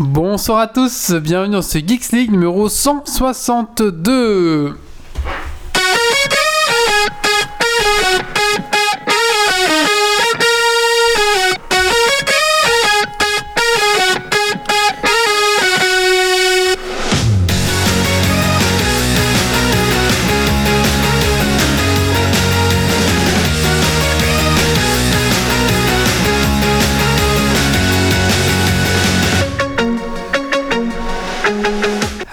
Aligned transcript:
Bonsoir 0.00 0.60
à 0.60 0.66
tous, 0.66 1.12
bienvenue 1.12 1.52
dans 1.52 1.60
ce 1.60 1.76
Geeks 1.76 2.12
League 2.12 2.30
numéro 2.30 2.70
162. 2.70 4.74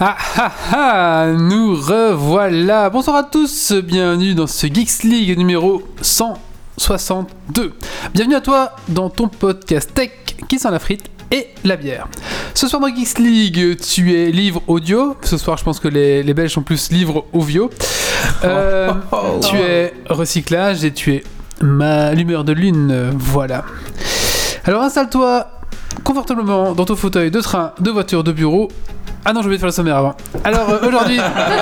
Ah 0.09 0.15
ah 0.37 0.51
ah 0.71 1.27
Nous 1.33 1.75
revoilà 1.75 2.89
Bonsoir 2.89 3.17
à 3.17 3.23
tous, 3.23 3.73
bienvenue 3.73 4.35
dans 4.35 4.47
ce 4.47 4.65
Geeks 4.67 5.03
League 5.03 5.37
numéro 5.37 5.83
162. 5.99 7.73
Bienvenue 8.13 8.35
à 8.35 8.39
toi 8.39 8.71
dans 8.87 9.09
ton 9.09 9.27
podcast 9.27 9.93
tech 9.93 10.11
qui 10.47 10.59
sent 10.59 10.71
la 10.71 10.79
frite 10.79 11.09
et 11.29 11.49
la 11.65 11.75
bière. 11.75 12.07
Ce 12.53 12.69
soir 12.69 12.81
dans 12.81 12.87
Geeks 12.87 13.19
League, 13.19 13.77
tu 13.81 14.17
es 14.17 14.31
livre 14.31 14.63
audio. 14.67 15.17
Ce 15.23 15.35
soir, 15.35 15.57
je 15.57 15.65
pense 15.65 15.81
que 15.81 15.89
les, 15.89 16.23
les 16.23 16.33
Belges 16.33 16.53
sont 16.53 16.63
plus 16.63 16.89
livre 16.89 17.25
audio. 17.33 17.69
Euh, 18.45 18.93
tu 19.41 19.57
es 19.57 19.93
recyclage 20.09 20.85
et 20.85 20.93
tu 20.93 21.15
es 21.15 21.23
ma 21.59 22.13
lumière 22.13 22.45
de 22.45 22.53
lune. 22.53 23.11
Voilà. 23.13 23.65
Alors 24.63 24.83
installe-toi 24.83 25.47
confortablement 26.05 26.73
dans 26.73 26.85
ton 26.85 26.95
fauteuil 26.95 27.29
de 27.29 27.41
train, 27.41 27.73
de 27.81 27.91
voiture, 27.91 28.23
de 28.23 28.31
bureau. 28.31 28.69
Ah 29.29 29.33
non, 29.33 29.41
je 29.41 29.49
vais 29.49 29.57
faire 29.57 29.67
le 29.67 29.73
sommaire 29.73 29.97
avant. 29.97 30.15
Alors 30.45 30.69
euh, 30.69 30.87
aujourd'hui, 30.87 31.19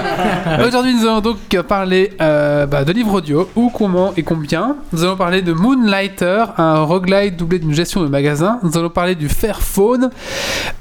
aujourd'hui 0.67 0.93
nous 0.93 1.01
allons 1.01 1.19
donc 1.19 1.37
parler 1.67 2.13
euh, 2.21 2.67
bah, 2.67 2.83
de 2.83 2.91
livres 2.91 3.15
audio, 3.15 3.49
où, 3.55 3.71
comment 3.71 4.13
et 4.15 4.21
combien. 4.21 4.75
Nous 4.93 5.03
allons 5.03 5.15
parler 5.15 5.41
de 5.41 5.51
Moonlighter, 5.51 6.43
un 6.59 6.83
roguelite 6.83 7.37
doublé 7.37 7.57
d'une 7.57 7.73
gestion 7.73 8.03
de 8.03 8.07
magasin. 8.07 8.59
Nous 8.61 8.77
allons 8.77 8.91
parler 8.91 9.15
du 9.15 9.29
Fairphone. 9.29 10.11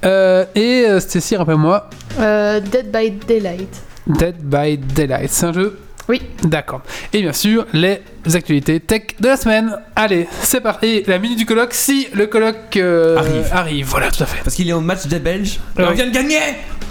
Euh, 0.05 0.45
et 0.55 0.85
euh, 0.87 1.01
Stacy, 1.01 1.37
rappelle-moi, 1.37 1.89
Euh, 2.21 2.61
Dead 2.61 2.93
by 2.93 3.13
Daylight. 3.13 3.83
Dead 4.07 4.37
by 4.43 4.77
Daylight. 4.77 5.31
C'est 5.31 5.47
un 5.47 5.53
jeu 5.55 5.79
Oui. 6.09 6.23
D'accord. 6.43 6.83
Et 7.13 7.23
bien 7.23 7.33
sûr, 7.33 7.67
les 7.73 8.01
actualités 8.35 8.81
tech 8.81 9.03
de 9.21 9.29
la 9.29 9.37
semaine. 9.37 9.77
Allez, 9.97 10.29
c'est 10.43 10.61
parti. 10.61 11.03
La 11.07 11.19
minute 11.19 11.39
du 11.39 11.47
colloque, 11.47 11.73
si 11.73 12.09
le 12.13 12.27
colloque 12.27 12.77
euh, 12.77 13.17
Arrive. 13.17 13.49
Arrive, 13.53 13.87
voilà, 13.87 14.11
tout 14.11 14.23
à 14.23 14.27
fait. 14.27 14.43
Parce 14.43 14.55
qu'il 14.55 14.69
est 14.69 14.73
au 14.73 14.81
match 14.81 15.07
des 15.07 15.19
Belges. 15.19 15.61
Ouais. 15.77 15.85
On 15.89 15.93
vient 15.93 16.07
de 16.07 16.13
gagner 16.13 16.41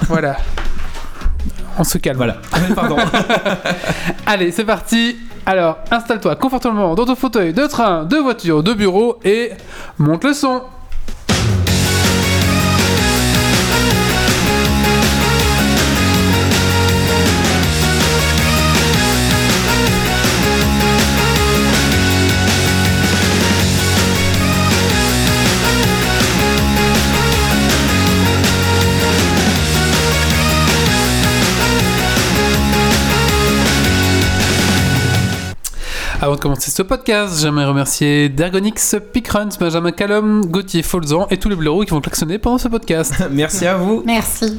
Voilà. 0.08 0.38
On 1.78 1.84
se 1.84 1.98
calme. 1.98 2.18
Voilà. 2.18 2.38
Pardon. 2.76 2.98
Allez, 4.26 4.52
c'est 4.52 4.66
parti. 4.66 5.18
Alors, 5.46 5.78
installe-toi 5.92 6.36
confortablement 6.38 6.96
dans 6.96 7.06
ton 7.06 7.16
fauteuil 7.16 7.54
de 7.54 7.68
train, 7.68 8.06
de 8.06 8.18
voiture, 8.18 8.64
de 8.64 8.74
bureau 8.74 9.20
et 9.26 9.52
monte 9.98 10.24
le 10.24 10.34
son. 10.34 10.62
Avant 36.24 36.36
de 36.36 36.40
commencer 36.40 36.72
ce 36.72 36.82
podcast, 36.82 37.42
j'aimerais 37.42 37.66
remercier 37.66 38.30
Dergonix, 38.30 38.96
Pickruns, 39.12 39.50
Benjamin 39.60 39.92
Callum, 39.92 40.46
Gauthier 40.46 40.82
Folzan 40.82 41.28
et 41.30 41.36
tous 41.36 41.50
les 41.50 41.56
blaireaux 41.58 41.84
qui 41.84 41.90
vont 41.90 42.00
klaxonner 42.00 42.38
pendant 42.38 42.58
ce 42.58 42.70
podcast. 42.70 43.26
Merci 43.32 43.68
à 43.68 43.76
vous. 43.76 44.04
Merci. 44.06 44.58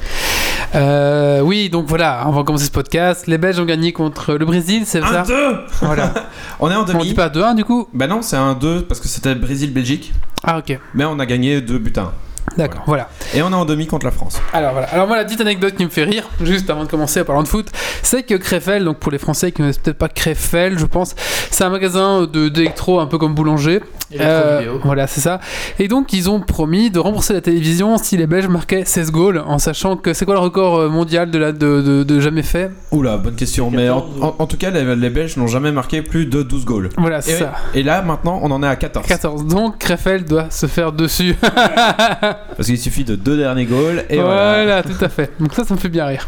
Euh, 0.74 1.40
oui, 1.40 1.70
donc 1.70 1.86
voilà, 1.86 2.24
on 2.26 2.32
va 2.32 2.42
commencer 2.42 2.66
ce 2.66 2.70
podcast. 2.70 3.26
Les 3.28 3.38
Belges 3.38 3.60
ont 3.60 3.64
gagné 3.64 3.94
contre 3.94 4.34
le 4.34 4.44
Brésil, 4.44 4.82
c'est 4.84 5.00
ça 5.00 5.22
1-2 5.22 5.32
Voilà. 5.80 6.12
On 6.60 6.70
est 6.70 6.74
en 6.74 6.82
On 6.82 6.84
dit 6.84 6.92
demi. 6.92 7.14
pas 7.14 7.30
2-1 7.30 7.54
du 7.54 7.64
coup 7.64 7.88
Bah 7.94 8.08
non, 8.08 8.20
c'est 8.20 8.36
un 8.36 8.52
2 8.52 8.82
parce 8.82 9.00
que 9.00 9.08
c'était 9.08 9.34
Brésil-Belgique. 9.34 10.12
Ah 10.42 10.58
ok, 10.58 10.78
Mais 10.92 11.06
on 11.06 11.18
a 11.18 11.24
gagné 11.24 11.62
2 11.62 11.78
buts 11.78 11.94
à 11.96 12.00
1. 12.00 12.12
D'accord, 12.56 12.82
voilà. 12.86 13.08
Et 13.34 13.42
on 13.42 13.50
est 13.50 13.54
en 13.54 13.64
demi 13.64 13.86
contre 13.86 14.06
la 14.06 14.12
France. 14.12 14.40
Alors 14.52 14.72
voilà. 14.72 14.86
Alors 14.88 15.06
moi 15.06 15.16
la 15.16 15.24
petite 15.24 15.40
anecdote 15.40 15.74
qui 15.76 15.84
me 15.84 15.90
fait 15.90 16.04
rire, 16.04 16.24
juste 16.42 16.68
avant 16.70 16.84
de 16.84 16.88
commencer 16.88 17.20
en 17.20 17.24
parlant 17.24 17.42
de 17.42 17.48
foot, 17.48 17.68
c'est 18.02 18.22
que 18.22 18.34
Krefel, 18.34 18.84
donc 18.84 18.98
pour 18.98 19.10
les 19.12 19.18
Français 19.18 19.52
qui 19.52 19.60
ne 19.62 19.66
connaissent 19.66 19.78
peut-être 19.78 19.98
pas 19.98 20.08
Krefel, 20.08 20.78
je 20.78 20.86
pense, 20.86 21.14
c'est 21.50 21.64
un 21.64 21.70
magasin 21.70 22.22
de 22.26 22.48
d'électro 22.48 23.00
un 23.00 23.06
peu 23.06 23.18
comme 23.18 23.34
boulanger. 23.34 23.80
Euh, 24.20 24.78
voilà, 24.84 25.06
c'est 25.08 25.20
ça. 25.20 25.40
Et 25.80 25.88
donc 25.88 26.12
ils 26.12 26.30
ont 26.30 26.38
promis 26.40 26.90
de 26.90 27.00
rembourser 27.00 27.32
la 27.34 27.40
télévision 27.40 27.98
si 27.98 28.16
les 28.16 28.26
Belges 28.28 28.46
marquaient 28.48 28.84
16 28.84 29.10
goals, 29.10 29.42
en 29.44 29.58
sachant 29.58 29.96
que 29.96 30.12
c'est 30.12 30.24
quoi 30.24 30.34
le 30.34 30.40
record 30.40 30.78
euh, 30.78 30.88
mondial 30.88 31.30
de, 31.32 31.38
la, 31.38 31.50
de, 31.52 31.80
de, 31.80 32.04
de 32.04 32.20
jamais 32.20 32.42
fait? 32.42 32.70
Oula, 32.92 33.16
bonne 33.16 33.34
question. 33.34 33.70
Mais 33.72 33.88
en, 33.90 34.06
en- 34.20 34.36
en 34.38 34.46
tout 34.46 34.56
cas, 34.56 34.70
les, 34.70 34.94
les 34.94 35.10
Belges 35.10 35.36
n'ont 35.36 35.48
jamais 35.48 35.72
marqué 35.72 36.02
plus 36.02 36.26
de 36.26 36.42
12 36.42 36.64
goals. 36.64 36.90
Voilà, 36.96 37.20
c'est 37.22 37.38
ça. 37.38 37.54
et 37.74 37.82
là, 37.82 38.02
maintenant, 38.02 38.38
on 38.42 38.50
en 38.52 38.62
est 38.62 38.68
à 38.68 38.76
14. 38.76 39.06
14. 39.06 39.46
Donc 39.46 39.78
Krefel 39.78 40.24
doit 40.24 40.46
se 40.50 40.66
faire 40.66 40.92
dessus. 40.92 41.34
Parce 42.56 42.68
qu'il 42.68 42.78
suffit 42.78 43.04
de 43.04 43.14
deux 43.16 43.36
derniers 43.36 43.64
goals. 43.66 44.04
Et 44.10 44.16
voilà. 44.16 44.64
voilà. 44.64 44.82
tout 44.82 45.04
à 45.04 45.08
fait. 45.08 45.32
Donc 45.40 45.52
ça, 45.54 45.64
ça 45.64 45.74
me 45.74 45.78
fait 45.78 45.88
bien 45.88 46.06
rire. 46.06 46.26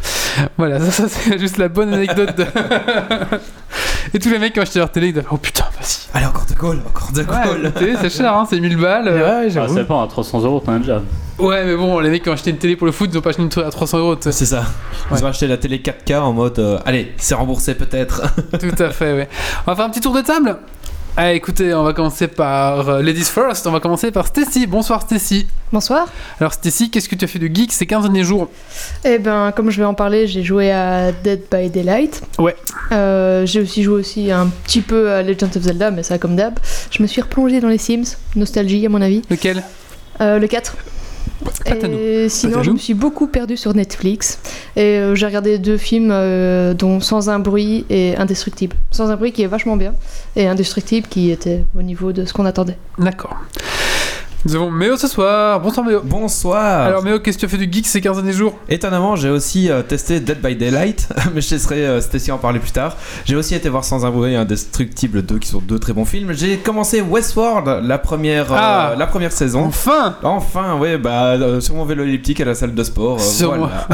Voilà, 0.58 0.78
ça, 0.80 0.90
ça, 0.90 1.08
c'est 1.08 1.38
juste 1.38 1.56
la 1.58 1.68
bonne 1.68 1.92
anecdote. 1.94 2.36
de- 2.36 2.44
Et 4.14 4.18
tous 4.18 4.30
les 4.30 4.38
mecs 4.38 4.52
qui 4.52 4.60
ont 4.60 4.62
acheté 4.62 4.78
leur 4.78 4.90
télé, 4.90 5.08
ils 5.08 5.12
disent 5.14 5.24
Oh 5.30 5.36
putain, 5.36 5.64
vas-y. 5.78 6.08
Allez, 6.14 6.26
encore 6.26 6.46
deux 6.48 6.54
goals, 6.54 6.80
encore 6.86 7.10
deux 7.12 7.22
Ouais, 7.22 7.44
goals. 7.44 7.62
la 7.62 7.70
télé, 7.70 7.94
c'est 8.00 8.10
cher, 8.10 8.32
hein, 8.34 8.46
c'est 8.48 8.60
1000 8.60 8.76
balles. 8.76 9.08
euh, 9.08 9.42
Ah, 9.44 9.48
j'avoue. 9.48 9.74
ça 9.74 9.80
dépend, 9.80 10.02
à 10.02 10.06
300 10.08 10.40
euros, 10.44 10.60
t'en 10.64 10.72
as 10.74 10.78
déjà. 10.78 11.02
Ouais, 11.38 11.64
mais 11.64 11.76
bon, 11.76 11.98
les 12.00 12.08
mecs 12.08 12.22
qui 12.22 12.28
ont 12.30 12.32
acheté 12.32 12.50
une 12.50 12.56
télé 12.58 12.76
pour 12.76 12.86
le 12.86 12.92
foot, 12.92 13.10
ils 13.12 13.18
ont 13.18 13.20
pas 13.20 13.30
acheté 13.30 13.42
une 13.42 13.48
télé 13.48 13.66
à 13.66 13.70
300 13.70 13.98
euros. 13.98 14.16
C'est 14.20 14.32
ça. 14.32 14.64
Ils 15.10 15.22
ont 15.24 15.26
acheté 15.28 15.46
la 15.46 15.56
télé 15.56 15.78
4K 15.80 16.18
en 16.18 16.32
mode 16.32 16.58
euh, 16.58 16.78
Allez, 16.86 17.12
c'est 17.18 17.34
remboursé 17.34 17.74
peut-être. 17.74 18.22
Tout 18.58 18.82
à 18.82 18.90
fait, 18.90 19.12
ouais. 19.12 19.28
On 19.66 19.70
va 19.72 19.76
faire 19.76 19.84
un 19.84 19.90
petit 19.90 20.00
tour 20.00 20.14
de 20.14 20.20
table 20.22 20.56
Allez, 21.18 21.36
écoutez, 21.36 21.72
on 21.72 21.82
va 21.82 21.94
commencer 21.94 22.28
par 22.28 22.90
euh, 22.90 23.00
Ladies 23.00 23.24
First. 23.24 23.66
On 23.66 23.70
va 23.70 23.80
commencer 23.80 24.10
par 24.10 24.26
Stacy. 24.26 24.66
Bonsoir, 24.66 25.00
Stacy. 25.00 25.46
Bonsoir. 25.72 26.08
Alors, 26.38 26.52
Stacy, 26.52 26.90
qu'est-ce 26.90 27.08
que 27.08 27.14
tu 27.14 27.24
as 27.24 27.28
fait 27.28 27.38
de 27.38 27.46
geek 27.46 27.72
ces 27.72 27.86
15 27.86 28.02
derniers 28.02 28.22
jours? 28.22 28.50
Eh 29.02 29.16
ben, 29.16 29.50
comme 29.52 29.70
je 29.70 29.78
vais 29.78 29.86
en 29.86 29.94
parler, 29.94 30.26
j'ai 30.26 30.42
joué 30.42 30.70
à 30.70 31.12
Dead 31.12 31.40
by 31.50 31.70
Daylight. 31.70 32.22
Ouais. 32.38 32.54
Euh, 32.92 33.46
j'ai 33.46 33.62
aussi 33.62 33.82
joué 33.82 33.94
aussi 33.94 34.30
un 34.30 34.48
petit 34.64 34.82
peu 34.82 35.10
à 35.10 35.22
Legend 35.22 35.56
of 35.56 35.62
Zelda, 35.62 35.90
mais 35.90 36.02
ça 36.02 36.18
comme 36.18 36.36
d'hab. 36.36 36.58
Je 36.90 37.02
me 37.02 37.06
suis 37.06 37.22
replongée 37.22 37.60
dans 37.60 37.68
les 37.68 37.78
Sims. 37.78 38.18
Nostalgie, 38.34 38.84
à 38.84 38.90
mon 38.90 39.00
avis. 39.00 39.22
Lequel? 39.30 39.62
Euh, 40.20 40.38
le 40.38 40.46
4. 40.46 40.76
Et 41.96 42.28
sinon, 42.28 42.62
je 42.62 42.70
me 42.70 42.78
suis 42.78 42.94
beaucoup 42.94 43.26
perdue 43.26 43.56
sur 43.56 43.74
Netflix. 43.74 44.38
Et 44.76 44.98
euh, 44.98 45.14
j'ai 45.14 45.26
regardé 45.26 45.58
deux 45.58 45.76
films, 45.76 46.10
euh, 46.12 46.74
dont 46.74 47.00
Sans 47.00 47.28
un 47.28 47.38
bruit 47.38 47.84
et 47.90 48.16
Indestructible. 48.16 48.76
Sans 48.90 49.10
un 49.10 49.16
bruit 49.16 49.32
qui 49.32 49.42
est 49.42 49.46
vachement 49.46 49.76
bien, 49.76 49.94
et 50.34 50.46
Indestructible 50.46 51.06
qui 51.08 51.30
était 51.30 51.64
au 51.78 51.82
niveau 51.82 52.12
de 52.12 52.24
ce 52.24 52.32
qu'on 52.32 52.46
attendait. 52.46 52.78
D'accord. 52.98 53.36
Nous 54.46 54.54
avons 54.54 54.70
Méo 54.70 54.96
ce 54.96 55.08
soir. 55.08 55.58
Bonsoir, 55.60 55.84
Méo. 55.84 56.00
Bonsoir. 56.04 56.86
Alors, 56.86 57.02
Méo, 57.02 57.18
qu'est-ce 57.18 57.36
que 57.36 57.40
tu 57.40 57.46
as 57.46 57.48
fait 57.48 57.66
du 57.66 57.68
geek 57.68 57.84
ces 57.84 58.00
15 58.00 58.18
derniers 58.18 58.32
jours? 58.32 58.54
Étonnamment, 58.68 59.16
j'ai 59.16 59.28
aussi 59.28 59.68
euh, 59.68 59.82
testé 59.82 60.20
Dead 60.20 60.40
by 60.40 60.54
Daylight, 60.54 61.08
mais 61.34 61.40
je 61.40 61.50
laisserai 61.50 61.84
euh, 61.84 62.00
Stacy 62.00 62.30
en 62.30 62.38
parler 62.38 62.60
plus 62.60 62.70
tard. 62.70 62.94
J'ai 63.24 63.34
aussi 63.34 63.56
été 63.56 63.68
voir 63.68 63.82
Sans 63.82 64.06
un 64.06 64.10
bruit 64.12 64.34
et 64.34 64.36
Indestructible 64.36 65.22
2, 65.22 65.40
qui 65.40 65.48
sont 65.48 65.58
deux 65.58 65.80
très 65.80 65.92
bons 65.92 66.04
films. 66.04 66.32
J'ai 66.32 66.58
commencé 66.58 67.00
Westworld, 67.00 67.84
la 67.88 67.98
première, 67.98 68.52
euh, 68.52 68.56
Ah. 68.56 68.94
la 68.96 69.08
première 69.08 69.32
saison. 69.32 69.64
Enfin 69.64 70.14
Enfin, 70.22 70.78
ouais, 70.78 70.96
bah, 70.96 71.30
euh, 71.32 71.60
sur 71.60 71.74
mon 71.74 71.84
vélo 71.84 72.04
elliptique 72.04 72.40
à 72.40 72.44
la 72.44 72.54
salle 72.54 72.72
de 72.72 72.84
sport. 72.84 73.20
Sur 73.20 73.48
voilà. 73.56 73.88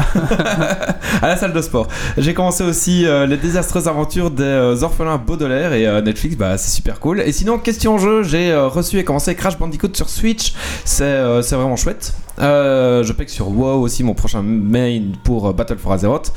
à 1.23 1.29
la 1.29 1.35
salle 1.35 1.53
de 1.53 1.61
sport. 1.63 1.87
J'ai 2.15 2.35
commencé 2.35 2.63
aussi 2.63 3.07
les 3.27 3.37
désastreuses 3.37 3.87
aventures 3.87 4.29
des 4.29 4.83
orphelins 4.83 5.17
Baudelaire 5.17 5.73
et 5.73 6.01
Netflix, 6.03 6.35
bah, 6.35 6.59
c'est 6.59 6.69
super 6.69 6.99
cool. 6.99 7.21
Et 7.21 7.31
sinon, 7.31 7.57
question 7.57 7.97
jeu, 7.97 8.21
j'ai 8.21 8.53
reçu 8.55 8.99
et 8.99 9.03
commencé 9.03 9.33
Crash 9.33 9.57
Bandicoot 9.57 9.95
sur 9.95 10.09
Switch. 10.09 10.42
C'est 10.85 11.03
euh, 11.03 11.41
c'est 11.41 11.55
vraiment 11.55 11.75
chouette. 11.75 12.13
Euh, 12.39 13.03
je 13.03 13.13
paye 13.13 13.29
sur 13.29 13.47
WoW 13.49 13.79
aussi 13.81 14.03
mon 14.03 14.15
prochain 14.15 14.41
main 14.41 15.01
pour 15.23 15.47
euh, 15.49 15.53
Battle 15.53 15.77
for 15.77 15.93
Azeroth. 15.93 16.33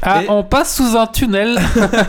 Ah, 0.00 0.22
Et- 0.22 0.26
on 0.30 0.44
passe 0.44 0.76
sous 0.76 0.96
un 0.96 1.06
tunnel. 1.08 1.58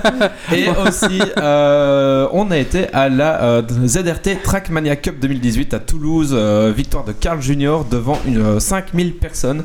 Et 0.54 0.68
aussi, 0.70 1.20
euh, 1.38 2.28
on 2.32 2.52
a 2.52 2.58
été 2.58 2.94
à 2.94 3.10
la 3.10 3.42
euh, 3.42 3.62
ZRT 3.88 4.44
Trackmania 4.44 4.96
Cup 4.98 5.16
2018 5.20 5.74
à 5.74 5.80
Toulouse, 5.80 6.34
victoire 6.76 7.04
de 7.06 7.12
Carl 7.12 7.42
Junior 7.42 7.86
devant 7.86 8.20
une, 8.28 8.38
euh, 8.42 8.60
5000 8.60 9.16
personnes, 9.16 9.64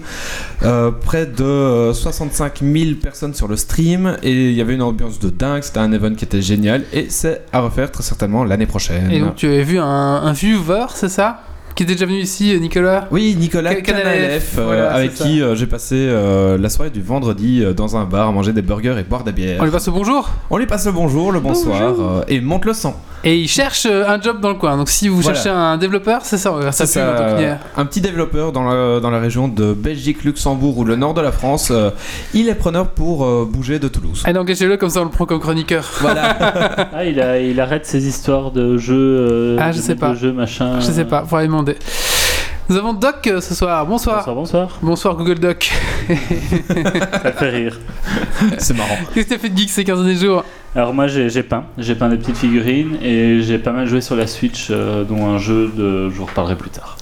près 1.02 1.26
de 1.26 1.44
euh, 1.44 1.92
65 1.92 2.60
000 2.62 2.94
personnes 3.02 3.34
sur 3.34 3.48
le 3.48 3.56
stream, 3.56 4.16
et 4.22 4.32
il 4.48 4.54
y 4.54 4.60
avait 4.62 4.74
une 4.74 4.82
ambiance 4.82 5.18
de 5.18 5.28
dingue, 5.28 5.62
c'était 5.62 5.78
un 5.80 5.92
event 5.92 6.14
qui 6.14 6.24
était 6.24 6.42
génial, 6.42 6.84
et 6.92 7.06
c'est 7.10 7.42
à 7.52 7.60
refaire 7.60 7.90
très 7.90 8.02
certainement 8.02 8.44
l'année 8.44 8.66
prochaine. 8.66 9.10
Et 9.10 9.20
donc, 9.20 9.36
tu 9.36 9.46
avais 9.46 9.62
vu 9.62 9.78
un, 9.78 9.84
un 9.84 10.32
viewer, 10.32 10.86
c'est 10.94 11.10
ça? 11.10 11.42
Qui 11.78 11.84
était 11.84 11.92
déjà 11.94 12.06
venu 12.06 12.18
ici, 12.18 12.52
euh, 12.52 12.58
Nicolas. 12.58 13.06
Oui, 13.12 13.36
Nicolas 13.38 13.70
Ca- 13.70 13.82
Canalef, 13.82 14.56
euh, 14.58 14.64
voilà, 14.64 14.92
avec 14.94 15.14
qui 15.14 15.40
euh, 15.40 15.54
j'ai 15.54 15.66
passé 15.68 15.94
euh, 15.96 16.58
la 16.58 16.68
soirée 16.70 16.90
du 16.90 17.00
vendredi 17.00 17.62
euh, 17.62 17.72
dans 17.72 17.96
un 17.96 18.04
bar 18.04 18.26
à 18.28 18.32
manger 18.32 18.52
des 18.52 18.62
burgers 18.62 18.96
et 18.98 19.04
boire 19.04 19.20
de 19.22 19.26
la 19.28 19.32
bière. 19.32 19.58
On 19.60 19.64
lui 19.64 19.70
passe 19.70 19.86
le 19.86 19.92
bonjour. 19.92 20.28
On 20.50 20.56
lui 20.56 20.66
passe 20.66 20.86
le 20.86 20.92
bonjour, 20.92 21.30
le 21.30 21.38
bonsoir 21.38 21.94
euh, 22.00 22.20
et 22.26 22.40
monte 22.40 22.64
le 22.64 22.72
sang. 22.72 23.00
Et 23.24 23.36
il 23.36 23.48
cherche 23.48 23.86
euh, 23.90 24.08
un 24.08 24.20
job 24.20 24.40
dans 24.40 24.48
le 24.48 24.54
coin. 24.54 24.76
Donc 24.76 24.88
si 24.88 25.06
vous 25.08 25.20
Voilà. 25.20 25.34
cherchez 25.36 25.50
un 25.50 25.76
développeur, 25.76 26.20
c'est 26.24 26.36
ça, 26.38 26.52
ça 26.72 26.86
ça, 26.86 27.58
un 27.76 27.84
petit 27.84 28.00
développeur 28.00 28.50
dans 28.52 28.64
la, 28.64 28.98
dans 29.00 29.10
la 29.10 29.18
région 29.20 29.46
de 29.48 29.72
Belgique, 29.72 30.24
Luxembourg 30.24 30.78
ou 30.78 30.84
le 30.84 30.96
nord 30.96 31.14
de 31.14 31.20
la 31.20 31.32
France. 31.32 31.68
euh, 31.70 31.90
il 32.34 32.48
est 32.48 32.54
preneur 32.54 32.88
pour 32.88 33.24
euh, 33.24 33.48
bouger 33.48 33.78
de 33.78 33.86
Toulouse. 33.88 34.22
Allez, 34.24 34.38
engagez-le 34.38 34.76
comme 34.76 34.90
ça 34.90 35.00
on 35.00 35.04
le 35.04 35.10
prend 35.10 35.26
comme 35.26 35.40
chroniqueur. 35.40 35.84
Voilà. 36.00 36.36
Ah, 37.00 37.04
il, 37.04 37.20
a, 37.20 37.38
il 37.38 37.60
arrête 37.60 37.86
ses 37.86 38.08
histoires 38.08 38.50
de 38.50 38.76
jeux. 38.76 38.94
euh, 38.96 39.56
Ah, 39.60 39.70
je 39.70 39.76
de 39.78 39.82
sais 39.82 39.94
pas. 39.94 40.10
de 40.10 40.14
jeux, 40.16 40.32
machin. 40.32 40.80
Je 40.80 40.86
sais 40.86 41.04
pas, 41.04 41.24
lui 41.38 41.46
demander. 41.46 41.67
Nous 42.68 42.76
avons 42.76 42.92
Doc 42.92 43.26
euh, 43.26 43.40
ce 43.40 43.54
soir. 43.54 43.86
Bonsoir. 43.86 44.18
Bonsoir, 44.18 44.36
bonsoir. 44.36 44.78
Bonsoir 44.82 45.16
Google 45.16 45.38
Doc. 45.38 45.72
Ça 47.22 47.32
fait 47.32 47.50
rire. 47.50 47.78
C'est 48.58 48.76
marrant. 48.76 48.98
Qu'est-ce 49.14 49.26
que 49.26 49.34
t'as 49.34 49.38
fait 49.38 49.48
de 49.48 49.56
geek 49.56 49.70
ces 49.70 49.84
15 49.84 49.98
derniers 50.00 50.16
jours? 50.16 50.44
Alors, 50.76 50.92
moi, 50.92 51.06
j'ai 51.06 51.30
j'ai 51.30 51.42
peint. 51.42 51.64
J'ai 51.78 51.94
peint 51.94 52.10
des 52.10 52.18
petites 52.18 52.36
figurines 52.36 52.98
et 53.02 53.40
j'ai 53.40 53.58
pas 53.58 53.72
mal 53.72 53.86
joué 53.86 54.02
sur 54.02 54.16
la 54.16 54.26
Switch, 54.26 54.68
euh, 54.70 55.04
dont 55.04 55.26
un 55.26 55.38
jeu 55.38 55.72
de. 55.74 56.10
Je 56.10 56.14
vous 56.16 56.26
reparlerai 56.26 56.56
plus 56.56 56.70
tard. 56.70 56.98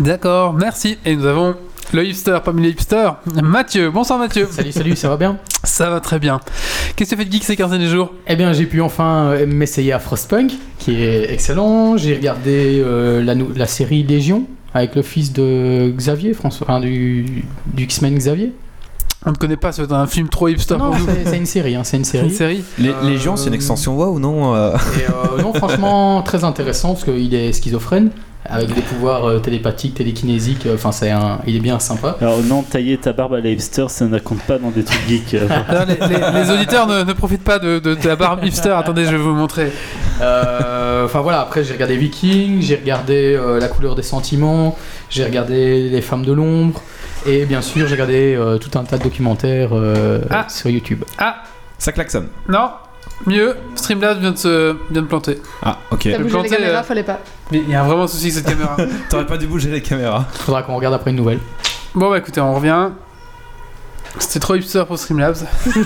D'accord, 0.00 0.52
merci. 0.52 0.98
Et 1.04 1.14
nous 1.14 1.26
avons 1.26 1.54
le 1.92 2.06
hipster 2.06 2.38
parmi 2.44 2.62
les 2.62 2.70
hipsters, 2.70 3.16
Mathieu. 3.42 3.90
Bonsoir 3.90 4.18
Mathieu. 4.18 4.48
Salut, 4.50 4.72
salut, 4.72 4.96
ça 4.96 5.08
va 5.08 5.16
bien 5.16 5.38
Ça 5.64 5.90
va 5.90 6.00
très 6.00 6.18
bien. 6.18 6.40
Qu'est-ce 6.96 7.10
que 7.10 7.14
tu 7.16 7.20
as 7.20 7.24
fait 7.24 7.28
de 7.28 7.32
geek 7.32 7.44
ces 7.44 7.56
15 7.56 7.70
derniers 7.70 7.88
jours? 7.88 8.12
Eh 8.26 8.36
bien, 8.36 8.52
j'ai 8.52 8.66
pu 8.66 8.80
enfin 8.80 9.26
euh, 9.26 9.46
m'essayer 9.46 9.92
à 9.92 9.98
Frostpunk, 9.98 10.52
qui 10.78 11.02
est 11.02 11.32
excellent. 11.32 11.96
J'ai 11.96 12.14
regardé 12.14 12.80
euh, 12.84 13.22
la, 13.22 13.66
série 13.66 14.02
Légion 14.02 14.46
avec 14.74 14.94
le 14.94 15.02
fils 15.02 15.32
de 15.32 15.92
Xavier, 15.94 16.32
François, 16.32 16.66
enfin, 16.68 16.80
du, 16.80 17.44
du 17.66 17.84
X-Men 17.84 18.16
Xavier. 18.16 18.52
On 19.24 19.30
ne 19.30 19.36
connaît 19.36 19.56
pas, 19.56 19.70
c'est 19.72 19.90
un 19.92 20.06
film 20.06 20.28
trop 20.28 20.48
hipster 20.48 20.76
non, 20.76 20.90
c'est 21.06 21.28
c'est 21.30 21.36
une 21.36 21.46
série, 21.46 21.76
hein, 21.76 21.84
c'est 21.84 21.96
une 21.96 22.04
C'est 22.04 22.18
une 22.18 22.30
série. 22.30 22.56
série 22.56 22.64
Les, 22.78 22.88
Euh, 22.90 23.08
Légion, 23.08 23.36
c'est 23.36 23.48
une 23.48 23.54
extension 23.54 23.96
WoW 23.96 24.14
ou 24.14 24.18
non 24.18 24.54
euh, 24.54 24.72
Et 24.98 25.04
euh, 25.38 25.40
non, 25.42 25.52
franchement, 25.54 26.22
très 26.22 26.42
intéressant 26.42 26.94
parce 26.94 27.04
qu'il 27.04 27.32
est 27.34 27.52
schizophrène 27.52 28.10
avec 28.44 28.74
des 28.74 28.80
pouvoirs 28.80 29.24
euh, 29.24 29.38
télépathiques, 29.38 29.94
télékinésiques. 29.94 30.66
Enfin, 30.74 30.90
c'est 30.90 31.10
un, 31.12 31.38
il 31.46 31.54
est 31.54 31.60
bien 31.60 31.78
sympa. 31.78 32.16
Alors, 32.20 32.38
non, 32.42 32.62
tailler 32.62 32.98
ta 32.98 33.12
barbe 33.12 33.34
à 33.34 33.40
la 33.40 33.50
hipster, 33.50 33.86
ça 33.88 34.06
ne 34.06 34.18
compte 34.18 34.42
pas 34.42 34.58
dans 34.58 34.70
des 34.70 34.82
trucs 34.82 35.06
geeks. 35.08 35.34
euh. 35.34 35.46
Non, 35.72 35.84
les, 35.86 35.94
les- 36.08 36.40
les 36.44 36.50
auditeurs 36.50 36.88
ne, 36.88 37.04
ne 37.04 37.12
profitent 37.12 37.44
pas 37.44 37.60
de, 37.60 37.78
de- 37.78 37.94
de 37.94 38.08
la 38.08 38.16
barbe 38.16 38.44
hipster. 38.44 38.70
Attendez, 38.70 39.04
je 39.04 39.10
vais 39.12 39.16
vous 39.18 39.34
montrer. 39.34 39.70
Euh, 40.20 41.04
Enfin 41.04 41.20
voilà, 41.20 41.40
après 41.40 41.64
j'ai 41.64 41.72
regardé 41.74 41.96
Viking, 41.96 42.60
j'ai 42.62 42.76
regardé 42.76 43.34
euh, 43.36 43.58
La 43.58 43.66
couleur 43.68 43.94
des 43.96 44.02
sentiments, 44.02 44.76
j'ai 45.10 45.24
regardé 45.24 45.88
Les 45.90 46.00
femmes 46.00 46.24
de 46.24 46.32
l'ombre, 46.32 46.80
et 47.26 47.44
bien 47.44 47.62
sûr 47.62 47.86
j'ai 47.86 47.94
regardé 47.94 48.34
euh, 48.34 48.58
tout 48.58 48.76
un 48.78 48.84
tas 48.84 48.98
de 48.98 49.02
documentaires 49.04 49.70
euh, 49.72 50.20
Ah. 50.30 50.46
sur 50.48 50.70
YouTube. 50.70 51.04
Ah, 51.18 51.42
Ça 51.78 51.92
klaxonne. 51.92 52.28
non, 52.48 52.70
mieux. 53.26 53.56
Streamlabs 53.74 54.18
vient 54.20 54.32
de 54.32 54.36
se 54.38 54.76
vient 54.90 55.02
de 55.02 55.06
planter. 55.06 55.40
Ah, 55.62 55.78
ok. 55.90 56.00
T'as 56.04 56.18
bougé 56.18 56.28
planter, 56.30 56.48
les 56.50 56.56
caméras, 56.56 56.80
euh, 56.80 56.82
fallait 56.82 57.02
pas. 57.02 57.20
Mais 57.50 57.58
il 57.58 57.68
y 57.70 57.74
a 57.74 57.82
vraiment 57.82 58.04
un 58.04 58.08
souci 58.08 58.24
avec 58.30 58.34
cette 58.34 58.46
caméra. 58.46 58.76
T'aurais 59.10 59.26
pas 59.26 59.36
dû 59.38 59.46
bouger 59.46 59.70
les 59.70 59.82
caméras. 59.82 60.26
Faudra 60.32 60.62
qu'on 60.62 60.74
regarde 60.76 60.94
après 60.94 61.10
une 61.10 61.16
nouvelle. 61.16 61.38
bon, 61.94 62.10
bah 62.10 62.18
écoutez, 62.18 62.40
on 62.40 62.54
revient. 62.54 62.88
C'était 64.18 64.40
trop 64.40 64.54
hipster 64.56 64.84
pour 64.86 64.98
Streamlabs. 64.98 65.36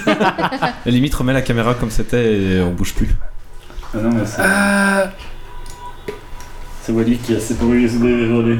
La 0.07 0.75
limite, 0.87 1.15
remets 1.15 1.33
la 1.33 1.43
caméra 1.43 1.75
comme 1.75 1.91
c'était 1.91 2.33
et 2.41 2.61
on 2.61 2.73
bouge 2.73 2.93
plus. 2.95 3.15
Ah 3.95 3.99
non, 3.99 4.11
mais 4.11 4.27
c'est 4.27 4.41
Euh, 4.41 5.07
c'est 6.83 6.93
Wally 6.93 7.19
qui 7.19 7.35
a 7.37 7.41
ses 7.41 7.55
bruits 7.55 7.89
déroulés. 7.89 8.59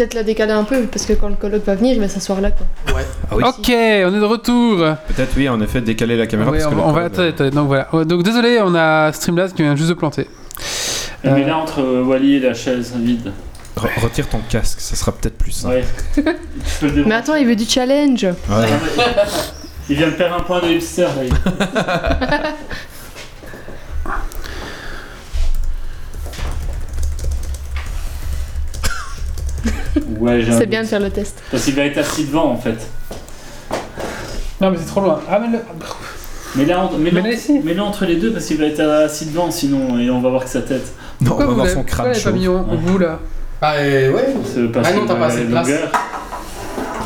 Peut-être 0.00 0.14
la 0.14 0.22
décaler 0.22 0.52
un 0.52 0.64
peu, 0.64 0.84
parce 0.84 1.04
que 1.04 1.12
quand 1.12 1.28
le 1.28 1.34
coloc 1.34 1.62
va 1.66 1.74
venir, 1.74 1.92
il 1.94 2.00
va 2.00 2.08
s'asseoir 2.08 2.40
là, 2.40 2.50
quoi. 2.50 2.66
Ouais. 2.96 3.02
Ah 3.30 3.34
oui. 3.36 3.42
ok, 3.46 3.66
on 3.68 4.16
est 4.16 4.20
de 4.20 4.24
retour. 4.24 4.78
Peut-être, 5.08 5.32
oui, 5.36 5.46
en 5.46 5.60
effet, 5.60 5.82
décaler 5.82 6.16
la 6.16 6.26
caméra. 6.26 6.50
Oui, 6.50 6.56
parce 6.58 6.68
on, 6.72 6.76
que 6.76 6.80
va- 6.80 6.86
on 6.86 6.96
attendez, 6.96 7.28
attendez, 7.28 7.50
donc 7.50 7.66
voilà. 7.66 7.86
Donc 8.06 8.22
désolé, 8.22 8.58
on 8.64 8.74
a 8.74 9.12
Streamlabs 9.12 9.52
qui 9.52 9.60
vient 9.60 9.76
juste 9.76 9.90
de 9.90 9.94
planter. 9.94 10.26
Mais 11.22 11.30
Euh. 11.42 11.46
là, 11.46 11.58
entre 11.58 11.80
euh, 11.82 12.02
Wally 12.02 12.36
et 12.36 12.40
la 12.40 12.54
chaise 12.54 12.94
vide. 12.96 13.30
Re- 13.76 14.00
retire 14.02 14.26
ton 14.26 14.40
casque, 14.48 14.80
ça 14.80 14.96
sera 14.96 15.12
peut-être 15.12 15.36
plus 15.36 15.52
simple. 15.52 15.82
Ouais. 16.16 16.24
Mais 17.04 17.14
attends, 17.14 17.34
il 17.34 17.46
veut 17.46 17.56
du 17.56 17.66
challenge. 17.66 18.24
Ouais. 18.24 18.68
Il 19.90 19.96
vient 19.96 20.06
de 20.08 20.12
perdre 20.14 20.36
un 20.36 20.40
point 20.40 20.62
de 20.62 20.68
hipster. 20.68 21.02
Là. 21.04 22.42
ouais, 30.18 30.42
j'ai 30.42 30.50
un 30.50 30.54
C'est 30.54 30.60
doute. 30.60 30.68
bien 30.70 30.82
de 30.82 30.86
faire 30.86 31.00
le 31.00 31.10
test. 31.10 31.42
Parce 31.50 31.64
qu'il 31.64 31.74
va 31.74 31.82
être 31.84 31.98
assis 31.98 32.24
devant 32.24 32.50
en 32.50 32.56
fait. 32.56 32.76
Non, 34.60 34.70
mais 34.70 34.76
c'est 34.78 34.86
trop 34.86 35.00
loin. 35.00 35.20
Ah, 35.30 35.38
mais 35.40 35.56
le... 35.56 35.62
Mais 36.56 36.64
là, 36.64 36.88
on- 36.92 36.98
mais 36.98 37.10
Mais 37.12 37.20
là, 37.22 37.28
là, 37.28 37.34
ici. 37.34 37.60
mais 37.64 37.74
là, 37.74 37.84
entre 37.84 38.04
les 38.04 38.16
deux 38.16 38.32
parce 38.32 38.44
qu'il 38.44 38.58
va 38.58 38.66
être 38.66 38.80
assis 38.80 39.26
devant 39.26 39.50
sinon 39.50 39.98
et 39.98 40.10
on 40.10 40.20
va 40.20 40.28
voir 40.30 40.44
que 40.44 40.50
sa 40.50 40.62
tête. 40.62 40.92
Non, 41.20 41.32
on 41.34 41.36
va 41.38 41.44
vous 41.46 41.54
voir 41.54 41.66
l'avez- 41.66 41.74
son 41.76 41.84
pourquoi 41.84 41.94
crâne 41.94 42.06
l'avez 42.08 42.20
pas 42.22 42.30
chaud. 42.30 42.36
mis 42.36 42.48
en- 42.48 42.60
au 42.72 42.76
bout 42.76 42.98
là 42.98 43.18
Ah 43.62 43.74
ouais 43.76 44.12
C'est 44.44 44.70
parce 44.72 44.88
Ah 44.90 44.92
non, 44.94 45.02
que 45.02 45.08
t'as 45.08 45.14
pas 45.14 45.20
la 45.20 45.26
assez 45.26 45.44
de 45.44 45.50
place. 45.50 45.68
longueur- 45.68 45.92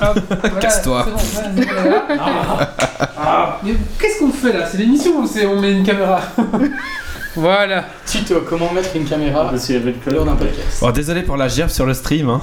Ah, 0.01 0.15
voilà, 0.29 0.59
Casse-toi. 0.61 1.07
c'est 1.19 1.43
bon, 1.55 1.61
ouais, 1.61 1.67
voilà. 1.83 2.07
Ah, 2.19 2.69
ah, 3.17 3.61
mais 3.63 3.75
qu'est-ce 4.01 4.19
qu'on 4.19 4.31
fait 4.33 4.53
là? 4.53 4.67
C'est 4.71 4.79
l'émission 4.79 5.19
ou 5.21 5.27
c'est 5.27 5.47
on 5.47 5.61
met 5.61 5.73
une 5.73 5.85
caméra 5.85 6.21
Voilà. 7.37 7.85
Tito, 8.07 8.43
comment 8.49 8.73
mettre 8.73 8.95
une 8.95 9.05
caméra 9.05 9.49
Parce 9.51 9.67
qu'il 9.67 9.75
y 9.75 9.79
avait 9.79 9.93
le 9.93 9.99
color 10.05 10.25
d'un 10.25 10.37
podcast 10.37 10.79
Oh, 10.83 10.93
désolé 10.93 11.23
pour 11.23 11.37
la 11.37 11.49
gerbe 11.49 11.71
sur 11.71 11.85
le 11.87 11.95
stream. 11.95 12.29
Hein. 12.29 12.41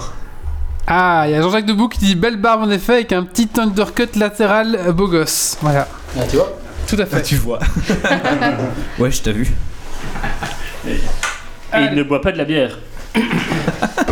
Ah, 0.87 1.23
il 1.27 1.31
y 1.31 1.35
a 1.35 1.41
Jean-Jacques 1.41 1.65
Debout 1.65 1.87
qui 1.87 1.99
dit 1.99 2.15
belle 2.15 2.37
barbe 2.37 2.63
en 2.63 2.69
effet 2.69 2.93
avec 2.93 3.13
un 3.13 3.23
petit 3.23 3.49
undercut 3.57 4.09
latéral 4.17 4.75
euh, 4.75 4.91
beau 4.91 5.07
gosse. 5.07 5.57
Voilà, 5.61 5.87
Ah, 6.19 6.23
tu 6.29 6.35
vois 6.37 6.51
tout 6.87 6.95
à 6.99 7.03
Ah, 7.03 7.05
fait. 7.05 7.21
tu 7.21 7.35
vois. 7.35 7.59
ouais, 8.99 9.11
je 9.11 9.21
t'ai 9.21 9.31
vu. 9.31 9.49
Et 10.85 10.97
il 11.79 11.93
ne 11.95 12.03
boit 12.03 12.19
pas 12.21 12.31
de 12.31 12.37
la 12.37 12.45
bière. 12.45 12.77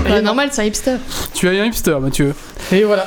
Bah, 0.08 0.22
normal, 0.22 0.50
c'est 0.52 0.62
un 0.62 0.66
hipster. 0.66 0.96
Tu 1.36 1.48
es 1.54 1.60
un 1.60 1.66
hipster, 1.66 1.96
Mathieu. 2.02 2.34
Et 2.72 2.84
voilà. 2.84 3.06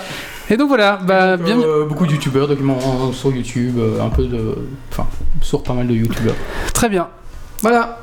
Et 0.51 0.57
donc 0.57 0.69
voilà, 0.69 1.01
bah 1.03 1.37
Donc, 1.37 1.47
bienvenue. 1.47 1.65
euh, 1.67 1.85
beaucoup 1.85 2.07
de 2.07 2.13
youtubeurs, 2.13 2.47
documents 2.47 3.13
sur 3.13 3.33
YouTube, 3.35 3.77
euh, 3.79 4.01
un 4.05 4.09
peu 4.09 4.25
de. 4.25 4.55
Enfin, 4.93 5.07
sur 5.41 5.63
pas 5.65 5.73
mal 5.73 5.87
de 5.89 5.95
youtubeurs. 5.95 6.35
Très 6.75 6.89
bien. 6.89 7.09
Voilà. 7.63 7.99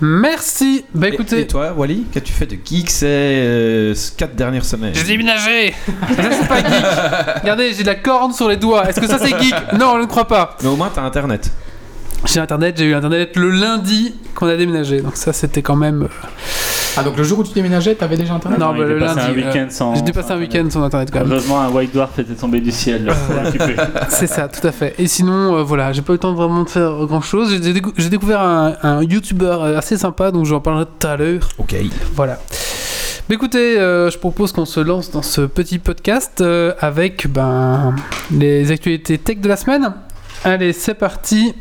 Merci. 0.00 0.84
Bah 0.94 1.08
Et- 1.08 1.12
écoutez, 1.14 1.40
Et, 1.42 1.46
toi, 1.46 1.72
Wally, 1.72 2.04
qu'as-tu 2.12 2.32
fait 2.32 2.46
de 2.46 2.56
geek 2.62 2.90
ces 2.90 3.06
euh, 3.06 3.94
4 4.16 4.34
dernières 4.34 4.64
semaines 4.64 4.92
j'ai 4.94 5.04
déménagé. 5.04 5.72
ça 6.16 6.30
c'est 6.32 6.48
pas 6.48 6.58
geek. 6.58 7.40
Regardez, 7.42 7.72
j'ai 7.74 7.82
de 7.82 7.86
la 7.88 7.94
corne 7.94 8.32
sur 8.32 8.48
les 8.48 8.56
doigts. 8.56 8.88
Est-ce 8.88 9.00
que 9.00 9.06
ça 9.06 9.18
c'est 9.18 9.36
geek? 9.40 9.54
Non, 9.78 9.94
je 9.96 10.02
ne 10.02 10.06
crois 10.06 10.26
pas. 10.26 10.56
Mais 10.62 10.68
au 10.68 10.76
moins, 10.76 10.90
t'as 10.94 11.02
internet. 11.02 11.50
J'ai 12.26 12.40
internet, 12.40 12.74
j'ai 12.76 12.84
eu 12.86 12.94
internet 12.94 13.36
le 13.36 13.50
lundi 13.50 14.14
qu'on 14.34 14.48
a 14.48 14.56
déménagé. 14.56 15.00
Donc 15.00 15.16
ça 15.16 15.32
c'était 15.32 15.62
quand 15.62 15.76
même. 15.76 16.02
euh, 16.02 16.08
Ah, 16.96 17.02
donc 17.04 17.16
le 17.16 17.22
jour 17.22 17.38
où 17.38 17.44
tu 17.44 17.52
déménageais, 17.52 17.94
t'avais 17.94 18.16
déjà 18.16 18.34
internet 18.34 18.58
Non, 18.58 18.72
bah, 18.72 18.78
est 18.78 18.88
le 18.88 18.98
passé 18.98 19.16
lundi, 19.20 19.30
un 19.30 19.34
week-end 19.46 19.66
sans. 19.70 19.94
J'ai 19.94 20.02
dépassé 20.02 20.32
un 20.32 20.38
week-end 20.38 20.66
sans 20.68 20.82
internet 20.82 21.10
quand 21.12 21.20
même. 21.20 21.30
Heureusement, 21.30 21.60
un 21.60 21.68
white 21.70 21.92
dwarf 21.94 22.18
était 22.18 22.34
tombé 22.34 22.60
du 22.60 22.72
ciel. 22.72 23.08
C'est 24.08 24.26
ça, 24.26 24.48
tout 24.48 24.66
à 24.66 24.72
fait. 24.72 24.94
Et 24.98 25.06
sinon, 25.06 25.56
euh, 25.58 25.62
voilà, 25.62 25.92
j'ai 25.92 26.02
pas 26.02 26.12
eu 26.12 26.16
le 26.16 26.18
temps 26.20 26.32
de 26.32 26.36
vraiment 26.36 26.64
de 26.64 26.68
faire 26.68 26.92
grand 27.06 27.20
chose. 27.20 27.50
J'ai 27.62 27.72
décou- 27.72 27.92
j'ai 27.96 28.08
découvert 28.08 28.40
un, 28.40 28.74
un 28.82 29.02
YouTuber 29.04 29.44
euh, 29.60 29.78
assez 29.78 29.96
sympa, 29.96 30.32
donc 30.32 30.44
j'en 30.46 30.60
parlerai 30.60 30.86
tout 30.98 31.06
à 31.06 31.16
l'heure. 31.16 31.48
Ok. 31.58 31.76
Voilà. 32.14 32.38
Mais 33.28 33.34
écoutez, 33.36 33.78
euh, 33.78 34.10
je 34.10 34.18
propose 34.18 34.52
qu'on 34.52 34.64
se 34.64 34.80
lance 34.80 35.10
dans 35.10 35.22
ce 35.22 35.42
petit 35.42 35.78
podcast 35.78 36.40
euh, 36.40 36.72
avec 36.80 37.28
ben, 37.28 37.94
les 38.32 38.70
actualités 38.72 39.18
tech 39.18 39.38
de 39.38 39.48
la 39.48 39.56
semaine. 39.56 39.92
Allez, 40.44 40.72
c'est 40.72 40.94
parti. 40.94 41.54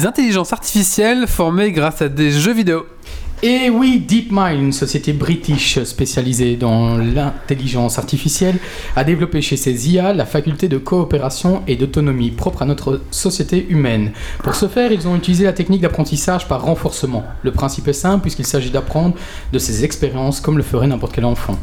Des 0.00 0.06
intelligences 0.06 0.54
artificielles 0.54 1.26
formées 1.26 1.72
grâce 1.72 2.00
à 2.00 2.08
des 2.08 2.30
jeux 2.30 2.54
vidéo. 2.54 2.86
Et 3.42 3.68
oui, 3.68 4.00
DeepMind, 4.00 4.58
une 4.58 4.72
société 4.72 5.12
british 5.12 5.82
spécialisée 5.82 6.56
dans 6.56 6.96
l'intelligence 6.96 7.98
artificielle, 7.98 8.56
a 8.96 9.04
développé 9.04 9.42
chez 9.42 9.58
ses 9.58 9.90
IA 9.90 10.14
la 10.14 10.24
faculté 10.24 10.68
de 10.68 10.78
coopération 10.78 11.62
et 11.68 11.76
d'autonomie 11.76 12.30
propre 12.30 12.62
à 12.62 12.64
notre 12.64 13.02
société 13.10 13.66
humaine. 13.68 14.12
Pour 14.42 14.54
ce 14.54 14.68
faire, 14.68 14.90
ils 14.90 15.06
ont 15.06 15.16
utilisé 15.16 15.44
la 15.44 15.52
technique 15.52 15.82
d'apprentissage 15.82 16.48
par 16.48 16.62
renforcement. 16.62 17.22
Le 17.42 17.52
principe 17.52 17.86
est 17.88 17.92
simple 17.92 18.22
puisqu'il 18.22 18.46
s'agit 18.46 18.70
d'apprendre 18.70 19.16
de 19.52 19.58
ses 19.58 19.84
expériences 19.84 20.40
comme 20.40 20.56
le 20.56 20.62
ferait 20.62 20.86
n'importe 20.86 21.14
quel 21.14 21.26
enfant. 21.26 21.58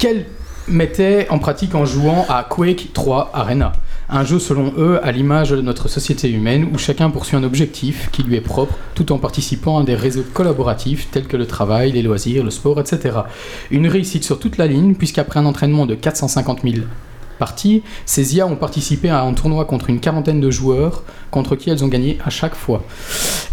Qu'elle 0.00 0.26
mettait 0.66 1.28
en 1.30 1.38
pratique 1.38 1.76
en 1.76 1.84
jouant 1.84 2.26
à 2.28 2.42
Quake 2.42 2.88
3 2.92 3.30
Arena? 3.32 3.72
Un 4.08 4.24
jeu 4.24 4.38
selon 4.38 4.72
eux 4.78 5.00
à 5.04 5.10
l'image 5.10 5.50
de 5.50 5.60
notre 5.60 5.88
société 5.88 6.30
humaine 6.30 6.68
où 6.72 6.78
chacun 6.78 7.10
poursuit 7.10 7.36
un 7.36 7.42
objectif 7.42 8.08
qui 8.12 8.22
lui 8.22 8.36
est 8.36 8.40
propre 8.40 8.74
tout 8.94 9.10
en 9.10 9.18
participant 9.18 9.78
à 9.78 9.82
des 9.82 9.96
réseaux 9.96 10.24
collaboratifs 10.32 11.08
tels 11.10 11.26
que 11.26 11.36
le 11.36 11.46
travail, 11.46 11.90
les 11.90 12.02
loisirs, 12.02 12.44
le 12.44 12.50
sport, 12.50 12.78
etc. 12.78 13.18
Une 13.72 13.88
réussite 13.88 14.22
sur 14.22 14.38
toute 14.38 14.58
la 14.58 14.68
ligne 14.68 14.94
puisqu'après 14.94 15.40
un 15.40 15.44
entraînement 15.44 15.86
de 15.86 15.96
450 15.96 16.60
000 16.62 16.86
parties, 17.40 17.82
ces 18.04 18.36
IA 18.36 18.46
ont 18.46 18.54
participé 18.54 19.08
à 19.08 19.22
un 19.22 19.32
tournoi 19.32 19.64
contre 19.64 19.90
une 19.90 19.98
quarantaine 19.98 20.40
de 20.40 20.50
joueurs 20.52 21.02
contre 21.32 21.56
qui 21.56 21.70
elles 21.70 21.82
ont 21.82 21.88
gagné 21.88 22.18
à 22.24 22.30
chaque 22.30 22.54
fois. 22.54 22.84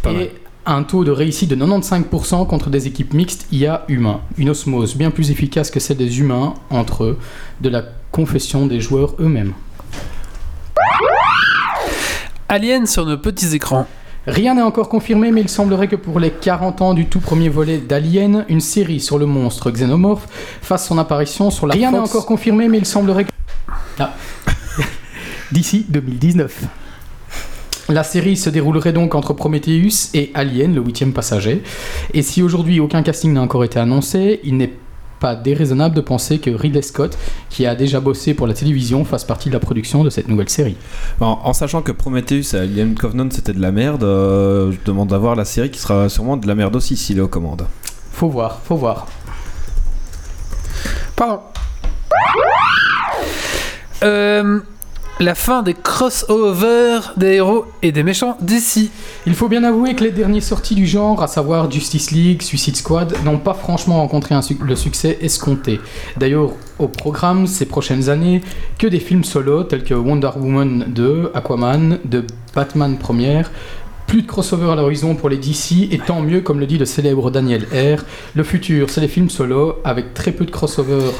Pas 0.04 0.12
Et 0.12 0.14
mal. 0.14 0.28
un 0.68 0.84
taux 0.84 1.04
de 1.04 1.12
réussite 1.12 1.50
de 1.50 1.56
95% 1.56 2.46
contre 2.46 2.70
des 2.70 2.86
équipes 2.86 3.16
mixtes 3.16 3.48
IA 3.52 3.86
humains. 3.88 4.22
Une 4.38 4.52
osmose 4.52 4.96
bien 4.96 5.10
plus 5.10 5.32
efficace 5.32 5.72
que 5.72 5.80
celle 5.80 5.98
des 5.98 6.20
humains 6.20 6.54
entre 6.70 7.06
eux, 7.06 7.18
de 7.62 7.70
la 7.70 7.84
confession 8.12 8.68
des 8.68 8.80
joueurs 8.80 9.16
eux-mêmes. 9.20 9.54
Alien 12.50 12.86
sur 12.86 13.06
nos 13.06 13.18
petits 13.18 13.56
écrans. 13.56 13.88
Rien 14.28 14.56
n'est 14.56 14.62
encore 14.62 14.88
confirmé, 14.88 15.32
mais 15.32 15.42
il 15.42 15.50
semblerait 15.50 15.88
que 15.88 15.96
pour 15.96 16.20
les 16.20 16.32
40 16.32 16.82
ans 16.82 16.94
du 16.94 17.08
tout 17.08 17.20
premier 17.20 17.50
volet 17.50 17.78
d'Alien, 17.80 18.46
une 18.48 18.62
série 18.62 19.00
sur 19.00 19.18
le 19.18 19.26
monstre 19.26 19.70
xénomorphe 19.70 20.28
fasse 20.62 20.88
son 20.88 20.98
apparition 20.98 21.52
sur 21.52 21.68
la 21.68 21.74
Rien 21.74 21.92
n'est 21.92 21.98
encore 21.98 22.26
confirmé, 22.26 22.70
mais 22.70 22.78
il 22.78 22.86
semblerait 22.86 23.26
que... 23.26 23.32
Ah. 24.00 24.14
D'ici 25.52 25.86
2019. 25.90 26.64
La 27.90 28.04
série 28.04 28.38
se 28.38 28.50
déroulerait 28.50 28.94
donc 28.94 29.14
entre 29.14 29.34
Prometheus 29.34 30.10
et 30.14 30.32
Alien, 30.34 30.74
le 30.74 30.82
huitième 30.82 31.12
passager. 31.12 31.62
Et 32.14 32.22
si 32.22 32.42
aujourd'hui 32.42 32.80
aucun 32.80 33.04
casting 33.04 33.34
n'a 33.34 33.42
encore 33.42 33.66
été 33.66 33.78
annoncé, 33.78 34.40
il 34.44 34.56
n'est 34.56 34.72
pas 35.24 35.36
déraisonnable 35.38 35.96
de 35.96 36.02
penser 36.02 36.40
que 36.40 36.50
Ridley 36.50 36.82
Scott, 36.82 37.18
qui 37.50 37.66
a 37.66 37.76
déjà 37.76 38.02
bossé 38.02 38.34
pour 38.34 38.46
la 38.46 38.54
télévision, 38.54 39.06
fasse 39.06 39.24
partie 39.24 39.48
de 39.48 39.54
la 39.54 39.62
production 39.62 40.04
de 40.04 40.10
cette 40.10 40.28
nouvelle 40.28 40.50
série. 40.50 40.76
En, 41.22 41.40
en 41.46 41.54
sachant 41.54 41.82
que 41.82 41.94
Prometheus 41.94 42.54
et 42.54 42.58
Alien 42.58 42.94
Covenant 42.94 43.30
c'était 43.32 43.54
de 43.54 43.62
la 43.62 43.72
merde, 43.72 44.04
euh, 44.04 44.74
je 44.74 44.78
demande 44.84 45.08
d'avoir 45.08 45.38
la 45.38 45.46
série 45.46 45.72
qui 45.72 45.80
sera 45.80 46.10
sûrement 46.10 46.36
de 46.36 46.46
la 46.46 46.56
merde 46.56 46.76
aussi 46.76 46.98
s'il 46.98 47.20
est 47.20 47.22
aux 47.22 47.30
commandes. 47.30 47.66
Faut 48.12 48.28
voir, 48.28 48.60
faut 48.66 48.76
voir. 48.76 49.08
Pardon. 51.16 51.40
Euh, 54.04 54.60
la 55.20 55.36
fin 55.36 55.62
des 55.62 55.74
crossovers 55.74 57.14
des 57.18 57.34
héros 57.34 57.66
et 57.82 57.92
des 57.92 58.04
méchants 58.04 58.38
d'ici. 58.42 58.92
Il 59.26 59.36
faut 59.36 59.48
bien 59.48 59.64
avouer 59.64 59.96
que 59.96 60.04
les 60.04 60.12
derniers 60.12 60.42
sorties 60.42 60.76
du 60.76 60.88
genre, 60.88 61.22
à 61.22 61.28
savoir 61.28 61.70
Justice 61.70 62.12
League, 62.12 62.42
Suicide 62.42 62.76
Squad, 62.76 63.14
n'ont 63.24 63.38
pas 63.38 63.54
franchement 63.54 63.98
rencontré 63.98 64.36
le 64.62 64.76
succès 64.76 65.20
escompté. 65.22 65.80
D'ailleurs, 66.18 66.52
au 66.80 66.88
programme 66.88 67.48
ces 67.48 67.66
prochaines 67.66 68.10
années, 68.10 68.42
que 68.80 68.88
des 68.88 69.00
films 69.00 69.24
solo 69.24 69.64
tels 69.64 69.84
que 69.84 69.94
Wonder 69.94 70.32
Woman 70.36 70.86
2, 70.88 71.32
Aquaman, 71.34 72.00
de 72.06 72.26
Batman 72.56 72.98
première. 72.98 73.52
Plus 74.08 74.24
de 74.24 74.28
crossover 74.28 74.70
à 74.70 74.76
l'horizon 74.76 75.16
pour 75.16 75.30
les 75.30 75.38
DC, 75.38 75.90
et 75.92 75.98
tant 75.98 76.22
mieux, 76.22 76.42
comme 76.42 76.60
le 76.60 76.66
dit 76.66 76.78
le 76.78 76.86
célèbre 76.86 77.32
Daniel 77.32 77.66
R. 77.72 78.04
Le 78.36 78.44
futur, 78.44 78.90
c'est 78.90 79.02
les 79.02 79.08
films 79.08 79.30
solo 79.30 79.78
avec 79.86 80.14
très 80.14 80.32
peu 80.32 80.46
de 80.46 80.52
crossover, 80.52 81.12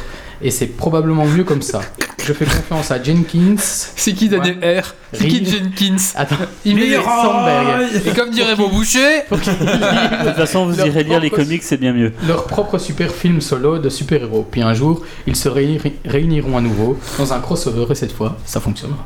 et 0.42 0.52
c'est 0.52 0.68
probablement 0.68 1.26
mieux 1.26 1.44
comme 1.44 1.62
ça. 1.62 1.82
Je 2.26 2.32
fais 2.32 2.46
confiance 2.46 2.90
à 2.92 3.02
Jenkins. 3.04 3.56
C'est 3.58 4.14
qui 4.14 4.30
Daniel 4.30 4.58
R? 4.82 4.94
C'est 5.12 5.28
qui. 5.28 5.46
Jenkins? 5.46 5.98
Attends, 6.16 6.36
Il 6.64 6.76
met 6.76 6.94
Sandberg. 6.96 7.90
Et 8.06 8.10
comme 8.12 8.30
dirait 8.32 8.56
mon 8.56 8.70
boucher, 8.70 9.24
De 9.30 9.36
toute 9.36 10.36
façon, 10.36 10.66
vous 10.68 10.78
Leur 10.78 10.88
irez 10.88 11.04
lire 11.04 11.20
les 11.20 11.30
propre- 11.30 11.44
comics, 11.44 11.64
c'est 11.64 11.78
bien 11.78 11.92
mieux. 11.94 12.14
leur 12.28 12.46
propre 12.46 12.78
super 12.78 13.12
film 13.12 13.42
solo 13.42 13.78
de 13.78 13.90
super-héros. 13.90 14.48
Puis 14.50 14.62
un 14.62 14.74
jour, 14.74 15.02
ils 15.28 15.36
se 15.36 15.50
réuni- 15.50 15.94
réuniront 16.06 16.58
à 16.58 16.62
nouveau 16.62 16.98
dans 17.18 17.34
un 17.34 17.40
crossover 17.40 17.86
et 17.92 17.96
cette 17.96 18.14
fois, 18.14 18.38
ça 18.46 18.60
fonctionnera. 18.62 19.06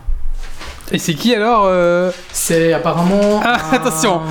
Et 0.91 0.99
c'est 0.99 1.15
qui 1.15 1.35
alors 1.35 1.63
euh, 1.65 2.11
C'est 2.31 2.71
apparemment. 2.71 3.41
Ah, 3.43 3.57
un- 3.71 3.75
attention. 3.75 4.21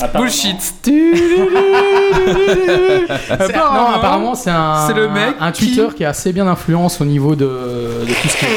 Apparemment. 0.00 0.20
Bullshit. 0.24 0.82
Apparemment, 3.30 3.88
non, 3.90 3.94
apparemment, 3.96 4.34
c'est 4.34 4.50
un. 4.50 4.92
le 4.94 5.08
mec 5.08 5.34
Un 5.40 5.50
qui- 5.52 5.66
Twitter 5.74 5.88
qui... 5.96 6.04
a 6.04 6.10
assez 6.10 6.32
bien 6.32 6.44
d'influence 6.44 7.00
au 7.00 7.04
niveau 7.06 7.34
de, 7.34 7.46
de 7.46 8.12
tout 8.22 8.28
ce 8.28 8.36
qui 8.36 8.44
est 8.44 8.48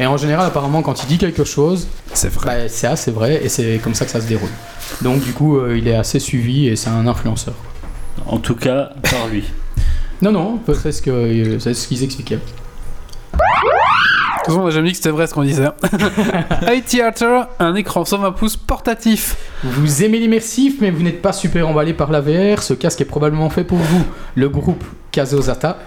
et 0.00 0.06
en 0.06 0.16
général, 0.16 0.46
apparemment, 0.46 0.82
quand 0.82 1.02
il 1.02 1.06
dit 1.06 1.18
quelque 1.18 1.44
chose, 1.44 1.86
C'est 2.12 2.30
vrai. 2.32 2.46
bah, 2.64 2.68
c'est 2.68 2.86
assez 2.86 3.10
vrai 3.10 3.40
et 3.44 3.48
c'est 3.48 3.80
comme 3.82 3.94
ça 3.94 4.04
que 4.04 4.10
ça 4.10 4.20
se 4.20 4.26
déroule. 4.26 4.48
Donc, 5.00 5.20
du 5.22 5.32
coup, 5.32 5.58
euh, 5.58 5.76
il 5.78 5.88
est 5.88 5.94
assez 5.94 6.18
suivi 6.18 6.68
et 6.68 6.76
c'est 6.76 6.90
un 6.90 7.06
influenceur. 7.06 7.54
En 8.26 8.38
tout 8.38 8.56
cas, 8.56 8.90
par 9.02 9.26
lui. 9.30 9.44
Non, 10.20 10.32
non, 10.32 10.60
c'est 10.82 10.92
ce 10.92 11.02
que- 11.02 11.10
euh, 11.10 11.58
c'est 11.58 11.72
ce 11.74 11.88
qu'ils 11.88 12.04
expliquaient. 12.04 12.38
Toute 14.44 14.54
façon, 14.54 14.64
on 14.64 14.66
a 14.66 14.70
jamais 14.70 14.88
dit 14.88 14.92
que 14.92 14.96
c'était 14.96 15.10
vrai 15.10 15.28
ce 15.28 15.34
qu'on 15.34 15.44
disait. 15.44 15.68
iTheater, 16.66 17.46
un 17.60 17.76
écran 17.76 18.04
120 18.04 18.32
pouces 18.32 18.56
portatif. 18.56 19.36
Vous 19.62 20.02
aimez 20.02 20.18
l'immersif, 20.18 20.78
mais 20.80 20.90
vous 20.90 21.02
n'êtes 21.04 21.22
pas 21.22 21.32
super 21.32 21.68
emballé 21.68 21.94
par 21.94 22.10
la 22.10 22.20
VR, 22.20 22.60
ce 22.62 22.74
casque 22.74 23.00
est 23.00 23.06
probablement 23.06 23.50
fait 23.50 23.62
pour 23.62 23.78
vous. 23.78 24.04
Le 24.34 24.48
groupe 24.48 24.82
Kazozata 25.12 25.78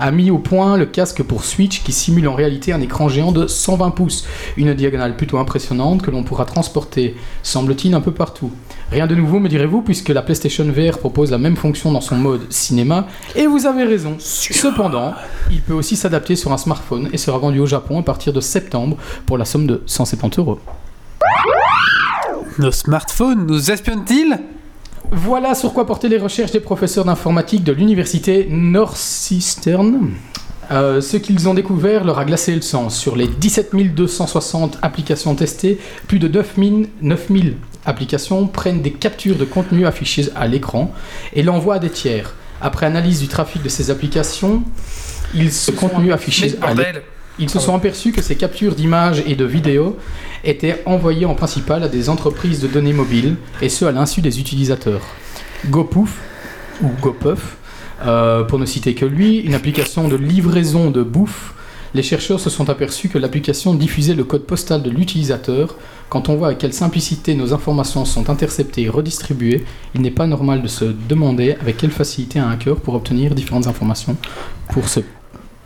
a 0.00 0.10
mis 0.10 0.30
au 0.30 0.38
point 0.38 0.76
le 0.76 0.86
casque 0.86 1.22
pour 1.22 1.44
Switch 1.44 1.84
qui 1.84 1.92
simule 1.92 2.26
en 2.26 2.34
réalité 2.34 2.72
un 2.72 2.80
écran 2.80 3.08
géant 3.08 3.30
de 3.30 3.46
120 3.46 3.90
pouces, 3.90 4.26
une 4.56 4.74
diagonale 4.74 5.14
plutôt 5.14 5.38
impressionnante 5.38 6.02
que 6.02 6.10
l'on 6.10 6.24
pourra 6.24 6.46
transporter, 6.46 7.14
semble-t-il, 7.44 7.94
un 7.94 8.00
peu 8.00 8.12
partout. 8.12 8.50
Rien 8.90 9.06
de 9.06 9.14
nouveau, 9.14 9.38
me 9.38 9.48
direz-vous, 9.48 9.82
puisque 9.82 10.08
la 10.08 10.20
PlayStation 10.20 10.64
VR 10.64 10.98
propose 10.98 11.30
la 11.30 11.38
même 11.38 11.54
fonction 11.54 11.92
dans 11.92 12.00
son 12.00 12.16
mode 12.16 12.50
cinéma, 12.50 13.06
et 13.36 13.46
vous 13.46 13.64
avez 13.66 13.84
raison. 13.84 14.16
Cependant, 14.18 15.14
il 15.48 15.60
peut 15.60 15.74
aussi 15.74 15.94
s'adapter 15.94 16.34
sur 16.34 16.52
un 16.52 16.58
smartphone 16.58 17.08
et 17.12 17.16
sera 17.16 17.38
vendu 17.38 17.60
au 17.60 17.66
Japon 17.66 18.00
à 18.00 18.02
partir 18.02 18.32
de 18.32 18.40
septembre 18.40 18.96
pour 19.26 19.38
la 19.38 19.44
somme 19.44 19.68
de 19.68 19.82
170 19.86 20.40
euros. 20.40 20.58
Nos 22.58 22.72
smartphones 22.72 23.46
nous 23.46 23.70
espionnent-ils? 23.70 24.36
Voilà 25.12 25.54
sur 25.54 25.72
quoi 25.72 25.86
portaient 25.86 26.08
les 26.08 26.18
recherches 26.18 26.50
des 26.50 26.60
professeurs 26.60 27.04
d'informatique 27.04 27.62
de 27.62 27.72
l'université 27.72 28.48
Northeastern. 28.50 30.10
Euh, 30.72 31.00
ce 31.00 31.16
qu'ils 31.16 31.48
ont 31.48 31.54
découvert 31.54 32.04
leur 32.04 32.18
a 32.18 32.24
glacé 32.24 32.54
le 32.54 32.60
sang. 32.60 32.90
Sur 32.90 33.14
les 33.14 33.28
17 33.28 33.70
260 33.94 34.78
applications 34.82 35.34
testées, 35.36 35.78
plus 36.08 36.18
de 36.18 36.26
9000 36.26 36.88
9000 37.02 37.54
applications 37.86 38.46
prennent 38.46 38.82
des 38.82 38.92
captures 38.92 39.36
de 39.36 39.44
contenu 39.44 39.86
affichés 39.86 40.28
à 40.34 40.46
l'écran 40.46 40.92
et 41.32 41.42
l'envoient 41.42 41.76
à 41.76 41.78
des 41.78 41.90
tiers. 41.90 42.34
Après 42.60 42.86
analyse 42.86 43.20
du 43.20 43.28
trafic 43.28 43.62
de 43.62 43.68
ces 43.68 43.90
applications, 43.90 44.62
ils 45.34 45.52
se 45.52 45.70
contenu 45.70 46.12
affiché 46.12 46.56
Mais 46.60 46.66
à 46.66 46.74
l'écran. 46.74 46.74
bordel. 46.74 47.02
Ils 47.38 47.48
se 47.48 47.58
sont 47.58 47.74
aperçus 47.74 48.12
que 48.12 48.20
ces 48.20 48.36
captures 48.36 48.74
d'images 48.74 49.22
et 49.26 49.34
de 49.34 49.46
vidéos 49.46 49.96
étaient 50.44 50.82
envoyées 50.84 51.24
en 51.24 51.34
principal 51.34 51.82
à 51.82 51.88
des 51.88 52.10
entreprises 52.10 52.60
de 52.60 52.68
données 52.68 52.92
mobiles, 52.92 53.36
et 53.62 53.70
ce 53.70 53.86
à 53.86 53.92
l'insu 53.92 54.20
des 54.20 54.40
utilisateurs. 54.40 55.00
GoPoof, 55.66 56.18
ou 56.82 56.88
GoPuff, 57.00 57.56
euh, 58.04 58.44
pour 58.44 58.58
ne 58.58 58.66
citer 58.66 58.94
que 58.94 59.06
lui, 59.06 59.38
une 59.38 59.54
application 59.54 60.06
de 60.06 60.16
livraison 60.16 60.90
de 60.90 61.02
bouffe, 61.02 61.54
les 61.94 62.02
chercheurs 62.02 62.38
se 62.40 62.50
sont 62.50 62.70
aperçus 62.70 63.08
que 63.08 63.18
l'application 63.18 63.74
diffusait 63.74 64.14
le 64.14 64.24
code 64.24 64.44
postal 64.44 64.82
de 64.82 64.90
l'utilisateur. 64.90 65.74
Quand 66.08 66.28
on 66.28 66.36
voit 66.36 66.48
à 66.48 66.54
quelle 66.54 66.72
simplicité 66.72 67.34
nos 67.34 67.52
informations 67.54 68.04
sont 68.04 68.30
interceptées 68.30 68.82
et 68.82 68.88
redistribuées, 68.88 69.64
il 69.94 70.00
n'est 70.02 70.10
pas 70.10 70.26
normal 70.26 70.62
de 70.62 70.68
se 70.68 70.84
demander 70.84 71.56
avec 71.60 71.76
quelle 71.76 71.90
facilité 71.90 72.38
un 72.38 72.50
hacker 72.50 72.76
pour 72.76 72.94
obtenir 72.94 73.34
différentes 73.34 73.66
informations 73.66 74.16
pour 74.72 74.88
ce 74.88 75.00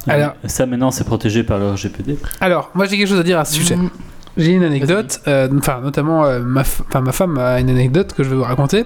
Alors- 0.07 0.35
Ça, 0.47 0.67
maintenant, 0.67 0.91
c'est 0.91 1.05
protégé 1.05 1.45
par 1.45 1.59
le 1.59 1.71
RGPD. 1.73 2.19
Alors, 2.41 2.71
moi 2.75 2.87
j'ai 2.87 2.97
quelque 2.99 3.09
chose 3.09 3.21
à 3.21 3.23
dire 3.23 3.39
à 3.39 3.45
ce 3.45 3.55
sujet. 3.55 3.77
Mm. 3.77 3.91
J'ai 4.37 4.51
une 4.51 4.65
anecdote, 4.65 5.21
euh, 5.29 5.49
enfin 5.59 5.81
notamment 5.81 6.25
euh, 6.25 6.41
ma, 6.41 6.63
f- 6.63 6.81
enfin, 6.89 7.01
ma 7.01 7.13
femme 7.13 7.39
a 7.39 7.61
une 7.61 7.71
anecdote 7.71 8.13
que 8.15 8.25
je 8.25 8.31
vais 8.31 8.35
vous 8.37 8.43
raconter. 8.43 8.85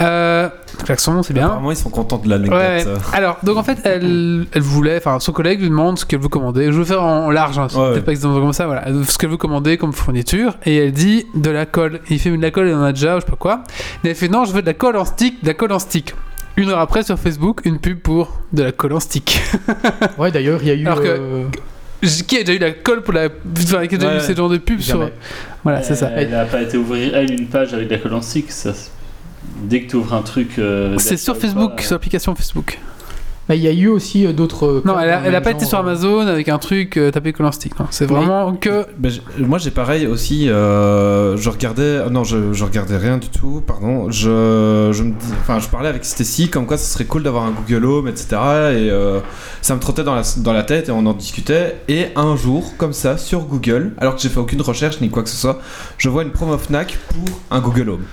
Euh, 0.00 0.48
klaxon, 0.84 1.22
c'est 1.22 1.34
bien. 1.34 1.46
Apparemment, 1.46 1.70
ils 1.70 1.76
sont 1.76 1.90
contents 1.90 2.18
de 2.18 2.28
l'anecdote. 2.28 2.58
Ouais. 2.58 2.84
Alors, 3.12 3.38
donc 3.42 3.56
en 3.58 3.62
fait, 3.62 3.78
elle, 3.84 4.46
elle 4.52 4.62
voulait, 4.62 4.96
enfin, 4.96 5.18
son 5.20 5.32
collègue 5.32 5.60
lui 5.60 5.68
demande 5.68 5.98
ce 5.98 6.06
qu'elle 6.06 6.20
veut 6.20 6.28
commander. 6.28 6.66
Je 6.72 6.78
veux 6.78 6.84
faire 6.84 7.02
en 7.02 7.30
large, 7.30 7.58
hein, 7.58 7.66
Ouais, 7.74 7.90
ouais. 7.94 8.00
pas 8.00 8.12
exactement 8.12 8.40
comme 8.40 8.52
ça, 8.52 8.66
voilà. 8.66 8.84
Ce 9.06 9.18
qu'elle 9.18 9.30
veut 9.30 9.36
commander 9.36 9.76
comme 9.76 9.92
fourniture. 9.92 10.54
Et 10.64 10.76
elle 10.76 10.92
dit 10.92 11.26
de 11.34 11.50
la 11.50 11.66
colle. 11.66 12.00
Et 12.08 12.14
il 12.14 12.18
fait 12.18 12.30
de 12.30 12.40
la 12.40 12.50
colle, 12.50 12.68
il 12.68 12.74
en 12.74 12.82
a 12.82 12.92
déjà, 12.92 13.16
ou 13.16 13.20
je 13.20 13.24
sais 13.26 13.30
pas 13.30 13.36
quoi. 13.36 13.62
Et 14.04 14.08
elle 14.08 14.14
fait 14.14 14.28
non, 14.28 14.44
je 14.44 14.52
veux 14.52 14.62
de 14.62 14.66
la 14.66 14.74
colle 14.74 14.96
en 14.96 15.04
stick, 15.04 15.42
de 15.42 15.48
la 15.48 15.54
colle 15.54 15.72
en 15.72 15.78
stick. 15.78 16.14
Une 16.56 16.70
heure 16.70 16.80
après, 16.80 17.02
sur 17.02 17.18
Facebook, 17.18 17.60
une 17.64 17.78
pub 17.78 17.98
pour 18.00 18.38
de 18.52 18.62
la 18.62 18.72
colle 18.72 18.92
en 18.94 19.00
stick. 19.00 19.40
Ouais, 20.18 20.30
d'ailleurs, 20.30 20.60
il 20.62 20.68
y 20.68 20.70
a 20.70 20.74
eu. 20.74 20.86
Alors 20.86 21.00
que- 21.00 21.06
euh, 21.08 21.44
Qui 22.26 22.38
a 22.38 22.42
déjà 22.42 22.54
eu 22.54 22.58
la 22.58 22.70
colle 22.72 23.02
pour 23.02 23.12
la. 23.12 23.28
Enfin, 23.56 23.86
qui 23.86 23.94
a 23.94 23.98
déjà 23.98 24.10
Ouais. 24.12 24.16
eu 24.16 24.20
ce 24.20 24.34
genre 24.34 24.48
de 24.48 24.56
pub 24.58 24.80
sur. 24.80 25.10
Voilà, 25.62 25.82
c'est 25.82 25.94
ça. 25.94 26.08
Elle 26.16 26.30
n'a 26.30 26.44
pas 26.46 26.62
été 26.62 26.76
ouvrir, 26.78 27.14
elle, 27.14 27.30
une 27.30 27.46
page 27.48 27.74
avec 27.74 27.88
de 27.88 27.92
la 27.94 27.98
colle 28.00 28.14
en 28.14 28.22
stick. 28.22 28.50
Ça, 28.50 28.72
Dès 29.62 29.82
que 29.82 29.90
tu 29.90 29.96
ouvres 29.96 30.14
un 30.14 30.22
truc. 30.22 30.58
euh, 30.58 30.96
C'est 30.98 31.16
sur 31.16 31.36
Facebook, 31.36 31.76
pas, 31.76 31.82
sur 31.82 31.92
l'application 31.94 32.34
Facebook. 32.34 32.78
Bah, 33.48 33.56
il 33.56 33.62
y 33.62 33.66
a 33.68 33.72
eu 33.72 33.88
aussi 33.88 34.24
euh, 34.26 34.32
d'autres. 34.32 34.80
Non, 34.84 34.94
cas 34.94 35.00
elle 35.02 35.10
a, 35.10 35.14
dans 35.16 35.20
le 35.22 35.26
elle 35.26 35.34
a 35.34 35.38
même 35.38 35.42
pas 35.42 35.50
été 35.50 35.64
sur 35.64 35.78
euh, 35.78 35.80
Amazon 35.80 36.20
avec 36.28 36.48
un 36.48 36.58
truc 36.58 36.96
euh, 36.96 37.10
tapé 37.10 37.32
collant 37.32 37.50
stick. 37.50 37.76
non. 37.80 37.86
C'est 37.90 38.06
vraiment 38.06 38.54
que. 38.54 38.86
Ben, 38.96 39.10
j- 39.10 39.22
moi 39.40 39.58
j'ai 39.58 39.72
pareil 39.72 40.06
aussi, 40.06 40.48
euh, 40.48 41.36
je 41.36 41.50
regardais, 41.50 41.82
euh, 41.82 42.10
non 42.10 42.22
je, 42.22 42.52
je 42.52 42.62
regardais 42.64 42.96
rien 42.96 43.18
du 43.18 43.28
tout, 43.28 43.60
pardon, 43.66 44.08
je, 44.08 44.90
je 44.92 45.02
me 45.02 45.10
dis, 45.10 45.32
enfin 45.40 45.58
je 45.58 45.66
parlais 45.68 45.88
avec 45.88 46.04
Stacy 46.04 46.48
comme 46.48 46.64
quoi 46.66 46.78
ce 46.78 46.92
serait 46.92 47.06
cool 47.06 47.24
d'avoir 47.24 47.42
un 47.44 47.50
Google 47.50 47.84
Home, 47.86 48.06
etc. 48.06 48.26
Et 48.30 48.36
euh, 48.88 49.18
ça 49.62 49.74
me 49.74 49.80
trottait 49.80 50.04
dans 50.04 50.14
la, 50.14 50.22
dans 50.36 50.52
la 50.52 50.62
tête 50.62 50.88
et 50.88 50.92
on 50.92 51.04
en 51.06 51.12
discutait. 51.14 51.78
Et 51.88 52.06
un 52.14 52.36
jour, 52.36 52.74
comme 52.76 52.92
ça, 52.92 53.16
sur 53.16 53.40
Google, 53.46 53.94
alors 53.98 54.14
que 54.14 54.22
j'ai 54.22 54.28
fait 54.28 54.38
aucune 54.38 54.60
recherche 54.62 55.00
ni 55.00 55.10
quoi 55.10 55.24
que 55.24 55.28
ce 55.28 55.36
soit, 55.36 55.58
je 55.98 56.08
vois 56.08 56.22
une 56.22 56.30
promo 56.30 56.56
Fnac 56.56 56.98
pour 57.08 57.40
un 57.50 57.58
Google 57.60 57.90
Home. 57.90 58.04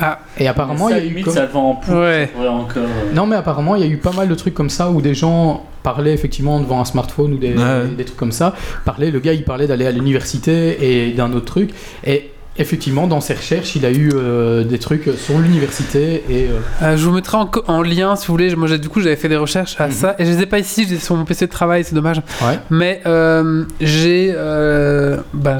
Ah, 0.00 0.18
Et 0.38 0.48
apparemment, 0.48 0.88
il 0.88 0.92
ça, 0.92 0.98
y 0.98 1.02
a 1.02 1.20
eu. 1.20 1.22
comme- 1.22 1.34
ça 1.34 1.46
vend 1.46 1.80
en 1.88 1.92
ouais. 2.00 2.30
Encore. 2.38 2.76
euh, 2.78 3.12
Non, 3.14 3.26
mais 3.26 3.36
apparemment, 3.36 3.76
il 3.76 3.82
y 3.82 3.84
a 3.84 3.88
eu 3.88 3.96
pas 3.98 4.12
mal 4.12 4.28
de 4.28 4.34
trucs 4.34 4.54
comme 4.54 4.70
ça 4.70 4.90
où 4.90 5.00
des 5.00 5.14
gens 5.14 5.64
parlaient 5.82 6.14
effectivement 6.14 6.58
devant 6.60 6.80
un 6.80 6.84
smartphone 6.84 7.34
ou 7.34 7.36
des, 7.38 7.54
Ouais. 7.56 7.86
des 7.96 8.04
trucs 8.04 8.16
comme 8.16 8.32
ça. 8.32 8.54
Parlaient, 8.84 9.10
le 9.10 9.20
gars, 9.20 9.34
il 9.34 9.44
parlait 9.44 9.66
d'aller 9.66 9.86
à 9.86 9.90
l'université 9.92 11.06
et 11.08 11.12
d'un 11.12 11.32
autre 11.32 11.44
truc. 11.44 11.70
Et 12.04 12.30
effectivement, 12.56 13.06
dans 13.06 13.20
ses 13.20 13.34
recherches, 13.34 13.76
il 13.76 13.84
a 13.86 13.90
eu 13.90 14.10
euh, 14.14 14.64
des 14.64 14.78
trucs 14.78 15.08
sur 15.16 15.38
l'université 15.38 16.24
et. 16.28 16.46
euh, 16.48 16.58
Euh, 16.82 16.96
je 16.96 17.04
vous 17.04 17.12
mettrai 17.14 17.36
en, 17.68 17.82
lien 17.82 18.16
si 18.16 18.26
vous 18.26 18.32
voulez. 18.34 18.54
Moi, 18.56 18.68
du 18.78 18.88
coup, 18.88 19.00
j'avais 19.00 19.16
fait 19.16 19.28
des 19.28 19.36
recherches 19.36 19.76
à 19.80 19.86
Mhm. 19.86 19.92
ça 19.92 20.16
et 20.18 20.24
je 20.24 20.30
les 20.30 20.42
ai 20.42 20.46
pas 20.46 20.58
ici. 20.58 20.84
Je 20.84 20.90
les 20.90 20.96
ai 20.96 20.98
sur 21.00 21.14
mon 21.16 21.24
PC 21.24 21.46
de 21.46 21.50
travail. 21.52 21.84
C'est 21.84 21.94
dommage. 21.94 22.18
Ouais. 22.42 22.58
Mais 22.70 23.00
euh, 23.06 23.64
j'ai, 23.80 24.32
euh, 24.34 25.18
ben, 25.32 25.58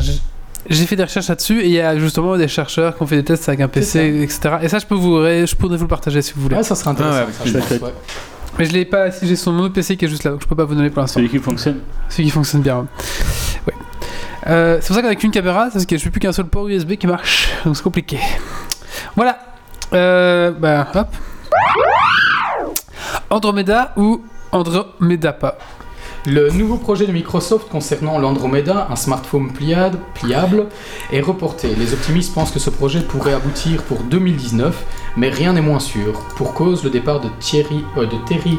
j'ai- 0.68 0.86
fait 0.86 0.96
des 0.96 1.04
recherches 1.04 1.28
là-dessus 1.28 1.60
et 1.60 1.66
il 1.66 1.72
y 1.72 1.80
a 1.80 1.96
justement 1.98 2.36
des 2.36 2.48
chercheurs 2.48 2.96
qui 2.96 3.02
ont 3.02 3.06
fait 3.06 3.16
des 3.16 3.24
tests 3.24 3.48
avec 3.48 3.60
un 3.60 3.68
PC, 3.68 4.20
etc. 4.22 4.56
Et 4.62 4.68
ça, 4.68 4.78
je 4.78 4.86
peux 4.86 4.94
vous, 4.94 5.18
je 5.22 5.54
pourrais 5.54 5.76
vous 5.76 5.84
le 5.84 5.88
partager 5.88 6.22
si 6.22 6.32
vous 6.34 6.42
voulez. 6.42 6.56
Ouais, 6.56 6.62
ça 6.62 6.74
serait 6.74 6.90
intéressant. 6.90 7.18
Ah 7.22 7.26
ouais, 7.26 7.32
ça, 7.32 7.44
je 7.44 7.50
plaisir. 7.52 7.78
pense, 7.80 7.88
ouais. 7.88 7.94
Mais 8.58 8.64
je 8.66 8.72
l'ai 8.72 8.84
pas. 8.84 9.10
Si 9.10 9.26
j'ai 9.26 9.34
son 9.36 9.52
mon 9.52 9.64
autre 9.64 9.74
PC 9.74 9.96
qui 9.96 10.04
est 10.04 10.08
juste 10.08 10.24
là, 10.24 10.30
donc 10.30 10.42
je 10.42 10.46
peux 10.46 10.54
pas 10.54 10.64
vous 10.64 10.74
donner 10.74 10.90
pour 10.90 11.00
l'instant. 11.00 11.18
Celui 11.18 11.28
qui 11.28 11.38
fonctionne. 11.38 11.80
Celui 12.08 12.24
qui 12.24 12.30
fonctionne 12.30 12.62
bien. 12.62 12.78
ouais. 12.78 12.84
Ouais. 13.66 13.74
Euh, 14.46 14.78
c'est 14.80 14.86
pour 14.88 14.96
ça 14.96 15.02
qu'avec 15.02 15.22
une 15.24 15.30
caméra, 15.30 15.66
c'est 15.66 15.72
parce 15.72 15.86
que 15.86 15.96
je 15.98 16.04
n'ai 16.04 16.10
plus 16.10 16.20
qu'un 16.20 16.32
seul 16.32 16.44
port 16.46 16.68
USB 16.68 16.94
qui 16.96 17.06
marche, 17.06 17.48
donc 17.64 17.76
c'est 17.76 17.82
compliqué. 17.82 18.18
Voilà. 19.16 19.38
Euh, 19.92 20.50
bah, 20.52 20.86
hop. 20.94 21.08
Andromeda 23.30 23.92
ou 23.96 24.22
Andromeda 24.52 25.32
pas? 25.32 25.58
Le 26.26 26.48
nouveau 26.48 26.78
projet 26.78 27.06
de 27.06 27.12
Microsoft 27.12 27.68
concernant 27.68 28.18
l'Andromeda, 28.18 28.88
un 28.90 28.96
smartphone 28.96 29.52
pliable, 29.52 29.98
pliable, 30.14 30.68
est 31.12 31.20
reporté. 31.20 31.68
Les 31.78 31.92
optimistes 31.92 32.32
pensent 32.32 32.50
que 32.50 32.58
ce 32.58 32.70
projet 32.70 33.02
pourrait 33.02 33.34
aboutir 33.34 33.82
pour 33.82 33.98
2019, 34.04 34.74
mais 35.18 35.28
rien 35.28 35.52
n'est 35.52 35.60
moins 35.60 35.80
sûr. 35.80 36.14
Pour 36.36 36.54
cause, 36.54 36.82
le 36.82 36.88
départ 36.88 37.20
de, 37.20 37.28
Thierry, 37.40 37.84
euh, 37.98 38.06
Terry 38.26 38.56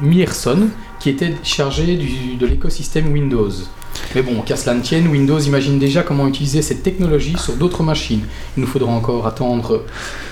Mierson, 0.00 0.68
qui 1.00 1.10
était 1.10 1.34
chargé 1.42 1.96
de 2.38 2.46
l'écosystème 2.46 3.12
Windows. 3.12 3.50
Mais 4.14 4.22
bon, 4.22 4.42
qu'à 4.42 4.54
cela 4.54 4.76
ne 4.76 4.80
tienne, 4.80 5.08
Windows 5.08 5.40
imagine 5.40 5.80
déjà 5.80 6.04
comment 6.04 6.28
utiliser 6.28 6.62
cette 6.62 6.84
technologie 6.84 7.36
sur 7.38 7.54
d'autres 7.54 7.82
machines. 7.82 8.22
Il 8.56 8.60
nous 8.60 8.68
faudra 8.68 8.92
encore 8.92 9.26
attendre, 9.26 9.82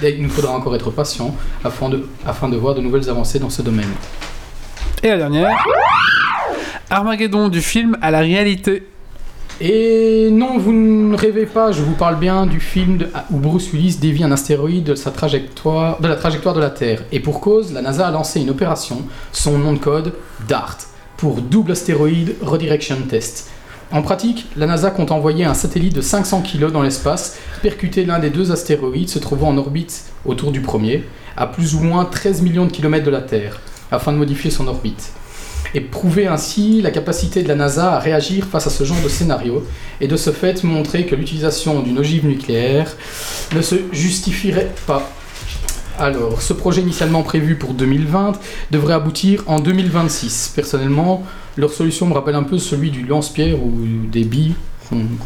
il 0.00 0.22
nous 0.22 0.30
faudra 0.30 0.52
encore 0.52 0.76
être 0.76 0.92
patient 0.92 1.34
afin 1.64 1.88
de, 1.88 2.06
afin 2.24 2.48
de 2.48 2.56
voir 2.56 2.76
de 2.76 2.80
nouvelles 2.80 3.10
avancées 3.10 3.40
dans 3.40 3.50
ce 3.50 3.62
domaine. 3.62 3.90
Et 5.02 5.08
la 5.08 5.18
dernière. 5.18 5.56
Armageddon 6.90 7.48
du 7.48 7.60
film 7.60 7.98
à 8.00 8.10
la 8.10 8.20
réalité. 8.20 8.86
Et 9.60 10.30
non, 10.30 10.56
vous 10.56 10.72
ne 10.72 11.14
rêvez 11.14 11.44
pas, 11.44 11.70
je 11.70 11.82
vous 11.82 11.94
parle 11.94 12.18
bien 12.18 12.46
du 12.46 12.60
film 12.60 13.06
où 13.30 13.36
Bruce 13.36 13.72
Willis 13.72 13.98
dévie 14.00 14.24
un 14.24 14.32
astéroïde 14.32 14.84
de, 14.84 14.94
de 14.94 16.08
la 16.08 16.16
trajectoire 16.16 16.54
de 16.54 16.60
la 16.60 16.70
Terre. 16.70 17.02
Et 17.12 17.20
pour 17.20 17.40
cause, 17.40 17.74
la 17.74 17.82
NASA 17.82 18.08
a 18.08 18.10
lancé 18.10 18.40
une 18.40 18.48
opération, 18.48 19.02
son 19.32 19.58
nom 19.58 19.74
de 19.74 19.78
code 19.78 20.14
DART, 20.48 20.78
pour 21.18 21.42
Double 21.42 21.72
Astéroïde 21.72 22.36
Redirection 22.40 22.96
Test. 23.06 23.50
En 23.90 24.00
pratique, 24.00 24.46
la 24.56 24.66
NASA 24.66 24.90
compte 24.90 25.10
envoyer 25.10 25.44
un 25.44 25.54
satellite 25.54 25.94
de 25.94 26.00
500 26.00 26.42
kg 26.42 26.70
dans 26.70 26.82
l'espace, 26.82 27.38
percuter 27.60 28.06
l'un 28.06 28.18
des 28.18 28.30
deux 28.30 28.50
astéroïdes 28.50 29.10
se 29.10 29.18
trouvant 29.18 29.48
en 29.48 29.58
orbite 29.58 30.04
autour 30.24 30.52
du 30.52 30.62
premier, 30.62 31.04
à 31.36 31.46
plus 31.46 31.74
ou 31.74 31.80
moins 31.80 32.06
13 32.06 32.40
millions 32.40 32.66
de 32.66 32.72
kilomètres 32.72 33.06
de 33.06 33.10
la 33.10 33.22
Terre, 33.22 33.60
afin 33.90 34.12
de 34.12 34.18
modifier 34.18 34.50
son 34.50 34.68
orbite 34.68 35.12
et 35.74 35.80
prouver 35.80 36.26
ainsi 36.26 36.80
la 36.82 36.90
capacité 36.90 37.42
de 37.42 37.48
la 37.48 37.54
NASA 37.54 37.94
à 37.94 37.98
réagir 37.98 38.46
face 38.46 38.66
à 38.66 38.70
ce 38.70 38.84
genre 38.84 39.00
de 39.02 39.08
scénario, 39.08 39.64
et 40.00 40.08
de 40.08 40.16
ce 40.16 40.30
fait 40.30 40.64
montrer 40.64 41.06
que 41.06 41.14
l'utilisation 41.14 41.80
d'une 41.80 41.98
ogive 41.98 42.26
nucléaire 42.26 42.96
ne 43.54 43.62
se 43.62 43.76
justifierait 43.92 44.72
pas. 44.86 45.10
Alors, 45.98 46.40
ce 46.40 46.52
projet 46.52 46.80
initialement 46.80 47.24
prévu 47.24 47.56
pour 47.56 47.74
2020 47.74 48.38
devrait 48.70 48.94
aboutir 48.94 49.42
en 49.48 49.58
2026. 49.58 50.52
Personnellement, 50.54 51.24
leur 51.56 51.72
solution 51.72 52.06
me 52.06 52.14
rappelle 52.14 52.36
un 52.36 52.44
peu 52.44 52.58
celui 52.58 52.90
du 52.92 53.04
lance-pierre 53.04 53.60
ou 53.60 53.72
des 54.10 54.22
billes, 54.22 54.54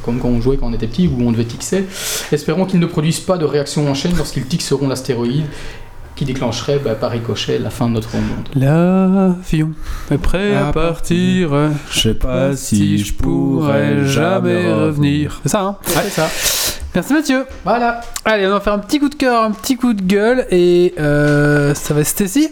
comme 0.02 0.18
quand 0.18 0.28
on 0.28 0.40
jouait 0.40 0.57
quand 0.57 0.68
on 0.68 0.72
était 0.72 0.87
petit, 0.87 1.09
où 1.09 1.20
on 1.20 1.31
devait 1.31 1.44
tixer. 1.44 1.85
Espérons 2.33 2.64
qu'ils 2.64 2.81
ne 2.81 2.87
produisent 2.87 3.20
pas 3.20 3.37
de 3.37 3.44
réaction 3.44 3.88
en 3.88 3.94
chaîne 3.94 4.16
lorsqu'ils 4.16 4.46
tixeront 4.46 4.88
l'astéroïde, 4.88 5.44
qui 6.22 6.32
déclencherait 6.32 6.78
bah, 6.78 6.94
par 6.94 7.11
ricochet 7.11 7.58
la 7.58 7.70
fin 7.70 7.88
de 7.88 7.94
notre 7.94 8.14
monde. 8.14 8.48
L'avion 8.54 9.72
est 10.08 10.18
prêt 10.18 10.54
à 10.54 10.68
À 10.68 10.72
partir. 10.72 11.50
Je 11.90 12.00
sais 12.00 12.14
pas 12.14 12.54
si 12.54 12.98
je 12.98 13.12
pourrais 13.12 14.04
jamais 14.04 14.72
revenir. 14.72 15.40
C'est 15.42 15.48
ça, 15.48 15.62
hein 15.62 15.76
C'est 15.85 16.11
ça. 16.11 16.28
Merci 16.94 17.12
Mathieu. 17.12 17.44
Voilà. 17.64 18.02
Allez, 18.24 18.46
on 18.46 18.50
va 18.50 18.61
faire 18.61 18.74
un 18.74 18.78
petit 18.78 19.00
coup 19.00 19.08
de 19.08 19.16
cœur, 19.16 19.42
un 19.42 19.50
petit 19.50 19.76
coup 19.76 19.94
de 19.94 20.02
gueule 20.02 20.46
et 20.52 20.94
euh, 21.00 21.74
ça 21.74 21.92
va 21.92 22.02
être 22.02 22.06
Stacy. 22.06 22.50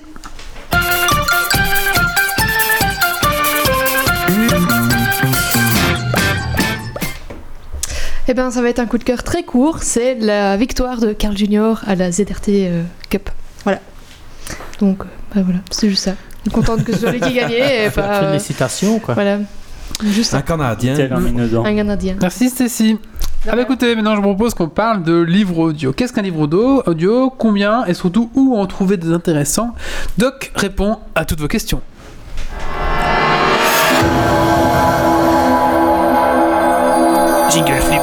Eh 8.26 8.34
bien, 8.34 8.50
ça 8.50 8.62
va 8.62 8.68
être 8.68 8.80
un 8.80 8.86
coup 8.86 8.98
de 8.98 9.04
cœur 9.04 9.22
très 9.22 9.44
court. 9.44 9.78
C'est 9.82 10.16
la 10.16 10.56
victoire 10.56 10.98
de 10.98 11.12
Carl 11.12 11.36
Junior 11.36 11.82
à 11.86 11.94
la 11.94 12.10
ZRT 12.10 12.48
euh, 12.48 12.82
Cup. 13.10 13.30
Voilà. 13.64 13.80
Donc, 14.80 15.02
euh, 15.02 15.08
bah 15.34 15.42
voilà, 15.44 15.60
c'est 15.70 15.88
juste 15.90 16.04
ça. 16.04 16.12
Je 16.44 16.50
suis 16.50 16.58
contente 16.60 16.84
que 16.84 16.92
ce 16.92 17.00
soit 17.00 17.12
lui 17.12 17.20
qui 17.20 17.34
gagnait 17.34 17.86
et 17.86 17.90
pas. 17.90 18.00
euh, 18.00 18.30
Félicitations, 18.30 18.98
quoi. 18.98 19.14
voilà. 19.14 19.38
Juste 20.02 20.32
Un. 20.34 20.40
Canadien. 20.40 20.94
Un 21.64 21.74
Canadien. 21.74 22.16
Merci 22.20 22.48
Stacy. 22.48 22.98
Ah 23.48 23.56
bah 23.56 23.62
écoutez, 23.62 23.94
maintenant 23.94 24.12
je 24.12 24.20
vous 24.20 24.34
propose 24.34 24.52
qu'on 24.54 24.68
parle 24.68 25.02
de 25.02 25.18
livre 25.20 25.58
audio. 25.58 25.92
Qu'est-ce 25.92 26.12
qu'un 26.12 26.22
livre 26.22 26.40
audio 26.40 26.82
Audio, 26.86 27.30
combien? 27.30 27.84
Et 27.86 27.94
surtout 27.94 28.30
où 28.34 28.56
en 28.56 28.66
trouver 28.66 28.96
des 28.98 29.12
intéressants? 29.12 29.74
Doc 30.18 30.52
répond 30.54 30.98
à 31.14 31.24
toutes 31.24 31.40
vos 31.40 31.48
questions. 31.48 31.80
Jingle. 37.50 37.99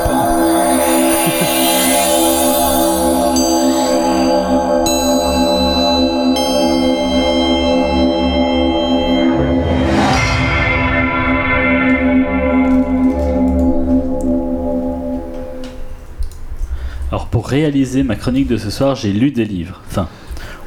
Pour 17.47 17.53
réaliser 17.53 18.03
ma 18.03 18.17
chronique 18.17 18.49
de 18.49 18.57
ce 18.57 18.69
soir, 18.69 18.95
j'ai 18.95 19.13
lu 19.13 19.31
des 19.31 19.45
livres. 19.45 19.79
Enfin, 19.87 20.09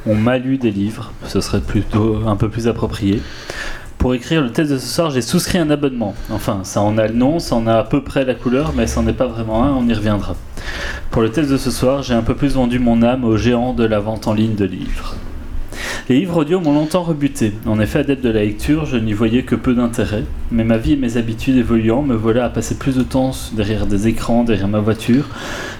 on 0.07 0.15
m'a 0.15 0.39
lu 0.39 0.57
des 0.57 0.71
livres, 0.71 1.11
ce 1.27 1.39
serait 1.39 1.61
plutôt 1.61 2.23
un 2.25 2.35
peu 2.35 2.49
plus 2.49 2.67
approprié. 2.67 3.21
Pour 3.99 4.15
écrire 4.15 4.41
le 4.41 4.51
texte 4.51 4.73
de 4.73 4.79
ce 4.79 4.87
soir, 4.87 5.11
j'ai 5.11 5.21
souscrit 5.21 5.59
un 5.59 5.69
abonnement. 5.69 6.15
Enfin, 6.31 6.61
ça 6.63 6.81
en 6.81 6.97
a 6.97 7.05
le 7.07 7.13
nom, 7.13 7.37
ça 7.37 7.55
en 7.55 7.67
a 7.67 7.75
à 7.75 7.83
peu 7.83 8.03
près 8.03 8.25
la 8.25 8.33
couleur, 8.33 8.73
mais 8.75 8.87
ça 8.87 8.99
n'en 8.99 9.07
est 9.07 9.13
pas 9.13 9.27
vraiment 9.27 9.63
un, 9.63 9.69
on 9.73 9.87
y 9.87 9.93
reviendra. 9.93 10.35
Pour 11.11 11.21
le 11.21 11.29
texte 11.29 11.51
de 11.51 11.57
ce 11.57 11.69
soir, 11.69 12.01
j'ai 12.01 12.15
un 12.15 12.23
peu 12.23 12.33
plus 12.33 12.55
vendu 12.55 12.79
mon 12.79 13.03
âme 13.03 13.25
aux 13.25 13.37
géants 13.37 13.73
de 13.73 13.85
la 13.85 13.99
vente 13.99 14.27
en 14.27 14.33
ligne 14.33 14.55
de 14.55 14.65
livres. 14.65 15.13
Les 16.11 16.19
livres 16.19 16.41
audio 16.41 16.59
m'ont 16.59 16.73
longtemps 16.73 17.03
rebuté. 17.03 17.53
En 17.65 17.79
effet, 17.79 17.99
adepte 17.99 18.21
de 18.21 18.29
la 18.29 18.41
lecture, 18.43 18.85
je 18.85 18.97
n'y 18.97 19.13
voyais 19.13 19.43
que 19.43 19.55
peu 19.55 19.73
d'intérêt. 19.73 20.25
Mais 20.51 20.65
ma 20.65 20.75
vie 20.75 20.91
et 20.91 20.97
mes 20.97 21.15
habitudes 21.15 21.55
évoluant, 21.55 22.01
me 22.01 22.15
voilà 22.15 22.43
à 22.43 22.49
passer 22.49 22.75
plus 22.75 22.97
de 22.97 23.03
temps 23.03 23.31
derrière 23.53 23.85
des 23.85 24.09
écrans, 24.09 24.43
derrière 24.43 24.67
ma 24.67 24.81
voiture 24.81 25.29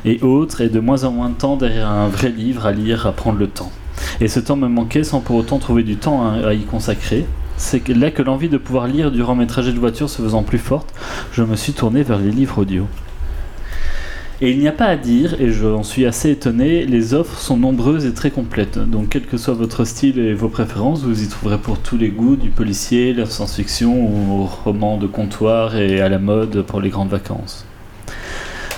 et 0.05 0.21
autres, 0.21 0.61
et 0.61 0.69
de 0.69 0.79
moins 0.79 1.03
en 1.03 1.11
moins 1.11 1.27
de 1.27 1.35
temps 1.35 1.57
derrière 1.57 1.89
un 1.89 2.07
vrai 2.07 2.29
livre 2.29 2.65
à 2.65 2.71
lire, 2.71 3.07
à 3.07 3.11
prendre 3.11 3.39
le 3.39 3.47
temps. 3.47 3.73
Et 4.21 4.29
ce 4.29 4.39
temps 4.39 4.55
me 4.55 4.69
manquait 4.69 5.03
sans 5.03 5.19
pour 5.19 5.35
autant 5.35 5.59
trouver 5.59 5.83
du 5.83 5.97
temps 5.97 6.25
à, 6.25 6.53
y 6.53 6.61
consacrer. 6.61 7.25
C'est 7.57 7.85
là 7.89 8.09
que 8.09 8.21
l'envie 8.21 8.47
de 8.47 8.57
pouvoir 8.57 8.87
lire 8.87 9.11
durant 9.11 9.35
mes 9.35 9.47
trajets 9.47 9.73
de 9.73 9.79
voiture 9.79 10.09
se 10.09 10.21
faisant 10.21 10.43
plus 10.43 10.59
forte, 10.59 10.93
je 11.33 11.43
me 11.43 11.57
suis 11.57 11.73
tourné 11.73 12.03
vers 12.03 12.19
les 12.19 12.31
livres 12.31 12.59
audio. 12.59 12.87
Et 14.43 14.49
il 14.49 14.57
n'y 14.57 14.67
a 14.67 14.71
pas 14.71 14.85
à 14.85 14.95
dire, 14.95 15.39
et 15.39 15.51
j'en 15.51 15.83
suis 15.83 16.03
assez 16.07 16.31
étonné, 16.31 16.83
les 16.87 17.13
offres 17.13 17.37
sont 17.37 17.57
nombreuses 17.57 18.07
et 18.07 18.13
très 18.13 18.31
complètes. 18.31 18.79
Donc 18.79 19.09
quel 19.09 19.27
que 19.27 19.37
soit 19.37 19.53
votre 19.53 19.85
style 19.85 20.17
et 20.17 20.33
vos 20.33 20.49
préférences, 20.49 21.03
vous 21.03 21.21
y 21.21 21.27
trouverez 21.27 21.59
pour 21.59 21.77
tous 21.77 21.95
les 21.95 22.09
goûts, 22.09 22.35
du 22.35 22.49
policier, 22.49 23.13
la 23.13 23.27
science-fiction 23.27 23.93
ou 23.93 24.45
roman 24.45 24.97
de 24.97 25.05
comptoir 25.05 25.75
et 25.75 26.01
à 26.01 26.09
la 26.09 26.17
mode 26.17 26.63
pour 26.63 26.81
les 26.81 26.89
grandes 26.89 27.09
vacances. 27.09 27.67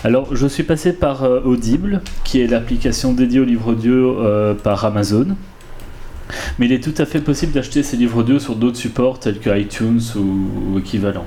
Alors 0.03 0.35
je 0.35 0.47
suis 0.47 0.63
passé 0.63 0.91
par 0.91 1.23
euh, 1.23 1.39
Audible, 1.45 2.01
qui 2.25 2.41
est 2.41 2.47
l'application 2.47 3.13
dédiée 3.13 3.39
aux 3.39 3.45
livres 3.45 3.71
audio 3.71 4.19
euh, 4.19 4.53
par 4.53 4.83
Amazon. 4.83 5.27
Mais 6.59 6.65
il 6.65 6.73
est 6.73 6.83
tout 6.83 7.01
à 7.01 7.05
fait 7.05 7.21
possible 7.21 7.53
d'acheter 7.53 7.83
ces 7.83 7.95
livres 7.95 8.17
audio 8.17 8.37
sur 8.37 8.57
d'autres 8.57 8.75
supports 8.75 9.17
tels 9.17 9.39
que 9.39 9.57
iTunes 9.57 10.01
ou, 10.17 10.73
ou 10.73 10.79
équivalent. 10.79 11.25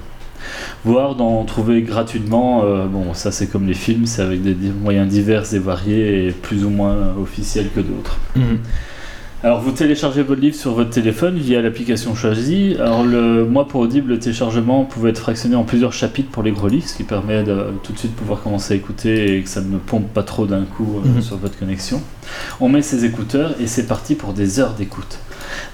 Voire 0.85 1.15
d'en 1.15 1.45
trouver 1.45 1.83
gratuitement. 1.83 2.63
euh, 2.65 2.87
bon, 2.87 3.15
ça 3.15 3.31
c'est 3.33 3.47
comme 3.47 3.67
les 3.67 3.75
films, 3.75 4.07
c'est 4.07 4.23
avec 4.23 4.43
des 4.43 4.55
moyens 4.71 5.09
divers 5.09 5.53
et 5.55 5.59
variés 5.59 6.29
et 6.29 6.31
plus 6.33 6.65
ou 6.65 6.71
moins 6.71 7.15
officiels 7.21 7.69
que 7.75 7.81
d'autres. 7.81 8.17
Mhm. 8.37 8.59
Alors 9.43 9.61
vous 9.61 9.71
téléchargez 9.71 10.23
votre 10.23 10.41
livre 10.41 10.57
sur 10.57 10.73
votre 10.73 10.91
téléphone 10.91 11.37
via 11.37 11.61
l'application 11.61 12.15
choisie. 12.15 12.75
Alors 12.81 13.05
le, 13.05 13.45
moi 13.45 13.69
pour 13.69 13.83
Audible, 13.83 14.09
le 14.13 14.19
téléchargement 14.19 14.85
pouvait 14.85 15.11
être 15.11 15.19
fractionné 15.19 15.55
en 15.55 15.63
plusieurs 15.63 15.93
chapitres 15.93 16.31
pour 16.31 16.43
les 16.43 16.53
gros 16.53 16.67
livres, 16.69 16.89
ce 16.89 16.97
qui 16.97 17.05
permet 17.05 17.45
de 17.45 17.57
tout 17.83 17.93
de 17.93 17.99
suite 17.99 18.17
pouvoir 18.17 18.41
commencer 18.43 18.73
à 18.75 18.77
écouter 18.77 19.37
et 19.37 19.43
que 19.43 19.49
ça 19.49 19.61
ne 19.61 19.77
pompe 19.77 20.13
pas 20.13 20.23
trop 20.23 20.47
d'un 20.47 20.63
coup 20.65 21.01
euh, 21.05 21.09
Mhm. 21.09 21.21
sur 21.23 21.37
votre 21.37 21.57
connexion. 21.59 22.01
On 22.61 22.69
met 22.69 22.83
ses 22.83 23.05
écouteurs 23.05 23.55
et 23.61 23.67
c'est 23.67 23.87
parti 23.87 24.15
pour 24.15 24.33
des 24.33 24.59
heures 24.59 24.73
d'écoute. 24.73 25.19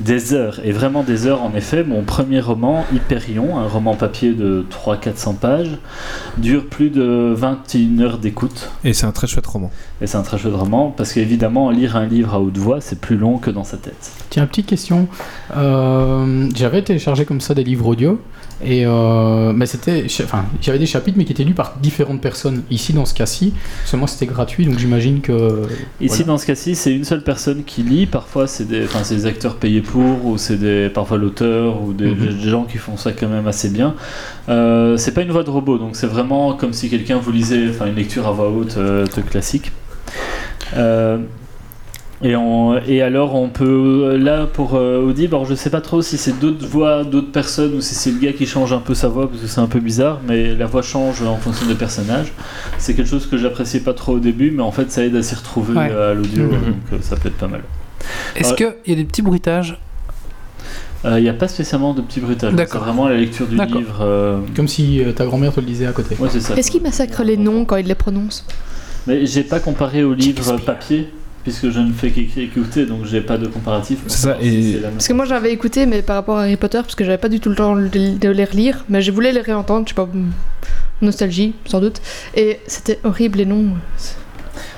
Des 0.01 0.35
heures, 0.35 0.61
et 0.65 0.73
vraiment 0.73 1.03
des 1.03 1.27
heures 1.27 1.43
en 1.43 1.55
effet. 1.55 1.85
Mon 1.85 2.03
premier 2.03 2.41
roman, 2.41 2.85
Hyperion, 2.93 3.59
un 3.59 3.69
roman 3.69 3.95
papier 3.95 4.33
de 4.33 4.65
300-400 4.71 5.37
pages, 5.37 5.79
dure 6.39 6.67
plus 6.67 6.91
de 6.91 7.33
21 7.37 8.01
heures 8.01 8.19
d'écoute. 8.19 8.71
Et 8.85 8.93
c'est 8.93 9.07
un 9.07 9.13
très 9.13 9.27
chouette 9.27 9.47
roman. 9.47 9.71
Et 10.01 10.07
c'est 10.07 10.17
un 10.17 10.23
très 10.23 10.39
chouette 10.39 10.55
roman 10.55 10.91
parce 10.91 11.13
qu'évidemment, 11.13 11.71
lire 11.71 11.97
un 11.97 12.07
livre 12.07 12.35
à 12.35 12.41
haute 12.41 12.59
voix, 12.59 12.81
c'est 12.81 13.01
plus 13.01 13.17
long 13.17 13.39
que 13.39 13.51
dans 13.51 13.65
sa 13.65 13.77
tête. 13.77 14.13
Tiens, 14.31 14.47
petite 14.47 14.67
question. 14.67 15.09
Euh, 15.57 16.49
j'avais 16.55 16.83
téléchargé 16.83 17.25
comme 17.25 17.41
ça 17.41 17.55
des 17.55 17.65
livres 17.65 17.87
audio. 17.87 18.21
Et 18.65 18.85
euh, 18.87 19.53
mais 19.53 19.67
c'était, 19.67 20.05
enfin, 20.25 20.45
j'avais 20.61 20.79
des 20.79 20.87
chapitres 20.87 21.19
mais 21.19 21.25
qui 21.25 21.33
étaient 21.33 21.45
lus 21.45 21.55
par 21.55 21.75
différentes 21.83 22.21
personnes. 22.21 22.63
Ici, 22.71 22.93
dans 22.93 23.05
ce 23.05 23.15
cas-ci, 23.15 23.53
seulement 23.85 24.07
c'était 24.07 24.27
gratuit, 24.27 24.65
donc 24.67 24.79
j'imagine 24.79 25.21
que. 25.21 25.63
Ici, 26.01 26.09
Voilà. 26.19 26.25
dans 26.25 26.39
ce 26.39 26.47
cas-ci, 26.47 26.75
c'est 26.75 26.93
une 26.95 27.05
seule 27.05 27.23
personne 27.23 27.65
qui 27.65 27.83
lit. 27.83 28.07
Parfois, 28.07 28.47
c'est 28.47 28.65
des, 28.67 28.85
enfin, 28.85 29.01
c'est 29.03 29.17
des 29.17 29.27
acteurs 29.27 29.57
payés 29.57 29.81
pour, 29.81 30.25
ou 30.27 30.39
c'est 30.39 30.57
des, 30.59 30.89
parfois 30.89 31.19
l'auteur, 31.19 31.83
ou 31.83 31.93
des, 31.93 32.07
Mhm. 32.15 32.39
des 32.43 32.49
gens 32.49 32.65
qui 32.65 32.79
font 32.79 32.97
ça 32.97 33.13
quand 33.13 33.29
même 33.29 33.47
assez 33.47 33.69
bien. 33.69 33.95
Euh, 34.49 34.97
c'est 34.97 35.13
pas 35.13 35.23
une 35.23 35.31
voix 35.33 35.43
de 35.45 35.51
robot, 35.51 35.79
donc 35.79 35.97
c'est 35.97 36.07
vraiment 36.07 36.53
comme 36.55 36.73
si 36.73 36.89
quelqu'un 36.89 37.19
vous 37.19 37.33
lisait, 37.33 37.69
enfin, 37.71 37.87
une 37.87 37.95
lecture 37.97 38.27
à 38.27 38.33
voix 38.33 38.49
haute 38.51 38.77
euh, 38.79 39.07
de 39.07 39.21
classique. 39.23 39.73
Euh, 42.25 42.29
et, 42.29 42.37
on- 42.37 42.79
et 42.87 43.03
alors, 43.03 43.35
on 43.35 43.49
peut, 43.49 44.17
là, 44.17 44.47
pour 44.47 44.75
euh, 44.75 45.03
Audible, 45.03 45.35
alors 45.35 45.47
je 45.47 45.55
sais 45.55 45.71
pas 45.71 45.81
trop 45.81 46.03
si 46.03 46.17
c'est 46.17 46.39
d'autres 46.39 46.67
voix, 46.67 47.05
d'autres 47.05 47.33
personnes, 47.33 47.75
ou 47.75 47.81
si 47.81 47.95
c'est 47.95 48.11
le 48.11 48.19
gars 48.19 48.33
qui 48.33 48.47
change 48.47 48.73
un 48.73 48.79
peu 48.79 48.95
sa 48.95 49.09
voix, 49.09 49.29
parce 49.29 49.41
que 49.43 49.47
c'est 49.49 49.61
un 49.61 49.67
peu 49.67 49.81
bizarre, 49.81 50.21
mais 50.27 50.55
la 50.55 50.67
voix 50.67 50.83
change 50.83 51.23
en 51.23 51.37
fonction 51.37 51.67
des 51.67 51.75
personnages. 51.75 52.33
C'est 52.79 52.95
quelque 52.95 53.09
chose 53.09 53.27
que 53.27 53.37
j'appréciais 53.37 53.81
pas 53.81 53.95
trop 53.95 54.15
au 54.15 54.19
début, 54.21 54.51
mais 54.51 54.63
en 54.63 54.73
fait, 54.73 54.91
ça 54.91 55.05
aide 55.05 55.17
à 55.17 55.23
s'y 55.23 55.35
retrouver 55.35 55.77
Ouais. 55.77 55.89
euh, 55.91 56.13
à 56.13 56.15
l'audio, 56.15 56.45
Mhm. 56.45 56.51
donc 56.51 56.61
euh, 56.93 56.97
ça 57.01 57.17
peut 57.17 57.29
être 57.29 57.37
pas 57.39 57.49
mal. 57.49 57.63
Est-ce 58.37 58.55
qu'il 58.55 58.73
y 58.87 58.93
a 58.93 58.97
des 58.97 59.05
petits 59.05 59.23
bruitages? 59.23 59.79
Il 61.05 61.21
n'y 61.23 61.29
a 61.29 61.33
pas 61.35 61.49
spécialement 61.49 61.95
de 61.95 62.01
petits 62.01 62.21
bruitages, 62.21 62.53
c'est 62.57 62.79
vraiment 62.79 63.09
la 63.09 63.17
lecture 63.17 63.49
du 63.49 63.57
D'accord. 63.57 63.79
livre. 63.81 63.99
euh, 64.03 64.39
Comme 64.55 64.69
si 64.69 65.03
euh, 65.03 65.11
ta 65.11 65.25
grand-mère 65.27 65.53
te 65.53 65.59
le 65.59 65.67
disait 65.67 65.87
à 65.87 65.93
côté. 65.93 66.15
Ouais, 66.21 66.29
c'est 66.31 66.39
ça. 66.41 66.55
Est-ce 66.55 66.71
qu'il 66.71 66.81
massacre 66.83 67.25
les 67.25 67.37
noms 67.37 67.65
quand 67.65 67.75
il 67.77 67.87
les 67.89 67.97
prononce? 67.97 68.47
Mais 69.09 69.27
j'ai 69.27 69.43
pas 69.43 69.59
comparé 69.59 70.05
au 70.05 70.15
livre 70.15 70.59
papier, 70.59 71.09
puisque 71.43 71.71
je 71.71 71.81
ne 71.81 71.93
fais 71.93 72.11
qu'écouter, 72.11 72.87
donc 72.87 73.05
j'ai 73.05 73.21
pas 73.21 73.39
de 73.39 73.47
comparatif. 73.47 73.99
C'est 74.07 74.19
ça, 74.19 74.37
et-. 74.41 74.79
Parce 74.83 75.09
que 75.09 75.13
moi 75.13 75.25
j'avais 75.25 75.53
écouté, 75.53 75.87
mais 75.87 76.03
par 76.03 76.17
rapport 76.17 76.39
à 76.39 76.43
Harry 76.43 76.57
Potter, 76.57 76.79
parce 76.83 76.95
que 76.95 77.05
j'avais 77.05 77.19
pas 77.19 77.29
du 77.29 77.41
tout 77.41 77.49
le 77.51 77.57
temps 77.57 77.77
de 77.77 78.29
les 78.31 78.45
relire, 78.45 78.85
mais 78.89 79.03
je 79.03 79.11
voulais 79.13 79.33
les 79.33 79.41
réentendre, 79.41 79.87
je 79.87 79.91
sais 79.91 79.95
pas, 79.95 80.09
nostalgie 81.01 81.55
sans 81.67 81.81
doute. 81.81 82.01
Et 82.37 82.61
c'était 82.67 82.99
horrible 83.05 83.39
les 83.39 83.47
noms. 83.47 83.67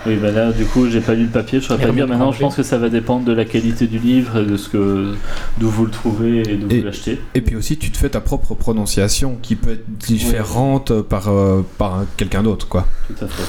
Oui, 0.07 0.17
bah 0.17 0.31
là, 0.31 0.53
du 0.53 0.67
coup, 0.67 0.89
j'ai 0.91 1.01
pas 1.01 1.15
lu 1.15 1.23
le 1.25 1.29
papier, 1.31 1.61
je 1.61 1.65
saurais 1.67 1.87
pas 1.87 1.91
dire. 1.91 2.07
Maintenant, 2.07 2.31
je 2.31 2.39
pense 2.39 2.55
que 2.57 2.63
ça 2.63 2.77
va 2.77 2.91
dépendre 2.91 3.25
de 3.25 3.33
la 3.33 3.47
qualité 3.47 3.87
du 3.87 3.99
livre, 3.99 4.41
et 4.41 4.45
de 4.45 4.57
ce 4.59 4.69
que, 4.69 5.15
d'où 5.59 5.69
vous 5.71 5.87
le 5.87 5.91
trouvez 5.91 6.41
et 6.49 6.57
d'où 6.57 6.67
Et- 6.71 6.81
vous 6.81 6.85
l'achetez. 6.85 7.21
Et 7.35 7.41
puis 7.41 7.57
aussi, 7.57 7.79
tu 7.79 7.91
te 7.91 7.97
fais 7.97 8.11
ta 8.11 8.21
propre 8.21 8.55
prononciation 8.55 9.39
qui 9.41 9.57
peut 9.57 9.73
être 9.73 9.85
différente 10.07 11.01
par, 11.03 11.29
euh, 11.29 11.65
par 11.79 11.95
un- 12.01 12.07
quelqu'un 12.19 12.43
d'autre, 12.43 12.69
quoi. 12.69 12.87
Tout 13.09 13.25
à 13.25 13.29
fait. 13.29 13.43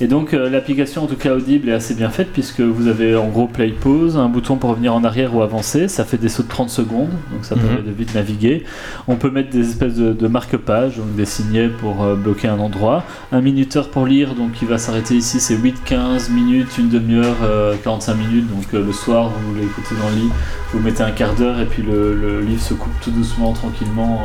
Et 0.00 0.06
donc 0.08 0.34
euh, 0.34 0.50
l'application 0.50 1.04
en 1.04 1.06
tout 1.06 1.16
cas 1.16 1.32
Audible 1.34 1.68
est 1.68 1.72
assez 1.74 1.94
bien 1.94 2.08
faite 2.10 2.28
puisque 2.32 2.60
vous 2.60 2.88
avez 2.88 3.14
en 3.14 3.28
gros 3.28 3.46
play 3.46 3.68
pause, 3.68 4.16
un 4.16 4.28
bouton 4.28 4.56
pour 4.56 4.70
revenir 4.70 4.94
en 4.94 5.04
arrière 5.04 5.34
ou 5.36 5.42
avancer, 5.42 5.86
ça 5.88 6.04
fait 6.04 6.16
des 6.16 6.28
sauts 6.28 6.42
de 6.42 6.48
30 6.48 6.70
secondes, 6.70 7.10
donc 7.32 7.44
ça 7.44 7.54
Mhm. 7.54 7.62
permet 7.62 7.82
de 7.82 7.90
vite 7.92 8.14
naviguer. 8.14 8.64
On 9.06 9.16
peut 9.16 9.30
mettre 9.30 9.50
des 9.50 9.68
espèces 9.68 9.94
de, 9.94 10.12
de 10.12 10.26
marque-pages, 10.28 10.96
donc 10.96 11.14
des 11.14 11.24
signets 11.26 11.68
pour 11.68 12.02
euh, 12.02 12.14
bloquer 12.16 12.48
un 12.48 12.58
endroit. 12.58 13.04
Un 13.30 13.40
minuteur 13.40 13.88
pour 13.90 14.06
lire, 14.06 14.34
donc 14.34 14.52
qui 14.52 14.64
va 14.64 14.78
s'arrêter 14.78 15.14
ici, 15.14 15.38
c'est 15.40 15.56
8, 15.56 15.82
15 15.84 16.30
minutes, 16.30 16.78
une 16.78 16.88
demi-heure, 16.88 17.36
euh, 17.44 17.74
45 17.84 18.14
minutes, 18.14 18.48
donc 18.52 18.64
euh, 18.74 18.84
le 18.84 18.92
soir 18.92 19.30
vous 19.30 19.54
l'écoutez 19.54 19.94
dans 20.00 20.08
le 20.08 20.16
lit, 20.16 20.30
vous 20.72 20.80
mettez 20.80 21.02
un 21.02 21.10
quart 21.12 21.34
d'heure 21.34 21.60
et 21.60 21.66
puis 21.66 21.82
le, 21.82 22.14
le 22.14 22.40
livre 22.40 22.62
se 22.62 22.74
coupe 22.74 22.92
tout 23.02 23.10
doucement, 23.10 23.52
tranquillement 23.52 24.24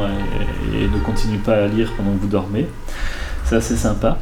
et, 0.74 0.84
et 0.84 0.88
ne 0.88 1.00
continue 1.04 1.38
pas 1.38 1.56
à 1.64 1.68
lire 1.68 1.92
pendant 1.96 2.12
que 2.14 2.22
vous 2.22 2.28
dormez. 2.28 2.68
C'est 3.46 3.56
assez 3.58 3.76
sympa. 3.76 4.18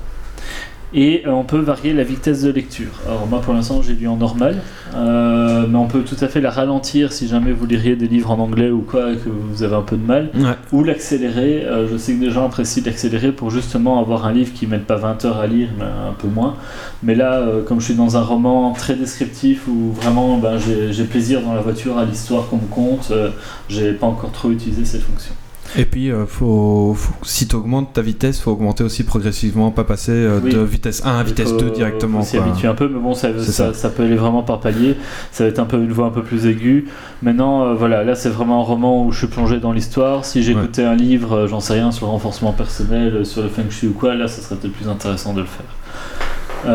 Et 0.98 1.24
euh, 1.28 1.32
on 1.32 1.44
peut 1.44 1.60
varier 1.60 1.92
la 1.92 2.04
vitesse 2.04 2.42
de 2.44 2.52
lecture. 2.52 2.88
Alors 3.06 3.28
moi 3.28 3.42
pour 3.42 3.54
l'instant 3.54 3.82
j'ai 3.82 3.94
lu 3.94 4.08
en 4.08 4.16
normal, 4.16 4.56
euh, 4.96 5.66
mais 5.70 5.78
on 5.78 5.88
peut 5.88 6.04
tout 6.04 6.16
à 6.22 6.30
fait 6.30 6.40
la 6.40 6.50
ralentir 6.50 7.12
si 7.12 7.28
jamais 7.28 7.52
vous 7.52 7.66
liriez 7.66 7.98
des 7.98 8.08
livres 8.08 8.32
en 8.32 8.40
anglais 8.40 8.72
ou 8.72 8.80
quoi 8.80 9.12
et 9.12 9.18
que 9.18 9.28
vous 9.28 9.62
avez 9.64 9.76
un 9.76 9.82
peu 9.82 9.98
de 9.98 10.06
mal, 10.06 10.30
Ouais. 10.36 10.56
ou 10.72 10.86
l'accélérer. 10.86 11.66
Euh, 11.66 11.86
je 11.92 11.98
sais 11.98 12.14
que 12.14 12.22
des 12.22 12.32
gens 12.32 12.46
apprécient 12.46 12.84
l'accélérer 12.86 13.34
pour 13.34 13.52
justement 13.52 14.00
avoir 14.00 14.26
un 14.26 14.32
livre 14.32 14.54
qui 14.54 14.68
ne 14.68 14.72
mette 14.72 14.86
pas 14.86 14.96
20 14.96 15.26
heures 15.26 15.38
à 15.40 15.48
lire, 15.48 15.68
mais 15.78 15.84
un 15.84 16.14
peu 16.18 16.30
moins. 16.30 16.56
Mais 17.04 17.14
là, 17.16 17.40
euh, 17.40 17.62
comme 17.62 17.82
je 17.82 17.86
suis 17.88 17.96
dans 17.96 18.16
un 18.16 18.22
roman 18.24 18.72
très 18.72 18.96
descriptif 18.96 19.68
où 19.68 19.92
vraiment 19.92 20.38
ben, 20.38 20.58
j'ai 20.58 21.04
plaisir 21.04 21.42
dans 21.42 21.54
la 21.54 21.62
voiture 21.62 21.98
à 21.98 22.06
l'histoire 22.06 22.48
qu'on 22.48 22.56
me 22.58 22.68
conte, 22.72 23.12
j'ai 23.68 23.92
pas 23.92 24.08
encore 24.08 24.32
trop 24.32 24.50
utilisé 24.50 24.86
cette 24.86 25.02
fonction. 25.02 25.34
Et 25.78 25.86
puis, 25.86 26.10
euh, 26.12 26.26
faut, 26.26 26.94
faut- 26.98 27.14
si 27.24 27.48
tu 27.48 27.56
augmentes 27.56 27.92
ta 27.94 28.02
vitesse, 28.02 28.40
faut 28.40 28.52
augmenter 28.52 28.84
aussi 28.84 29.04
progressivement, 29.04 29.72
pas 29.72 29.84
passer 29.84 30.12
euh, 30.12 30.40
Oui. 30.44 30.54
de 30.54 30.60
vitesse 30.60 31.06
1 31.06 31.18
à 31.20 31.24
vitesse 31.24 31.50
Il 31.52 31.60
faut- 31.60 31.66
2 31.66 31.72
directement. 31.72 32.20
faut 32.22 32.26
s'y 32.26 32.38
quoi. 32.38 32.46
habituer 32.46 32.68
un 32.68 32.76
peu, 32.76 32.88
mais 32.88 33.00
bon, 33.00 33.14
ça, 33.14 33.30
ça, 33.40 33.52
ça. 33.52 33.74
ça 33.74 33.90
peut 33.90 34.04
aller 34.04 34.16
vraiment 34.16 34.42
par 34.44 34.60
palier. 34.62 34.96
Ça 35.32 35.44
va 35.44 35.50
être 35.50 35.60
un 35.60 35.66
peu 35.66 35.78
une 35.78 35.92
voix 35.92 36.08
un 36.08 36.12
peu 36.12 36.24
plus 36.24 36.46
aiguë. 36.46 36.86
Maintenant, 37.22 37.66
euh, 37.66 37.74
voilà, 37.74 38.04
là 38.04 38.16
c'est 38.16 38.30
vraiment 38.30 38.62
un 38.62 38.64
roman 38.64 39.06
où 39.06 39.12
je 39.12 39.18
suis 39.20 39.28
plongé 39.28 39.60
dans 39.60 39.72
l'histoire. 39.74 40.24
Si 40.26 40.44
j'écoutais 40.44 40.84
un 40.86 40.96
livre, 40.96 41.48
j'en 41.48 41.60
sais 41.60 41.74
rien, 41.74 41.92
sur 41.92 42.06
le 42.06 42.12
renforcement 42.12 42.54
personnel, 42.54 43.26
sur 43.26 43.42
le 43.44 43.50
feng 43.50 43.70
shui 43.70 43.90
ou 43.90 43.94
quoi, 43.94 44.16
là 44.16 44.28
ça 44.28 44.42
serait 44.42 44.56
peut-être 44.56 44.74
plus 44.74 44.88
intéressant 44.88 45.34
de 45.34 45.42
le 45.42 45.48
faire. 45.48 46.72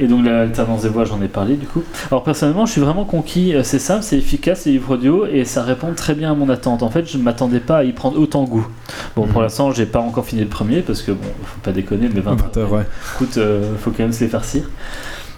Et 0.00 0.08
donc 0.08 0.24
l'alternance 0.24 0.82
des 0.82 0.88
voix, 0.88 1.04
j'en 1.04 1.22
ai 1.22 1.28
parlé 1.28 1.54
du 1.54 1.66
coup. 1.66 1.82
Alors 2.10 2.24
personnellement, 2.24 2.66
je 2.66 2.72
suis 2.72 2.80
vraiment 2.80 3.04
conquis. 3.04 3.54
Euh, 3.54 3.62
C'est 3.62 3.78
simple, 3.78 4.02
c'est 4.02 4.18
efficace 4.18 4.64
les 4.66 4.72
livres 4.72 4.94
audio 4.94 5.24
et 5.26 5.44
ça 5.44 5.62
répond 5.62 5.92
très 5.94 6.14
bien 6.14 6.32
à 6.32 6.34
mon 6.34 6.48
attente. 6.48 6.82
En 6.82 6.90
fait, 6.90 7.08
je 7.08 7.16
ne 7.16 7.22
m'attendais 7.22 7.60
pas 7.60 7.78
à 7.78 7.84
y 7.84 7.92
prendre 7.92 8.18
autant 8.18 8.42
goût. 8.44 8.66
Bon, 9.14 9.26
pour 9.26 9.36
Mhm. 9.36 9.42
l'instant, 9.44 9.70
j'ai 9.70 9.86
pas 9.86 10.00
encore 10.00 10.24
fini 10.24 10.42
le 10.42 10.48
premier 10.48 10.80
parce 10.80 11.00
que 11.02 11.12
bon, 11.12 11.28
faut 11.44 11.60
pas 11.62 11.70
déconner, 11.72 12.08
mais 12.12 12.20
20, 12.20 12.34
20 12.34 12.56
heures, 12.56 12.72
ouais. 12.72 12.82
écoute, 13.14 13.36
euh, 13.36 13.74
faut 13.78 13.90
quand 13.92 14.02
même 14.02 14.12
se 14.12 14.24
les 14.24 14.30
farcir. 14.30 14.64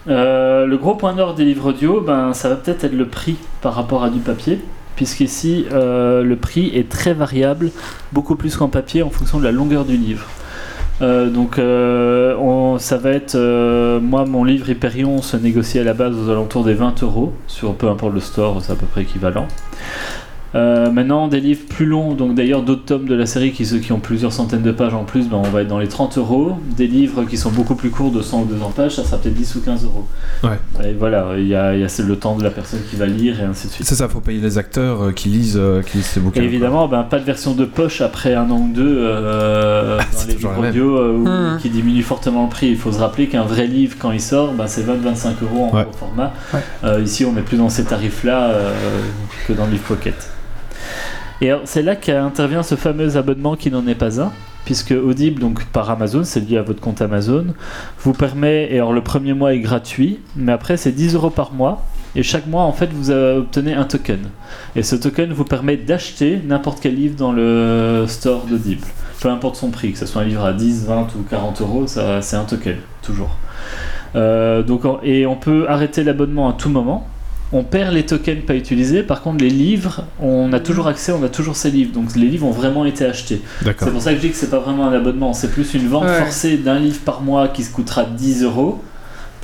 Euh, 0.08 0.66
le 0.66 0.76
gros 0.78 0.94
point 0.94 1.12
nord 1.12 1.34
des 1.34 1.44
livres 1.44 1.70
audio, 1.70 2.00
ben, 2.00 2.32
ça 2.32 2.48
va 2.48 2.56
peut-être 2.56 2.84
être 2.84 2.94
le 2.94 3.06
prix 3.08 3.36
par 3.60 3.74
rapport 3.74 4.04
à 4.04 4.08
du 4.10 4.20
papier, 4.20 4.60
puisqu'ici, 4.94 5.66
euh, 5.72 6.22
le 6.22 6.36
prix 6.36 6.70
est 6.74 6.88
très 6.88 7.12
variable, 7.12 7.70
beaucoup 8.12 8.36
plus 8.36 8.56
qu'en 8.56 8.68
papier, 8.68 9.02
en 9.02 9.10
fonction 9.10 9.38
de 9.38 9.44
la 9.44 9.52
longueur 9.52 9.84
du 9.84 9.96
livre. 9.96 10.24
Euh, 11.02 11.28
donc, 11.28 11.58
euh, 11.58 12.78
ça 12.78 12.96
va 12.96 13.10
être. 13.10 13.34
euh, 13.34 14.00
moi, 14.00 14.24
mon 14.24 14.44
livre 14.44 14.68
Hyperion 14.70 15.20
se 15.22 15.36
négocie 15.36 15.78
à 15.78 15.84
la 15.84 15.94
base 15.94 16.16
aux 16.16 16.30
alentours 16.30 16.64
des 16.64 16.74
20 16.74 17.02
euros, 17.02 17.32
sur 17.46 17.74
peu 17.74 17.88
importe 17.88 18.14
le 18.14 18.20
store, 18.20 18.62
c'est 18.62 18.72
à 18.72 18.76
peu 18.76 18.86
près 18.86 19.02
équivalent. 19.02 19.46
Euh, 20.56 20.90
maintenant, 20.90 21.28
des 21.28 21.40
livres 21.40 21.62
plus 21.68 21.86
longs, 21.86 22.14
donc 22.14 22.34
d'ailleurs 22.34 22.62
d'autres 22.62 22.84
tomes 22.84 23.06
de 23.06 23.14
la 23.14 23.26
série 23.26 23.52
qui, 23.52 23.66
ceux 23.66 23.78
qui 23.78 23.92
ont 23.92 23.98
plusieurs 24.00 24.32
centaines 24.32 24.62
de 24.62 24.72
pages 24.72 24.94
en 24.94 25.04
plus, 25.04 25.28
ben, 25.28 25.36
on 25.36 25.42
va 25.50 25.62
être 25.62 25.68
dans 25.68 25.78
les 25.78 25.88
30 25.88 26.16
euros. 26.18 26.56
Des 26.76 26.86
livres 26.86 27.24
qui 27.24 27.36
sont 27.36 27.50
beaucoup 27.50 27.74
plus 27.74 27.90
courts, 27.90 28.10
de 28.10 28.22
100 28.22 28.42
ou 28.42 28.44
200 28.46 28.72
pages, 28.74 28.96
ça 28.96 29.04
sera 29.04 29.18
peut-être 29.18 29.34
10 29.34 29.54
ou 29.56 29.60
15 29.60 29.84
euros. 29.84 30.06
Ouais. 30.42 30.58
Et 30.88 30.92
voilà, 30.94 31.28
il 31.36 31.46
y 31.46 31.54
a, 31.54 31.76
y 31.76 31.84
a 31.84 31.88
le 32.02 32.16
temps 32.16 32.36
de 32.36 32.42
la 32.44 32.50
personne 32.50 32.80
qui 32.90 32.96
va 32.96 33.06
lire 33.06 33.40
et 33.40 33.44
ainsi 33.44 33.66
de 33.68 33.72
suite. 33.72 33.86
C'est 33.86 33.94
ça, 33.94 34.08
faut 34.08 34.20
payer 34.20 34.40
les 34.40 34.58
acteurs 34.58 35.02
euh, 35.06 35.12
qui 35.12 35.28
lisent, 35.28 35.58
euh, 35.60 35.82
qui 35.82 35.98
lisent 35.98 36.06
ces 36.06 36.20
bouquins. 36.20 36.40
Et 36.40 36.44
évidemment, 36.44 36.88
ben, 36.88 37.02
pas 37.02 37.18
de 37.18 37.24
version 37.24 37.52
de 37.54 37.64
poche 37.64 38.00
après 38.00 38.34
un 38.34 38.50
an 38.50 38.58
ou 38.58 38.72
deux 38.72 38.98
euh, 39.00 39.98
Ah, 40.00 40.04
dans 40.14 40.26
les 40.28 40.34
livres 40.34 40.68
audio 40.68 40.96
euh, 40.96 41.12
où- 41.18 41.26
Hmm. 41.26 41.58
qui 41.60 41.68
diminue 41.70 42.02
fortement 42.02 42.44
le 42.44 42.48
prix. 42.50 42.68
Il 42.68 42.76
faut 42.76 42.92
se 42.92 42.98
rappeler 42.98 43.26
qu'un 43.26 43.42
vrai 43.42 43.66
livre, 43.66 43.96
quand 43.98 44.12
il 44.12 44.20
sort, 44.20 44.52
ben, 44.52 44.66
c'est 44.66 44.82
20-25 44.82 45.34
euros 45.42 45.64
en 45.70 45.76
Ouais. 45.76 45.82
gros 45.84 45.92
format. 45.92 46.32
Ouais. 46.54 46.60
Euh, 46.84 47.00
ici, 47.02 47.24
on 47.24 47.36
est 47.36 47.42
plus 47.42 47.56
dans 47.58 47.68
ces 47.68 47.84
tarifs-là 47.84 48.44
euh, 48.50 48.70
que 49.46 49.52
dans 49.52 49.64
le 49.66 49.72
livre 49.72 49.84
Pocket. 49.84 50.14
Et 51.40 51.50
c'est 51.64 51.82
là 51.82 51.96
qu'intervient 51.96 52.62
ce 52.62 52.74
fameux 52.74 53.16
abonnement 53.16 53.56
qui 53.56 53.70
n'en 53.70 53.86
est 53.86 53.94
pas 53.94 54.20
un. 54.20 54.32
Puisque 54.64 54.90
Audible, 54.90 55.40
donc 55.40 55.64
par 55.66 55.90
Amazon, 55.90 56.24
c'est 56.24 56.40
lié 56.40 56.56
à 56.56 56.62
votre 56.62 56.80
compte 56.80 57.00
Amazon, 57.00 57.46
vous 58.00 58.12
permet, 58.12 58.72
et 58.72 58.78
alors 58.78 58.92
le 58.92 59.00
premier 59.00 59.32
mois 59.32 59.54
est 59.54 59.60
gratuit, 59.60 60.18
mais 60.34 60.50
après 60.50 60.76
c'est 60.76 60.90
10 60.90 61.14
euros 61.14 61.30
par 61.30 61.52
mois, 61.52 61.84
et 62.16 62.24
chaque 62.24 62.48
mois 62.48 62.62
en 62.62 62.72
fait 62.72 62.90
vous 62.92 63.12
obtenez 63.12 63.74
un 63.74 63.84
token. 63.84 64.18
Et 64.74 64.82
ce 64.82 64.96
token 64.96 65.32
vous 65.32 65.44
permet 65.44 65.76
d'acheter 65.76 66.40
n'importe 66.44 66.80
quel 66.80 66.96
livre 66.96 67.14
dans 67.14 67.30
le 67.30 68.06
store 68.08 68.46
d'Audible. 68.46 68.84
Peu 69.20 69.28
importe 69.28 69.54
son 69.54 69.70
prix, 69.70 69.92
que 69.92 69.98
ce 69.98 70.06
soit 70.06 70.22
un 70.22 70.24
livre 70.24 70.44
à 70.44 70.52
10, 70.52 70.86
20 70.86 71.14
ou 71.14 71.22
40 71.30 71.60
euros, 71.60 71.86
c'est 71.86 72.36
un 72.36 72.44
token, 72.44 72.78
toujours. 73.02 73.36
Euh, 74.16 74.64
donc, 74.64 74.82
et 75.04 75.26
on 75.26 75.36
peut 75.36 75.66
arrêter 75.68 76.02
l'abonnement 76.02 76.48
à 76.48 76.54
tout 76.54 76.70
moment. 76.70 77.06
On 77.52 77.62
perd 77.62 77.94
les 77.94 78.04
tokens 78.04 78.42
pas 78.44 78.54
utilisés. 78.54 79.02
Par 79.02 79.22
contre, 79.22 79.42
les 79.44 79.50
livres, 79.50 80.04
on 80.20 80.52
a 80.52 80.60
toujours 80.60 80.88
accès, 80.88 81.12
on 81.12 81.22
a 81.22 81.28
toujours 81.28 81.56
ces 81.56 81.70
livres. 81.70 81.92
Donc 81.92 82.14
les 82.16 82.26
livres 82.26 82.46
ont 82.46 82.50
vraiment 82.52 82.84
été 82.84 83.04
achetés. 83.04 83.40
C'est 83.64 83.90
pour 83.92 84.02
ça 84.02 84.10
que 84.10 84.16
je 84.16 84.22
dis 84.22 84.30
que 84.30 84.36
c'est 84.36 84.50
pas 84.50 84.58
vraiment 84.58 84.86
un 84.88 84.92
abonnement. 84.92 85.32
C'est 85.32 85.50
plus 85.52 85.74
une 85.74 85.86
vente 85.88 86.04
Ouais. 86.04 86.18
forcée 86.20 86.56
d'un 86.56 86.78
livre 86.78 87.00
par 87.04 87.20
mois 87.22 87.48
qui 87.48 87.62
se 87.62 87.72
coûtera 87.72 88.04
10 88.04 88.42
euros. 88.42 88.80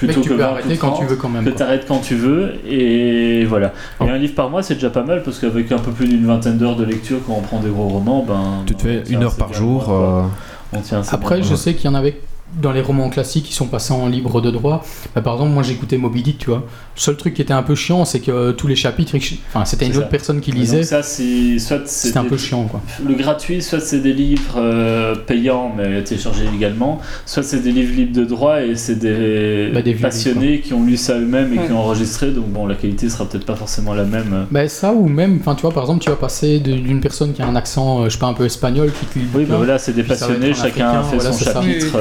Mais 0.00 0.08
Plutôt 0.08 0.20
tu 0.22 0.30
que 0.30 0.34
peux 0.34 0.40
20 0.40 0.46
ou 0.46 0.50
arrêter 0.50 0.76
quand 0.78 0.88
30, 0.90 1.00
tu 1.00 1.06
veux 1.06 1.14
quand 1.16 1.28
même. 1.28 1.44
Que 1.44 1.50
quoi. 1.50 1.58
t'arrêtes 1.58 1.84
quand 1.86 1.98
tu 2.00 2.16
veux. 2.16 2.54
Et 2.68 3.44
voilà. 3.44 3.72
Et 4.04 4.08
un 4.08 4.18
livre 4.18 4.34
par 4.34 4.50
mois, 4.50 4.64
c'est 4.64 4.74
déjà 4.74 4.90
pas 4.90 5.04
mal 5.04 5.22
parce 5.22 5.38
qu'avec 5.38 5.70
un 5.70 5.78
peu 5.78 5.92
plus 5.92 6.08
d'une 6.08 6.26
vingtaine 6.26 6.58
d'heures 6.58 6.74
de 6.74 6.82
lecture, 6.84 7.18
quand 7.24 7.34
on 7.38 7.40
prend 7.40 7.60
des 7.60 7.68
gros 7.70 7.86
romans, 7.88 8.24
ben. 8.26 8.64
Tu 8.66 8.74
te 8.74 8.82
fais 8.82 9.04
une 9.10 9.22
heure 9.22 9.36
par 9.36 9.52
jour. 9.54 9.86
mois, 9.88 10.24
euh, 10.72 10.76
On 10.76 10.80
tient 10.80 11.02
Après, 11.12 11.40
je 11.44 11.54
sais 11.54 11.74
qu'il 11.74 11.84
y 11.88 11.88
en 11.88 11.94
avait 11.94 12.16
dans 12.60 12.72
les 12.72 12.80
romans 12.82 13.08
classiques 13.08 13.44
qui 13.44 13.52
sont 13.54 13.66
passés 13.66 13.92
en 13.94 14.08
libre 14.08 14.40
de 14.40 14.50
droit. 14.50 14.84
Bah, 15.14 15.22
par 15.22 15.34
exemple, 15.34 15.52
moi 15.52 15.62
j'écoutais 15.62 15.96
Moby 15.96 16.22
Dick, 16.22 16.38
tu 16.38 16.50
vois. 16.50 16.64
Le 16.96 17.00
seul 17.00 17.16
truc 17.16 17.34
qui 17.34 17.42
était 17.42 17.52
un 17.54 17.62
peu 17.62 17.74
chiant, 17.74 18.04
c'est 18.04 18.20
que 18.20 18.30
euh, 18.30 18.52
tous 18.52 18.66
les 18.66 18.76
chapitres, 18.76 19.14
enfin, 19.48 19.64
c'était 19.64 19.86
une 19.86 19.96
autre 19.96 20.08
personne 20.08 20.40
qui 20.40 20.50
donc 20.50 20.60
lisait. 20.60 20.82
ça, 20.82 21.02
c'est 21.02 21.58
soit 21.58 21.80
c'est 21.86 22.08
C'était 22.08 22.18
un 22.18 22.24
peu 22.24 22.36
chiant, 22.36 22.64
quoi. 22.64 22.80
Le 23.06 23.14
gratuit, 23.14 23.62
soit 23.62 23.80
c'est 23.80 24.00
des 24.00 24.12
livres 24.12 24.54
euh, 24.56 25.14
payants 25.14 25.72
mais 25.76 26.02
téléchargés 26.04 26.44
illégalement, 26.44 27.00
soit 27.26 27.42
c'est 27.42 27.60
des 27.60 27.72
livres 27.72 27.94
libres 27.94 28.14
de 28.16 28.24
droit 28.24 28.62
et 28.62 28.76
c'est 28.76 28.96
des, 28.98 29.70
Bah, 29.72 29.82
des 29.82 29.94
passionnés 29.94 30.60
qui 30.60 30.74
ont 30.74 30.84
lu 30.84 30.96
ça 30.96 31.18
eux-mêmes 31.18 31.52
et 31.54 31.58
Ouais. 31.58 31.66
qui 31.66 31.72
ont 31.72 31.78
enregistré. 31.80 32.30
Donc 32.30 32.46
bon, 32.48 32.66
la 32.66 32.74
qualité 32.74 33.08
sera 33.08 33.24
peut-être 33.26 33.46
pas 33.46 33.56
forcément 33.56 33.94
la 33.94 34.04
même. 34.04 34.46
Bah, 34.50 34.68
ça, 34.68 34.92
ou 34.92 35.08
même, 35.08 35.38
enfin, 35.40 35.54
tu 35.54 35.62
vois, 35.62 35.72
par 35.72 35.84
exemple, 35.84 36.02
tu 36.02 36.10
vas 36.10 36.16
passer 36.16 36.58
d'une 36.60 37.00
personne 37.00 37.32
qui 37.32 37.40
a 37.42 37.46
un 37.46 37.56
accent, 37.56 38.00
euh, 38.02 38.04
je 38.04 38.10
sais 38.10 38.18
pas, 38.18 38.26
un 38.26 38.34
peu 38.34 38.44
espagnol, 38.44 38.90
qui 38.98 39.06
te 39.06 39.18
lit 39.18 39.24
Oui, 39.34 39.44
bah 39.44 39.56
voilà, 39.56 39.78
c'est 39.78 39.92
des 39.92 40.02
passionnés, 40.02 40.52
chacun 40.54 40.88
africain, 40.88 41.02
fait 41.04 41.16
voilà, 41.16 41.32
son 41.32 41.44
chapitre. 41.44 41.96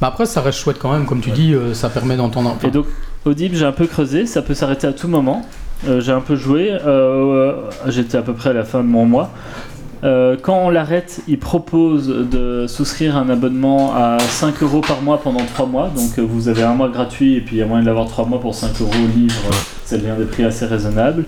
Bah, 0.00 0.08
après, 0.08 0.26
ça 0.26 0.40
reste 0.40 0.58
chouette 0.58 0.78
quand 0.80 0.92
même, 0.92 1.06
comme 1.06 1.20
tu 1.20 1.30
dis, 1.30 1.54
euh, 1.54 1.74
ça 1.74 1.88
permet 1.88 2.16
d'entendre. 2.16 2.50
enfin, 2.56 2.68
Et 2.68 2.70
donc, 2.70 2.86
Audible, 3.24 3.56
j'ai 3.56 3.64
un 3.66 3.72
peu 3.72 3.86
creusé, 3.86 4.26
ça 4.26 4.42
peut 4.42 4.54
s'arrêter 4.54 4.86
à 4.86 4.92
tout 4.92 5.08
moment. 5.08 5.44
Euh, 5.86 6.00
j'ai 6.00 6.12
un 6.12 6.20
peu 6.20 6.34
joué, 6.36 6.70
euh, 6.72 7.52
j'étais 7.86 8.16
à 8.18 8.22
peu 8.22 8.32
près 8.32 8.50
à 8.50 8.52
la 8.52 8.64
fin 8.64 8.78
de 8.80 8.88
mon 8.88 9.04
mois. 9.06 9.30
Euh, 10.04 10.36
quand 10.40 10.56
on 10.66 10.70
l'arrête, 10.70 11.20
il 11.26 11.38
propose 11.40 12.06
de 12.08 12.66
souscrire 12.68 13.16
un 13.16 13.28
abonnement 13.30 13.94
à 13.96 14.18
5 14.20 14.62
euros 14.62 14.80
par 14.80 15.02
mois 15.02 15.20
pendant 15.20 15.44
3 15.44 15.66
mois. 15.66 15.90
Donc 15.94 16.18
euh, 16.18 16.22
vous 16.22 16.48
avez 16.48 16.62
un 16.62 16.74
mois 16.74 16.88
gratuit 16.88 17.34
et 17.36 17.40
puis 17.40 17.56
il 17.56 17.58
y 17.58 17.62
a 17.62 17.66
moyen 17.66 17.82
de 17.82 17.88
l'avoir 17.88 18.06
3 18.06 18.24
mois 18.26 18.40
pour 18.40 18.54
5 18.54 18.80
euros 18.80 18.92
livre. 19.16 19.34
euh, 19.48 19.54
Ça 19.84 19.96
devient 19.98 20.14
des 20.16 20.24
prix 20.26 20.44
assez 20.44 20.66
raisonnables. 20.66 21.24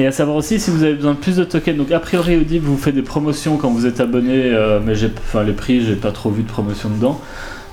Et 0.00 0.06
à 0.06 0.12
savoir 0.12 0.38
aussi 0.38 0.58
si 0.58 0.70
vous 0.70 0.82
avez 0.82 0.94
besoin 0.94 1.12
de 1.12 1.18
plus 1.18 1.36
de 1.36 1.44
tokens. 1.44 1.76
Donc 1.76 1.92
a 1.92 2.00
priori 2.00 2.38
Audible 2.38 2.64
vous 2.64 2.78
fait 2.78 2.90
des 2.90 3.02
promotions 3.02 3.58
quand 3.58 3.68
vous 3.68 3.84
êtes 3.84 4.00
abonné, 4.00 4.32
euh, 4.34 4.80
mais 4.82 4.94
j'ai, 4.94 5.10
enfin 5.18 5.42
les 5.44 5.52
prix 5.52 5.84
j'ai 5.84 5.94
pas 5.94 6.10
trop 6.10 6.30
vu 6.30 6.42
de 6.42 6.48
promotion 6.48 6.88
dedans. 6.88 7.20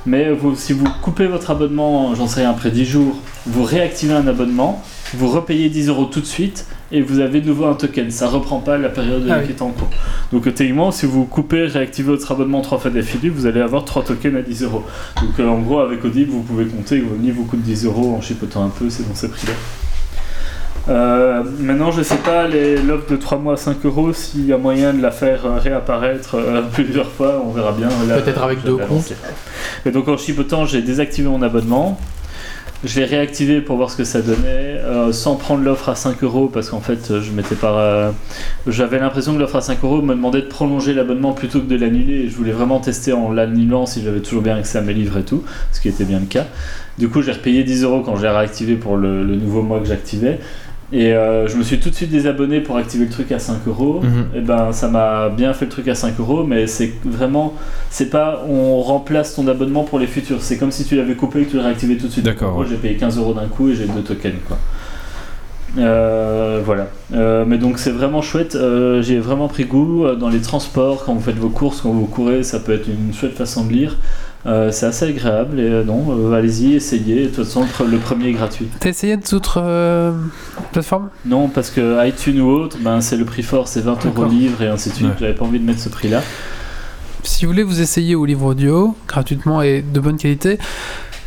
Mais 0.05 0.33
vous, 0.33 0.53
si 0.53 0.73
vous 0.73 0.83
coupez 1.01 1.25
votre 1.25 1.51
abonnement, 1.51 2.13
j'en 2.15 2.27
sais 2.27 2.41
rien, 2.41 2.49
après 2.49 2.69
10 2.69 2.85
jours, 2.85 3.15
vous 3.45 3.63
réactivez 3.63 4.13
un 4.13 4.27
abonnement, 4.27 4.83
vous 5.13 5.29
repayez 5.29 5.69
10 5.69 5.87
euros 5.87 6.03
tout 6.03 6.19
de 6.19 6.25
suite 6.25 6.65
et 6.91 7.01
vous 7.01 7.19
avez 7.19 7.39
de 7.39 7.47
nouveau 7.47 7.65
un 7.65 7.75
token. 7.75 8.11
Ça 8.11 8.27
reprend 8.27 8.59
pas 8.59 8.77
la 8.77 8.89
période 8.89 9.25
Ah 9.29 9.39
qui 9.39 9.47
oui. 9.47 9.55
est 9.57 9.61
en 9.61 9.69
cours. 9.69 9.89
Donc 10.33 10.53
techniquement, 10.53 10.91
si 10.91 11.05
vous 11.05 11.23
coupez, 11.23 11.65
réactivez 11.65 12.09
votre 12.11 12.29
abonnement 12.29 12.59
3 12.59 12.77
fois 12.77 12.91
d'affilée, 12.91 13.29
vous 13.29 13.45
allez 13.45 13.61
avoir 13.61 13.85
3 13.85 14.03
tokens 14.03 14.35
à 14.35 14.41
10 14.41 14.63
euros. 14.63 14.83
Donc 15.21 15.39
euh, 15.39 15.47
en 15.47 15.59
gros, 15.59 15.79
avec 15.79 16.03
Audible, 16.03 16.31
vous 16.31 16.43
pouvez 16.43 16.65
compter 16.65 16.99
que 16.99 17.05
vous 17.05 17.45
coûte 17.45 17.61
10 17.61 17.85
euros 17.85 18.15
en 18.17 18.21
chipotant 18.21 18.65
un 18.65 18.69
peu, 18.69 18.89
c'est 18.89 19.07
dans 19.07 19.15
ces 19.15 19.29
prix-là. 19.29 19.53
Euh, 20.89 21.43
maintenant, 21.59 21.91
je 21.91 22.01
sais 22.01 22.17
pas, 22.17 22.47
l'offre 22.47 23.11
de 23.11 23.17
3 23.17 23.37
mois 23.39 23.53
à 23.53 23.57
5 23.57 23.85
euros, 23.85 24.13
s'il 24.13 24.45
y 24.45 24.53
a 24.53 24.57
moyen 24.57 24.93
de 24.93 25.01
la 25.01 25.11
faire 25.11 25.45
euh, 25.45 25.57
réapparaître 25.57 26.35
euh, 26.35 26.61
plusieurs 26.71 27.11
fois, 27.11 27.43
on 27.45 27.51
verra 27.51 27.73
bien. 27.73 27.89
Peut-être 27.89 28.43
avec 28.43 28.63
deux 28.63 28.79
avancé. 28.79 29.15
Et 29.85 29.91
donc 29.91 30.07
en 30.07 30.17
chipotant, 30.17 30.65
j'ai 30.65 30.81
désactivé 30.81 31.27
mon 31.27 31.41
abonnement. 31.41 31.99
Je 32.83 32.99
l'ai 32.99 33.05
réactivé 33.05 33.59
pour 33.59 33.75
voir 33.75 33.89
ce 33.89 33.97
que 33.97 34.03
ça 34.03 34.21
donnait, 34.21 34.79
sans 35.11 35.35
prendre 35.35 35.63
l'offre 35.63 35.89
à 35.89 35.95
5 35.95 36.23
euros, 36.23 36.47
parce 36.47 36.69
qu'en 36.69 36.79
fait, 36.79 37.19
je 37.21 37.31
m'étais 37.31 37.55
pas. 37.55 38.13
J'avais 38.67 38.99
l'impression 38.99 39.33
que 39.33 39.39
l'offre 39.39 39.55
à 39.55 39.61
5 39.61 39.83
euros 39.83 40.03
me 40.03 40.13
demandait 40.13 40.43
de 40.43 40.47
prolonger 40.47 40.93
l'abonnement 40.93 41.33
plutôt 41.33 41.59
que 41.59 41.65
de 41.65 41.75
l'annuler, 41.75 42.29
je 42.29 42.35
voulais 42.35 42.51
vraiment 42.51 42.79
tester 42.79 43.13
en 43.13 43.31
l'annulant 43.31 43.87
si 43.87 44.03
j'avais 44.03 44.19
toujours 44.19 44.43
bien 44.43 44.57
accès 44.57 44.77
à 44.77 44.81
mes 44.81 44.93
livres 44.93 45.17
et 45.17 45.23
tout, 45.23 45.43
ce 45.71 45.81
qui 45.81 45.89
était 45.89 46.05
bien 46.05 46.19
le 46.19 46.27
cas. 46.27 46.45
Du 46.99 47.09
coup, 47.09 47.23
j'ai 47.23 47.31
repayé 47.31 47.63
10 47.63 47.81
euros 47.81 48.03
quand 48.05 48.15
je 48.15 48.21
l'ai 48.21 48.29
réactivé 48.29 48.75
pour 48.75 48.95
le, 48.95 49.23
le 49.23 49.35
nouveau 49.37 49.63
mois 49.63 49.79
que 49.79 49.85
j'activais. 49.85 50.39
Et 50.93 51.11
euh, 51.11 51.47
je 51.47 51.57
me 51.57 51.63
suis 51.63 51.79
tout 51.79 51.89
de 51.89 51.95
suite 51.95 52.11
désabonné 52.11 52.61
pour 52.61 52.77
activer 52.77 53.05
le 53.05 53.11
truc 53.11 53.31
à 53.33 53.39
5 53.39 53.67
euros. 53.67 54.01
Mhm. 54.01 54.25
Et 54.35 54.41
ben 54.41 54.71
ça 54.71 54.87
m'a 54.87 55.29
bien 55.29 55.53
fait 55.53 55.65
le 55.65 55.71
truc 55.71 55.87
à 55.89 55.95
5 55.95 56.19
euros, 56.19 56.43
mais 56.43 56.65
c'est 56.65 56.93
vraiment, 57.03 57.53
c'est 57.89 58.09
pas 58.09 58.45
on 58.47 58.81
remplace 58.81 59.35
ton 59.35 59.47
abonnement 59.47 59.83
pour 59.83 59.99
les 59.99 60.07
futurs. 60.07 60.41
C'est 60.41 60.57
comme 60.57 60.71
si 60.71 60.85
tu 60.85 60.95
l'avais 60.95 61.15
coupé 61.15 61.41
et 61.41 61.45
que 61.45 61.51
tu 61.51 61.57
le 61.57 61.63
réactivais 61.63 61.97
tout 61.97 62.07
de 62.07 62.11
suite. 62.11 62.25
D'accord, 62.25 62.57
ouais. 62.57 62.65
j'ai 62.69 62.77
payé 62.77 62.95
15 62.95 63.17
euros 63.17 63.33
d'un 63.33 63.47
coup 63.47 63.69
et 63.69 63.75
j'ai 63.75 63.85
deux 63.85 64.01
tokens 64.01 64.35
quoi. 64.47 64.57
Euh, 65.77 66.61
voilà. 66.63 66.87
Euh, 67.13 67.45
mais 67.45 67.57
donc 67.57 67.79
c'est 67.79 67.91
vraiment 67.91 68.21
chouette. 68.21 68.55
Euh, 68.55 69.01
J'ai 69.01 69.19
vraiment 69.19 69.47
pris 69.47 69.65
goût 69.65 70.05
dans 70.15 70.29
les 70.29 70.41
transports, 70.41 71.03
quand 71.05 71.13
vous 71.13 71.21
faites 71.21 71.37
vos 71.37 71.49
courses, 71.49 71.81
quand 71.81 71.91
vous 71.91 72.05
courez, 72.05 72.43
ça 72.43 72.59
peut 72.59 72.73
être 72.73 72.87
une 72.87 73.13
chouette 73.13 73.33
façon 73.33 73.65
de 73.65 73.73
lire. 73.73 73.97
Euh, 74.47 74.71
c'est 74.71 74.85
assez 74.85 75.05
agréable 75.05 75.59
et 75.59 75.69
euh, 75.69 75.83
non, 75.83 76.05
euh, 76.09 76.33
allez-y, 76.33 76.75
essayez. 76.75 77.23
De 77.23 77.27
toute 77.27 77.43
façon, 77.45 77.65
le- 77.85 77.97
premier 77.97 78.29
est 78.29 78.31
gratuit. 78.33 78.67
T'as 78.79 78.89
essayé 78.89 79.17
d'autres 79.17 79.61
plateformes? 80.71 81.09
Non, 81.25 81.49
parce 81.49 81.69
que 81.69 82.07
iTunes 82.07 82.39
ou 82.39 82.49
autre, 82.51 82.77
ben, 82.79 83.01
c'est 83.01 83.17
le 83.17 83.25
prix 83.25 83.43
fort, 83.43 83.67
c'est 83.67 83.81
20 83.81 84.05
euros 84.05 84.25
livre 84.25 84.61
et 84.61 84.67
ainsi 84.67 84.89
de 84.89 84.95
suite. 84.95 85.07
Ouais. 85.07 85.13
J'avais 85.19 85.33
pas 85.33 85.43
envie 85.45 85.59
de 85.59 85.65
mettre 85.65 85.79
ce 85.81 85.89
prix-là. 85.89 86.21
Si 87.23 87.43
vous 87.45 87.51
voulez 87.51 87.63
vous 87.63 87.81
essayer 87.81 88.15
au 88.15 88.23
livre 88.25 88.45
audio, 88.45 88.95
gratuitement 89.07 89.61
et 89.61 89.81
de 89.81 89.99
bonne 89.99 90.17
qualité, 90.17 90.59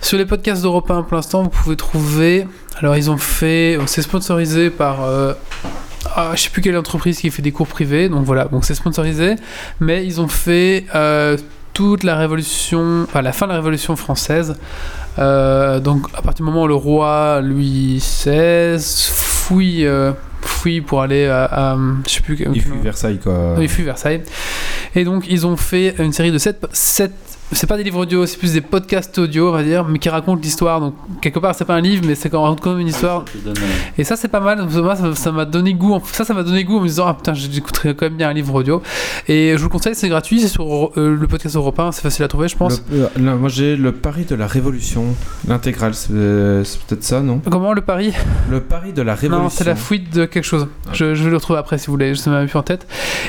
sur 0.01 0.17
les 0.17 0.25
podcasts 0.25 0.63
d'Europe 0.63 0.91
1 0.91 1.03
pour 1.03 1.17
l'instant, 1.17 1.43
vous 1.43 1.51
pouvez 1.51 1.77
trouver. 1.77 2.47
Alors, 2.79 2.97
ils 2.97 3.11
ont 3.11 3.19
fait. 3.19 3.79
C'est 3.85 4.01
sponsorisé 4.01 4.71
par. 4.71 5.05
euh, 5.05 5.35
ah, 6.17 6.31
je 6.35 6.41
sais 6.41 6.49
plus 6.51 6.63
quelle 6.63 6.79
entreprise 6.79 7.19
qui 7.21 7.31
fait 7.31 7.43
des 7.43 7.53
cours 7.53 7.67
privés, 7.67 8.09
donc 8.09 8.25
voilà, 8.25 8.47
donc 8.47 8.65
c'est 8.65 8.75
sponsorisé, 8.75 9.37
mais 9.79 10.07
ils 10.07 10.21
ont 10.23 10.27
fait 10.29 10.87
euh, 10.95 11.37
toute 11.73 12.03
la 12.05 12.17
révolution, 12.17 13.05
enfin 13.05 13.23
la 13.23 13.33
fin 13.33 13.47
de 13.47 13.53
la 13.53 13.57
révolution 13.59 13.97
française. 13.97 14.57
Euh, 15.19 15.81
donc 15.81 16.07
à 16.15 16.23
partir 16.23 16.45
du 16.45 16.51
moment 16.51 16.65
où 16.65 16.69
le 16.69 16.75
roi 16.75 17.41
Louis 17.43 17.97
XVI 17.99 18.79
fouille, 19.13 19.87
euh, 19.87 20.13
fouille 20.41 20.81
pour 20.81 21.03
aller 21.03 21.27
à, 21.27 21.45
à- 21.45 21.77
je 22.07 22.11
sais 22.13 22.21
plus 22.21 22.39
Il 22.53 22.61
fut 22.63 22.73
Versailles 22.83 23.19
quoi. 23.19 23.57
il 23.61 23.69
fut 23.69 23.83
Versailles. 23.83 24.23
Et 24.95 25.05
donc, 25.05 25.25
ils 25.29 25.47
ont 25.47 25.57
fait 25.57 25.95
une 25.99 26.13
série 26.13 26.33
de 26.33 26.39
7. 26.39 26.67
C'est 27.53 27.67
pas 27.67 27.77
des 27.77 27.83
livres 27.85 27.99
audio, 28.01 28.27
c'est 28.27 28.37
plus 28.39 28.53
des 28.53 28.61
podcasts 28.61 29.19
audio, 29.19 29.49
on 29.49 29.53
va 29.53 29.63
dire, 29.63 29.85
mais 29.85 29.99
qui 29.99 30.09
racontent 30.09 30.41
l'histoire. 30.43 30.81
Donc, 30.81 30.95
quelque 31.21 31.39
part, 31.39 31.55
c'est 31.55 31.65
pas 31.65 31.75
un 31.75 31.81
livre, 31.81 32.05
mais 32.07 32.15
c'est 32.15 32.31
quand 32.31 32.47
même 32.49 32.59
quand 32.61 32.71
même 32.71 32.81
une 32.81 32.89
histoire. 32.89 33.25
Ça 33.27 33.39
te 33.39 33.45
donne, 33.45 33.57
euh, 33.59 33.67
Et 33.99 34.05
ça, 34.05 34.17
c'est 34.17 34.29
pas 34.29 34.41
mal. 34.41 34.67
Moi, 34.69 34.97
ça- 34.97 35.15
ça 35.15 35.33
m'a 35.33 35.45
donné 35.45 35.75
goût. 35.75 35.95
en- 35.95 36.03
Ça, 36.05 36.25
ça 36.25 36.35
m'a 36.35 36.43
donné 36.43 36.65
goût 36.65 36.79
en 36.79 36.81
me 36.83 36.87
disant, 36.89 37.07
ah 37.09 37.15
putain, 37.15 37.35
j'écouterais 37.35 37.95
quand 37.95 38.07
même 38.07 38.17
bien 38.17 38.29
un 38.29 38.33
livre 38.33 38.55
audio. 38.55 38.83
Et 39.29 39.53
je 39.53 39.57
vous 39.59 39.65
le 39.65 39.69
conseille, 39.71 39.95
c'est 39.95 40.09
gratuit, 40.09 40.41
c'est 40.41 40.49
sur 40.49 40.93
euh, 40.97 41.17
le 41.19 41.27
podcast 41.27 41.57
européen, 41.57 41.93
c'est 41.93 42.03
facile 42.03 42.25
à 42.25 42.29
trouver, 42.29 42.49
je 42.49 42.57
pense. 42.57 42.83
Le- 42.91 43.09
euh, 43.19 43.37
moi 43.37 43.49
j'ai 43.49 43.77
le 43.77 43.93
pari 43.93 44.25
de 44.25 44.35
la 44.35 44.47
Révolution, 44.47 45.05
l'intégrale, 45.49 45.95
c'est 45.95 46.11
c'est 46.65 46.81
peut-être 46.83 47.05
ça, 47.05 47.21
non? 47.21 47.41
Comment 47.51 47.73
le 47.73 47.81
pari 47.81 48.13
Le 48.51 48.61
pari 48.61 48.93
de 48.93 49.03
la 49.03 49.15
Révolution. 49.15 49.45
Non, 49.45 49.51
c'est 49.51 49.65
la 49.65 49.77
fuite 49.77 50.13
de 50.15 50.25
quelque 50.27 50.45
chose. 50.45 50.67
Ah. 50.87 50.91
Je, 50.93 51.15
je 51.15 51.25
vais 51.25 51.31
le 51.31 51.37
retrouver 51.37 51.59
après 51.59 51.79
si 51.79 51.87
vous 51.87 51.93
voulez, 51.93 52.15
je 52.15 52.29
ne 52.29 52.35
m'avais 52.35 52.47
plus 52.47 52.59
en 52.59 52.63
tête. 52.63 52.87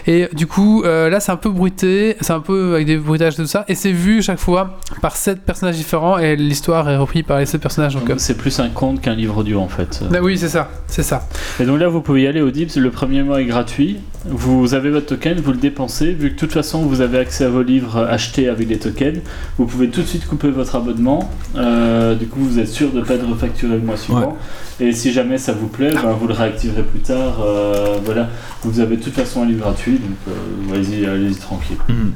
Et 0.07 0.27
du 0.33 0.47
coup, 0.47 0.83
euh, 0.83 1.09
là, 1.09 1.19
c'est 1.19 1.31
un 1.31 1.37
peu 1.37 1.49
bruité, 1.49 2.17
c'est 2.21 2.33
un 2.33 2.39
peu 2.39 2.73
avec 2.75 2.85
des 2.87 2.97
bruitages 2.97 3.33
et 3.33 3.37
tout 3.37 3.45
ça, 3.47 3.63
et 3.67 3.75
c'est 3.75 3.91
vu 3.91 4.10
chaque 4.19 4.39
fois 4.39 4.79
par 5.01 5.15
sept 5.15 5.41
personnages 5.41 5.75
différents, 5.77 6.17
et 6.17 6.35
l'histoire 6.35 6.89
est 6.89 6.97
reprise 6.97 7.23
par 7.23 7.39
les 7.39 7.45
sept 7.45 7.61
personnages. 7.61 7.95
Donc, 7.95 8.11
C'est 8.17 8.37
plus 8.37 8.59
un 8.59 8.69
conte 8.69 8.99
qu'un 9.01 9.15
livre 9.15 9.37
audio 9.37 9.59
en 9.59 9.67
fait. 9.67 10.03
bah 10.11 10.19
oui, 10.21 10.37
c'est 10.37 10.49
ça, 10.49 10.69
c'est 10.87 11.03
ça. 11.03 11.27
Et 11.59 11.65
donc 11.65 11.79
là, 11.79 11.87
vous 11.87 12.01
pouvez 12.01 12.23
y 12.23 12.27
aller 12.27 12.41
au 12.41 12.51
Dips. 12.51 12.75
Le 12.75 12.89
premier 12.91 13.23
mois 13.23 13.41
est 13.41 13.45
gratuit. 13.45 13.99
Vous 14.25 14.73
avez 14.73 14.89
votre 14.91 15.07
token, 15.07 15.39
vous 15.39 15.51
le 15.51 15.57
dépensez. 15.57 16.11
Vu 16.13 16.29
que 16.29 16.33
de 16.35 16.39
toute 16.39 16.51
façon, 16.51 16.81
vous 16.83 17.01
avez 17.01 17.17
accès 17.19 17.45
à 17.45 17.49
vos 17.49 17.63
livres 17.63 17.97
achetés 17.97 18.49
avec 18.49 18.69
les 18.69 18.77
tokens, 18.77 19.19
vous 19.57 19.65
pouvez 19.65 19.89
tout 19.89 20.01
de 20.01 20.07
suite 20.07 20.27
couper 20.27 20.49
votre 20.49 20.75
abonnement. 20.75 21.29
Euh, 21.55 22.15
du 22.15 22.27
coup, 22.27 22.39
vous 22.41 22.59
êtes 22.59 22.67
sûr 22.67 22.91
de 22.91 22.99
ne 22.99 23.03
pas 23.05 23.15
être 23.15 23.27
refacturé 23.27 23.75
le 23.75 23.81
mois 23.81 23.97
suivant. 23.97 24.37
Et 24.79 24.91
si 24.93 25.11
jamais 25.11 25.37
ça 25.37 25.53
vous 25.53 25.67
plaît, 25.67 25.91
ben, 25.93 26.11
vous 26.19 26.27
le 26.27 26.33
réactiverez 26.33 26.83
plus 26.83 26.99
tard. 27.01 27.41
Euh, 27.43 27.97
voilà, 28.03 28.29
vous 28.63 28.79
avez 28.79 28.97
de 28.97 29.03
toute 29.03 29.13
façon 29.13 29.43
un 29.43 29.45
livre 29.45 29.61
gratuit. 29.61 29.93
Donc, 29.99 30.17
euh, 30.27 30.73
allez-y, 30.75 31.05
allez-y 31.05 31.35
tranquille. 31.35 31.77
Mhm. 31.87 32.13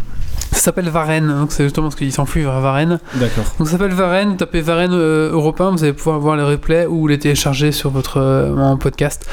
Ça 0.56 0.72
s'appelle 0.72 0.90
Varenne, 0.90 1.28
donc 1.28 1.52
c'est 1.52 1.64
justement 1.64 1.92
ce 1.92 1.96
qu'il 1.96 2.12
s'enfuit 2.12 2.42
vers 2.42 2.60
Varenne. 2.60 3.00
D'accord. 3.14 3.44
Donc 3.60 3.68
ça 3.68 3.74
s'appelle 3.74 3.92
Varenne, 3.94 4.36
tapez 4.38 4.62
Varenne 4.62 4.94
euh, 4.94 5.32
européen, 5.32 5.70
vous 5.72 5.84
allez 5.84 5.94
pouvoir 5.94 6.18
voir 6.20 6.36
le 6.38 6.44
replay 6.44 6.88
ou 6.88 7.08
les 7.08 7.20
télécharger 7.20 7.72
sur 7.72 7.92
votre 7.92 8.18
euh, 8.20 8.76
podcast. 8.78 9.28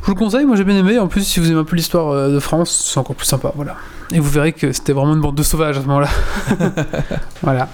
Je 0.00 0.06
vous 0.06 0.14
le 0.14 0.18
conseille, 0.18 0.44
moi 0.46 0.56
j'ai 0.56 0.64
bien 0.64 0.76
aimé. 0.76 0.98
En 0.98 1.06
plus, 1.06 1.22
si 1.22 1.38
vous 1.38 1.48
aimez 1.50 1.60
un 1.60 1.64
peu 1.64 1.76
l'histoire 1.76 2.08
euh, 2.10 2.30
de 2.34 2.40
France, 2.40 2.90
c'est 2.92 2.98
encore 2.98 3.14
plus 3.14 3.26
sympa. 3.26 3.52
Voilà. 3.54 3.76
Et 4.12 4.18
vous 4.18 4.28
verrez 4.30 4.52
que 4.52 4.72
c'était 4.72 4.92
vraiment 4.92 5.14
une 5.14 5.20
bande 5.20 5.34
de 5.36 5.42
sauvages 5.42 5.78
à 5.78 5.82
ce 5.82 5.86
moment-là. 5.86 6.08
voilà. 7.42 7.68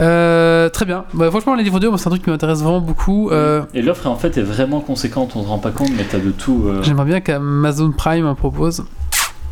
Euh, 0.00 0.68
très 0.68 0.84
bien. 0.84 1.04
Bah, 1.14 1.30
franchement, 1.30 1.54
les 1.54 1.62
livres 1.64 1.76
audio, 1.76 1.96
c'est 1.96 2.06
un 2.06 2.10
truc 2.10 2.22
qui 2.22 2.30
m'intéresse 2.30 2.60
vraiment 2.60 2.80
beaucoup. 2.80 3.30
Euh, 3.30 3.62
Et 3.74 3.82
l'offre 3.82 4.06
en 4.06 4.16
fait 4.16 4.36
est 4.36 4.42
vraiment 4.42 4.80
conséquente. 4.80 5.32
On 5.36 5.42
se 5.42 5.48
rend 5.48 5.58
pas 5.58 5.70
compte, 5.70 5.90
mais 5.96 6.04
t'as 6.10 6.18
de 6.18 6.30
tout. 6.30 6.64
euh, 6.66 6.82
J'aimerais 6.82 7.04
bien 7.06 7.20
qu'Amazon 7.20 7.92
Prime 7.92 8.26
en 8.26 8.34
propose. 8.34 8.84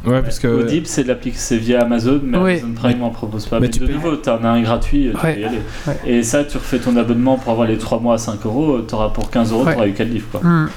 Ouais, 0.07 0.23
parce 0.23 0.39
que. 0.39 0.47
Audible, 0.49 0.87
c'est 0.87 1.57
via 1.57 1.83
Amazon, 1.83 2.21
mais 2.23 2.39
Oui. 2.39 2.51
Amazon 2.53 2.73
Prime 2.75 2.99
m'en 2.99 3.11
propose 3.11 3.47
pas. 3.47 3.59
mais 3.61 3.67
Mais, 3.67 3.71
tu 3.73 3.81
de 3.81 3.87
payes. 3.87 3.95
nouveau, 3.95 4.17
t'en 4.17 4.43
as 4.45 4.49
un 4.49 4.63
gratuit, 4.63 5.11
tu 5.11 5.27
Ouais. 5.27 5.35
peux 5.35 5.41
y 5.41 5.45
aller. 5.45 5.59
Ouais. 5.87 5.95
Et 6.07 6.23
ça, 6.23 6.45
tu 6.45 6.57
refais 6.59 6.79
ton 6.79 6.97
abonnement 6.97 7.39
pour 7.39 7.53
avoir 7.53 7.67
les 7.67 7.79
3 7.79 8.01
mois 8.01 8.15
à 8.15 8.19
5 8.19 8.45
euros, 8.47 8.81
t'auras 8.81 9.09
pour 9.11 9.31
15 9.31 9.53
euros, 9.53 9.65
Ouais. 9.65 9.75
t'auras 9.75 9.87
eu 9.87 9.93
4 9.93 10.09
livres. 10.09 10.27
Quoi. 10.31 10.41
Hmm. 10.43 10.69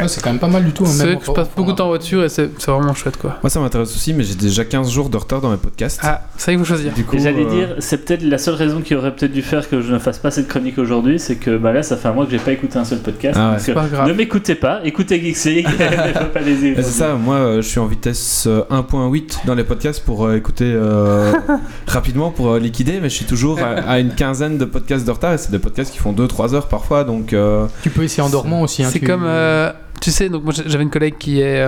Ouais, 0.00 0.08
c'est 0.08 0.20
quand 0.22 0.30
même 0.30 0.38
pas 0.40 0.48
mal 0.48 0.64
du 0.64 0.72
tout. 0.72 0.84
hein, 0.84 0.88
C'est 0.90 1.04
vrai 1.06 1.16
que 1.16 1.24
je 1.24 1.30
passe 1.30 1.48
beaucoup 1.56 1.72
de 1.72 1.76
temps 1.76 1.84
en 1.86 1.88
voiture 1.88 2.24
et 2.24 2.28
c'est 2.28 2.50
vraiment 2.66 2.92
chouette 2.94 3.16
quoi. 3.16 3.36
Moi, 3.42 3.50
ça 3.50 3.60
m'intéresse 3.60 3.94
aussi, 3.94 4.12
mais 4.12 4.24
j'ai 4.24 4.34
déjà 4.34 4.64
15 4.64 4.90
jours 4.90 5.08
de 5.10 5.16
retard 5.16 5.40
dans 5.40 5.50
mes 5.50 5.56
podcasts. 5.56 6.00
Ah, 6.02 6.22
vrai 6.36 6.52
qu'il 6.52 6.58
faut 6.58 6.64
choisir. 6.64 6.92
Du 6.92 7.04
coup, 7.04 7.16
Et 7.16 7.18
j'allais 7.20 7.44
euh, 7.46 7.50
dire, 7.50 7.76
c'est 7.78 8.04
peut-être 8.04 8.22
la 8.22 8.38
seule 8.38 8.54
raison 8.54 8.80
qui 8.80 8.94
aurait 8.94 9.14
peut-être 9.14 9.32
dû 9.32 9.42
faire 9.42 9.68
que 9.68 9.80
je 9.82 9.92
ne 9.92 9.98
fasse 9.98 10.18
pas 10.18 10.30
cette 10.30 10.48
chronique 10.48 10.78
aujourd'hui, 10.78 11.18
c'est 11.20 11.36
que 11.36 11.56
bah 11.56 11.72
là, 11.72 11.82
ça 11.82 11.96
fait 11.96 12.08
un 12.08 12.12
mois 12.12 12.24
que 12.24 12.30
j'ai 12.32 12.38
pas 12.38 12.52
écouté 12.52 12.78
un 12.78 12.84
seul 12.84 12.98
podcast. 12.98 13.38
Ah 13.40 13.46
ouais. 13.50 13.52
donc, 13.56 13.60
C'est 13.60 13.70
euh, 13.72 13.74
pas 13.74 13.86
grave. 13.86 14.08
ne 14.08 14.12
m'écoutez 14.12 14.54
pas, 14.56 14.80
écoutez 14.84 15.20
Geeks 15.20 15.44
League, 15.44 15.68
pas 16.34 16.40
les 16.40 16.74
C'est 16.76 16.82
ça, 16.82 17.14
moi 17.14 17.36
euh, 17.36 17.56
je 17.62 17.68
suis 17.68 17.78
en 17.78 17.86
vitesse 17.86 18.44
euh, 18.48 18.62
1.8 18.70 19.46
dans 19.46 19.54
les 19.54 19.64
podcasts 19.64 20.04
pour 20.04 20.26
euh, 20.26 20.36
écouter 20.36 20.64
euh, 20.74 21.32
rapidement, 21.86 22.30
pour 22.30 22.50
euh, 22.52 22.58
liquider, 22.58 22.98
mais 23.00 23.08
je 23.08 23.14
suis 23.14 23.24
toujours 23.24 23.58
à, 23.60 23.88
à 23.88 23.98
une 24.00 24.14
quinzaine 24.14 24.58
de 24.58 24.64
podcasts 24.64 25.06
de 25.06 25.10
retard 25.12 25.32
et 25.34 25.38
c'est 25.38 25.50
des 25.50 25.58
podcasts 25.58 25.92
qui 25.92 25.98
font 25.98 26.12
2-3 26.12 26.54
heures 26.54 26.68
parfois 26.68 27.04
donc. 27.04 27.32
euh, 27.32 27.66
Tu 27.82 27.90
peux 27.90 28.02
essayer 28.02 28.22
en 28.22 28.28
dormant 28.30 28.62
aussi. 28.62 28.82
hein, 28.82 28.88
C'est 28.92 28.98
tu- 29.00 29.06
comme, 29.06 29.24
euh, 29.24 29.70
tu 30.00 30.10
sais, 30.10 30.28
donc 30.28 30.44
moi 30.44 30.52
j'avais 30.54 30.84
une 30.84 30.90
collègue 30.90 31.16
qui 31.18 31.40
est 31.40 31.66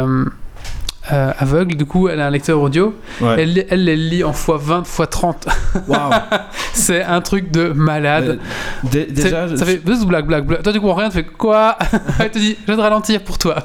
euh, 1.13 1.33
aveugle, 1.39 1.77
du 1.77 1.85
coup 1.85 2.09
elle 2.09 2.21
a 2.21 2.27
un 2.27 2.31
lecteur 2.31 2.61
audio, 2.61 2.95
ouais. 3.21 3.37
elle, 3.39 3.65
elle, 3.71 3.89
elle 3.89 4.09
lit 4.09 4.25
en 4.25 4.33
x20, 4.33 4.85
x30. 4.85 5.35
Waouh! 5.89 6.11
c'est 6.73 7.03
un 7.03 7.21
truc 7.21 7.51
de 7.51 7.69
malade. 7.69 8.39
Euh, 8.95 9.57
ça 9.57 9.65
fait 9.65 9.81
blague, 10.07 10.27
blague, 10.27 10.47
blague. 10.47 10.63
Toi 10.63 10.73
tu 10.73 10.81
comprends 10.81 10.97
rien, 10.97 11.09
tu 11.09 11.17
fais 11.17 11.25
quoi? 11.25 11.77
Elle 12.21 12.31
te 12.31 12.39
dit, 12.39 12.57
je 12.61 12.67
viens 12.67 12.77
de 12.77 12.81
ralentir 12.81 13.23
pour 13.23 13.39
toi. 13.39 13.57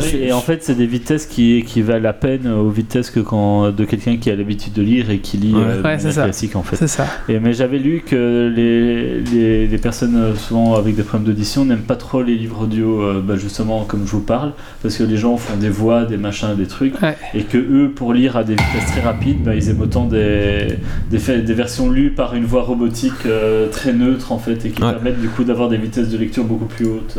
Oui, 0.00 0.16
et 0.22 0.32
en 0.32 0.40
fait, 0.40 0.62
c'est 0.62 0.74
des 0.74 0.86
vitesses 0.86 1.26
qui 1.26 1.56
équivalent 1.56 2.08
à 2.08 2.12
peine 2.12 2.46
aux 2.48 2.70
vitesses 2.70 3.10
que 3.10 3.20
quand 3.20 3.70
de 3.70 3.84
quelqu'un 3.84 4.16
qui 4.16 4.30
a 4.30 4.36
l'habitude 4.36 4.72
de 4.72 4.82
lire 4.82 5.10
et 5.10 5.18
qui 5.18 5.36
lit 5.36 5.54
Ouais. 5.54 5.60
euh, 5.62 5.82
Ouais, 5.82 5.98
classique 5.98 6.56
en 6.56 6.62
fait. 6.62 6.76
c'est 6.76 6.88
ça. 6.88 7.06
Et, 7.28 7.38
mais 7.38 7.52
j'avais 7.52 7.78
lu 7.78 8.02
que 8.06 8.52
les, 8.54 9.20
les, 9.20 9.66
les 9.66 9.78
personnes 9.78 10.16
euh, 10.16 10.34
souvent 10.34 10.74
avec 10.74 10.96
des 10.96 11.02
problèmes 11.02 11.26
d'audition 11.26 11.64
n'aiment 11.64 11.82
pas 11.82 11.96
trop 11.96 12.22
les 12.22 12.34
livres 12.36 12.62
audio, 12.62 13.02
euh, 13.02 13.22
bah, 13.24 13.36
justement 13.36 13.84
comme 13.84 14.06
je 14.06 14.10
vous 14.12 14.20
parle, 14.20 14.52
parce 14.82 14.96
que 14.96 15.04
les 15.04 15.16
gens 15.16 15.36
font 15.36 15.56
des 15.56 15.68
voix, 15.70 16.04
des 16.04 16.16
machins, 16.16 16.54
des 16.56 16.63
trucs, 16.66 17.00
Ouais. 17.02 17.16
et 17.34 17.44
que 17.44 17.58
eux, 17.58 17.92
pour 17.94 18.12
lire 18.12 18.36
à 18.36 18.44
des 18.44 18.54
vitesses 18.54 18.86
très 18.92 19.00
rapides, 19.00 19.42
bah, 19.42 19.54
ils 19.54 19.68
aiment 19.70 19.80
autant 19.82 20.04
des, 20.06 20.78
des, 21.10 21.18
des 21.42 21.54
versions 21.54 21.90
lues 21.90 22.10
par 22.10 22.34
une 22.34 22.44
voix 22.44 22.62
robotique 22.62 23.26
euh, 23.26 23.68
très 23.68 23.92
neutre 23.92 24.32
en 24.32 24.38
fait, 24.38 24.64
et 24.66 24.70
qui 24.70 24.82
Ouais. 24.82 24.92
permettent 24.92 25.20
du 25.20 25.28
coup 25.28 25.44
d'avoir 25.44 25.68
des 25.68 25.76
vitesses 25.78 26.08
de 26.08 26.18
lecture 26.18 26.44
beaucoup 26.44 26.66
plus 26.66 26.86
hautes. 26.86 27.18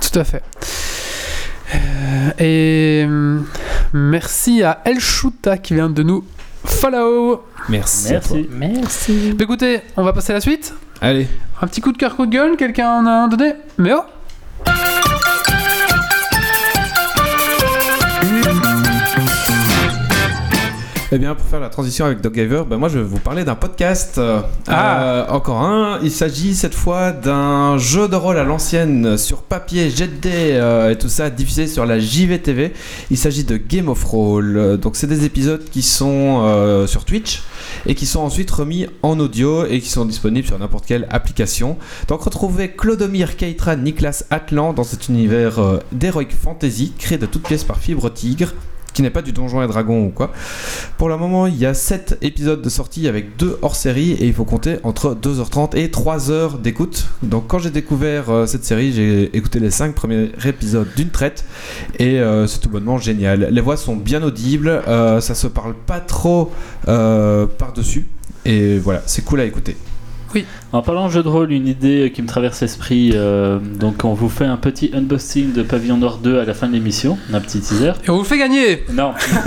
Tout 0.00 0.18
à 0.18 0.24
fait. 0.24 0.42
Euh, 1.74 2.30
et 2.38 3.04
hum, 3.06 3.44
merci 3.92 4.62
à 4.62 4.80
El 4.84 5.00
Shuta 5.00 5.58
qui 5.58 5.74
vient 5.74 5.90
de 5.90 6.02
nous 6.02 6.24
follow. 6.64 7.44
Merci. 7.68 8.12
Merci. 8.12 8.48
Merci. 8.50 9.32
Bah, 9.36 9.44
écoutez, 9.44 9.80
on 9.96 10.02
va 10.02 10.12
passer 10.12 10.32
à 10.32 10.34
la 10.36 10.40
suite. 10.40 10.74
Allez. 11.00 11.26
Un 11.60 11.66
petit 11.66 11.80
coup 11.80 11.92
de 11.92 11.98
cœur, 11.98 12.16
coup 12.16 12.26
de 12.26 12.32
gueule, 12.32 12.56
quelqu'un 12.56 12.88
en 12.90 13.06
a 13.06 13.10
un 13.10 13.28
donné? 13.28 13.52
Mais 13.78 13.92
oh 13.92 14.02
Eh 21.10 21.16
bien, 21.16 21.34
pour 21.34 21.46
faire 21.46 21.60
la 21.60 21.70
transition 21.70 22.04
avec 22.04 22.20
Doggiver, 22.20 22.64
ben 22.68 22.76
moi 22.76 22.90
je 22.90 22.98
vais 22.98 23.04
vous 23.04 23.18
parler 23.18 23.42
d'un 23.42 23.54
podcast. 23.54 24.18
Euh, 24.18 24.42
Ah. 24.66 25.02
euh, 25.02 25.26
encore 25.28 25.62
un. 25.62 26.00
Il 26.02 26.10
s'agit 26.10 26.54
cette 26.54 26.74
fois 26.74 27.12
d'un 27.12 27.78
jeu 27.78 28.08
de 28.08 28.14
rôle 28.14 28.36
à 28.36 28.44
l'ancienne 28.44 29.16
sur 29.16 29.40
papier, 29.40 29.88
jet 29.88 30.10
euh, 30.26 30.90
et 30.90 30.98
tout 30.98 31.08
ça, 31.08 31.30
diffusé 31.30 31.66
sur 31.66 31.86
la 31.86 31.98
JVTV. 31.98 32.74
Il 33.10 33.16
s'agit 33.16 33.44
de 33.44 33.56
Game 33.56 33.88
of 33.88 34.04
Roll. 34.04 34.76
Donc, 34.76 34.96
c'est 34.96 35.06
des 35.06 35.24
épisodes 35.24 35.64
qui 35.70 35.80
sont 35.80 36.42
euh, 36.44 36.86
sur 36.86 37.06
Twitch 37.06 37.42
et 37.86 37.94
qui 37.94 38.04
sont 38.04 38.20
ensuite 38.20 38.50
remis 38.50 38.86
en 39.02 39.18
audio 39.18 39.64
et 39.64 39.80
qui 39.80 39.88
sont 39.88 40.04
disponibles 40.04 40.46
sur 40.46 40.58
n'importe 40.58 40.84
quelle 40.84 41.06
application. 41.08 41.78
Donc, 42.08 42.20
retrouvez 42.20 42.68
Clodomir 42.72 43.38
Keitra, 43.38 43.76
Niklas 43.76 44.24
Atlan 44.28 44.74
dans 44.74 44.84
cet 44.84 45.08
univers 45.08 45.58
d'Heroic 45.90 46.28
Fantasy 46.38 46.92
créé 46.98 47.16
de 47.16 47.24
toutes 47.24 47.44
pièces 47.48 47.64
par 47.64 47.78
Fibre 47.78 48.10
Tigre 48.12 48.52
qui 48.98 49.02
n'est 49.02 49.10
pas 49.10 49.22
du 49.22 49.30
Donjon 49.30 49.62
et 49.62 49.68
Dragon 49.68 50.06
ou 50.06 50.08
quoi. 50.08 50.32
Pour 50.96 51.08
le 51.08 51.16
moment, 51.16 51.46
il 51.46 51.56
y 51.56 51.66
a 51.66 51.72
7 51.72 52.18
épisodes 52.20 52.60
de 52.60 52.68
sortie 52.68 53.06
avec 53.06 53.36
2 53.36 53.60
hors 53.62 53.76
série 53.76 54.10
et 54.10 54.26
il 54.26 54.34
faut 54.34 54.44
compter 54.44 54.78
entre 54.82 55.14
2h30 55.14 55.76
et 55.76 55.86
3h 55.86 56.60
d'écoute. 56.60 57.06
Donc 57.22 57.46
quand 57.46 57.60
j'ai 57.60 57.70
découvert 57.70 58.28
euh, 58.28 58.46
cette 58.46 58.64
série, 58.64 58.92
j'ai 58.92 59.36
écouté 59.36 59.60
les 59.60 59.70
5 59.70 59.94
premiers 59.94 60.32
épisodes 60.44 60.88
d'une 60.96 61.10
traite 61.10 61.44
et 62.00 62.18
euh, 62.18 62.48
c'est 62.48 62.58
tout 62.58 62.70
bonnement 62.70 62.98
génial. 62.98 63.46
Les 63.52 63.60
voix 63.60 63.76
sont 63.76 63.94
bien 63.94 64.20
audibles, 64.24 64.82
euh, 64.88 65.20
ça 65.20 65.36
se 65.36 65.46
parle 65.46 65.74
pas 65.74 66.00
trop 66.00 66.50
par-dessus 66.84 68.08
et 68.44 68.78
voilà, 68.78 69.04
c'est 69.06 69.24
cool 69.24 69.38
à 69.38 69.44
écouter. 69.44 69.76
En 70.70 70.82
parlant 70.82 71.06
de 71.06 71.12
jeu 71.12 71.22
de 71.22 71.28
rôle, 71.28 71.50
une 71.50 71.66
idée 71.66 72.12
qui 72.14 72.20
me 72.20 72.26
traverse 72.28 72.60
l'esprit, 72.60 73.12
euh, 73.14 73.58
donc 73.58 74.04
on 74.04 74.12
vous 74.12 74.28
fait 74.28 74.44
un 74.44 74.58
petit 74.58 74.90
unboxing 74.94 75.54
de 75.54 75.62
Pavillon 75.62 75.96
Nord 75.96 76.18
2 76.18 76.40
à 76.40 76.44
la 76.44 76.52
fin 76.52 76.66
de 76.68 76.74
l'émission, 76.74 77.16
un 77.32 77.40
petit 77.40 77.60
teaser. 77.60 77.92
Et 78.06 78.10
on 78.10 78.16
vous 78.16 78.20
le 78.22 78.26
fait 78.26 78.36
gagner 78.36 78.84
Non. 78.92 79.12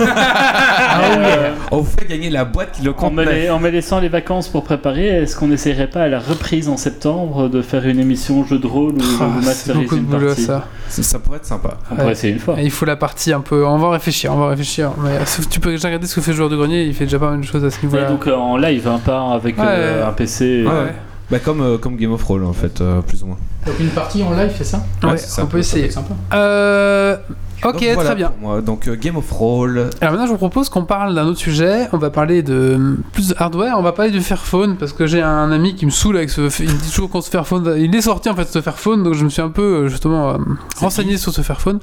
Ah 0.94 1.00
Euh, 1.16 1.50
On 1.70 1.78
vous 1.78 1.90
fait 1.98 2.06
gagner 2.08 2.28
la 2.28 2.44
boîte 2.44 2.72
qui 2.72 2.82
le 2.82 2.92
contenait. 2.92 3.48
en 3.50 3.60
me 3.60 3.68
laissant 3.70 4.00
les 4.00 4.08
vacances 4.08 4.48
pour 4.48 4.64
préparer, 4.64 5.06
est-ce 5.06 5.36
qu'on 5.36 5.46
n'essayerait 5.46 5.86
pas 5.86 6.02
à 6.02 6.08
la 6.08 6.18
reprise 6.18 6.68
en 6.68 6.76
septembre 6.76 7.48
de 7.48 7.62
faire 7.62 7.86
une 7.86 8.00
émission 8.00 8.44
jeu 8.44 8.58
de 8.58 8.66
rôle 8.66 8.94
où 8.94 9.02
Ah, 9.20 9.24
vous 9.26 9.42
masterise 9.46 9.92
une 9.92 10.00
boulot 10.04 10.26
partie 10.26 10.42
ça. 10.42 10.66
Ça, 10.88 11.02
ça 11.04 11.18
pourrait 11.20 11.38
être 11.38 11.46
sympa. 11.46 11.78
On 11.90 11.94
pourrait 11.94 12.06
Ouais. 12.08 12.12
essayer 12.12 12.32
une 12.32 12.40
fois. 12.40 12.56
Il 12.60 12.70
faut 12.72 12.84
la 12.84 12.96
partie 12.96 13.32
un 13.32 13.40
peu. 13.40 13.64
On 13.64 13.78
va 13.78 13.90
réfléchir, 13.90 14.32
on 14.34 14.38
va 14.38 14.48
réfléchir. 14.48 14.90
Mais 15.04 15.24
sauf- 15.24 15.48
tu 15.48 15.60
peux 15.60 15.70
déjà 15.70 15.86
regarder 15.88 16.06
ce 16.08 16.16
que 16.16 16.20
fait 16.20 16.32
le 16.32 16.36
joueur 16.36 16.50
de 16.50 16.56
grenier, 16.56 16.84
il 16.84 16.94
fait 16.94 17.04
déjà 17.04 17.18
pas 17.20 17.30
mal 17.30 17.40
de 17.40 17.46
choses 17.46 17.64
à 17.64 17.70
ce 17.70 17.80
niveau-là. 17.86 18.08
donc 18.10 18.26
euh, 18.26 18.34
en 18.34 18.56
live, 18.56 18.86
hein, 18.88 19.00
pas 19.04 19.20
avec 19.32 19.56
euh, 19.58 20.00
Ouais. 20.00 20.08
un 20.08 20.12
PC. 20.12 20.64
Ouais. 20.66 20.92
Bah, 21.32 21.38
comme, 21.38 21.62
euh, 21.62 21.78
comme 21.78 21.96
Game 21.96 22.12
of 22.12 22.22
Roll 22.22 22.44
en 22.44 22.52
fait, 22.52 22.80
euh, 22.82 23.00
plus 23.00 23.22
ou 23.22 23.26
moins. 23.26 23.38
Donc 23.66 23.80
une 23.80 23.88
partie 23.88 24.22
en 24.22 24.32
live, 24.34 24.52
c'est 24.56 24.64
ça 24.64 24.84
Ouais, 25.02 25.10
Ouais, 25.12 25.16
c'est 25.16 25.28
ça. 25.30 25.42
on 25.42 25.46
peut 25.46 25.58
essayer. 25.58 25.90
sympa. 25.90 26.14
Euh. 26.34 27.16
Ok, 27.64 27.74
Donc, 27.74 27.84
voilà 27.94 28.10
très 28.10 28.16
bien. 28.16 28.28
pour 28.28 28.38
moi. 28.48 28.60
Donc 28.60 28.86
euh, 28.86 28.96
Game 28.96 29.16
of 29.16 29.30
Roll, 29.30 29.88
Alors 30.00 30.12
maintenant, 30.12 30.26
je 30.26 30.32
vous 30.32 30.36
propose 30.36 30.68
qu'on 30.68 30.84
parle 30.84 31.14
d'un 31.14 31.24
autre 31.24 31.38
sujet. 31.38 31.88
On 31.92 31.96
va 31.96 32.10
parler 32.10 32.42
de 32.42 32.98
plus 33.12 33.28
de 33.28 33.34
hardware. 33.38 33.76
On 33.78 33.82
va 33.82 33.92
parler 33.92 34.10
du 34.10 34.20
Fairphone 34.20 34.76
parce 34.76 34.92
que 34.92 35.06
j'ai 35.06 35.22
un 35.22 35.50
ami 35.50 35.74
qui 35.74 35.86
me 35.86 35.90
saoule 35.90 36.18
avec 36.18 36.28
ce. 36.28 36.42
Il 36.62 36.68
me 36.68 36.78
dit 36.78 36.90
toujours 36.90 37.08
qu'on 37.08 37.22
se 37.22 37.30
Fairphone. 37.30 37.76
Il 37.78 37.94
est 37.96 38.02
sorti 38.02 38.28
en 38.28 38.34
fait 38.36 38.48
ce 38.48 38.60
Fairphone, 38.60 39.02
donc 39.02 39.14
je 39.14 39.24
me 39.24 39.30
suis 39.30 39.40
un 39.42 39.48
peu 39.48 39.62
euh, 39.62 39.88
justement 39.88 40.30
euh, 40.32 40.36
renseigné 40.80 41.16
sur 41.16 41.32
ce 41.32 41.40
Fairphone. 41.40 41.78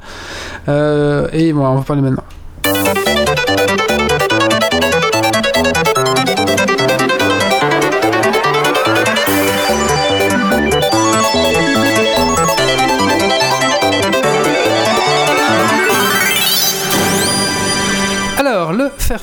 Euh, 0.68 1.28
et 1.34 1.54
bon, 1.54 1.66
on 1.66 1.76
va 1.78 1.82
parler 1.82 2.04
maintenant. 2.04 2.24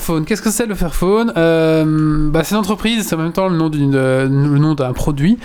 Fairphone, 0.07 0.25
qu'est-ce 0.25 0.42
que 0.42 0.51
c'est 0.51 0.66
le 0.66 0.77
Fairphone? 0.77 1.33
Euh, 1.37 2.31
bah, 2.31 2.45
C'est 2.45 2.55
une 2.55 2.61
entreprise, 2.61 3.05
c'est 3.09 3.16
en 3.16 3.19
même 3.19 3.33
temps 3.33 3.49
le 3.49 3.57
nom 3.57 3.69
d'une- 3.69 3.97
euh, 3.97 4.23
le 4.29 4.59
nom 4.59 4.75
d'un 4.75 4.92
produit, 4.92 5.37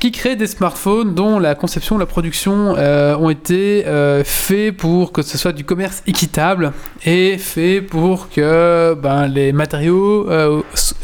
qui 0.00 0.10
crée 0.10 0.34
des 0.34 0.48
smartphones 0.48 1.14
dont 1.14 1.38
la 1.38 1.54
conception, 1.54 1.98
la 1.98 2.06
production 2.06 2.74
euh, 2.76 3.16
ont 3.16 3.30
été 3.30 3.86
euh, 3.86 4.24
faits 4.24 4.76
pour 4.76 5.12
que 5.12 5.22
ce 5.22 5.38
soit 5.38 5.52
du 5.52 5.62
commerce 5.64 6.02
équitable 6.08 6.72
et 7.06 7.38
fait 7.38 7.80
pour 7.80 8.28
que 8.28 8.94
ben, 9.00 9.28
les 9.28 9.52
matériaux 9.52 10.28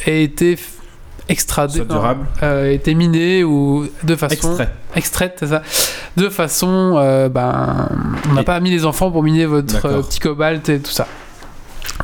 aient 0.06 0.24
été 0.24 0.58
extradés, 1.28 1.76
soit 1.76 1.84
durable, 1.84 2.26
euh, 2.42 2.72
été 2.72 2.94
minés 2.94 3.44
ou 3.44 3.86
de 4.02 4.16
façon 4.16 4.34
extrait. 4.34 4.72
extraite, 4.96 5.36
c'est 5.38 5.46
ça, 5.46 5.62
de 6.16 6.28
façon, 6.28 6.94
euh, 6.96 7.28
ben, 7.28 7.88
on 8.28 8.32
n'a 8.34 8.42
pas 8.42 8.58
mis 8.58 8.70
les 8.70 8.84
enfants 8.84 9.12
pour 9.12 9.22
miner 9.22 9.46
votre 9.46 9.86
euh, 9.86 10.02
petit 10.02 10.18
cobalt 10.18 10.68
et 10.68 10.80
tout 10.80 10.90
ça. 10.90 11.06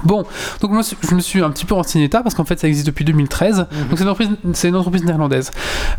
Bon, 0.05 0.25
donc 0.61 0.71
moi 0.71 0.83
je 0.83 1.14
me 1.14 1.21
suis 1.21 1.43
un 1.43 1.51
petit 1.51 1.64
peu 1.64 1.75
renseigné 1.75 2.09
tard 2.09 2.23
parce 2.23 2.35
qu'en 2.35 2.45
fait 2.45 2.59
ça 2.59 2.69
existe 2.69 2.87
depuis 2.87 3.05
2013. 3.05 3.57
Donc 3.57 3.99
c'est 3.99 4.03
une 4.03 4.09
entreprise, 4.09 4.31
c'est 4.53 4.69
une 4.69 4.77
entreprise 4.77 5.05
néerlandaise. 5.05 5.51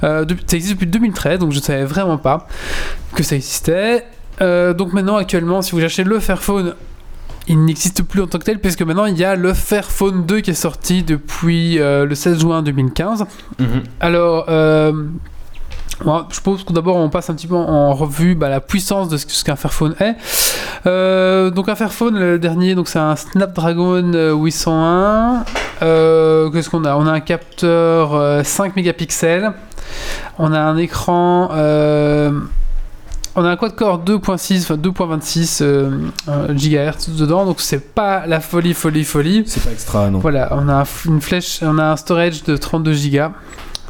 Euh, 0.03 0.25
ça 0.47 0.55
existe 0.55 0.73
depuis 0.73 0.87
2013, 0.87 1.39
donc 1.39 1.51
je 1.51 1.57
ne 1.57 1.63
savais 1.63 1.85
vraiment 1.85 2.17
pas 2.17 2.47
que 3.13 3.23
ça 3.23 3.35
existait. 3.35 4.05
Euh, 4.41 4.73
donc 4.73 4.93
maintenant 4.93 5.17
actuellement, 5.17 5.61
si 5.61 5.73
vous 5.73 5.83
achetez 5.83 6.03
le 6.03 6.19
Fairphone, 6.19 6.75
il 7.47 7.63
n'existe 7.63 8.03
plus 8.03 8.21
en 8.21 8.27
tant 8.27 8.39
que 8.39 8.45
tel 8.45 8.59
puisque 8.59 8.81
maintenant 8.81 9.05
il 9.05 9.17
y 9.17 9.23
a 9.23 9.35
le 9.35 9.53
Fairphone 9.53 10.25
2 10.25 10.41
qui 10.41 10.51
est 10.51 10.55
sorti 10.55 11.03
depuis 11.03 11.79
euh, 11.79 12.05
le 12.05 12.15
16 12.15 12.39
juin 12.39 12.63
2015. 12.63 13.25
Mhm. 13.59 13.67
Alors, 13.99 14.45
euh, 16.05 16.21
je 16.31 16.39
pense 16.39 16.63
que 16.63 16.73
d'abord 16.73 16.95
on 16.95 17.09
passe 17.09 17.29
un 17.29 17.35
petit 17.35 17.47
peu 17.47 17.55
en 17.55 17.93
revue 17.93 18.35
bah, 18.35 18.49
la 18.49 18.59
puissance 18.61 19.09
de 19.09 19.17
ce 19.17 19.43
qu'un 19.43 19.55
Fairphone 19.55 19.95
est. 19.99 20.15
Euh, 20.85 21.49
donc 21.51 21.69
un 21.69 21.75
Fairphone, 21.75 22.17
le 22.17 22.39
dernier, 22.39 22.75
donc 22.75 22.87
c'est 22.87 22.99
un 22.99 23.15
Snapdragon 23.15 24.13
euh, 24.13 24.33
801. 24.33 25.43
Euh, 25.83 26.49
Qu'est-ce 26.49 26.69
qu'on 26.69 26.85
a? 26.85 26.95
On 26.95 27.05
a 27.07 27.11
un 27.11 27.19
capteur 27.19 28.15
euh, 28.15 28.43
5 28.43 28.75
mégapixels. 28.75 29.51
On 30.39 30.53
a 30.53 30.59
un 30.59 30.77
écran 30.77 31.49
euh, 31.53 32.31
on 33.35 33.45
a 33.45 33.49
un 33.49 33.55
quad-core 33.55 34.03
2.6, 34.03 34.63
enfin 34.63 34.75
2.26 34.75 35.59
euh, 35.61 35.89
euh, 36.27 36.53
GHz 36.53 37.15
dedans, 37.17 37.45
donc 37.45 37.61
c'est 37.61 37.93
pas 37.93 38.27
la 38.27 38.41
folie, 38.41 38.73
folie, 38.73 39.05
folie. 39.05 39.43
C'est 39.47 39.63
pas 39.63 39.71
extra, 39.71 40.09
non. 40.09 40.19
Voilà, 40.19 40.49
on 40.51 40.67
a 40.67 40.83
une 41.05 41.21
flèche, 41.21 41.59
on 41.61 41.77
a 41.77 41.91
un 41.91 41.95
storage 41.95 42.43
de 42.43 42.57
32 42.57 42.93
Go. 43.09 43.33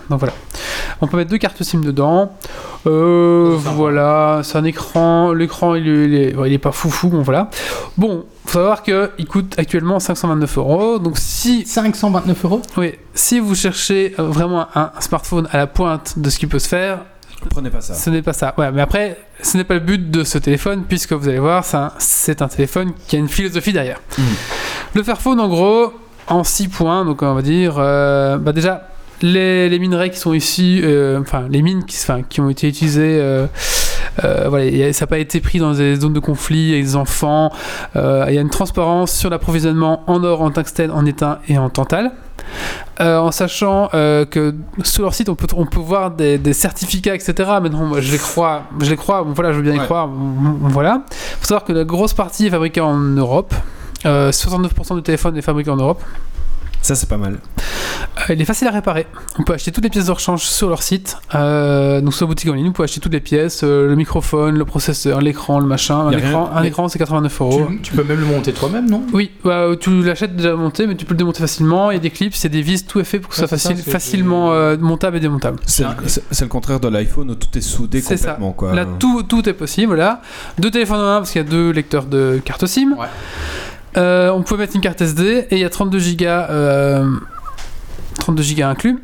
Donc 0.10 0.20
voilà. 0.20 0.34
On 1.02 1.08
peut 1.08 1.18
mettre 1.18 1.32
deux 1.32 1.38
cartes 1.38 1.62
SIM 1.64 1.82
dedans. 1.82 2.34
Euh, 2.88 3.56
voilà, 3.58 4.42
c'est 4.44 4.58
un 4.58 4.64
écran. 4.64 5.34
L'écran, 5.34 5.76
il, 5.76 5.88
est- 5.88 6.06
il 6.06 6.16
est, 6.16 6.32
bon, 6.34 6.46
il 6.46 6.54
est 6.54 6.58
pas 6.58 6.72
foufou. 6.72 7.10
Bon, 7.10 7.22
voilà. 7.22 7.50
Bon, 7.98 8.26
faut 8.46 8.60
savoir 8.60 8.84
que 8.84 9.12
il 9.18 9.26
coûte 9.26 9.56
actuellement 9.58 10.00
529 10.00 10.58
euros. 10.58 11.00
Donc 11.00 11.18
si, 11.18 11.66
529 11.66 12.46
euros? 12.46 12.62
Oui, 12.78 12.94
si 13.14 13.40
vous 13.40 13.56
cherchez 13.56 14.14
vraiment 14.18 14.68
un, 14.76 14.92
smartphone 15.00 15.48
à 15.52 15.58
la 15.58 15.68
pointe 15.68 16.18
de 16.18 16.30
ce 16.30 16.38
qui 16.40 16.48
peut 16.48 16.60
se 16.60 16.68
faire, 16.68 17.00
Prenez 17.50 17.72
pas 17.72 17.82
ça. 17.82 17.96
ce 17.96 18.10
n'est 18.12 18.22
pas 18.22 18.34
ça. 18.34 18.54
Ouais, 18.58 18.72
mais 18.72 18.82
après, 18.82 19.18
ce 19.42 19.58
n'est 19.58 19.64
pas 19.64 19.74
le 19.74 19.80
but 19.80 20.12
de 20.12 20.24
ce 20.24 20.38
téléphone, 20.38 20.84
puisque 20.88 21.14
vous 21.14 21.28
allez 21.28 21.40
voir, 21.40 21.66
c'est 21.98 22.42
un, 22.42 22.48
téléphone 22.48 22.94
qui 23.08 23.16
a 23.16 23.20
une 23.20 23.30
philosophie 23.30 23.74
derrière. 23.74 24.00
Mhm. 24.18 24.26
Le 24.94 25.04
Fairphone, 25.04 25.40
en 25.40 25.48
gros, 25.48 25.94
en 26.28 26.44
6 26.44 26.68
points, 26.68 27.04
donc 27.04 27.24
on 27.24 27.34
va 27.34 27.42
dire, 27.42 27.76
euh, 27.80 28.38
bah 28.38 28.52
déjà, 28.52 28.91
les, 29.22 29.70
les 29.70 29.80
minerais 29.80 30.10
qui 30.10 30.18
sont 30.18 30.34
ici, 30.34 30.82
euh, 30.84 31.20
enfin, 31.20 31.46
les 31.50 31.62
mines 31.62 31.86
qui, 31.86 31.98
enfin, 32.02 32.22
qui 32.28 32.42
ont 32.42 32.50
été 32.50 32.68
utilisées, 32.68 33.20
euh, 33.20 33.48
euh, 34.24 34.48
voilà, 34.50 34.94
ça 34.94 35.06
n'a 35.06 35.08
pas 35.08 35.20
été 35.20 35.40
pris 35.40 35.60
dans 35.60 35.74
des 35.74 35.96
zones 35.96 36.14
de 36.14 36.20
conflit 36.20 36.74
avec 36.74 36.86
des 36.86 36.96
enfants. 36.96 37.52
Il 37.96 38.34
y 38.34 38.38
a 38.38 38.42
une 38.42 38.50
transparence 38.50 39.12
sur 39.12 39.30
l'approvisionnement 39.30 40.04
en 40.08 40.24
or, 40.24 40.42
en 40.42 40.52
tungstène, 40.52 40.92
en 40.92 41.06
étain 41.06 41.40
et 41.48 41.58
en 41.58 41.70
tantal. 41.70 42.12
En 43.00 43.32
sachant 43.32 43.90
que 43.92 44.54
sur 44.84 45.04
leur 45.04 45.14
site 45.14 45.30
on 45.30 45.36
peut, 45.36 45.48
on 45.56 45.66
peut 45.66 45.80
voir 45.80 46.12
des, 46.12 46.38
des 46.38 46.54
certificats 46.54 47.16
etc 47.16 47.50
mais 47.62 47.70
non 47.70 47.86
moi, 47.86 48.02
je 48.02 48.12
les 48.12 48.18
crois 48.18 48.64
je 48.80 48.90
les 48.90 48.98
crois 48.98 49.24
bon, 49.24 49.32
voilà 49.34 49.54
je 49.54 49.58
veux 49.58 49.64
bien 49.64 49.74
y 49.74 49.80
croire 49.80 50.08
bon, 50.08 50.68
voilà 50.68 51.04
faut 51.40 51.46
savoir 51.48 51.64
que 51.64 51.72
la 51.72 51.84
grosse 51.84 52.14
partie 52.14 52.48
est 52.48 52.50
fabriquée 52.50 52.82
en 52.82 52.98
Europe 52.98 53.54
Euh, 54.06 54.32
69% 54.32 54.96
du 54.96 55.04
téléphone 55.04 55.38
est 55.38 55.44
fabriqué 55.44 55.70
en 55.70 55.76
Europe 55.76 56.02
Ça, 56.82 56.96
c'est 56.96 57.08
pas 57.08 57.18
mal. 57.18 57.38
Euh, 58.30 58.34
il 58.34 58.42
est 58.42 58.46
facile 58.46 58.68
à 58.68 58.72
réparer. 58.72 59.06
On 59.40 59.44
peut 59.44 59.54
acheter 59.54 59.72
toutes 59.72 59.84
les 59.84 59.90
pièces 59.90 60.08
de 60.08 60.12
rechange 60.12 60.42
sur 60.44 60.68
leur 60.70 60.82
site. 60.82 61.18
Euh, 61.36 62.02
donc 62.02 62.14
sur 62.14 62.26
la 62.26 62.30
boutique 62.30 62.50
en 62.50 62.54
ligne, 62.54 62.66
vous 62.68 62.72
pouvez 62.74 62.86
acheter 62.86 63.00
toutes 63.00 63.14
les 63.14 63.20
pièces, 63.20 63.62
euh, 63.64 63.88
le 63.88 63.96
microphone, 63.96 64.58
le 64.58 64.66
processeur, 64.66 65.22
l'écran, 65.22 65.60
le 65.60 65.66
machin. 65.68 66.08
Un 66.08 66.12
écran, 66.12 66.50
un 66.54 66.64
écran 66.64 66.88
c'est 66.90 66.98
89 67.00 67.42
euros. 67.42 67.68
tu, 67.70 67.82
tu 67.82 67.94
peux 67.94 68.04
même 68.04 68.20
le 68.20 68.26
monter 68.26 68.52
toi-même, 68.52 68.90
non? 68.90 69.04
Oui, 69.14 69.32
bah, 69.46 69.68
tu 69.80 70.02
l'achètes 70.04 70.36
déjà 70.36 70.56
monté, 70.56 70.88
mais 70.88 70.96
tu 70.96 71.06
peux 71.06 71.14
le 71.14 71.20
démonter 71.20 71.40
facilement. 71.40 71.92
Il 71.92 71.96
y 71.96 71.98
a 71.98 72.02
des 72.02 72.10
clips, 72.10 72.34
a 72.44 72.48
des 72.50 72.62
vis, 72.62 72.86
tout 72.86 73.00
est 73.00 73.04
fait 73.04 73.20
pour 73.20 73.30
que 73.30 73.36
ce 73.36 73.42
Ouais, 73.44 73.48
soit 73.48 73.58
c'est 73.58 73.64
ça, 73.64 73.70
facile, 73.70 73.84
c'est- 73.86 73.92
facilement 73.92 74.52
euh, 74.52 74.76
montable 74.78 75.18
et 75.18 75.20
démontable. 75.20 75.60
C'est 75.68 75.86
c'est- 76.08 76.24
c'est 76.32 76.46
le 76.46 76.50
contraire 76.50 76.80
de 76.80 76.88
l'iPhone 76.88 77.30
où 77.32 77.36
tout 77.36 77.56
est 77.58 77.62
soudé 77.62 78.02
C'est 78.02 78.18
ça. 78.18 78.32
complètement, 78.32 78.52
quoi. 78.54 78.74
Là, 78.74 78.86
tout, 79.00 79.24
tout 79.24 79.48
est 79.48 79.54
possible, 79.54 79.88
voilà. 79.94 80.22
Deux 80.58 80.72
téléphones 80.72 81.00
en 81.00 81.08
un, 81.16 81.18
parce 81.20 81.32
qu'il 81.32 81.42
y 81.42 81.46
a 81.46 81.48
deux 81.48 81.70
lecteurs 81.72 82.06
de 82.06 82.42
carte 82.44 82.66
SIM. 82.66 82.94
Ouais. 82.98 83.08
Euh, 83.98 84.30
on 84.32 84.42
peut 84.44 84.58
mettre 84.58 84.76
une 84.76 84.82
carte 84.82 85.02
SD, 85.02 85.48
et 85.50 85.56
il 85.56 85.60
y 85.60 85.66
a 85.66 85.70
32 85.70 86.00
Go, 86.18 86.26
euh, 86.26 87.06
32 88.20 88.44
Go 88.56 88.64
inclus. 88.64 88.98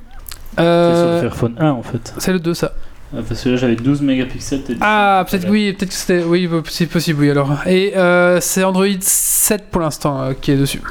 C'est 0.57 0.63
sur 0.63 0.63
le 0.63 0.65
Euh, 0.65 1.21
Fairphone 1.21 1.55
1 1.59 1.69
en 1.71 1.83
fait. 1.83 2.13
c'est 2.17 2.31
le 2.33 2.39
2, 2.39 2.53
ça. 2.53 2.73
Ah, 3.15 3.19
Parce 3.27 3.41
que 3.43 3.49
là 3.49 3.55
j'avais 3.57 3.75
12 3.75 4.01
mégapixels. 4.01 4.61
Ah, 4.81 5.25
peut-être 5.29 5.47
oui, 5.49 5.71
peut-être 5.73 5.89
que 5.89 5.95
c'était. 5.95 6.23
Oui, 6.23 6.49
c'est 6.69 6.87
possible, 6.87 7.21
oui, 7.21 7.29
alors. 7.29 7.51
Et 7.65 7.93
euh, 7.95 8.39
c'est 8.41 8.63
Android 8.63 8.85
7 8.99 9.69
pour 9.71 9.81
l'instant 9.81 10.21
euh, 10.21 10.33
qui 10.39 10.51
est 10.51 10.57
dessus. 10.57 10.81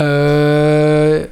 Euh, 0.00 1.24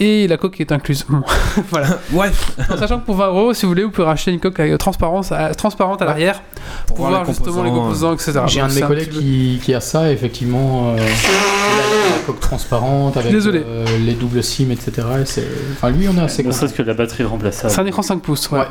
et 0.00 0.26
la 0.28 0.36
coque 0.36 0.60
est 0.60 0.72
incluse. 0.72 1.04
Bon, 1.08 1.22
voilà. 1.70 1.98
Ouais, 2.12 2.30
En 2.70 2.76
sachant 2.76 2.98
que 3.00 3.06
pour 3.06 3.16
20 3.16 3.26
euros, 3.28 3.54
si 3.54 3.62
vous 3.66 3.70
voulez, 3.70 3.84
vous 3.84 3.90
pouvez 3.90 4.06
racheter 4.06 4.32
une 4.32 4.40
coque 4.40 4.58
avec 4.60 4.76
transparence 4.78 5.30
à- 5.32 5.54
transparente 5.54 6.02
à 6.02 6.04
l'arrière 6.04 6.42
pour, 6.86 6.96
pour 6.96 7.06
voir 7.08 7.24
justement 7.26 7.62
les 7.62 7.70
composants, 7.70 8.12
etc. 8.14 8.40
J'ai 8.46 8.60
un 8.60 8.68
de 8.68 8.74
mes 8.74 8.80
collègues 8.82 9.10
qui, 9.10 9.60
qui 9.62 9.74
a 9.74 9.80
ça, 9.80 10.10
effectivement. 10.10 10.90
euh, 10.90 10.96
il 10.98 11.00
a 11.00 12.16
la 12.16 12.22
coque 12.26 12.40
transparente 12.40 13.16
avec 13.16 13.30
Désolé. 13.32 13.62
euh, 13.66 13.84
les 14.04 14.14
doubles 14.14 14.42
SIM, 14.42 14.70
etc. 14.70 14.92
et 15.18 15.40
Enfin, 15.72 15.90
lui, 15.90 16.08
on 16.08 16.16
est 16.16 16.20
assez 16.24 16.42
Ne 16.42 16.48
content. 16.48 16.58
serait-ce 16.60 16.74
que 16.74 16.82
la 16.82 16.94
batterie 16.94 17.24
remplaçable. 17.24 17.72
C'est 17.72 17.80
un 17.80 17.86
écran 17.86 18.02
5 18.02 18.20
pouces, 18.22 18.50
ouais. 18.50 18.60
Ouais. 18.60 18.66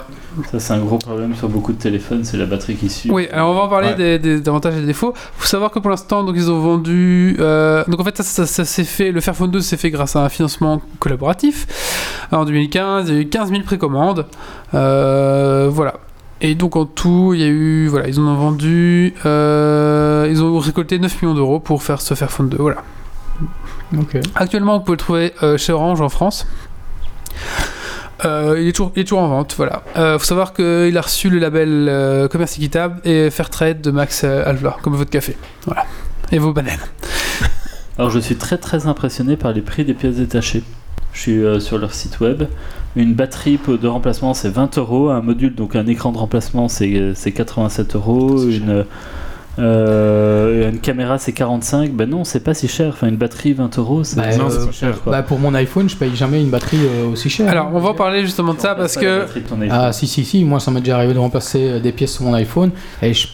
Ça, 0.51 0.59
c'est 0.59 0.73
un 0.73 0.79
gros 0.79 0.97
problème 0.97 1.35
sur 1.35 1.47
beaucoup 1.49 1.73
de 1.73 1.77
téléphones, 1.77 2.23
c'est 2.23 2.37
la 2.37 2.45
batterie 2.45 2.75
qui 2.75 2.89
suit. 2.89 3.11
Oui, 3.11 3.27
alors 3.31 3.51
on 3.51 3.53
va 3.53 3.61
en 3.61 3.67
parler 3.69 3.89
Ouais. 3.89 4.17
des, 4.17 4.39
des 4.39 4.49
avantages 4.49 4.75
et 4.75 4.79
des 4.81 4.87
défauts. 4.87 5.13
faut 5.15 5.45
savoir 5.47 5.69
que 5.71 5.79
pour 5.79 5.89
l'instant, 5.91 6.23
donc 6.23 6.35
ils 6.37 6.49
ont 6.49 6.59
vendu. 6.59 7.35
euh, 7.39 7.83
donc 7.87 7.99
en 7.99 8.03
fait, 8.03 8.17
ça, 8.17 8.23
ça, 8.23 8.45
ça 8.47 8.65
s'est 8.65 8.83
fait. 8.83 9.11
Le 9.11 9.21
Fairphone 9.21 9.51
2 9.51 9.61
s'est 9.61 9.77
fait 9.77 9.91
grâce 9.91 10.15
à 10.15 10.23
un 10.23 10.29
financement 10.29 10.81
collaboratif. 10.99 12.27
En 12.31 12.45
2015, 12.45 13.09
il 13.09 13.15
y 13.15 13.17
a 13.17 13.21
eu 13.21 13.27
15 13.29 13.49
000 13.51 13.61
précommandes. 13.63 14.25
Euh, 14.73 15.69
voilà. 15.71 15.95
Et 16.41 16.55
donc 16.55 16.75
en 16.75 16.85
tout, 16.85 17.33
il 17.35 17.39
y 17.41 17.43
a 17.43 17.47
eu. 17.47 17.87
Voilà, 17.87 18.07
ils 18.07 18.19
en 18.19 18.23
ont 18.23 18.35
vendu. 18.35 19.13
euh, 19.25 20.27
ils 20.29 20.41
ont 20.43 20.57
récolté 20.59 20.97
9 20.99 21.21
millions 21.21 21.35
d'euros 21.35 21.59
pour 21.59 21.83
faire 21.83 22.01
ce 22.01 22.15
Fairphone 22.15 22.49
2. 22.49 22.57
Voilà. 22.57 22.83
Ok. 23.97 24.17
Actuellement, 24.35 24.79
vous 24.79 24.83
pouvez 24.83 24.95
le 24.95 24.97
trouver 24.97 25.33
euh, 25.43 25.57
chez 25.57 25.71
Orange 25.73 26.01
en 26.01 26.09
France. 26.09 26.47
Euh, 28.25 28.57
il, 28.59 28.67
est 28.67 28.71
toujours, 28.71 28.91
il 28.95 29.01
est 29.01 29.03
toujours 29.03 29.21
en 29.21 29.27
vente, 29.27 29.53
voilà. 29.57 29.83
Euh, 29.97 30.17
faut 30.17 30.25
savoir 30.25 30.53
qu'il 30.53 30.97
a 30.97 31.01
reçu 31.01 31.29
le 31.29 31.39
label 31.39 31.87
euh, 31.89 32.27
commerce 32.27 32.57
équitable 32.57 33.01
et 33.03 33.29
Fairtrade 33.29 33.81
de 33.81 33.91
Max 33.91 34.23
euh, 34.23 34.43
Alva, 34.45 34.77
comme 34.81 34.95
votre 34.95 35.09
café. 35.09 35.35
Voilà. 35.65 35.85
Et 36.31 36.39
vos 36.39 36.53
bananes. 36.53 36.79
Alors 37.97 38.09
je 38.09 38.19
suis 38.19 38.35
très 38.35 38.57
très 38.57 38.87
impressionné 38.87 39.35
par 39.37 39.51
les 39.53 39.61
prix 39.61 39.85
des 39.85 39.93
pièces 39.93 40.15
détachées. 40.15 40.63
Je 41.11 41.19
suis 41.19 41.61
sur 41.61 41.77
leur 41.77 41.93
site 41.93 42.19
web. 42.21 42.45
Une 42.95 43.13
batterie 43.13 43.59
de 43.67 43.87
remplacement 43.87 44.33
c'est 44.33 44.49
20 44.49 44.79
euros. 44.79 45.09
Un 45.09 45.21
module, 45.21 45.53
donc 45.53 45.75
un 45.75 45.85
écran 45.85 46.11
de 46.11 46.17
remplacement 46.17 46.69
c'est 46.69 47.13
c'est 47.13 47.31
87 47.31 47.95
euros. 47.95 48.41
Une, 48.47 48.83
euh, 49.59 50.71
une 50.71 50.79
caméra 50.79 51.17
c'est 51.17 51.31
45. 51.33 51.91
Ben 51.91 52.09
non, 52.09 52.23
c'est 52.23 52.39
pas 52.39 52.53
si 52.53 52.67
cher. 52.67 52.89
Enfin, 52.89 53.07
une 53.07 53.17
batterie 53.17 53.53
20 53.53 53.77
euros, 53.77 54.03
c'est 54.03 54.15
Bah, 54.15 54.35
non, 54.37 54.49
euh, 54.51 54.65
pas 54.65 54.71
cher. 54.71 55.01
quoi. 55.01 55.11
Bah, 55.11 55.23
pour 55.23 55.39
mon 55.39 55.53
iPhone, 55.53 55.87
je 55.89 55.95
paye 55.95 56.15
jamais 56.15 56.41
une 56.41 56.49
batterie 56.49 56.79
euh, 56.85 57.11
aussi 57.11 57.29
chère. 57.29 57.49
Alors, 57.49 57.69
on 57.73 57.79
va 57.79 57.89
en 57.89 57.93
parler 57.93 58.21
justement 58.21 58.53
de 58.53 58.59
ça 58.59 58.75
parce 58.75 58.95
que. 58.95 59.25
Ah, 59.69 59.93
si, 59.93 60.07
si, 60.07 60.25
si. 60.25 60.43
Moi, 60.43 60.59
ça 60.59 60.71
m'est 60.71 60.79
déjà 60.81 60.97
arrivé 60.97 61.13
de 61.13 61.19
remplacer 61.19 61.69
euh, 61.69 61.79
des 61.79 61.91
pièces 61.91 62.13
sur 62.13 62.23
mon 62.23 62.33
iPhone 62.33 62.71
et 63.01 63.13
je 63.13 63.27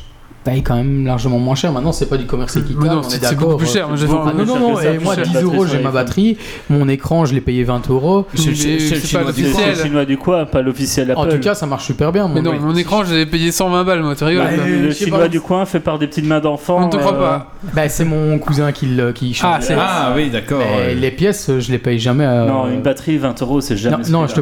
paye 0.44 0.64
quand 0.64 0.76
même 0.76 1.06
largement 1.06 1.38
moins 1.40 1.56
cher. 1.56 1.72
Maintenant, 1.72 1.92
c'est 1.92 2.08
pas 2.08 2.18
du 2.18 2.26
commerce 2.26 2.56
équitable. 2.56 2.86
Non, 2.88 3.02
on 3.04 3.08
est 3.10 3.10
c'est 3.10 3.26
c'est 3.26 3.36
beaucoup 3.36 3.58
plus 3.58 3.68
cher. 3.72 3.88
Moi, 3.90 3.98
Ah 4.28 4.34
non, 4.38 4.46
non, 4.46 4.60
non, 4.60 4.80
et 4.80 4.98
moi 4.98 5.16
cher 5.16 5.24
10 5.26 5.30
que 5.32 5.36
la 5.36 5.42
euros 5.44 5.66
j'ai 5.66 5.80
ma 5.80 5.92
batterie, 5.92 6.38
mon 6.70 6.88
écran 6.88 7.26
je 7.26 7.34
l'ai 7.34 7.42
payé 7.42 7.64
20 7.64 7.90
euros. 7.90 8.26
C'est 8.34 8.50
le 8.52 9.76
chinois 9.76 10.06
du 10.06 10.18
quoi, 10.18 10.46
pas 10.46 10.62
l'officiel 10.62 11.12
Apple. 11.12 11.20
En 11.20 11.26
tout 11.28 11.40
cas 11.40 11.56
ça 11.56 11.66
marche 11.66 11.86
super 11.86 12.12
bien. 12.12 12.28
Mais 12.28 12.42
non, 12.42 12.52
oui. 12.52 12.60
mon 12.60 12.76
écran, 12.76 13.04
j'ai 13.04 13.26
payé 13.26 13.52
120 13.52 13.84
balles, 13.84 14.02
moi, 14.02 14.16
tu 14.16 14.24
rigoles 14.24 14.44
Bah, 14.46 14.64
le 14.66 14.92
chinois 14.92 15.20
pas. 15.20 15.28
du 15.28 15.42
coin 15.42 15.66
fait 15.66 15.80
par 15.80 16.00
des 16.00 16.08
petites 16.08 16.26
mains 16.26 16.40
d'enfants. 16.40 16.80
On 16.84 16.86
ne 16.88 16.92
te 16.92 16.98
croit 16.98 17.16
euh, 17.16 17.20
pas. 17.20 17.52
Bah, 17.74 17.90
c'est 17.90 18.06
mon 18.06 18.38
cousin 18.40 18.72
qui, 18.72 18.86
le- 18.88 19.12
qui 19.12 19.34
change. 19.34 19.56
Ah, 19.58 19.62
c'est- 19.62 19.76
Ah 19.78 20.14
oui, 20.16 20.30
d'accord. 20.30 20.62
Les 20.96 21.12
pièces 21.12 21.52
je 21.60 21.72
les 21.72 21.80
paye 21.80 22.00
jamais. 22.00 22.26
euh, 22.26 22.48
Non, 22.48 22.68
une 22.70 22.82
batterie 22.82 23.18
20 23.18 23.42
euros, 23.42 23.62
c'est 23.62 23.78
jamais. 23.78 24.04
Non, 24.10 24.26
je 24.28 24.36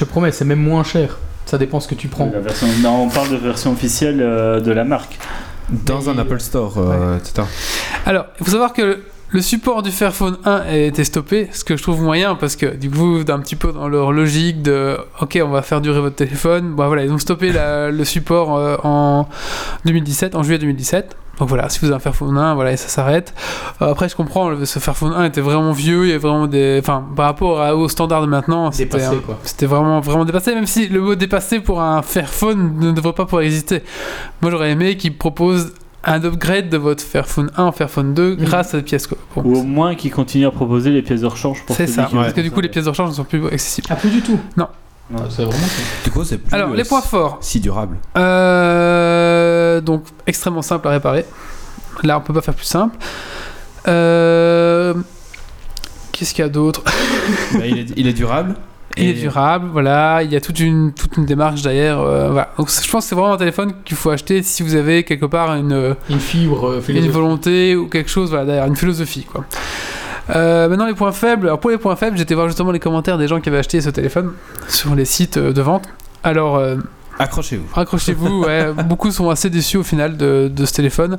te 0.00 0.04
promets, 0.04 0.32
c'est 0.32 0.44
même 0.44 0.60
moins 0.60 0.84
cher. 0.84 1.16
Ça 1.46 1.58
dépend 1.58 1.80
ce 1.80 1.88
que 1.88 1.94
tu 1.94 2.08
prends. 2.08 2.30
La 2.32 2.40
version- 2.40 2.66
Non, 2.82 3.04
on 3.04 3.08
parle 3.08 3.30
de 3.30 3.36
version 3.36 3.72
officielle 3.72 4.20
euh, 4.20 4.60
de 4.60 4.72
la 4.72 4.84
marque. 4.84 5.18
Dans 5.70 6.10
un 6.10 6.18
Apple 6.18 6.40
Store, 6.40 6.74
euh, 6.78 7.16
etc. 7.18 7.46
Alors, 8.06 8.26
il 8.40 8.44
faut 8.44 8.50
savoir 8.52 8.72
que 8.72 9.00
le 9.34 9.42
support 9.42 9.82
du 9.82 9.90
Fairphone 9.90 10.38
1 10.44 10.50
a 10.52 10.76
été 10.76 11.02
stoppé, 11.02 11.48
ce 11.52 11.64
que 11.64 11.76
je 11.76 11.82
trouve 11.82 12.00
moyen 12.00 12.36
parce 12.36 12.54
que 12.54 12.66
du 12.66 12.88
coup, 12.88 13.24
d'un 13.24 13.40
petit 13.40 13.56
peu 13.56 13.72
dans 13.72 13.88
leur 13.88 14.12
logique 14.12 14.62
de 14.62 14.96
OK, 15.20 15.38
on 15.44 15.48
va 15.48 15.62
faire 15.62 15.80
durer 15.80 16.00
votre 16.00 16.14
téléphone. 16.14 16.70
Bon, 16.74 16.86
voilà, 16.86 17.04
ils 17.04 17.10
ont 17.10 17.18
stoppé 17.18 17.50
la- 17.50 17.90
le 17.90 18.04
support 18.04 18.56
euh, 18.56 18.76
en 18.84 19.28
2017, 19.86 20.36
en 20.36 20.44
juillet 20.44 20.58
2017. 20.58 21.16
Donc 21.40 21.48
voilà, 21.48 21.68
si 21.68 21.80
vous 21.80 21.86
avez 21.86 21.96
un 21.96 21.98
Fairphone 21.98 22.38
1, 22.38 22.54
voilà, 22.54 22.70
et 22.70 22.76
ça 22.76 22.86
s'arrête. 22.86 23.34
Euh, 23.82 23.90
après, 23.90 24.08
je 24.08 24.14
comprends, 24.14 24.50
le- 24.50 24.64
ce 24.66 24.78
Fairphone 24.78 25.12
1 25.12 25.24
était 25.24 25.40
vraiment 25.40 25.72
vieux, 25.72 26.04
il 26.04 26.08
y 26.10 26.12
avait 26.12 26.18
vraiment 26.20 26.46
des. 26.46 26.78
Enfin, 26.80 27.04
par 27.16 27.26
rapport 27.26 27.60
à- 27.60 27.74
aux 27.74 27.88
standards 27.88 28.22
de 28.22 28.28
maintenant. 28.28 28.70
C'était 29.42 29.66
vraiment, 29.66 29.98
vraiment 29.98 30.24
dépassé, 30.24 30.54
même 30.54 30.66
si 30.66 30.86
le 30.86 31.00
mot 31.00 31.16
dépassé 31.16 31.58
pour 31.58 31.82
un 31.82 32.02
Fairphone 32.02 32.74
ne 32.78 32.92
devrait 32.92 33.14
pas 33.14 33.24
pouvoir 33.24 33.42
exister. 33.42 33.82
Moi, 34.42 34.52
j'aurais 34.52 34.70
aimé 34.70 34.96
qu'ils 34.96 35.18
proposent 35.18 35.72
un 36.06 36.22
upgrade 36.24 36.68
de 36.68 36.76
votre 36.76 37.02
Fairphone 37.02 37.50
1 37.56 37.62
en 37.64 37.72
Fairphone 37.72 38.14
2 38.14 38.36
Mhm. 38.36 38.44
grâce 38.44 38.74
à 38.74 38.78
des 38.78 38.82
pièces. 38.82 39.06
Quoi. 39.06 39.18
Bon, 39.34 39.42
Ou 39.42 39.56
au 39.58 39.62
moins 39.62 39.94
qui 39.94 40.10
continue 40.10 40.46
à 40.46 40.50
proposer 40.50 40.90
les 40.90 41.02
pièces 41.02 41.22
de 41.22 41.26
rechange 41.26 41.64
pour 41.66 41.74
c'est 41.76 41.86
ça, 41.86 42.08
parce 42.12 42.32
que 42.32 42.40
du 42.40 42.50
coup, 42.50 42.56
ça. 42.56 42.62
les 42.62 42.68
pièces 42.68 42.84
de 42.84 42.90
rechange 42.90 43.10
ne 43.10 43.14
sont 43.14 43.24
plus 43.24 43.44
accessibles. 43.46 43.86
Ah, 43.90 43.96
plus 43.96 44.10
du 44.10 44.20
tout 44.22 44.38
Non. 44.56 44.68
C'est 45.28 45.44
vraiment 45.44 45.50
ça. 45.52 45.82
Du 46.04 46.10
coup, 46.10 46.24
c'est 46.24 46.38
plus 46.38 46.54
Alors, 46.54 46.70
euh, 46.70 46.76
les 46.76 46.84
points 46.84 47.02
forts. 47.02 47.36
si 47.42 47.60
durable. 47.60 47.98
Euh, 48.16 49.80
donc, 49.80 50.04
extrêmement 50.26 50.62
simple 50.62 50.88
à 50.88 50.92
réparer. 50.92 51.26
Là, 52.02 52.18
on 52.18 52.20
peut 52.22 52.32
pas 52.32 52.40
faire 52.40 52.54
plus 52.54 52.64
simple. 52.66 52.96
Euh, 53.88 54.94
Qu'est-ce 56.12 56.32
qu'il 56.32 56.42
y 56.42 56.46
a 56.46 56.48
d'autre? 56.50 56.82
Bah, 57.54 57.66
il, 57.66 57.78
est, 57.78 57.86
il 57.96 58.06
est 58.06 58.12
durable. 58.12 58.54
Il 58.96 59.04
Et- 59.06 59.10
est 59.10 59.14
durable, 59.14 59.68
voilà. 59.72 60.22
Il 60.22 60.32
y 60.32 60.36
a 60.36 60.40
toute 60.40 60.60
une, 60.60 60.92
toute 60.92 61.16
une 61.16 61.24
démarche 61.26 61.62
derrière. 61.62 61.98
euh, 62.00 62.30
voilà. 62.30 62.50
Donc, 62.58 62.68
je 62.70 62.90
pense 62.90 63.04
que 63.04 63.08
c'est 63.08 63.14
vraiment 63.14 63.34
un 63.34 63.38
téléphone 63.38 63.72
qu'il 63.84 63.96
faut 63.96 64.10
acheter 64.10 64.42
si 64.42 64.62
vous 64.62 64.74
avez 64.76 65.02
quelque 65.04 65.26
part 65.26 65.54
une, 65.56 65.96
Une 66.08 66.20
fibre 66.20 66.68
euh, 66.68 66.82
une 66.88 67.10
volonté 67.10 67.74
ou 67.76 67.88
quelque 67.88 68.10
chose 68.10 68.30
voilà, 68.30 68.44
derrière, 68.44 68.66
une 68.66 68.76
philosophie. 68.76 69.24
Quoi. 69.30 69.44
Euh, 70.30 70.68
maintenant, 70.68 70.86
les 70.86 70.94
points 70.94 71.12
faibles. 71.12 71.46
Alors, 71.48 71.58
pour 71.60 71.70
les 71.70 71.78
points 71.78 71.96
faibles, 71.96 72.16
j'étais 72.16 72.34
voir 72.34 72.46
justement 72.48 72.70
les 72.70 72.78
commentaires 72.80 73.18
des 73.18 73.28
gens 73.28 73.40
qui 73.40 73.48
avaient 73.48 73.58
acheté 73.58 73.80
ce 73.80 73.90
téléphone 73.90 74.32
sur 74.68 74.94
les 74.94 75.04
sites 75.04 75.36
euh, 75.38 75.52
de 75.52 75.60
vente. 75.60 75.88
Alors, 76.22 76.56
euh, 76.56 76.76
Accrochez-vous. 77.18 77.66
Accrochez-vous, 77.78 78.44
ouais. 78.44 78.72
Beaucoup 78.86 79.10
sont 79.10 79.28
assez 79.30 79.48
déçus 79.50 79.76
au 79.76 79.82
final 79.84 80.16
de, 80.16 80.50
de 80.52 80.64
ce 80.66 80.72
téléphone. 80.72 81.18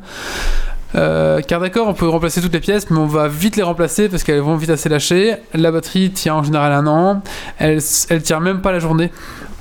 Euh, 0.94 1.42
car 1.42 1.60
d'accord, 1.60 1.88
on 1.88 1.94
peut 1.94 2.08
remplacer 2.08 2.42
toutes 2.42 2.54
les 2.54 2.60
pièces, 2.60 2.90
mais 2.90 2.98
on 2.98 3.08
va 3.08 3.28
vite 3.28 3.56
les 3.56 3.64
remplacer 3.64 4.08
parce 4.08 4.24
qu'elles 4.24 4.40
vont 4.40 4.56
vite 4.56 4.70
assez 4.70 4.88
lâcher. 4.88 5.36
La 5.54 5.72
batterie 5.72 6.12
tient 6.12 6.36
en 6.36 6.44
général 6.44 6.72
un 6.72 6.88
an. 6.88 7.22
Elle, 7.58 7.80
elle 8.10 8.22
tient 8.22 8.40
même 8.40 8.62
pas 8.62 8.72
la 8.72 8.80
journée. 8.80 9.12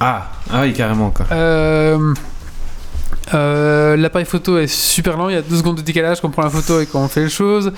Ah, 0.01 0.31
ah 0.53 0.63
oui, 0.63 0.73
carrément 0.73 1.11
quoi. 1.11 1.27
Euh, 1.33 2.15
euh, 3.33 3.97
L'appareil 3.97 4.27
photo 4.27 4.59
est 4.59 4.67
super 4.67 5.17
lent, 5.17 5.29
il 5.29 5.35
y 5.35 5.39
a 5.39 5.43
deux 5.43 5.57
secondes 5.57 5.77
de 5.77 5.83
décalage 5.83 6.21
quand 6.21 6.29
on 6.29 6.33
prend 6.33 6.43
la 6.43 6.51
photo 6.51 6.81
et 6.81 6.87
quand 6.87 7.01
on 7.01 7.09
fait 7.09 7.23
les 7.23 7.31
choses. 7.31 7.73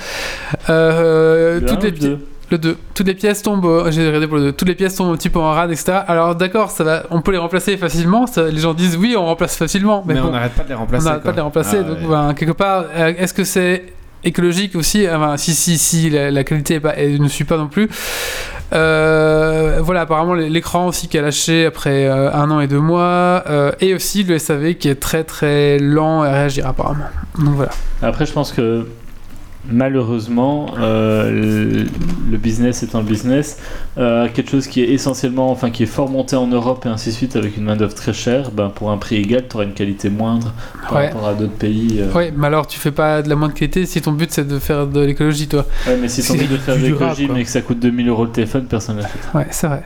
Euh, 0.68 1.61
toutes 1.61 1.84
les 1.84 2.09
ou 2.09 2.18
le 2.51 2.59
pi- 2.59 2.62
deux 2.62 2.68
le 2.70 2.74
2. 2.74 2.76
Toutes 2.94 3.07
les 3.07 3.14
pièces 3.14 3.42
tombent, 3.42 3.86
j'ai 3.90 4.07
regardé 4.07 4.26
pour 4.26 4.36
le 4.36 4.44
2, 4.44 4.53
toutes 4.53 4.68
les 4.68 4.74
pièces 4.74 4.94
tombent 4.97 5.12
un 5.12 5.16
petit 5.16 5.30
peu 5.30 5.38
en 5.38 5.51
rade, 5.53 5.70
etc. 5.70 5.99
Alors 6.07 6.34
d'accord, 6.34 6.70
ça 6.70 6.84
va, 6.84 7.03
on 7.11 7.20
peut 7.22 7.32
les 7.32 7.38
remplacer 7.38 7.76
facilement. 7.76 8.26
ça- 8.26 8.49
les 8.49 8.59
gens 8.61 8.74
disent 8.74 8.97
oui, 8.97 9.14
on 9.18 9.24
remplace 9.26 9.57
facilement, 9.57 10.03
mais, 10.07 10.14
Mais, 10.14 10.20
bon, 10.20 10.28
on 10.28 10.32
n'arrête 10.32 10.53
pas 10.53 10.62
de 10.64 10.68
les 10.68 10.74
on 10.74 10.78
remplacer. 10.78 11.05
n'arrête 11.07 11.22
pas 11.22 11.30
de 11.32 11.36
les 11.36 11.42
remplacer. 11.42 11.76
Ah, 11.80 11.82
donc 11.82 11.99
ouais. 12.01 12.07
ben, 12.09 12.34
quelque 12.34 12.53
part, 12.53 12.84
euh, 12.97 13.12
est-ce 13.18 13.34
que 13.34 13.44
c'est 13.44 13.84
écologique 14.24 14.74
aussi? 14.76 15.07
Enfin, 15.09 15.36
si 15.36 15.55
si 15.55 15.78
si 15.78 16.11
la, 16.11 16.30
la 16.30 16.44
qualité 16.44 16.74
est 16.74 16.80
pas, 16.80 16.94
elle 16.97 17.20
ne 17.20 17.28
suit 17.28 17.44
pas 17.44 17.57
non 17.59 17.68
plus. 17.68 17.88
Euh, 18.72 19.78
voilà, 19.80 20.01
apparemment 20.03 20.34
l'écran 20.34 20.86
aussi 20.88 21.07
qui 21.09 21.16
a 21.18 21.22
lâché 21.22 21.66
après 21.66 22.07
euh, 22.07 22.32
un 22.32 22.51
an 22.51 22.59
et 22.61 22.66
deux 22.66 22.80
mois, 22.80 23.44
euh, 23.49 23.70
et 23.80 23.94
aussi 23.94 24.24
le 24.24 24.38
SAV 24.38 24.74
qui 24.74 24.88
est 24.88 24.97
très 25.01 25.22
très 25.22 25.78
lent 25.78 26.22
à 26.22 26.30
réagir 26.32 26.66
apparemment. 26.66 27.05
Donc 27.38 27.55
voilà. 27.55 27.70
Après, 28.03 28.26
je 28.26 28.32
pense 28.32 28.51
que 28.53 28.86
malheureusement, 29.71 30.67
euh, 30.79 31.85
le, 32.31 32.37
business 32.39 32.83
étant 32.83 32.99
le 33.01 33.05
business, 33.07 33.59
euh, 33.99 34.29
quelque 34.33 34.51
chose 34.51 34.67
qui 34.67 34.83
est 34.83 34.91
essentiellement, 34.93 35.51
enfin 35.51 35.71
qui 35.71 35.83
est 35.83 35.87
fort 35.87 36.09
monté 36.11 36.37
en 36.37 36.47
Europe 36.47 36.85
et 36.87 36.89
ainsi 36.89 37.11
de 37.11 37.14
suite 37.14 37.37
avec 37.37 37.57
une 37.57 37.64
main 37.64 37.77
d'œuvre 37.77 37.95
très 37.95 38.12
chère, 38.12 38.51
ben, 38.51 38.69
pour 38.69 38.91
un 38.91 38.99
prix 38.99 39.17
égal, 39.17 39.45
tu 39.49 39.57
auras 39.57 39.64
une 39.64 39.75
qualité 39.75 40.11
moindre 40.11 40.53
par 40.83 40.93
Ouais. 40.97 41.07
rapport 41.09 41.27
à 41.29 41.35
d'autres 41.35 41.53
pays. 41.57 41.99
euh. 42.01 42.12
Ouais, 42.12 42.33
mais 42.37 42.47
alors 42.47 42.67
tu 42.67 42.79
fais 42.79 42.91
pas 42.93 43.23
de 43.23 43.29
la 43.29 43.37
moindre 43.37 43.55
qualité 43.55 43.87
si 43.87 44.01
ton 44.01 44.12
but 44.12 44.31
c'est 44.31 44.47
de 44.47 44.59
faire 44.59 44.87
de 44.87 45.01
l'écologie, 45.01 45.49
toi. 45.49 45.67
Ouais, 45.87 45.97
mais 46.01 46.09
si 46.09 46.23
ton 46.23 46.35
C'est 46.35 46.39
but 46.41 46.51
de 46.53 46.57
faire 46.59 46.77
de 46.77 46.83
l'écologie 46.83 47.29
mais 47.33 47.43
que 47.45 47.51
ça 47.51 47.61
coûte 47.62 47.79
2000 47.81 48.09
euros 48.09 48.25
le 48.25 48.31
téléphone, 48.31 48.67
personne 48.67 48.97
l'achète. 48.97 49.12
Ouais, 49.35 49.47
c'est 49.51 49.67
vrai. 49.67 49.83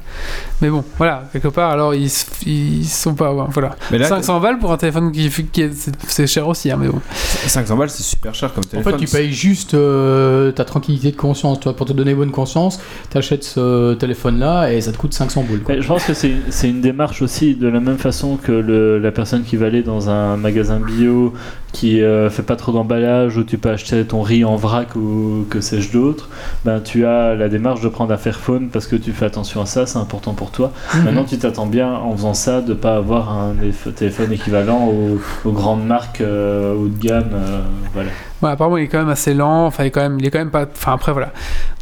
Mais 0.60 0.68
bon, 0.68 0.84
voilà, 0.98 1.24
quelque 1.32 1.48
part, 1.48 1.70
alors 1.70 1.94
ils, 1.94 2.10
ils 2.46 2.84
sont 2.86 3.14
pas. 3.14 3.32
ouais, 3.32 3.44
Voilà. 3.50 3.76
Mais 3.90 3.98
là, 3.98 4.08
500 4.08 4.40
balles 4.40 4.58
pour 4.58 4.72
un 4.72 4.76
téléphone 4.76 5.10
qui, 5.12 5.30
qui 5.52 5.62
est, 5.62 5.70
c'est- 6.06 6.26
cher 6.26 6.46
aussi, 6.46 6.70
hein, 6.70 6.76
mais 6.78 6.88
bon. 6.88 7.00
500 7.46 7.76
balles, 7.76 7.90
c'est 7.90 8.02
super 8.02 8.34
cher 8.34 8.52
comme 8.52 8.62
En 8.64 8.68
téléphone. 8.68 8.98
fait, 8.98 9.04
tu 9.06 9.10
payes 9.10 9.32
juste 9.32 9.69
euh, 9.74 10.52
ta 10.52 10.64
tranquillité 10.64 11.10
de 11.10 11.16
conscience. 11.16 11.60
Toi, 11.60 11.74
pour 11.74 11.86
te 11.86 11.92
donner 11.92 12.14
bonne 12.14 12.30
conscience, 12.30 12.80
t'achètes 13.10 13.44
ce 13.44 13.94
téléphone-là 13.94 14.72
et 14.72 14.80
ça 14.80 14.92
te 14.92 14.98
coûte 14.98 15.14
500 15.14 15.44
boules. 15.44 15.60
quoi. 15.60 15.80
Je 15.80 15.86
pense 15.86 16.04
que 16.04 16.14
c'est 16.14 16.34
c'est 16.50 16.68
une 16.68 16.80
démarche 16.80 17.22
aussi 17.22 17.54
de 17.54 17.68
la 17.68 17.80
même 17.80 17.98
façon 17.98 18.36
que 18.36 18.52
la 18.52 19.12
personne 19.12 19.42
qui 19.42 19.56
va 19.56 19.66
aller 19.66 19.82
dans 19.82 20.10
un 20.10 20.36
magasin 20.36 20.80
bio 20.80 21.32
qui 21.72 22.02
euh, 22.02 22.30
fait 22.30 22.42
pas 22.42 22.56
trop 22.56 22.72
d'emballage 22.72 23.36
où 23.36 23.44
tu 23.44 23.58
peux 23.58 23.70
acheter 23.70 24.04
ton 24.04 24.22
riz 24.22 24.44
en 24.44 24.56
vrac 24.56 24.96
ou 24.96 25.46
que 25.48 25.60
sais-je 25.60 25.92
d'autre, 25.92 26.28
ben 26.64 26.80
tu 26.80 27.06
as 27.06 27.34
la 27.34 27.48
démarche 27.48 27.80
de 27.80 27.88
prendre 27.88 28.12
un 28.12 28.16
Fairphone 28.16 28.68
parce 28.70 28.86
que 28.86 28.96
tu 28.96 29.12
fais 29.12 29.26
attention 29.26 29.60
à 29.62 29.66
ça, 29.66 29.86
c'est 29.86 29.98
important 29.98 30.34
pour 30.34 30.50
toi. 30.50 30.72
Mhm. 30.94 31.04
Maintenant 31.04 31.24
tu 31.24 31.38
t'attends 31.38 31.66
bien 31.66 31.92
en 31.92 32.16
faisant 32.16 32.34
ça 32.34 32.60
de 32.60 32.74
pas 32.74 32.96
avoir 32.96 33.32
un 33.32 33.54
téléphone 33.94 34.32
équivalent 34.32 34.88
aux, 34.88 35.20
aux 35.48 35.52
grandes 35.52 35.86
marques 35.86 36.20
euh, 36.20 36.74
haut 36.74 36.88
de 36.88 36.98
gamme, 36.98 37.30
euh, 37.34 37.60
voilà. 37.94 38.10
Ouais, 38.42 38.50
apparemment, 38.50 38.78
il 38.78 38.84
est 38.84 38.88
quand 38.88 38.98
même 38.98 39.10
assez 39.10 39.34
lent. 39.34 39.66
Enfin, 39.66 39.84
il 39.84 39.88
est 39.88 39.90
quand 39.90 40.00
même, 40.00 40.18
il 40.18 40.26
est 40.26 40.30
quand 40.30 40.38
même 40.38 40.50
pas. 40.50 40.64
Enfin, 40.72 40.94
après, 40.94 41.12
voilà. 41.12 41.32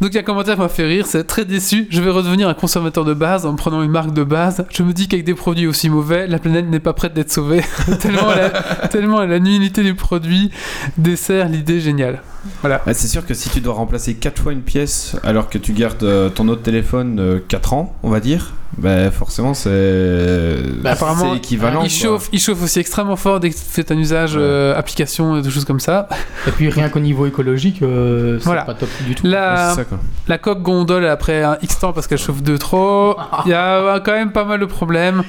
Donc, 0.01 0.09
il 0.11 0.15
y 0.15 0.17
a 0.17 0.21
un 0.21 0.23
commentaire 0.23 0.55
qui 0.55 0.61
m'a 0.61 0.67
fait 0.67 0.85
rire. 0.85 1.05
C'est 1.07 1.23
très 1.23 1.45
déçu. 1.45 1.87
Je 1.89 2.01
vais 2.01 2.09
redevenir 2.09 2.49
un 2.49 2.53
consommateur 2.53 3.05
de 3.05 3.13
base 3.13 3.45
en 3.45 3.55
prenant 3.55 3.81
une 3.81 3.91
marque 3.91 4.13
de 4.13 4.23
base. 4.23 4.65
Je 4.69 4.83
me 4.83 4.91
dis 4.91 5.07
qu'avec 5.07 5.25
des 5.25 5.35
produits 5.35 5.67
aussi 5.67 5.89
mauvais, 5.89 6.27
la 6.27 6.37
planète 6.37 6.65
n'est 6.65 6.81
pas 6.81 6.91
prête 6.91 7.13
d'être 7.13 7.31
sauvée. 7.31 7.61
tellement, 8.01 8.27
la, 8.27 8.49
tellement 8.89 9.25
la 9.25 9.39
nullité 9.39 9.78
du 9.83 9.95
produit 9.95 10.51
dessert 10.97 11.49
l'idée 11.49 11.79
géniale. 11.79 12.21
Voilà. 12.61 12.81
C'est 12.93 13.07
sûr 13.09 13.25
que 13.25 13.33
si 13.33 13.49
tu 13.49 13.59
dois 13.59 13.73
remplacer 13.73 14.13
4 14.15 14.41
fois 14.41 14.53
une 14.53 14.61
pièce 14.61 15.15
alors 15.23 15.49
que 15.49 15.57
tu 15.57 15.73
gardes 15.73 16.03
euh, 16.03 16.29
ton 16.29 16.47
autre 16.47 16.61
téléphone 16.61 17.41
4 17.49 17.73
ans, 17.73 17.95
on 18.01 18.09
va 18.09 18.21
dire, 18.21 18.53
bah 18.77 19.11
forcément 19.11 19.53
c'est 19.53 20.55
Bah, 20.81 20.91
apparemment, 20.91 21.35
équivalent. 21.35 21.81
il 21.83 21.89
chauffe, 21.89 22.29
il 22.31 22.39
chauffe 22.39 22.63
aussi 22.63 22.79
extrêmement 22.79 23.17
fort 23.17 23.41
dès 23.41 23.49
que 23.49 23.55
tu 23.55 23.61
fais 23.67 23.91
un 23.91 23.97
usage 23.97 24.35
Ouais. 24.35 24.41
euh, 24.41 24.77
application 24.77 25.37
et 25.37 25.41
des 25.41 25.49
choses 25.49 25.65
comme 25.65 25.81
ça. 25.81 26.07
Et 26.47 26.51
puis 26.51 26.69
rien 26.69 26.87
qu'au 26.87 26.99
niveau 27.01 27.25
écologique, 27.25 27.81
euh, 27.81 28.37
c'est 28.39 28.45
Voilà. 28.45 28.61
pas 28.61 28.73
top 28.73 28.89
du 29.05 29.15
tout. 29.15 29.27
La, 29.27 29.73
ça, 29.75 29.83
la 30.27 30.37
coque 30.37 30.61
gondole 30.61 31.05
après 31.07 31.43
un 31.43 31.57
X 31.61 31.79
temps 31.79 31.91
parce 31.91 32.07
qu'elle 32.07 32.17
chauffe 32.19 32.41
de 32.41 32.55
trop. 32.55 33.17
Il 33.45 33.51
y 33.51 33.53
a 33.53 33.73
euh, 33.75 33.99
quand 33.99 34.13
même 34.13 34.31
pas 34.31 34.45
mal 34.45 34.61
de 34.61 34.65
problèmes. 34.65 35.23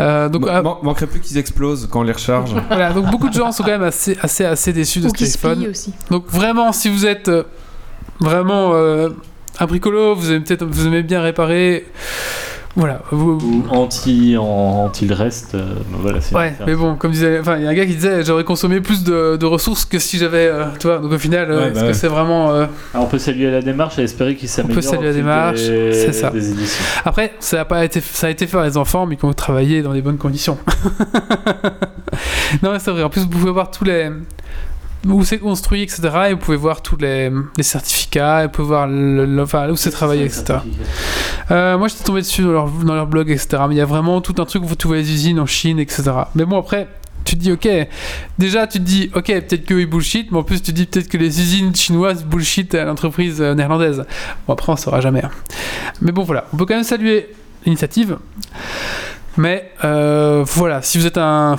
Euh, 0.00 0.28
donc, 0.28 0.46
Man- 0.46 0.56
euh, 0.56 0.62
man- 0.62 0.74
manquerait 0.82 1.06
plus 1.06 1.20
qu'ils 1.20 1.38
explosent 1.38 1.88
quand 1.90 2.00
on 2.00 2.02
les 2.04 2.12
recharge. 2.12 2.54
voilà, 2.68 2.92
donc 2.92 3.10
beaucoup 3.10 3.28
de 3.28 3.34
gens 3.34 3.50
sont 3.52 3.62
quand 3.64 3.70
même 3.70 3.82
assez, 3.82 4.16
assez, 4.22 4.44
assez 4.44 4.72
déçus 4.72 5.00
de 5.00 5.06
Ou 5.06 5.08
ce 5.08 5.14
qui 5.14 5.26
se 5.26 5.38
téléphone. 5.38 5.70
aussi. 5.70 5.92
Donc 6.10 6.26
vraiment, 6.28 6.72
si 6.72 6.88
vous 6.88 7.04
êtes 7.06 7.28
euh, 7.28 7.42
vraiment 8.20 8.70
euh, 8.74 9.08
un 9.58 9.66
bricolo, 9.66 10.14
vous 10.14 10.30
aimez 10.30 10.40
peut-être, 10.44 10.64
vous 10.64 10.86
aimez 10.86 11.02
bien 11.02 11.20
réparer, 11.20 11.86
voilà. 12.78 13.02
Vous, 13.10 13.32
Ou 13.32 13.64
anti, 13.70 14.36
en- 14.38 14.84
anti 14.86 15.04
le 15.06 15.14
reste, 15.14 15.54
euh, 15.54 15.74
voilà. 15.90 16.20
c'est 16.22 16.30
une 16.30 16.36
Ouais, 16.38 16.54
mais 16.66 16.74
bon, 16.74 16.94
comme 16.94 17.10
disait, 17.10 17.38
enfin, 17.40 17.56
il 17.58 17.64
y 17.64 17.66
a 17.66 17.70
un 17.70 17.74
gars 17.74 17.84
qui 17.84 17.94
disait, 17.96 18.24
j'aurais 18.24 18.44
consommé 18.44 18.80
plus 18.80 19.04
de, 19.04 19.36
de 19.36 19.46
ressources 19.46 19.84
que 19.84 19.98
si 19.98 20.16
j'avais, 20.16 20.46
euh, 20.46 20.64
tu 20.78 20.86
vois. 20.86 20.98
Donc 20.98 21.12
au 21.12 21.18
final, 21.18 21.50
euh, 21.50 21.58
Ouais, 21.60 21.66
est-ce 21.72 21.80
bah 21.80 21.86
ouais. 21.88 21.94
c'est 21.94 22.08
vraiment 22.08 22.50
Ah, 22.52 22.68
on 22.94 23.06
peut 23.06 23.18
saluer 23.18 23.50
la 23.50 23.60
démarche 23.60 23.98
et 23.98 24.04
espérer 24.04 24.36
qu'il 24.36 24.48
s'améliore. 24.48 24.82
saluer 24.82 24.98
au 24.98 25.02
la 25.02 25.12
fil 25.12 25.22
démarche, 25.22 25.60
des- 25.66 25.92
c'est 25.92 26.12
ça. 26.12 26.30
des. 26.30 26.40
Après, 27.04 27.34
ça 27.40 27.60
a 27.60 27.64
pas 27.66 27.84
été, 27.84 28.00
ça 28.00 28.28
a 28.28 28.30
été 28.30 28.46
fait 28.46 28.56
par 28.56 28.64
les 28.64 28.76
enfants, 28.78 29.04
mais 29.06 29.16
qui 29.16 29.24
ont 29.26 29.32
travaillé 29.34 29.82
dans 29.82 29.92
les 29.92 30.00
bonnes 30.02 30.18
conditions. 30.18 30.56
non, 32.62 32.72
mais 32.72 32.78
c'est 32.78 32.90
vrai. 32.90 33.02
En 33.02 33.10
plus, 33.10 33.22
vous 33.22 33.28
pouvez 33.28 33.50
voir 33.50 33.70
tous 33.70 33.84
les 33.84 34.10
où 35.06 35.24
c'est 35.24 35.38
construit, 35.38 35.82
etc. 35.82 36.00
Et 36.28 36.32
vous 36.32 36.38
pouvez 36.38 36.56
voir 36.56 36.82
tous 36.82 36.96
les, 36.96 37.30
les 37.56 37.62
certificats, 37.62 38.42
et 38.42 38.46
vous 38.46 38.52
pouvez 38.52 38.68
voir 38.68 38.86
le- 38.88 39.24
le- 39.26 39.42
enfin, 39.42 39.68
où 39.70 39.76
c'est 39.76 39.90
travaillé, 39.90 40.24
etc. 40.24 40.58
Euh, 41.50 41.78
moi, 41.78 41.88
j'étais 41.88 42.04
tombé 42.04 42.20
dessus 42.20 42.42
dans 42.42 42.52
leur, 42.52 42.68
dans 42.68 42.94
leur 42.94 43.06
blog, 43.06 43.30
etc. 43.30 43.48
Mais 43.68 43.74
il 43.74 43.78
y 43.78 43.80
a 43.80 43.86
vraiment 43.86 44.20
tout 44.20 44.34
un 44.38 44.44
truc 44.44 44.62
où 44.64 44.66
vous 44.66 44.74
trouvez 44.74 44.98
les 44.98 45.10
usines 45.12 45.40
en 45.40 45.46
Chine, 45.46 45.78
etc. 45.78 46.02
Mais 46.34 46.44
bon, 46.44 46.58
après, 46.58 46.88
tu 47.24 47.36
te 47.36 47.40
dis, 47.40 47.52
ok, 47.52 47.68
déjà, 48.38 48.66
tu 48.66 48.78
te 48.78 48.84
dis, 48.84 49.10
ok, 49.14 49.26
peut-être 49.26 49.64
qu'ils 49.64 49.86
bullshit, 49.86 50.30
mais 50.32 50.38
en 50.38 50.42
plus, 50.42 50.62
tu 50.62 50.72
te 50.72 50.76
dis 50.76 50.86
peut-être 50.86 51.08
que 51.08 51.16
les 51.18 51.40
usines 51.40 51.74
chinoises 51.74 52.24
bullshit 52.24 52.74
à 52.74 52.84
l'entreprise 52.84 53.40
euh, 53.40 53.54
néerlandaise. 53.54 54.04
Bon, 54.46 54.52
après, 54.54 54.72
on 54.72 54.76
saura 54.76 55.00
jamais. 55.00 55.24
hein. 55.24 55.30
Mais 56.00 56.12
bon, 56.12 56.22
voilà, 56.24 56.46
on 56.52 56.56
peut 56.56 56.64
quand 56.66 56.74
même 56.74 56.84
saluer 56.84 57.28
l'initiative. 57.64 58.16
Mais 59.38 59.70
euh, 59.84 60.44
voilà, 60.46 60.82
si 60.82 60.98
vous 60.98 61.06
êtes 61.06 61.16
un. 61.18 61.56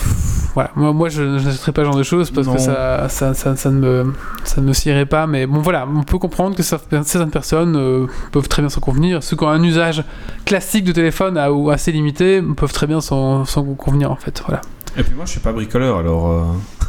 Voilà, 0.53 0.71
moi, 0.75 0.91
moi 0.93 1.09
je 1.09 1.21
n'achèterai 1.23 1.71
pas 1.71 1.81
ce 1.81 1.85
genre 1.85 1.95
de 1.95 2.03
choses 2.03 2.31
parce 2.31 2.47
Non. 2.47 2.55
que 2.55 2.59
ça, 2.59 3.07
ça, 3.07 3.33
ça, 3.33 3.55
ça 3.55 3.69
ne 3.71 3.79
me, 3.79 4.13
ça 4.43 4.59
ne 4.61 4.65
me 4.67 4.73
scierait 4.73 5.05
pas. 5.05 5.27
Mais 5.27 5.45
bon, 5.45 5.59
voilà, 5.61 5.87
on 5.87 6.03
peut 6.03 6.17
comprendre 6.17 6.55
que 6.55 6.63
certaines 6.63 7.29
personnes 7.31 7.75
euh, 7.77 8.07
peuvent 8.31 8.47
très 8.49 8.61
bien 8.61 8.69
s'en 8.69 8.81
convenir. 8.81 9.23
Ceux 9.23 9.37
qui 9.37 9.43
ont 9.43 9.49
un 9.49 9.63
usage 9.63 10.03
classique 10.45 10.83
de 10.85 10.91
téléphone 10.91 11.37
à- 11.37 11.51
ou 11.53 11.69
assez 11.69 11.91
limité 11.91 12.41
peuvent 12.57 12.73
très 12.73 12.87
bien 12.87 12.99
s'en 12.99 13.45
convenir 13.77 14.11
en 14.11 14.15
fait. 14.17 14.41
Voilà. 14.45 14.61
Et 14.97 15.03
puis 15.03 15.15
moi 15.15 15.25
je 15.25 15.31
suis 15.31 15.39
pas 15.39 15.53
bricoleur 15.53 15.97
alors. 15.99 16.29
euh, 16.31 16.43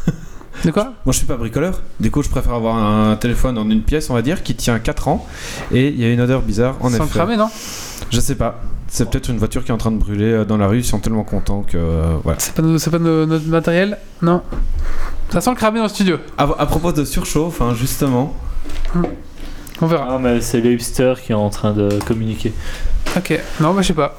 De 0.64 0.70
quoi? 0.72 0.84
Moi 1.04 1.12
je 1.12 1.18
suis 1.18 1.26
pas 1.26 1.36
bricoleur. 1.36 1.80
Du 2.00 2.10
coup 2.10 2.22
je 2.22 2.28
préfère 2.30 2.54
avoir 2.54 2.76
un 2.76 3.14
téléphone 3.16 3.56
en 3.58 3.68
une 3.70 3.82
pièce 3.82 4.10
on 4.10 4.14
va 4.14 4.22
dire 4.22 4.42
qui 4.42 4.54
tient 4.56 4.78
4 4.78 5.08
ans 5.08 5.26
et 5.70 5.88
il 5.88 6.00
y 6.00 6.04
a 6.04 6.10
une 6.12 6.20
odeur 6.20 6.42
bizarre 6.42 6.74
en 6.80 6.88
Sans 6.90 7.04
effet. 7.04 7.18
cramer, 7.18 7.36
non? 7.36 7.48
Je 8.10 8.18
sais 8.20 8.34
pas. 8.34 8.60
C'est 8.92 9.08
peut-être 9.08 9.28
une 9.30 9.38
voiture 9.38 9.62
qui 9.64 9.70
est 9.70 9.74
en 9.74 9.78
train 9.78 9.92
de 9.92 9.98
brûler 9.98 10.32
euh, 10.32 10.44
dans 10.44 10.56
la 10.56 10.66
rue, 10.66 10.78
ils 10.78 10.84
sont 10.84 10.98
tellement 10.98 11.22
contents 11.22 11.62
que 11.62 11.76
euh, 11.78 12.16
voilà. 12.24 12.40
C'est 12.40 12.52
pas, 12.54 12.62
no- 12.62 12.76
c'est 12.76 12.90
pas 12.90 12.98
no- 12.98 13.24
notre 13.24 13.46
matériel? 13.46 13.96
Non. 14.20 14.42
Ça 15.30 15.40
sent 15.40 15.50
le 15.50 15.56
cramer 15.56 15.78
dans 15.78 15.84
le 15.84 15.88
studio. 15.90 16.16
À, 16.36 16.42
à 16.42 16.66
propos 16.66 16.90
de 16.90 17.04
surchauffe, 17.04 17.60
hein, 17.62 17.72
justement, 17.74 18.34
On 19.80 19.86
verra. 19.86 20.08
Ah, 20.10 20.18
mais 20.20 20.40
c'est 20.40 20.60
les 20.60 20.72
hipsters 20.72 21.22
qui 21.22 21.30
est 21.32 21.36
en 21.36 21.50
train 21.50 21.72
de 21.72 22.00
communiquer. 22.04 22.52
Ok. 23.16 23.38
Non, 23.60 23.72
bah 23.74 23.82
je 23.82 23.86
sais 23.88 23.94
pas. 23.94 24.18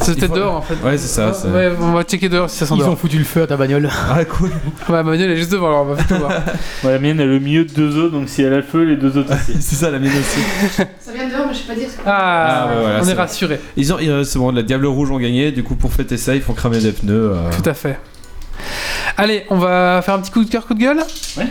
C'est 0.00 0.18
peut-être 0.18 0.34
dehors 0.34 0.54
en 0.54 0.62
fait. 0.62 0.74
ouais 0.84 0.96
c'est 0.96 1.08
ça. 1.08 1.32
c'est- 1.34 1.48
Ouais, 1.48 1.72
on 1.80 1.92
va 1.92 2.02
checker 2.04 2.28
dehors 2.28 2.48
si 2.48 2.58
ça 2.58 2.66
sent 2.66 2.74
Ils 2.76 2.80
dehors. 2.80 2.92
ont 2.92 2.96
foutu 2.96 3.18
le 3.18 3.24
feu 3.24 3.42
à 3.42 3.46
ta 3.46 3.56
bagnole. 3.56 3.88
Ah 4.10 4.24
cool. 4.24 4.48
Ouais, 4.50 4.54
ma 4.88 5.02
bagnole 5.02 5.30
est 5.30 5.36
juste 5.36 5.52
devant, 5.52 5.68
alors 5.68 5.82
on 5.82 5.94
va 5.94 6.02
tout 6.02 6.14
voir. 6.14 6.30
Ouais, 6.84 6.92
la 6.92 6.98
mienne 6.98 7.20
elle 7.20 7.32
est 7.32 7.36
au 7.36 7.40
milieu 7.40 7.64
de 7.64 7.72
deux 7.72 7.98
autres, 7.98 8.12
donc 8.12 8.28
si 8.28 8.42
elle 8.42 8.52
a 8.52 8.56
le 8.58 8.62
feu, 8.62 8.84
les 8.84 8.96
deux 8.96 9.16
autres 9.18 9.32
aussi. 9.34 9.56
c'est 9.60 9.76
ça 9.76 9.90
la 9.90 9.98
mienne 9.98 10.12
aussi. 10.12 10.40
Ça 11.00 11.12
vient 11.12 11.26
de 11.26 11.32
dehors, 11.32 11.46
mais 11.48 11.54
je 11.54 11.58
sais 11.58 11.64
pas 11.66 11.74
dire 11.74 11.88
ce 11.90 11.96
que 11.96 12.02
Ah, 12.06 12.10
Ah, 12.62 12.66
ouais, 12.68 12.80
voilà, 12.80 12.98
on 12.98 13.02
est 13.02 13.04
c'est- 13.06 13.12
rassuré. 13.14 13.60
Ils 13.76 13.92
ont, 13.92 13.98
ils- 13.98 14.24
c'est 14.24 14.38
bon, 14.38 14.50
les 14.52 14.62
Diables 14.62 14.86
Rouges 14.86 15.10
ont 15.10 15.18
gagné. 15.18 15.52
Du 15.52 15.62
coup 15.62 15.74
pour 15.74 15.92
fêter 15.92 16.16
ça 16.16 16.34
ils 16.34 16.42
font 16.42 16.52
cramer 16.54 16.78
des 16.78 16.92
pneus. 16.92 17.32
euh. 17.34 17.50
Tout 17.60 17.68
à 17.68 17.74
fait. 17.74 17.98
Allez, 19.16 19.44
on 19.50 19.56
va 19.58 20.00
faire 20.02 20.14
un 20.14 20.20
petit 20.20 20.30
coup 20.30 20.44
de 20.44 20.50
cœur, 20.50 20.66
coup 20.66 20.74
de 20.74 20.80
gueule? 20.80 21.00
Ouais. 21.36 21.46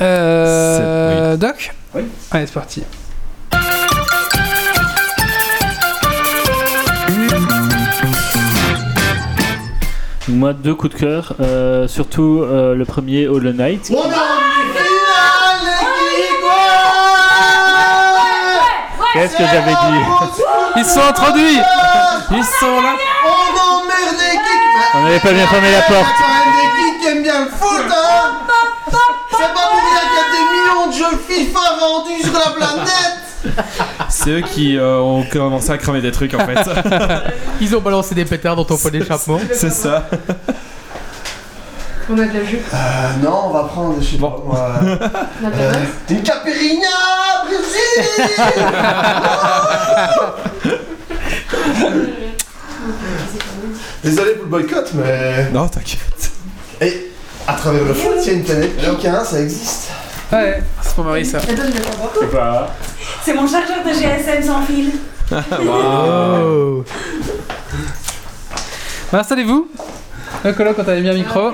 Euh, 0.00 1.36
Doc? 1.36 1.74
Oui. 1.94 2.02
Allez, 2.30 2.46
c'est 2.46 2.54
parti. 2.54 2.82
Moi, 10.28 10.52
deux 10.52 10.74
coups 10.74 10.94
de 10.94 10.98
cœur, 11.00 11.34
euh, 11.40 11.88
surtout 11.88 12.42
euh, 12.42 12.74
le 12.74 12.84
premier, 12.84 13.26
Hollow 13.26 13.52
Knight. 13.52 13.90
On 13.92 13.98
en 13.98 14.02
finale, 14.02 14.12
Qu'est-ce 19.14 19.36
que 19.36 19.44
j'avais 19.44 19.72
dit 19.72 20.00
Ils 20.76 20.84
sont 20.84 21.00
introduits. 21.02 21.58
Ils 22.30 22.44
sont 22.44 22.80
là. 22.80 22.94
On 23.24 23.76
emmerde 23.76 24.16
les 24.18 24.32
geeks, 24.32 24.94
On 24.94 25.02
n'avait 25.02 25.20
pas 25.20 25.32
bien 25.32 25.46
fermé 25.46 25.70
la 25.72 25.82
porte. 25.82 26.06
des 26.54 26.82
geeks 26.82 27.00
qui 27.00 27.06
aiment 27.08 27.22
bien 27.22 27.40
le 27.44 27.50
foot, 27.50 27.84
hein. 27.90 28.32
C'est 29.32 29.52
pas 29.54 29.68
pour 29.70 29.80
rien 29.80 30.02
qu'il 30.08 30.16
y 30.16 30.20
a 30.20 30.28
des 30.32 30.44
millions 30.54 30.86
de 30.88 30.92
jeux 30.92 31.18
FIFA 31.28 31.66
vendus 31.80 32.22
sur 32.22 32.32
la 32.32 32.50
planète 32.52 33.18
C'est 34.22 34.30
eux 34.30 34.42
qui 34.42 34.76
euh, 34.76 35.00
ont 35.00 35.24
commencé 35.24 35.70
à 35.70 35.78
cramer 35.78 36.00
des 36.00 36.12
trucs 36.12 36.32
en 36.34 36.46
fait. 36.46 36.58
Ils 37.60 37.74
ont 37.74 37.80
balancé 37.80 38.14
des 38.14 38.24
pétards 38.24 38.54
dans 38.54 38.64
ton 38.64 38.76
pot 38.76 38.88
d'échappement. 38.90 39.40
C'est 39.52 39.72
ça. 39.72 40.08
On 42.08 42.16
a 42.18 42.26
de 42.26 42.38
la 42.38 42.44
jus. 42.44 42.58
Euh, 42.72 43.10
non, 43.22 43.46
on 43.46 43.50
va 43.50 43.64
prendre, 43.64 43.96
je 44.00 44.06
sais 44.06 44.18
pas 44.18 44.36
moi... 44.44 44.74
On 44.80 45.46
a 45.46 45.50
de 45.50 45.56
la 45.56 45.62
euh, 45.62 46.22
Capirina, 46.24 46.86
Brésil 47.46 48.02
Désolé 54.04 54.32
pour 54.32 54.44
le 54.44 54.50
boycott, 54.50 54.92
mais... 54.94 55.50
Non, 55.52 55.66
t'inquiète. 55.68 56.30
Et 56.80 57.12
à 57.46 57.54
travers 57.54 57.84
le 57.84 57.94
foot, 57.94 58.14
il 58.22 58.26
y 58.26 58.30
a 58.30 58.32
une 58.34 58.44
planète 58.44 58.80
geek, 58.80 59.04
hein, 59.06 59.22
ça 59.24 59.40
existe. 59.40 59.90
Ouais, 60.32 60.62
c'est 60.80 60.94
pour 60.94 61.04
Marie 61.04 61.26
ça. 61.26 61.40
Tu 61.40 61.54
pas 61.54 61.62
boire 61.62 62.12
C'est 62.18 62.30
pas. 62.30 62.74
C'est 63.22 63.34
mon 63.34 63.46
chargeur 63.46 63.84
de 63.84 63.90
GSM 63.90 64.42
sans 64.42 64.62
fil. 64.62 64.90
Oh. 65.30 66.84
Bah, 69.12 69.20
Installez-vous. 69.20 69.68
Le 70.44 70.52
coloc, 70.52 70.76
quand 70.76 70.84
t'avais 70.84 71.02
mis 71.02 71.08
un 71.10 71.14
micro. 71.14 71.50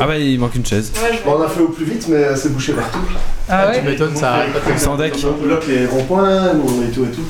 Ah 0.00 0.06
bah 0.06 0.16
il 0.16 0.38
manque 0.38 0.54
une 0.54 0.64
chaise. 0.64 0.92
Bon, 1.24 1.36
on 1.38 1.42
a 1.42 1.48
fait 1.48 1.60
au 1.60 1.68
plus 1.68 1.84
vite, 1.84 2.06
mais 2.08 2.34
c'est 2.36 2.52
bouché 2.52 2.72
partout. 2.72 3.00
Ah 3.48 3.66
Tu 3.72 3.80
ouais 3.80 3.90
m'étonnes, 3.90 4.16
ça 4.16 4.34
arrive. 4.34 4.54
Sans 4.76 4.96
deck. 4.96 5.14
On 5.24 5.42
bloque 5.44 5.66
les 5.66 5.86
ronds-points, 5.86 6.54
nous, 6.54 6.82
et 6.84 6.90
tout 6.90 7.04
et 7.04 7.10
tout. 7.10 7.24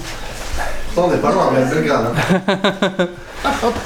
Pourtant, 0.95 1.11
on 1.11 1.15
est 1.15 1.21
pas 1.21 1.33
loin, 1.33 1.51
mais 1.55 1.65
c'est 1.73 1.85
grave. 1.85 2.13
Hein. 2.15 3.09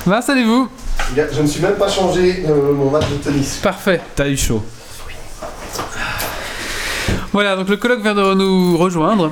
Bah, 0.07 0.19
installez-vous. 0.19 0.69
Je 1.17 1.41
ne 1.41 1.47
suis 1.47 1.63
même 1.63 1.75
pas 1.75 1.89
changé 1.89 2.45
euh, 2.49 2.73
mon 2.73 2.91
match 2.91 3.09
de 3.09 3.17
tennis. 3.17 3.57
Parfait. 3.63 4.01
T'as 4.15 4.27
eu 4.29 4.37
chaud. 4.37 4.63
Voilà, 7.37 7.55
donc 7.55 7.69
le 7.69 7.77
colloque 7.77 8.01
vient 8.01 8.15
de 8.15 8.33
nous 8.33 8.79
rejoindre. 8.79 9.31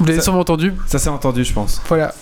Vous 0.00 0.04
l'avez 0.04 0.20
sûrement 0.20 0.40
entendu. 0.40 0.74
Ça 0.88 0.98
s'est 0.98 1.08
entendu, 1.08 1.44
je 1.44 1.52
pense. 1.52 1.80
Voilà. 1.86 2.12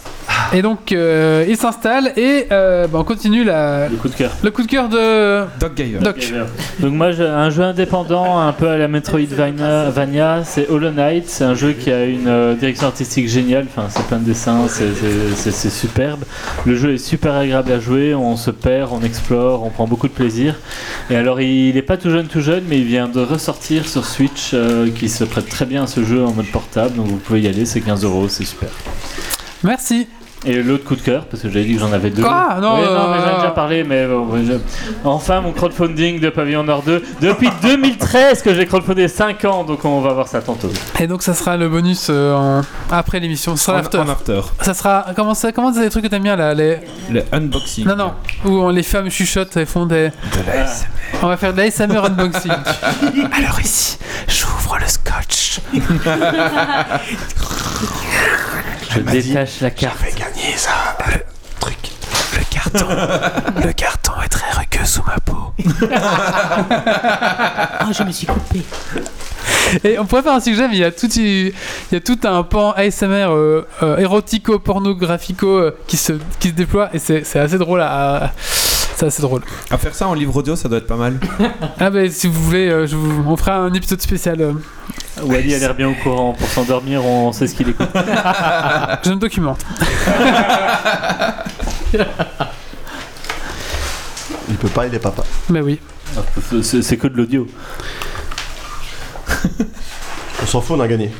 Et 0.52 0.62
donc, 0.62 0.92
euh, 0.92 1.44
il 1.48 1.56
s'installe 1.56 2.12
et 2.16 2.46
euh, 2.52 2.86
bah, 2.86 2.98
on 3.00 3.04
continue 3.04 3.42
la... 3.44 3.88
Le 3.88 3.96
coup 3.96 4.08
de 4.08 4.14
cœur. 4.14 4.30
le 4.42 4.50
coup 4.50 4.62
de 4.62 4.68
cœur 4.68 4.88
de 4.88 5.44
Doc 5.58 5.74
Gayer. 5.74 5.98
Doc. 5.98 6.32
Donc 6.80 6.92
moi, 6.92 7.10
j'ai 7.12 7.24
un 7.26 7.50
jeu 7.50 7.62
indépendant, 7.62 8.38
un 8.38 8.52
peu 8.52 8.68
à 8.68 8.76
la 8.78 8.86
Metroidvania, 8.88 10.44
c'est 10.44 10.68
Hollow 10.68 10.90
Knight. 10.90 11.24
C'est 11.28 11.44
un 11.44 11.54
jeu 11.54 11.72
qui 11.72 11.90
a 11.90 12.04
une 12.04 12.28
euh, 12.28 12.54
direction 12.54 12.86
artistique 12.86 13.28
géniale. 13.28 13.66
Enfin, 13.68 13.88
c'est 13.90 14.04
plein 14.06 14.18
de 14.18 14.24
dessins, 14.24 14.66
c'est- 14.68 14.94
c'est 14.94 15.34
c'est- 15.36 15.50
c'est 15.50 15.70
superbe. 15.70 16.24
Le 16.64 16.76
jeu 16.76 16.94
est 16.94 16.98
super 16.98 17.34
agréable 17.34 17.72
à 17.72 17.80
jouer. 17.80 18.14
On 18.14 18.36
se 18.36 18.50
perd, 18.50 18.90
on 18.92 19.02
explore, 19.02 19.64
on 19.64 19.70
prend 19.70 19.86
beaucoup 19.86 20.08
de 20.08 20.12
plaisir. 20.12 20.54
Et 21.10 21.16
alors, 21.16 21.40
il 21.40 21.74
n'est 21.74 21.82
pas 21.82 21.96
tout 21.96 22.10
jeune, 22.10 22.26
tout 22.28 22.40
jeune, 22.40 22.64
mais 22.68 22.78
il 22.78 22.84
vient 22.84 23.08
de 23.08 23.20
ressortir 23.20 23.88
sur 23.88 24.04
Switch, 24.04 24.50
euh, 24.54 24.88
qui 24.90 25.08
se 25.08 25.24
prête 25.24 25.48
très 25.48 25.66
bien 25.66 25.84
à 25.84 25.86
ce 25.86 26.04
jeu 26.04 26.24
en 26.24 26.32
mode 26.32 26.50
portable. 26.52 26.94
Donc 26.96 27.06
vous 27.06 27.16
pouvez 27.16 27.40
y 27.42 27.48
aller, 27.48 27.64
c'est 27.64 27.80
15 27.80 28.04
euros, 28.04 28.28
c'est 28.28 28.44
super. 28.44 28.68
Merci. 29.64 30.06
Et 30.48 30.62
l'autre 30.62 30.84
coup 30.84 30.94
de 30.94 31.00
cœur, 31.00 31.24
parce 31.24 31.42
que 31.42 31.48
j'avais 31.50 31.64
dit 31.64 31.74
que 31.74 31.80
j'en 31.80 31.92
avais 31.92 32.10
deux. 32.10 32.22
Ah, 32.24 32.58
non, 32.62 32.76
Oui, 32.76 32.82
non, 32.84 32.90
euh, 32.92 33.12
mais 33.12 33.18
j'en 33.20 33.32
ai 33.32 33.36
déjà 33.36 33.50
parlé, 33.50 33.82
mais 33.82 34.06
bon, 34.06 34.28
je- 34.46 34.52
enfin 35.04 35.40
mon 35.40 35.50
crowdfunding 35.52 36.20
de 36.20 36.30
Pavillon 36.30 36.62
Nord 36.62 36.82
2 36.84 37.02
depuis 37.20 37.48
2013 37.62 38.42
que 38.42 38.54
j'ai 38.54 38.64
crowdfundé 38.66 39.08
5 39.08 39.44
ans, 39.44 39.64
donc 39.64 39.84
on 39.84 40.00
va 40.00 40.12
voir 40.12 40.28
ça 40.28 40.40
tantôt. 40.40 40.70
Et 41.00 41.08
donc, 41.08 41.22
ça 41.22 41.34
sera 41.34 41.56
le 41.56 41.68
bonus 41.68 42.06
euh, 42.10 42.32
en- 42.34 42.62
après 42.92 43.18
l'émission. 43.18 43.56
Ce 43.56 43.64
sera 43.64 43.78
En, 43.78 43.80
l'after. 43.80 43.98
en 43.98 44.08
after. 44.08 44.40
Ça 44.62 44.72
sera. 44.74 45.06
Comment 45.16 45.34
ça 45.34 45.50
Comment 45.50 45.72
c'est 45.74 45.80
les 45.82 45.90
trucs 45.90 46.04
que 46.04 46.08
t'aimes 46.08 46.22
bien 46.22 46.36
là 46.36 46.54
les... 46.54 46.78
Le 47.10 47.24
unboxing. 47.32 47.84
Non, 47.84 47.96
non. 47.96 48.12
Où 48.44 48.50
on- 48.50 48.68
les 48.70 48.84
femmes 48.84 49.10
chuchotent 49.10 49.56
et 49.56 49.66
font 49.66 49.86
des. 49.86 50.10
De 50.10 50.46
la 50.46 50.62
ASMR. 50.62 50.86
On 51.22 51.26
va 51.28 51.36
faire 51.36 51.52
de 51.54 51.58
l'ASMR 51.58 52.04
unboxing. 52.04 52.52
Alors 53.32 53.58
ici, 53.60 53.98
j'ouvre 54.28 54.78
le 54.80 54.86
scotch. 54.86 55.58
Je 58.96 59.02
détache 59.02 59.60
la 59.60 59.70
carte. 59.70 59.98
J'ai 60.04 60.18
gagné 60.18 60.56
ça. 60.56 60.96
Le 61.06 61.20
truc. 61.60 61.76
Le 62.32 62.44
carton. 62.50 62.86
le 63.66 63.72
carton 63.72 64.12
est 64.24 64.28
très 64.28 64.50
rugueux 64.52 64.84
sous 64.86 65.02
ma 65.04 65.18
peau. 65.20 65.52
Oh, 67.82 67.92
je 67.92 68.02
me 68.02 68.12
suis 68.12 68.26
coupé. 68.26 68.62
Et 69.84 69.98
on 69.98 70.06
pourrait 70.06 70.22
faire 70.22 70.32
un 70.32 70.40
sujet, 70.40 70.66
mais 70.68 70.76
il 70.76 70.80
y 70.80 70.84
a 70.84 70.92
tout, 70.92 71.08
il 71.14 71.52
y 71.92 71.96
a 71.96 72.00
tout 72.00 72.18
un 72.24 72.42
pan 72.42 72.72
ASMR 72.72 73.28
euh, 73.30 73.66
euh, 73.82 73.98
érotico-pornographico 73.98 75.46
euh, 75.46 75.76
qui, 75.86 75.96
se, 75.96 76.14
qui 76.40 76.48
se 76.48 76.54
déploie 76.54 76.88
et 76.94 76.98
c'est 76.98 77.24
c'est 77.24 77.38
assez 77.38 77.58
drôle 77.58 77.82
à. 77.82 78.32
C'est 78.96 79.06
assez 79.06 79.22
drôle. 79.22 79.42
À 79.70 79.78
faire 79.78 79.94
ça 79.94 80.08
en 80.08 80.14
livre 80.14 80.34
audio, 80.36 80.56
ça 80.56 80.68
doit 80.68 80.78
être 80.78 80.86
pas 80.86 80.96
mal. 80.96 81.18
Ah, 81.78 81.90
bah 81.90 82.08
si 82.10 82.26
vous 82.28 82.42
voulez, 82.42 82.68
euh, 82.70 82.86
je 82.86 82.96
vous, 82.96 83.22
on 83.30 83.36
fera 83.36 83.56
un 83.58 83.72
épisode 83.74 84.00
spécial. 84.00 84.40
euh, 84.40 84.52
Wally 85.22 85.54
a 85.54 85.58
l'air 85.58 85.74
bien 85.74 85.88
au 85.90 85.94
courant. 85.94 86.32
Pour 86.32 86.48
s'endormir, 86.48 87.04
on 87.04 87.30
sait 87.32 87.46
ce 87.46 87.54
qu'il 87.54 87.68
écoute. 87.68 87.86
je 87.94 89.10
me 89.10 89.16
documente. 89.16 89.60
Il 94.48 94.56
peut 94.56 94.68
pas, 94.68 94.86
il 94.86 94.94
est 94.94 94.98
papa. 94.98 95.24
Mais 95.50 95.60
oui. 95.60 95.78
C'est 96.62 96.82
c'est 96.82 96.96
que 96.96 97.08
de 97.08 97.16
l'audio. 97.16 97.46
On 100.42 100.46
s'en 100.46 100.60
fout, 100.60 100.76
on 100.78 100.80
a 100.80 100.88
gagné. 100.88 101.10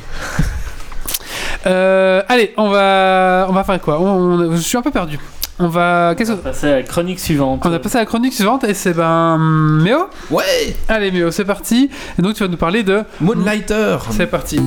Euh, 1.65 2.21
allez, 2.29 2.53
on 2.57 2.69
va, 2.69 3.47
on 3.49 3.53
va 3.53 3.63
faire 3.63 3.81
quoi? 3.81 3.99
On, 3.99 4.39
on- 4.39 4.51
Je 4.55 4.61
suis 4.61 4.77
un 4.77 4.81
peu 4.81 4.91
perdu. 4.91 5.19
On 5.59 5.67
va. 5.67 6.13
Qu'est-ce 6.17 6.33
que. 6.33 6.37
passer 6.37 6.67
à 6.67 6.75
la 6.77 6.83
chronique 6.83 7.19
suivante. 7.19 7.61
On 7.65 7.73
a 7.73 7.79
passé 7.79 7.97
à 7.97 8.01
la 8.01 8.05
chronique 8.05 8.33
suivante 8.33 8.63
et 8.63 8.73
c'est 8.73 8.93
ben. 8.93 9.37
Méo 9.39 10.09
Ouais 10.29 10.75
Allez, 10.87 11.11
Méo, 11.11 11.31
c'est 11.31 11.45
parti. 11.45 11.89
Et 12.17 12.21
donc 12.21 12.35
tu 12.35 12.43
vas 12.43 12.49
nous 12.49 12.57
parler 12.57 12.83
de. 12.83 13.03
Moonlighter 13.21 13.97
C'est 14.11 14.27
parti. 14.27 14.59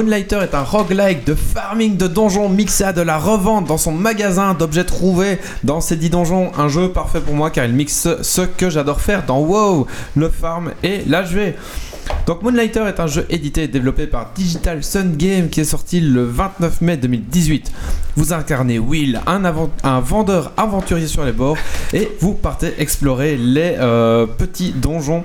Moonlighter 0.00 0.38
est 0.42 0.54
un 0.54 0.62
roguelike 0.62 1.26
de 1.26 1.34
farming 1.34 1.98
de 1.98 2.06
donjons 2.06 2.48
mixé 2.48 2.84
à 2.84 2.94
de 2.94 3.02
la 3.02 3.18
revente 3.18 3.66
dans 3.66 3.76
son 3.76 3.92
magasin 3.92 4.54
d'objets 4.54 4.84
trouvés 4.84 5.38
dans 5.62 5.82
ces 5.82 5.96
10 5.96 6.08
donjons. 6.08 6.52
Un 6.56 6.68
jeu 6.68 6.88
parfait 6.88 7.20
pour 7.20 7.34
moi 7.34 7.50
car 7.50 7.66
il 7.66 7.74
mixe 7.74 8.08
ce, 8.22 8.40
que 8.40 8.70
j'adore 8.70 9.02
faire 9.02 9.26
dans 9.26 9.40
WoW, 9.40 9.86
le 10.16 10.30
farm 10.30 10.70
et 10.82 11.02
l'HV. 11.06 11.52
Donc 12.26 12.42
Moonlighter 12.42 12.84
est 12.88 12.98
un 12.98 13.08
jeu 13.08 13.26
édité 13.28 13.64
et 13.64 13.68
développé 13.68 14.06
par 14.06 14.30
Digital 14.34 14.82
Sun 14.82 15.16
Game 15.18 15.50
qui 15.50 15.60
est 15.60 15.64
sorti 15.64 16.00
le 16.00 16.24
29 16.24 16.80
mai 16.80 16.96
2018. 16.96 17.70
Vous 18.16 18.32
incarnez 18.32 18.78
Will, 18.78 19.20
un 19.26 20.00
vendeur 20.00 20.52
aventurier 20.56 21.08
sur 21.08 21.26
les 21.26 21.32
bords 21.32 21.58
et 21.92 22.10
vous 22.20 22.32
partez 22.32 22.72
explorer 22.78 23.36
les 23.36 23.76
euh, 23.78 24.24
petits 24.26 24.72
donjons 24.72 25.24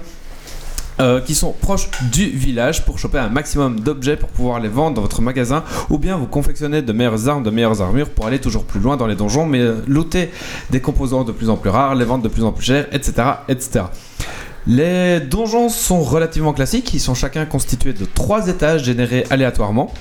euh, 1.00 1.20
qui 1.20 1.36
sont 1.36 1.52
proches 1.52 1.89
du 2.12 2.26
village 2.30 2.86
pour 2.86 3.00
choper 3.00 3.18
un 3.18 3.30
maximum 3.30 3.80
d'objets 3.80 4.16
pour 4.16 4.30
pouvoir 4.30 4.60
les 4.60 4.70
vendre 4.70 4.96
dans 4.96 5.02
votre 5.02 5.22
magasin 5.22 5.64
ou 5.89 5.98
bien 5.98 6.16
vous 6.16 6.28
confectionnez 6.28 6.82
de 6.82 6.93
meilleures 6.93 7.28
armes, 7.28 7.43
de 7.43 7.50
meilleures 7.50 7.82
armures 7.82 8.10
pour 8.10 8.28
aller 8.28 8.39
toujours 8.39 8.64
plus 8.64 8.80
loin 8.80 8.96
dans 8.96 9.08
les 9.08 9.16
donjons 9.16 9.46
mais 9.46 9.60
euh, 9.60 9.82
looter 9.88 10.30
des 10.70 10.80
composants 10.80 11.24
de 11.24 11.32
plus 11.32 11.50
en 11.50 11.58
plus 11.58 11.70
rares, 11.70 11.96
les 11.96 12.06
vendre 12.06 12.24
de 12.24 12.30
plus 12.30 12.43
en 12.43 12.52
plus 12.52 12.66
chers, 12.66 12.88
etc. 12.93 13.28
etc. 13.50 13.86
Les 14.68 15.20
donjons 15.20 15.70
sont 15.70 16.02
relativement 16.02 16.54
classiques, 16.54 16.93
ils 16.93 17.00
sont 17.00 17.14
chacun 17.14 17.46
constitués 17.46 17.93
de 17.93 18.06
trois 18.06 18.48
étages 18.48 18.84
générés 18.84 19.26
aléatoirement. 19.30 19.93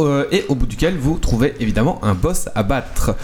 Euh, 0.00 0.24
et 0.32 0.44
au 0.48 0.54
bout 0.54 0.66
duquel 0.66 0.96
vous 0.96 1.18
trouvez 1.18 1.54
évidemment 1.60 2.00
un 2.02 2.14
boss 2.14 2.48
à 2.54 2.62
battre. 2.64 3.14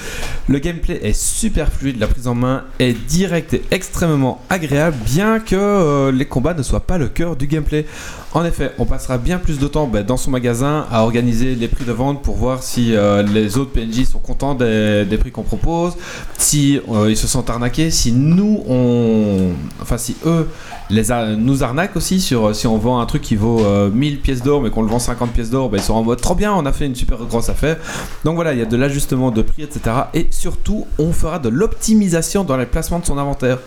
Le 0.49 0.59
gameplay 0.59 1.01
est 1.03 1.19
super 1.19 1.73
fluide, 1.73 1.99
la 1.99 2.07
prise 2.07 2.29
en 2.29 2.35
main 2.35 2.65
est 2.79 2.93
directe 2.93 3.55
et 3.55 3.63
extrêmement 3.73 4.41
agréable, 4.49 4.97
bien 5.05 5.41
que 5.41 5.57
euh, 5.57 6.13
les 6.13 6.27
combats 6.27 6.55
ne 6.55 6.63
soient 6.63 6.87
pas 6.87 6.99
le 6.99 7.09
cœur 7.09 7.35
du 7.35 7.49
gameplay. 7.49 7.87
En 8.35 8.45
effet, 8.45 8.71
on 8.79 8.85
passera 8.85 9.19
bien 9.19 9.39
plus 9.39 9.59
de 9.59 9.67
temps 9.67 9.89
bah, 9.89 10.05
dans 10.05 10.17
son 10.17 10.31
magasin 10.31 10.87
à 10.93 11.03
organiser 11.03 11.57
les 11.57 11.67
prix 11.67 11.85
de 11.85 11.93
vente 11.93 12.23
pour 12.23 12.37
voir 12.37 12.63
si 12.63 12.95
euh, 12.95 13.25
les 13.25 13.59
autres 13.59 13.73
PNJ 13.73 14.05
sont 14.05 14.21
contents 14.21 14.55
des, 14.55 15.05
des 15.05 15.19
prix 15.19 15.33
qu'on 15.33 15.43
propose, 15.43 15.95
si 16.39 16.79
ils 17.09 17.17
se 17.17 17.27
sentent 17.27 17.51
arnaqués, 17.51 17.91
si 17.91 18.13
nous 18.13 18.63
on, 18.69 19.51
enfin 19.83 19.99
si 19.99 20.17
eux 20.25 20.49
les 20.91 21.37
nous 21.37 21.63
arnaquent 21.63 21.97
aussi 21.97 22.21
sur 22.21 22.55
si 22.55 22.67
on 22.67 22.79
vend 22.79 23.01
un 23.01 23.07
truc 23.07 23.23
qui 23.23 23.37
vaut 23.37 23.65
euh, 23.65 23.91
1000 23.91 24.21
pièces 24.21 24.43
d'or 24.43 24.63
mais 24.63 24.71
qu'on 24.71 24.83
le 24.83 24.89
vend 24.89 24.99
50 24.99 25.31
pièces 25.31 25.51
d'or, 25.51 25.71
bah, 25.71 25.79
ils 25.79 25.83
sont 25.83 25.95
en 25.95 26.03
mode 26.03 26.21
trop 26.21 26.35
bien, 26.35 26.53
on 26.53 26.67
a 26.67 26.73
fait 26.73 26.87
une 26.87 26.95
super 26.95 27.19
grosse 27.19 27.49
affaire. 27.49 27.77
Donc 28.25 28.35
voilà, 28.35 28.53
il 28.53 28.59
y 28.59 28.63
a 28.63 28.67
de 28.67 28.77
l'ajustement 28.77 29.31
de 29.31 29.43
prix, 29.43 29.63
etc. 29.63 29.97
Et 30.15 30.27
surtout, 30.31 30.87
on 30.99 31.13
fera 31.13 31.39
de 31.39 31.49
l'optimisation 31.49 32.45
dans 32.45 32.57
les 32.57 32.67
placements 32.67 32.99
de 32.99 33.07
son 33.07 33.19
inventaire. 33.19 33.59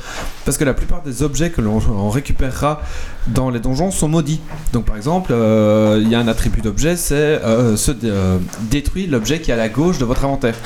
Parce 0.46 0.58
que 0.58 0.64
la 0.64 0.74
plupart 0.74 1.02
des 1.02 1.24
objets 1.24 1.50
que 1.50 1.62
l'on 1.62 1.80
on 1.90 2.10
récupérera 2.10 2.82
dans 3.28 3.50
les 3.50 3.60
donjons 3.60 3.92
sont 3.92 4.08
maudits. 4.08 4.40
Donc 4.74 4.86
par 4.86 4.96
exemple, 4.98 5.32
euh, 5.34 6.00
il 6.02 6.10
y 6.10 6.16
a 6.16 6.20
un 6.20 6.28
attribut 6.28 6.62
d'objet, 6.62 6.96
c'est 6.98 7.14
euh, 7.16 7.76
se 7.78 7.92
dé- 7.92 8.10
euh, 8.10 8.38
détruit 8.70 9.08
l'objet 9.08 9.40
qui 9.40 9.52
est 9.52 9.54
à 9.54 9.58
la 9.58 9.70
gauche 9.70 9.98
de 9.98 10.06
votre 10.06 10.24
inventaire. 10.26 10.56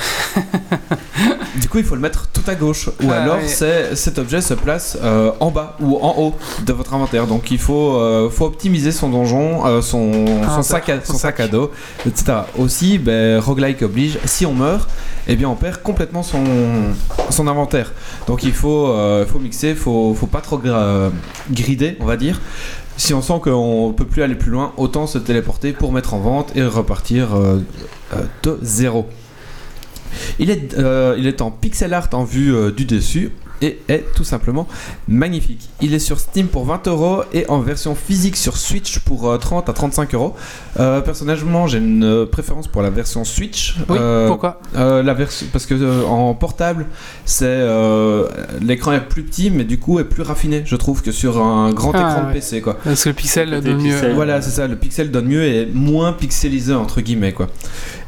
Du 1.60 1.68
coup, 1.68 1.78
il 1.78 1.84
faut 1.84 1.96
le 1.96 2.00
mettre 2.00 2.28
tout 2.28 2.42
à 2.46 2.54
gauche. 2.54 2.88
Ou 3.02 3.10
Ah, 3.10 3.22
alors, 3.22 3.38
cet 3.42 4.18
objet 4.18 4.40
se 4.40 4.54
place 4.54 4.96
en 5.40 5.50
bas 5.50 5.76
ou 5.80 5.98
en 6.00 6.14
haut 6.16 6.34
de 6.64 6.72
votre 6.72 6.94
inventaire. 6.94 7.26
Donc, 7.26 7.50
il 7.50 7.58
faut, 7.58 7.98
faut 8.30 8.44
optimiser 8.46 8.92
son 8.92 9.08
donjon, 9.08 9.66
euh, 9.66 9.82
son, 9.82 10.62
sac 10.62 10.88
à, 10.88 11.00
son 11.04 11.14
son 11.14 11.18
sac 11.18 11.40
à 11.40 11.48
dos, 11.48 11.72
etc. 12.06 12.38
Aussi, 12.56 12.98
ben, 12.98 13.40
roguelike 13.40 13.82
oblige, 13.82 14.18
si 14.24 14.46
on 14.46 14.54
meurt, 14.54 14.88
eh 15.28 15.36
bien, 15.36 15.48
on 15.48 15.54
perd 15.54 15.82
complètement 15.82 16.22
son, 16.22 16.42
inventaire. 17.46 17.92
Donc, 18.26 18.42
il 18.44 18.52
faut, 18.52 18.88
euh, 18.88 19.26
mixer, 19.40 19.74
faut, 19.74 20.14
faut 20.14 20.26
pas 20.26 20.40
trop 20.40 20.58
grider, 21.50 21.96
on 22.00 22.06
va 22.06 22.16
dire. 22.16 22.40
Si 22.96 23.12
on 23.12 23.20
sent 23.20 23.40
qu'on 23.42 23.94
peut 23.96 24.06
plus 24.06 24.22
aller 24.22 24.34
plus 24.34 24.50
loin, 24.50 24.72
autant 24.78 25.06
se 25.06 25.18
téléporter 25.18 25.72
pour 25.72 25.92
mettre 25.92 26.14
en 26.14 26.18
vente 26.18 26.56
et 26.56 26.62
repartir 26.64 27.36
euh, 27.36 27.60
euh, 28.14 28.24
de 28.42 28.58
zéro. 28.62 29.06
Il 30.38 30.50
est, 30.50 30.74
il 31.18 31.34
en 31.40 31.50
pixel 31.50 31.92
art 31.92 32.08
en 32.12 32.24
vue 32.24 32.72
du 32.72 32.86
dessus 32.86 33.30
et 33.62 33.80
est 33.88 34.04
tout 34.14 34.24
simplement 34.24 34.66
magnifique. 35.08 35.68
Il 35.80 35.94
est 35.94 35.98
sur 35.98 36.18
Steam 36.20 36.46
pour 36.48 36.64
20 36.64 36.86
euros 36.88 37.22
et 37.32 37.44
en 37.48 37.60
version 37.60 37.94
physique 37.94 38.36
sur 38.36 38.56
Switch 38.56 38.98
pour 39.00 39.28
euh, 39.30 39.38
30 39.38 39.68
à 39.68 39.72
35 39.72 40.14
euros. 40.14 40.34
Euh, 40.78 41.00
Personnellement, 41.00 41.66
j'ai 41.66 41.78
une 41.78 42.04
euh, 42.04 42.26
préférence 42.26 42.66
pour 42.68 42.82
la 42.82 42.90
version 42.90 43.24
Switch. 43.24 43.76
Oui, 43.88 43.96
Euh, 44.00 44.28
pourquoi? 44.28 44.60
euh, 44.76 45.02
la 45.02 45.14
version 45.14 45.46
parce 45.52 45.66
que 45.66 45.74
euh, 45.74 46.04
en 46.04 46.34
portable, 46.34 46.86
c'est 47.24 47.44
euh, 47.46 48.26
l'écran 48.60 48.92
est 48.92 49.00
plus 49.00 49.22
petit, 49.22 49.50
mais 49.50 49.64
du 49.64 49.78
coup 49.78 49.98
est 49.98 50.04
plus 50.04 50.22
raffiné, 50.22 50.62
je 50.64 50.76
trouve, 50.76 51.02
que 51.02 51.12
sur 51.12 51.42
un 51.42 51.72
grand 51.72 51.92
Ah, 51.94 51.98
écran 52.00 52.28
de. 52.28 52.32
PC, 52.32 52.60
quoi. 52.60 52.76
Parce 52.84 53.04
que 53.04 53.08
le 53.10 53.14
pixel 53.14 53.50
donne 53.60 53.82
mieux. 53.82 54.12
Voilà, 54.14 54.40
c'est 54.42 54.50
ça, 54.50 54.66
le 54.66 54.76
pixel 54.76 55.10
donne 55.10 55.26
mieux 55.26 55.44
et 55.44 55.62
est 55.62 55.66
moins 55.74 56.12
pixelisé 56.12 56.74
entre 56.74 57.00
guillemets 57.00 57.32
quoi. 57.32 57.48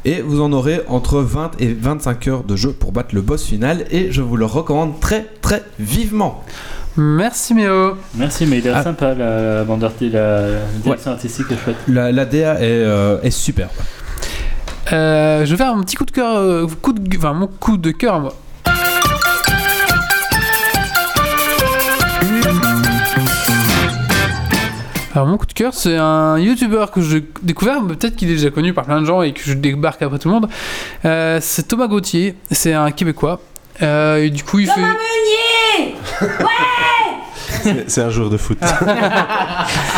Et 0.03 0.21
vous 0.21 0.41
en 0.41 0.51
aurez 0.51 0.81
entre 0.87 1.19
20 1.21 1.51
et 1.59 1.73
25 1.73 2.27
heures 2.27 2.43
de 2.43 2.55
jeu 2.55 2.71
pour 2.71 2.91
battre 2.91 3.13
le 3.13 3.21
boss 3.21 3.43
final 3.45 3.85
et 3.91 4.11
je 4.11 4.21
vous 4.21 4.35
le 4.35 4.45
recommande 4.45 4.99
très 4.99 5.27
très 5.41 5.63
vivement. 5.79 6.43
Merci 6.97 7.53
Méo. 7.53 7.93
Merci, 8.15 8.45
mais 8.47 8.57
il 8.57 8.67
est 8.67 8.71
Ah. 8.71 8.83
sympa 8.83 9.13
la, 9.13 9.55
la 9.57 9.63
bande 9.63 9.83
art- 9.83 9.91
la, 10.01 10.41
la 10.49 10.59
direction 10.83 11.11
artistique 11.11 11.45
est 11.51 11.57
chouette. 11.63 11.77
La, 11.87 12.11
la 12.11 12.25
DA 12.25 12.55
est, 12.55 12.63
euh, 12.63 13.21
est 13.21 13.29
superbe. 13.31 13.69
Euh, 14.91 15.45
je 15.45 15.51
vais 15.51 15.57
faire 15.57 15.73
un 15.73 15.81
petit 15.83 15.95
coup 15.95 16.05
de 16.05 16.11
cœur, 16.11 16.35
euh, 16.35 16.67
coup 16.81 16.91
de, 16.93 17.17
enfin 17.17 17.33
mon 17.33 17.47
coup 17.47 17.77
de 17.77 17.91
cœur 17.91 18.33
Alors 25.13 25.27
mon 25.27 25.37
coup 25.37 25.45
de 25.45 25.53
cœur, 25.53 25.73
c'est 25.73 25.97
un 25.97 26.37
YouTuber 26.39 26.85
que 26.93 27.01
j'ai 27.01 27.25
découvert, 27.43 27.81
mais 27.81 27.95
peut-être 27.95 28.15
qu'il 28.15 28.29
est 28.29 28.35
déjà 28.35 28.49
connu 28.49 28.73
par 28.73 28.85
plein 28.85 29.01
de 29.01 29.05
gens 29.05 29.21
et 29.21 29.33
que 29.33 29.41
je 29.43 29.53
débarque 29.53 30.01
après 30.01 30.19
tout 30.19 30.29
le 30.29 30.33
monde. 30.35 30.47
Euh, 31.05 31.39
c'est 31.41 31.67
Thomas 31.67 31.87
Gauthier, 31.87 32.35
c'est 32.49 32.73
un 32.73 32.91
Québécois. 32.91 33.41
Euh, 33.81 34.23
et 34.23 34.29
du 34.29 34.43
coup, 34.43 34.59
il 34.59 34.67
fait. 34.67 34.79
Meunier 34.79 35.95
C'est- 37.63 37.89
C'est 37.89 38.01
un 38.01 38.09
joueur 38.09 38.29
de 38.29 38.37
foot. 38.37 38.57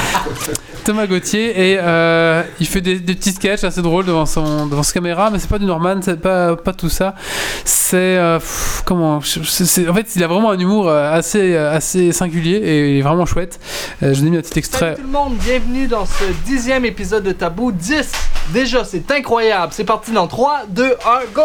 Thomas 0.86 1.07
Gauthier 1.07 1.71
et 1.74 1.80
euh, 1.82 2.43
il 2.59 2.67
fait 2.67 2.82
des, 2.82 2.99
des 2.99 3.15
petits 3.15 3.32
sketchs 3.32 3.63
assez 3.63 3.82
drôles 3.82 4.05
devant 4.05 4.26
son 4.26 4.67
devant 4.67 4.84
sa 4.84 4.93
caméra 4.93 5.30
mais 5.30 5.39
c'est 5.39 5.49
pas 5.49 5.59
du 5.59 5.65
Norman 5.65 5.95
c'est 6.01 6.19
pas 6.19 6.55
pas 6.57 6.74
tout 6.74 6.89
ça 6.89 7.15
c'est 7.63 8.17
euh, 8.17 8.39
comment 8.86 9.17
en 9.17 9.21
fait 9.21 10.15
il 10.15 10.24
a 10.24 10.28
vraiment 10.28 10.51
un 10.51 10.59
humour 10.59 10.89
euh, 10.89 11.11
assez 11.11 11.55
assez 11.55 12.11
singulier 12.11 12.57
et 12.57 12.91
il 12.95 12.99
est 12.99 13.01
vraiment 13.01 13.26
chouette 13.26 13.59
Euh, 14.01 14.13
je 14.13 14.19
vous 14.19 14.28
ai 14.28 14.30
mis 14.30 14.38
un 14.38 14.41
petit 14.41 14.59
extrait 14.59 14.95
Salut 14.95 14.95
tout 14.97 15.01
le 15.03 15.07
monde, 15.11 15.34
bienvenue 15.38 15.88
dans 15.88 16.05
ce 16.05 16.24
dixième 16.45 16.84
épisode 16.86 17.24
de 17.24 17.32
Tabou 17.32 17.71
10. 17.71 18.11
Déjà, 18.51 18.84
c'est 18.84 19.09
incroyable. 19.11 19.71
C'est 19.74 19.84
parti 19.86 20.11
dans 20.11 20.28
3, 20.28 20.63
2, 20.69 20.84
1, 20.84 20.95
go! 21.34 21.41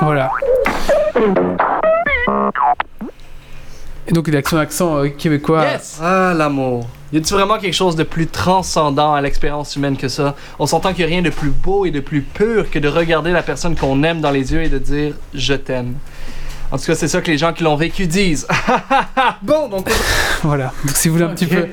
voilà 0.00 0.30
et 4.06 4.12
donc 4.12 4.26
il 4.28 4.36
a 4.36 4.42
son 4.42 4.58
accent 4.58 4.96
euh, 4.98 5.08
québécois 5.08 5.64
Yes! 5.64 5.98
Ah, 6.02 6.32
l'amour. 6.36 6.86
Y 7.14 7.18
a-t-il 7.18 7.34
vraiment 7.36 7.58
quelque 7.58 7.72
chose 7.74 7.94
de 7.94 8.02
plus 8.02 8.26
transcendant 8.26 9.14
à 9.14 9.20
l'expérience 9.20 9.76
humaine 9.76 9.96
que 9.96 10.08
ça? 10.08 10.34
On 10.58 10.66
s'entend 10.66 10.92
qu'il 10.92 11.06
n'y 11.06 11.12
a 11.12 11.14
rien 11.14 11.22
de 11.22 11.30
plus 11.30 11.50
beau 11.50 11.86
et 11.86 11.92
de 11.92 12.00
plus 12.00 12.22
pur 12.22 12.68
que 12.68 12.78
de 12.80 12.88
regarder 12.88 13.30
la 13.30 13.42
personne 13.42 13.76
qu'on 13.76 14.02
aime 14.02 14.20
dans 14.20 14.32
les 14.32 14.52
yeux 14.52 14.62
et 14.64 14.68
de 14.68 14.78
dire 14.78 15.14
je 15.32 15.54
t'aime. 15.54 15.94
En 16.72 16.76
tout 16.78 16.86
cas, 16.86 16.96
c'est 16.96 17.06
ça 17.06 17.20
que 17.20 17.30
les 17.30 17.38
gens 17.38 17.52
qui 17.52 17.62
l'ont 17.62 17.76
vécu 17.76 18.08
disent. 18.08 18.48
bon, 19.42 19.68
donc 19.68 19.88
voilà 20.42 20.72
donc 20.84 20.96
si 20.96 21.06
vous 21.08 21.14
voulez 21.14 21.26
un 21.26 21.34
petit 21.34 21.46
peu 21.46 21.68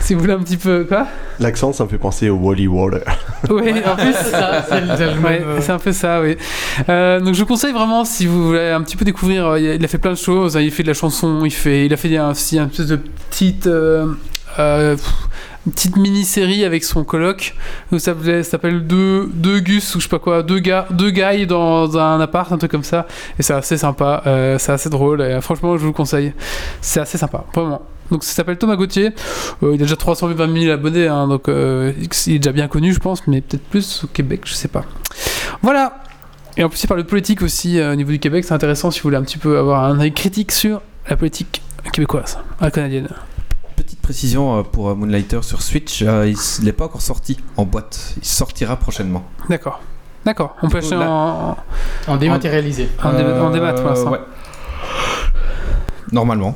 si 0.00 0.14
vous 0.14 0.20
voulez 0.20 0.32
un 0.32 0.40
petit 0.42 0.56
peu 0.56 0.84
quoi? 0.88 1.06
L'accent, 1.38 1.72
ça 1.72 1.84
me 1.84 1.88
fait 1.88 1.98
penser 1.98 2.28
au 2.28 2.36
Wally 2.36 2.66
Water. 2.66 3.02
oui 3.50 3.72
en 3.86 3.94
plus 3.96 4.14
C'est 4.14 5.06
Ouais, 5.24 5.42
euh, 5.44 5.60
un 5.68 5.78
peu 5.78 5.92
ça, 5.92 6.20
oui. 6.20 6.36
Euh, 6.88 7.20
donc 7.20 7.34
je 7.34 7.40
vous 7.40 7.46
conseille 7.46 7.72
vraiment 7.72 8.04
si 8.04 8.26
vous 8.26 8.48
voulez 8.48 8.70
un 8.70 8.82
petit 8.82 8.96
peu 8.96 9.04
découvrir. 9.04 9.46
euh, 9.46 9.60
Il 9.60 9.84
a 9.84 9.88
fait 9.88 9.98
plein 9.98 10.12
de 10.12 10.16
choses. 10.16 10.56
hein, 10.56 10.60
Il 10.60 10.70
fait 10.72 10.82
de 10.82 10.88
la 10.88 10.94
chanson. 10.94 11.42
Il 11.44 11.50
fait, 11.52 11.86
il 11.86 11.92
a 11.92 11.96
fait 11.96 12.16
un- 12.16 12.30
aussi 12.32 12.58
un 12.58 12.66
espèce 12.68 12.86
de 12.88 12.96
petite, 12.96 13.66
euh, 13.66 14.06
euh, 14.58 14.96
une 15.66 15.72
petite 15.72 15.96
mini-série 15.96 16.64
avec 16.64 16.84
son 16.84 17.04
coloc. 17.04 17.54
Ça 17.98 18.14
s'appelle 18.42 18.86
deux, 18.86 19.28
deux 19.32 19.60
Gus 19.60 19.94
ou 19.94 20.00
je 20.00 20.04
sais 20.04 20.08
pas 20.08 20.18
quoi, 20.18 20.42
deux 20.42 20.60
gars, 20.60 20.86
deux 20.90 21.10
guys 21.10 21.46
dans 21.46 21.98
un 21.98 22.20
appart, 22.20 22.50
un 22.52 22.58
truc 22.58 22.70
comme 22.70 22.84
ça. 22.84 23.06
Et 23.38 23.42
c'est 23.42 23.54
assez 23.54 23.76
sympa. 23.76 24.22
euh, 24.26 24.58
c'est 24.58 24.72
assez 24.72 24.90
drôle. 24.90 25.20
Euh, 25.20 25.40
franchement, 25.40 25.76
je 25.76 25.82
vous 25.82 25.88
le 25.88 25.92
conseille. 25.92 26.32
C'est 26.80 27.00
assez 27.00 27.18
sympa, 27.18 27.44
vraiment. 27.54 27.82
Donc 28.10 28.22
ça 28.22 28.32
s'appelle 28.32 28.56
Thomas 28.56 28.76
Gauthier. 28.76 29.10
Il 29.62 29.68
a 29.74 29.76
déjà 29.76 29.96
320 29.96 30.60
000 30.60 30.72
abonnés, 30.72 31.08
hein, 31.08 31.26
donc 31.26 31.48
il 31.48 32.34
est 32.34 32.38
déjà 32.38 32.52
bien 32.52 32.68
connu, 32.68 32.92
je 32.92 33.00
pense, 33.00 33.26
mais 33.26 33.40
peut-être 33.40 33.64
plus 33.64 34.04
au 34.04 34.06
Québec, 34.06 34.42
je 34.44 34.54
sais 34.54 34.68
pas. 34.68 34.84
Voilà. 35.62 36.04
Et 36.56 36.62
en 36.62 36.68
plus, 36.68 36.82
il 36.84 36.86
parle 36.86 37.02
de 37.02 37.08
politique 37.08 37.42
aussi 37.42 37.80
au 37.80 37.94
niveau 37.96 38.12
du 38.12 38.20
Québec. 38.20 38.44
C'est 38.44 38.54
intéressant 38.54 38.92
si 38.92 39.00
vous 39.00 39.08
voulez 39.08 39.16
un 39.16 39.24
petit 39.24 39.38
peu 39.38 39.58
avoir 39.58 39.82
un 39.82 39.98
œil 39.98 40.12
critique 40.12 40.52
sur 40.52 40.80
la 41.08 41.16
politique 41.16 41.62
québécoise, 41.92 42.38
ah, 42.60 42.70
canadienne. 42.70 43.08
Précision 44.10 44.56
euh, 44.58 44.62
pour 44.62 44.88
euh, 44.90 44.94
Moonlighter 44.94 45.40
sur 45.42 45.60
Switch, 45.62 46.02
euh, 46.02 46.28
il 46.32 46.64
n'est 46.64 46.70
pas 46.72 46.84
encore 46.84 47.02
sorti 47.02 47.38
en 47.56 47.64
boîte. 47.64 48.14
Il 48.16 48.24
sortira 48.24 48.76
prochainement. 48.76 49.24
D'accord. 49.48 49.80
D'accord. 50.24 50.54
On 50.62 50.68
peut 50.68 50.78
acheter 50.78 50.94
Là- 50.94 51.10
en, 51.10 51.56
en 52.06 52.16
dématérialisé. 52.16 52.88
en, 53.02 53.10
dé- 53.14 53.24
en 53.24 53.50
Euh, 53.50 53.52
débat 53.52 53.72
pour 53.72 53.84
l'instant. 53.90 54.12
ouais. 54.12 54.20
Normalement. 56.12 56.54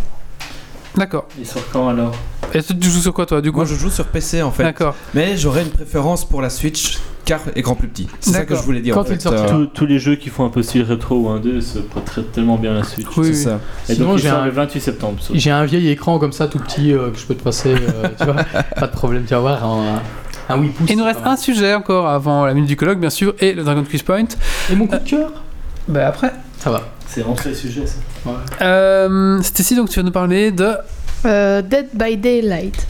D'accord. 0.95 1.27
Il 1.41 1.45
sort 1.45 1.63
quand 1.73 1.89
alors? 1.89 2.13
Et 2.55 2.63
tu 2.63 2.89
joues 2.89 3.01
sur 3.01 3.13
quoi, 3.13 3.27
toi, 3.27 3.41
du 3.41 3.51
coup? 3.51 3.57
Moi 3.59 3.65
je 3.67 3.75
joue 3.75 3.91
sur 3.91 4.07
PC 4.07 4.43
en 4.43 4.53
fait. 4.53 4.63
D'accord. 4.63 4.95
Mais 5.15 5.37
j'aurais 5.37 5.63
une 5.65 5.71
préférence 5.71 6.25
pour 6.25 6.43
la 6.43 6.51
Switch 6.51 6.99
car 7.25 7.41
écran 7.57 7.75
plus 7.75 7.89
petit. 7.89 8.07
C'est 8.21 8.31
ça 8.33 8.45
que 8.45 8.55
je 8.55 8.61
voulais 8.63 8.81
dire 8.81 8.95
Quand 8.95 9.01
en 9.03 9.05
fait. 9.05 9.25
Euh, 9.27 9.49
tous, 9.49 9.67
tous 9.67 9.87
les 9.87 9.99
jeux 9.99 10.17
qui 10.17 10.29
font 10.31 10.45
un 10.45 10.49
peu 10.51 10.63
style 10.63 10.83
rétro 10.83 11.17
ou 11.17 11.29
1-2 11.29 11.61
se 11.61 11.79
prêteraient 11.79 12.23
tellement 12.33 12.57
bien 12.57 12.73
à 12.73 12.75
la 12.79 12.85
Switch. 12.85 13.07
Oui, 13.17 13.27
c'est 13.27 13.31
oui. 13.31 13.37
ça. 13.37 13.61
Et 13.89 13.95
Sinon, 13.95 14.17
j'ai 14.17 14.29
un- 14.29 14.45
le 14.47 14.51
28 14.51 14.81
septembre. 14.81 15.19
J'ai 15.33 15.51
un 15.51 15.65
vieil 15.65 15.89
écran 15.89 16.19
comme 16.19 16.33
ça, 16.33 16.49
tout 16.49 16.59
petit, 16.59 16.93
euh, 16.93 17.11
que 17.11 17.19
je 17.19 17.27
peux 17.27 17.35
te 17.35 17.43
passer, 17.43 17.75
euh, 17.75 18.09
tu 18.19 18.25
vois, 18.25 18.35
pas 18.79 18.87
de 18.87 18.93
problème, 18.93 19.25
tu 19.25 19.35
vas 19.35 19.41
voir, 19.41 19.65
un, 19.65 20.01
un 20.49 20.57
8 20.61 20.69
pouces. 20.71 20.91
Et 20.91 20.93
il 20.95 20.99
nous 20.99 21.05
reste 21.05 21.21
un 21.25 21.37
sujet 21.37 21.75
encore 21.75 22.09
avant 22.09 22.47
la 22.47 22.55
minute 22.55 22.69
du 22.69 22.77
colloque, 22.77 22.99
bien 23.01 23.11
sûr, 23.11 23.35
et 23.41 23.53
le 23.53 23.63
Dragon 23.63 23.85
Quiz 23.85 24.03
Point. 24.03 24.25
Et 24.71 24.75
mon 24.77 24.87
coup 24.87 24.97
de 24.99 25.09
cœur 25.09 25.31
Bah 25.89 26.07
après. 26.09 26.33
Ça 26.59 26.71
va. 26.71 26.83
C'est 27.07 27.23
rentré 27.23 27.51
le 27.51 27.55
sujet 27.57 27.85
ça. 27.87 27.97
Euh, 28.61 29.41
Stécie, 29.43 29.75
donc 29.75 29.89
tu 29.89 29.99
vas 29.99 30.05
nous 30.05 30.13
parler 30.13 30.51
de. 30.53 30.69
Euh, 31.27 31.61
Dead 31.63 31.89
by 31.95 32.17
Daylight. 32.17 32.87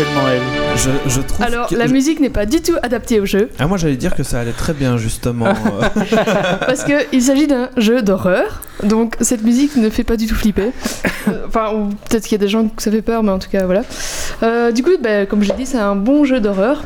C'est 0.00 0.06
tellement 0.06 0.28
elle. 0.30 0.40
Je, 0.78 1.10
je 1.10 1.20
trouve 1.20 1.44
Alors, 1.44 1.66
que- 1.68 1.74
la 1.74 1.86
musique 1.86 2.20
n'est 2.20 2.30
pas 2.30 2.46
du 2.46 2.62
tout 2.62 2.72
adaptée 2.82 3.20
au 3.20 3.26
jeu, 3.26 3.50
Ah 3.58 3.66
moi 3.66 3.76
j'allais 3.76 3.96
dire 3.96 4.14
que 4.14 4.22
ça 4.22 4.40
allait 4.40 4.52
très 4.52 4.72
bien 4.72 4.96
justement. 4.96 5.52
parce 6.66 6.84
qu'il 6.84 7.20
s'agit 7.22 7.46
d'un 7.46 7.68
jeu 7.76 8.00
d'horreur, 8.00 8.62
donc 8.82 9.14
cette 9.20 9.42
musique 9.42 9.76
ne 9.76 9.90
fait 9.90 10.04
pas 10.04 10.16
du 10.16 10.26
tout 10.26 10.34
flipper. 10.34 10.70
Euh, 11.28 11.32
Enfin, 11.48 11.74
ou 11.74 11.88
peut-être 12.08 12.22
qu'il 12.24 12.32
y 12.32 12.36
a 12.36 12.38
des 12.38 12.48
gens 12.48 12.66
que 12.68 12.82
ça 12.82 12.90
fait 12.90 13.02
peur, 13.02 13.22
mais 13.22 13.30
en 13.30 13.38
tout 13.38 13.50
cas, 13.50 13.66
voilà. 13.66 13.82
Euh, 14.42 14.72
du 14.72 14.82
coup, 14.82 14.90
bah, 15.02 15.26
comme 15.26 15.42
j'ai 15.42 15.52
dit, 15.52 15.66
c'est 15.66 15.76
un 15.78 15.96
bon 15.96 16.24
jeu 16.24 16.40
d'horreur. 16.40 16.82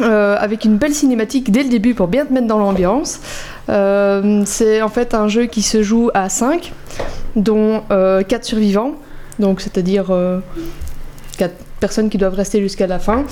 euh, 0.00 0.36
avec 0.40 0.64
une 0.64 0.76
belle 0.76 0.92
cinématique 0.92 1.52
dès 1.52 1.62
le 1.62 1.68
début 1.68 1.94
pour 1.94 2.08
bien 2.08 2.26
te 2.26 2.32
mettre 2.32 2.48
dans 2.48 2.58
l'ambiance. 2.58 3.20
Euh, 3.68 4.42
c'est 4.44 4.82
en 4.82 4.88
fait 4.88 5.14
un 5.14 5.28
jeu 5.28 5.44
qui 5.46 5.62
se 5.62 5.84
joue 5.84 6.10
à 6.14 6.28
5, 6.28 6.72
dont 7.36 7.84
4 7.88 8.44
survivants, 8.44 8.94
donc 9.38 9.60
c'est-à-dire 9.60 10.06
4 11.38 11.54
personnes 11.84 12.08
qui 12.08 12.16
doivent 12.16 12.34
rester 12.34 12.62
jusqu'à 12.62 12.86
la 12.86 12.98
fin. 12.98 13.26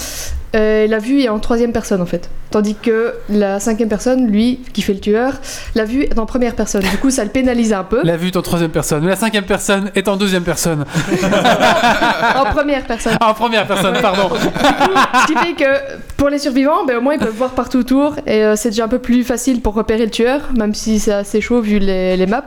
Euh, 0.55 0.87
la 0.87 0.99
vue 0.99 1.21
est 1.23 1.29
en 1.29 1.39
troisième 1.39 1.73
personne 1.73 2.01
en 2.03 2.07
fait. 2.07 2.29
Tandis 2.51 2.75
que 2.75 3.15
la 3.31 3.59
cinquième 3.61 3.89
personne, 3.89 4.27
lui, 4.27 4.61
qui 4.75 4.83
fait 4.83 4.93
le 4.93 5.01
tueur, 5.01 5.33
la 5.75 5.87
vue 5.87 6.03
est 6.03 6.19
en 6.19 6.27
première 6.27 6.55
personne. 6.55 6.83
Du 6.83 6.99
coup, 6.99 7.09
ça 7.11 7.25
le 7.25 7.31
pénalise 7.31 7.73
un 7.73 7.85
peu. 7.85 8.03
La 8.05 8.19
vue 8.19 8.29
est 8.29 8.37
en 8.37 8.43
troisième 8.43 8.71
personne, 8.71 9.03
mais 9.03 9.09
la 9.09 9.17
cinquième 9.17 9.45
personne 9.45 9.91
est 9.95 10.07
en 10.09 10.17
deuxième 10.17 10.43
personne. 10.45 10.85
En 12.35 12.45
première 12.47 12.85
personne. 12.85 13.17
Ah, 13.21 13.31
en 13.31 13.35
première 13.35 13.67
personne, 13.67 13.97
pardon. 14.01 14.31
Ce 14.35 15.27
qui 15.27 15.35
fait 15.39 15.53
que 15.55 15.99
pour 16.17 16.29
les 16.29 16.39
survivants, 16.39 16.85
ben, 16.87 16.97
au 16.99 17.01
moins 17.01 17.15
ils 17.15 17.19
peuvent 17.21 17.35
voir 17.37 17.51
partout 17.51 17.79
autour 17.79 18.17
et 18.27 18.45
euh, 18.45 18.57
c'est 18.57 18.71
déjà 18.71 18.85
un 18.85 18.89
peu 18.89 18.99
plus 18.99 19.25
facile 19.25 19.61
pour 19.61 19.75
repérer 19.75 20.05
le 20.05 20.11
tueur, 20.11 20.41
même 20.57 20.75
si 20.75 20.99
c'est 20.99 21.13
assez 21.13 21.41
chaud 21.41 21.61
vu 21.61 21.79
les, 21.79 22.17
les 22.17 22.27
maps. 22.27 22.45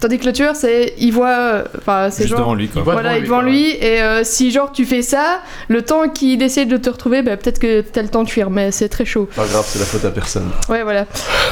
Tandis 0.00 0.18
que 0.18 0.26
le 0.26 0.32
tueur, 0.32 0.56
c'est 0.56 0.94
il 0.98 1.10
voit, 1.12 1.28
euh, 1.28 1.62
enfin 1.78 2.08
c'est 2.10 2.22
Juste 2.22 2.30
genre. 2.30 2.40
devant 2.40 2.54
lui, 2.54 2.68
quoi. 2.68 2.82
Voilà, 2.82 3.16
il 3.16 3.20
est 3.20 3.26
devant 3.26 3.42
lui, 3.42 3.70
et 3.70 4.00
euh, 4.02 4.22
si 4.24 4.50
genre 4.50 4.72
tu 4.72 4.84
fais 4.84 5.02
ça, 5.02 5.40
le 5.68 5.82
temps 5.82 6.08
qu'il 6.08 6.42
essaie 6.42 6.64
de 6.66 6.76
te 6.76 6.88
retrouver, 6.90 7.22
ben, 7.22 7.36
peut-être 7.42 7.58
que 7.58 7.80
t'as 7.80 8.02
le 8.02 8.08
temps 8.08 8.24
de 8.24 8.28
fuir, 8.28 8.50
mais 8.50 8.70
c'est 8.70 8.88
très 8.88 9.04
chaud. 9.04 9.28
Pas 9.34 9.46
grave, 9.46 9.66
c'est 9.66 9.78
la 9.78 9.84
faute 9.84 10.04
à 10.04 10.10
personne. 10.10 10.50
Ouais, 10.68 10.82
voilà. 10.82 11.06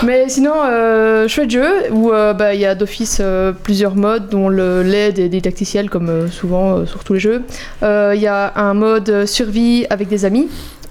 Mais 0.05 0.28
sinon, 0.28 0.55
euh, 0.64 1.28
chouette 1.28 1.51
jeu 1.51 1.91
où 1.91 2.12
euh, 2.12 2.32
bah, 2.32 2.55
il 2.55 2.61
y 2.61 2.66
a 2.66 2.74
d'office 2.74 3.18
euh, 3.20 3.53
plusieurs 3.53 3.95
modes, 3.95 4.28
dont 4.28 4.49
LED 4.49 5.18
et 5.18 5.28
didacticiel, 5.28 5.91
comme 5.91 6.09
euh, 6.09 6.28
souvent 6.28 6.86
sur 6.86 7.05
tous 7.05 7.14
les 7.14 7.20
jeux. 7.20 7.43
Il 7.82 8.20
y 8.20 8.26
a 8.26 8.53
un 8.57 8.74
mode 8.74 9.26
survie 9.26 9.86
avec 9.91 10.09
des 10.09 10.24
amis. 10.24 10.49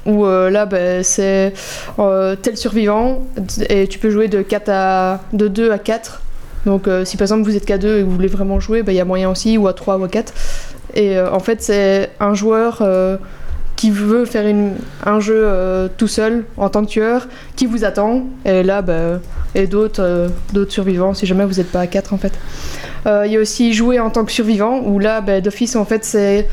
Où 0.08 0.26
euh, 0.26 0.50
là, 0.50 0.66
bah, 0.66 1.04
c'est 1.04 1.54
euh, 2.00 2.36
tel 2.42 2.56
survivant, 2.56 3.24
et 3.70 3.88
tu 3.88 4.00
peux 4.00 4.10
jouer 4.10 4.30
de, 4.30 4.42
4 4.42 4.70
à, 4.70 5.20
de 5.34 5.50
2 5.50 5.72
à 5.72 5.78
4. 5.78 6.22
Donc, 6.66 6.88
euh, 6.88 7.04
si 7.04 7.18
par 7.18 7.26
exemple 7.26 7.44
vous 7.44 7.58
êtes 7.58 7.66
qu'à 7.66 7.78
2 7.78 7.98
et 7.98 8.00
que 8.00 8.06
vous 8.06 8.12
voulez 8.12 8.30
vraiment 8.30 8.62
jouer, 8.62 8.84
bah, 8.84 8.94
il 8.94 8.96
y 8.96 9.02
a 9.02 9.06
moyen 9.06 9.30
aussi, 9.30 9.58
ou 9.58 9.68
à 9.68 9.74
3 9.74 9.98
ou 9.98 10.06
à 10.06 10.08
4. 10.08 10.34
Et 10.96 11.20
en 11.20 11.40
fait, 11.40 11.62
c'est 11.62 12.12
un 12.20 12.34
joueur 12.34 12.82
qui 13.78 13.92
veut 13.92 14.26
faire 14.26 14.44
un 15.06 15.20
jeu 15.22 15.38
euh, 15.38 15.88
tout 15.98 16.08
seul 16.08 16.44
en 16.58 16.68
tant 16.68 16.84
que 16.84 16.90
tueur, 16.90 17.28
qui 17.56 17.68
vous 17.68 17.86
attend, 17.86 18.26
et 18.44 18.64
là, 18.64 18.82
bah, 18.82 19.22
et 19.56 19.68
d'autres 19.68 20.04
euh, 20.04 20.28
d'autres 20.52 20.74
survivants, 20.74 21.14
si 21.14 21.26
jamais 21.26 21.46
vous 21.46 21.54
n'êtes 21.54 21.72
pas 21.72 21.82
à 21.82 21.88
4 21.88 22.12
en 22.14 22.18
fait. 22.18 22.34
Euh, 23.06 23.24
Il 23.26 23.32
y 23.32 23.38
a 23.38 23.40
aussi 23.40 23.74
jouer 23.74 24.00
en 24.00 24.10
tant 24.10 24.26
que 24.26 24.32
survivant, 24.32 24.82
où 24.84 25.00
là, 25.00 25.22
bah, 25.22 25.40
d'office, 25.40 25.78
en 25.78 25.86
fait, 25.86 26.04
c'est 26.04 26.50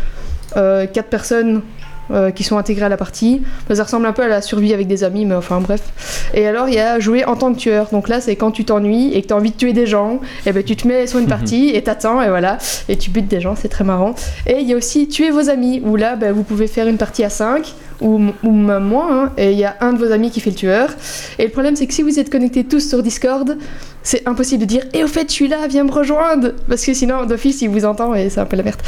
4 0.54 1.02
personnes 1.04 1.62
euh, 2.10 2.30
qui 2.30 2.44
sont 2.44 2.58
intégrées 2.58 2.86
à 2.86 2.88
la 2.88 2.96
partie. 2.96 3.42
Ça 3.72 3.82
ressemble 3.82 4.06
un 4.06 4.12
peu 4.12 4.22
à 4.22 4.28
la 4.28 4.42
survie 4.42 4.72
avec 4.72 4.86
des 4.86 5.04
amis, 5.04 5.24
mais 5.24 5.34
enfin 5.34 5.60
bref. 5.60 5.82
Et 6.34 6.46
alors, 6.46 6.68
il 6.68 6.74
y 6.74 6.80
a 6.80 6.98
jouer 7.00 7.24
en 7.24 7.36
tant 7.36 7.52
que 7.52 7.58
tueur. 7.58 7.88
Donc 7.92 8.08
là, 8.08 8.20
c'est 8.20 8.36
quand 8.36 8.50
tu 8.50 8.64
t'ennuies 8.64 9.12
et 9.14 9.22
que 9.22 9.28
tu 9.28 9.32
as 9.32 9.36
envie 9.36 9.50
de 9.50 9.56
tuer 9.56 9.72
des 9.72 9.86
gens, 9.86 10.20
et 10.46 10.52
ben 10.52 10.62
tu 10.62 10.76
te 10.76 10.86
mets 10.86 11.06
sur 11.06 11.18
une 11.18 11.26
partie 11.28 11.70
et 11.70 11.82
t'attends, 11.82 12.20
et 12.22 12.28
voilà, 12.28 12.58
et 12.88 12.96
tu 12.96 13.10
butes 13.10 13.28
des 13.28 13.40
gens, 13.40 13.54
c'est 13.56 13.68
très 13.68 13.84
marrant. 13.84 14.14
Et 14.46 14.60
il 14.60 14.68
y 14.68 14.74
a 14.74 14.76
aussi 14.76 15.08
tuer 15.08 15.30
vos 15.30 15.48
amis, 15.48 15.82
où 15.84 15.96
là, 15.96 16.16
ben, 16.16 16.32
vous 16.32 16.42
pouvez 16.42 16.66
faire 16.66 16.88
une 16.88 16.98
partie 16.98 17.24
à 17.24 17.30
5 17.30 17.74
ou, 18.00 18.20
ou 18.42 18.50
même 18.52 18.84
moins, 18.84 19.24
hein, 19.24 19.32
et 19.36 19.52
il 19.52 19.58
y 19.58 19.64
a 19.64 19.76
un 19.80 19.92
de 19.92 19.98
vos 20.04 20.12
amis 20.12 20.30
qui 20.30 20.40
fait 20.40 20.50
le 20.50 20.56
tueur. 20.56 20.88
Et 21.38 21.44
le 21.44 21.50
problème, 21.50 21.76
c'est 21.76 21.86
que 21.86 21.94
si 21.94 22.02
vous 22.02 22.18
êtes 22.18 22.30
connectés 22.30 22.64
tous 22.64 22.88
sur 22.88 23.02
Discord, 23.02 23.56
c'est 24.06 24.28
impossible 24.28 24.60
de 24.60 24.66
dire 24.66 24.82
Et 24.92 25.02
au 25.02 25.08
fait, 25.08 25.28
je 25.28 25.32
suis 25.32 25.48
là, 25.48 25.66
viens 25.66 25.84
me 25.84 25.90
rejoindre 25.90 26.50
Parce 26.68 26.84
que 26.84 26.92
sinon, 26.92 27.24
d'office, 27.24 27.62
il 27.62 27.70
vous 27.70 27.86
entend 27.86 28.14
et 28.14 28.28
c'est 28.28 28.40
un 28.40 28.44
peu 28.44 28.56
la 28.56 28.62
merde. 28.62 28.80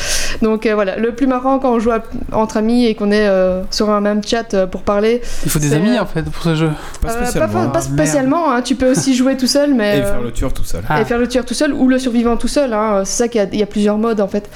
Donc 0.43 0.67
euh, 0.67 0.75
voilà, 0.75 0.97
le 0.97 1.15
plus 1.15 1.27
marrant 1.27 1.59
quand 1.59 1.73
on 1.73 1.79
joue 1.79 1.91
à- 1.93 2.03
entre 2.33 2.59
amis 2.59 2.85
et 2.85 2.95
qu'on 2.95 3.11
est 3.11 3.27
euh, 3.27 3.63
sur 3.71 3.89
un 3.89 4.03
même 4.03 4.23
chat 4.23 4.53
euh, 4.53 4.67
pour 4.67 4.83
parler. 4.83 5.23
Il 5.45 5.51
faut 5.51 5.59
des 5.59 5.73
amis 5.73 5.99
en 5.99 6.05
fait 6.05 6.23
pour 6.23 6.43
ce 6.43 6.55
jeu. 6.55 6.71
Pas 7.01 7.09
euh, 7.13 7.23
spécialement. 7.25 7.65
pas, 7.67 7.69
pas 7.69 7.81
spécialement, 7.81 8.53
hein, 8.53 8.61
tu 8.61 8.75
peux 8.75 8.91
aussi 8.91 9.15
jouer 9.15 9.39
tout 9.39 9.47
seul, 9.47 9.73
mais. 9.73 10.01
Et 10.01 10.03
faire 10.03 10.21
le 10.21 10.33
tueur 10.33 10.53
tout 10.53 10.65
seul. 10.65 10.83
Ah. 10.87 11.01
et 11.01 11.07
faire 11.07 11.19
le 11.19 11.27
tueur 11.29 11.47
tout 11.47 11.55
seul 11.55 11.73
ou 11.73 11.89
le 11.89 11.99
survivant 11.99 12.37
tout 12.37 12.49
seul. 12.49 12.75
hein. 12.75 13.03
C'est 13.07 13.17
ça 13.23 13.29
qu'il 13.29 13.41
y 13.41 13.45
a, 13.45 13.49
il 13.51 13.59
y 13.59 13.63
a 13.63 13.67
plusieurs 13.67 13.97
modes 13.97 14.21
en 14.21 14.29
fait. 14.29 14.51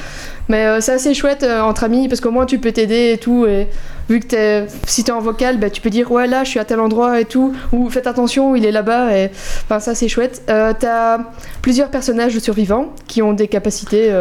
Mais 0.49 0.67
euh, 0.67 0.81
c'est 0.81 0.93
assez 0.93 1.15
chouette 1.15 1.43
euh, 1.43 1.61
entre 1.61 1.85
amis 1.85 2.09
parce 2.09 2.21
qu'au 2.21 2.31
moins 2.31 2.47
tu 2.47 2.59
peux 2.59 2.73
t'aider 2.73 3.13
et 3.13 3.19
tout. 3.19 3.47
Et 3.47 3.69
vu 4.09 4.21
que 4.21 4.27
t'es, 4.27 4.67
si 4.87 5.05
t'es 5.05 5.13
en 5.13 5.21
vocal, 5.21 5.59
bah, 5.59 5.71
tu 5.71 5.81
peux 5.81 5.91
dire 5.91 6.11
ouais 6.11 6.27
là 6.27 6.45
je 6.45 6.51
suis 6.51 6.59
à 6.59 6.65
tel 6.65 6.81
endroit 6.81 7.21
et 7.21 7.25
tout. 7.25 7.55
Ou 7.73 7.89
faites 7.91 8.07
attention, 8.07 8.57
il 8.57 8.65
est 8.65 8.73
là-bas. 8.73 9.17
Et 9.17 9.31
enfin 9.65 9.81
ça 9.81 9.95
c'est 9.95 10.09
chouette. 10.09 10.43
Euh, 10.49 10.73
T'as 10.79 11.19
plusieurs 11.63 11.91
personnages 11.91 12.39
survivants 12.39 12.93
qui 13.07 13.23
ont 13.23 13.33
des 13.33 13.49
capacités 13.49 14.13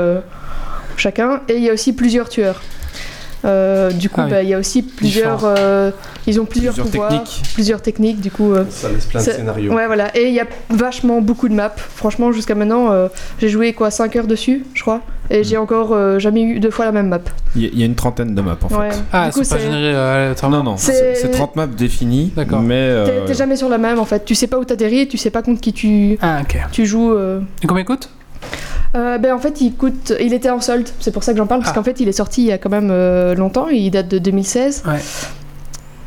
chacun. 0.97 1.41
Et 1.47 1.55
il 1.57 1.63
y 1.63 1.69
a 1.69 1.73
aussi 1.73 1.93
plusieurs 1.93 2.29
tueurs. 2.29 2.61
Euh, 3.45 3.91
du 3.91 4.09
coup, 4.09 4.19
Ah 4.21 4.25
oui. 4.25 4.31
bah, 4.31 4.43
il 4.43 4.49
y 4.49 4.53
a 4.53 4.59
aussi 4.59 4.81
plusieurs. 4.83 5.41
Euh, 5.45 5.91
ils 6.27 6.39
ont 6.41 6.45
plusieurs, 6.45 6.73
Plusieurs 6.73 6.91
pouvoirs, 6.91 7.09
techniques. 7.23 7.41
plusieurs 7.53 7.81
techniques. 7.81 8.19
Du 8.19 8.31
coup, 8.31 8.53
euh, 8.53 8.65
Ça 8.69 8.89
laisse 8.89 9.05
plein 9.05 9.19
de 9.21 9.25
scénarios. 9.25 9.73
Ouais, 9.73 9.87
voilà. 9.87 10.15
Et 10.17 10.27
il 10.27 10.33
y 10.33 10.39
a 10.39 10.45
vachement 10.69 11.21
beaucoup 11.21 11.47
de 11.47 11.53
maps. 11.53 11.71
Franchement, 11.77 12.31
jusqu'à 12.31 12.55
maintenant, 12.55 12.91
euh, 12.91 13.07
j'ai 13.39 13.47
joué 13.49 13.73
quoi 13.73 13.91
5 13.91 14.15
heures 14.17 14.27
dessus, 14.27 14.65
je 14.73 14.81
crois. 14.81 15.01
Et 15.31 15.43
j'ai 15.43 15.57
encore 15.57 15.93
euh, 15.93 16.17
jamais 16.17 16.41
eu 16.41 16.59
deux 16.59 16.71
fois 16.71 16.85
la 16.85 16.91
même 16.91 17.07
map. 17.07 17.19
Il 17.55 17.61
y, 17.61 17.65
a- 17.65 17.69
il 17.71 17.79
y 17.79 17.83
a 17.83 17.85
une 17.85 17.93
trentaine 17.95 18.33
de 18.33 18.41
maps 18.41 18.57
en 18.63 18.75
Ouais. 18.79 18.89
fait. 18.91 18.97
Ah, 19.13 19.29
pas 19.33 19.43
c'est- 19.43 19.55
euh, 19.55 20.15
aléatoirement. 20.25 20.57
Non, 20.57 20.63
non, 20.71 20.77
C'est- 20.77 20.91
c'est 20.91 21.15
c'est 21.21 21.31
30 21.31 21.55
maps 21.55 21.67
définies. 21.67 22.33
D'accord. 22.35 22.61
Mais. 22.61 22.73
euh, 22.75 23.25
T'es 23.27 23.35
jamais 23.35 23.55
sur 23.55 23.69
la 23.69 23.77
même 23.77 23.99
en 23.99 24.05
fait. 24.05 24.25
Tu 24.25 24.33
sais 24.35 24.47
pas 24.47 24.57
où 24.57 24.65
t'atterris, 24.65 25.07
tu 25.07 25.17
sais 25.17 25.29
pas 25.29 25.43
contre 25.43 25.61
qui 25.61 25.71
tu, 25.71 26.17
Ah, 26.21 26.39
ok. 26.41 26.57
tu 26.71 26.85
joues. 26.87 27.13
euh. 27.13 27.41
Et 27.63 27.67
combien 27.67 27.83
coûte? 27.83 28.09
Euh, 28.95 29.17
ben 29.19 29.33
en 29.33 29.39
fait, 29.39 29.61
il 29.61 29.73
coûte. 29.75 30.13
Il 30.19 30.33
était 30.33 30.49
en 30.49 30.61
solde. 30.61 30.87
C'est 30.99 31.11
pour 31.11 31.23
ça 31.23 31.31
que 31.33 31.37
j'en 31.37 31.45
parle 31.47 31.61
parce 31.61 31.71
Ah. 31.71 31.75
qu'en 31.75 31.83
fait, 31.83 31.99
il 31.99 32.07
est 32.07 32.11
sorti 32.13 32.41
il 32.41 32.47
y 32.47 32.51
a 32.51 32.57
quand 32.57 32.69
même 32.71 32.89
euh, 32.91 33.35
longtemps. 33.35 33.67
Il 33.67 33.91
date 33.91 34.07
de 34.07 34.17
2016. 34.17 34.83
Ouais. 34.87 34.97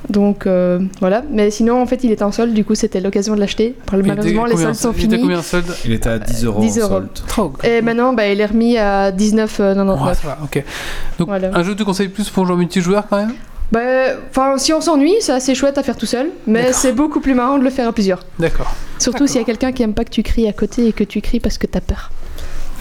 Donc 0.09 0.47
euh, 0.49 0.81
voilà. 1.01 1.23
Mais 1.31 1.51
sinon, 1.53 1.81
en 1.81 1.87
fait, 1.87 2.03
il 2.03 2.11
était 2.11 2.25
en 2.25 2.33
solde. 2.33 2.53
Du 2.53 2.65
coup, 2.65 2.75
c'était 2.75 3.01
l'occasion 3.01 3.35
de 3.37 3.41
l'acheter. 3.41 3.77
Malheureusement, 3.93 4.47
les 4.47 4.57
soldes 4.57 4.75
sont 4.75 4.93
Il 4.93 5.05
était 5.05 5.11
finis. 5.11 5.21
combien 5.23 5.39
en 5.39 5.43
solde? 5.43 5.67
Il 5.85 5.93
était 5.93 6.09
à 6.09 6.19
10 6.19 6.45
euros 6.45 6.61
10 6.61 6.79
en 6.79 6.81
euros. 6.83 7.03
solde. 7.37 7.53
Et 7.65 7.83
maintenant, 7.83 8.13
bah, 8.13 8.27
il 8.27 8.41
est 8.41 8.47
remis 8.47 8.77
à 8.79 9.13
19,99. 9.13 10.05
Ouais, 10.05 10.15
ça 10.15 10.27
va, 10.27 10.39
ok. 10.43 10.65
Donc, 11.19 11.29
Voilà. 11.29 11.51
un 11.55 11.63
jeu 11.63 11.73
que 11.75 11.79
tu 11.79 11.85
conseilles 11.85 12.09
plus 12.09 12.29
pour 12.31 12.45
jouer 12.47 12.55
en 12.57 12.59
multijoueur 12.59 13.05
quand 13.09 13.17
même? 13.19 13.33
Bah, 13.71 13.81
enfin, 14.29 14.59
si 14.59 14.73
on 14.75 14.81
s'ennuie, 14.83 15.15
c'est 15.21 15.33
assez 15.33 15.55
chouette 15.55 15.79
à 15.79 15.83
faire 15.83 15.97
tout 15.97 16.05
seul, 16.05 16.27
mais 16.47 16.73
c'est 16.73 16.93
beaucoup 16.93 17.21
plus 17.21 17.33
marrant 17.35 17.59
de 17.59 17.65
le 17.65 17.71
faire 17.71 17.89
à 17.89 17.93
plusieurs. 17.93 18.23
D'accord. 18.39 18.75
Surtout 18.99 19.27
s'il 19.27 19.41
y 19.41 19.43
a 19.43 19.47
quelqu'un 19.47 19.73
qui 19.73 19.83
aime 19.83 19.95
pas 19.95 20.05
que 20.05 20.11
tu 20.11 20.23
cries 20.23 20.47
à 20.49 20.53
côté 20.53 20.89
et 20.89 20.93
que 20.93 21.05
tu 21.05 21.21
cries 21.23 21.41
parce 21.41 21.57
que 21.59 21.67
t'as 21.67 21.81
peur. 21.81 22.11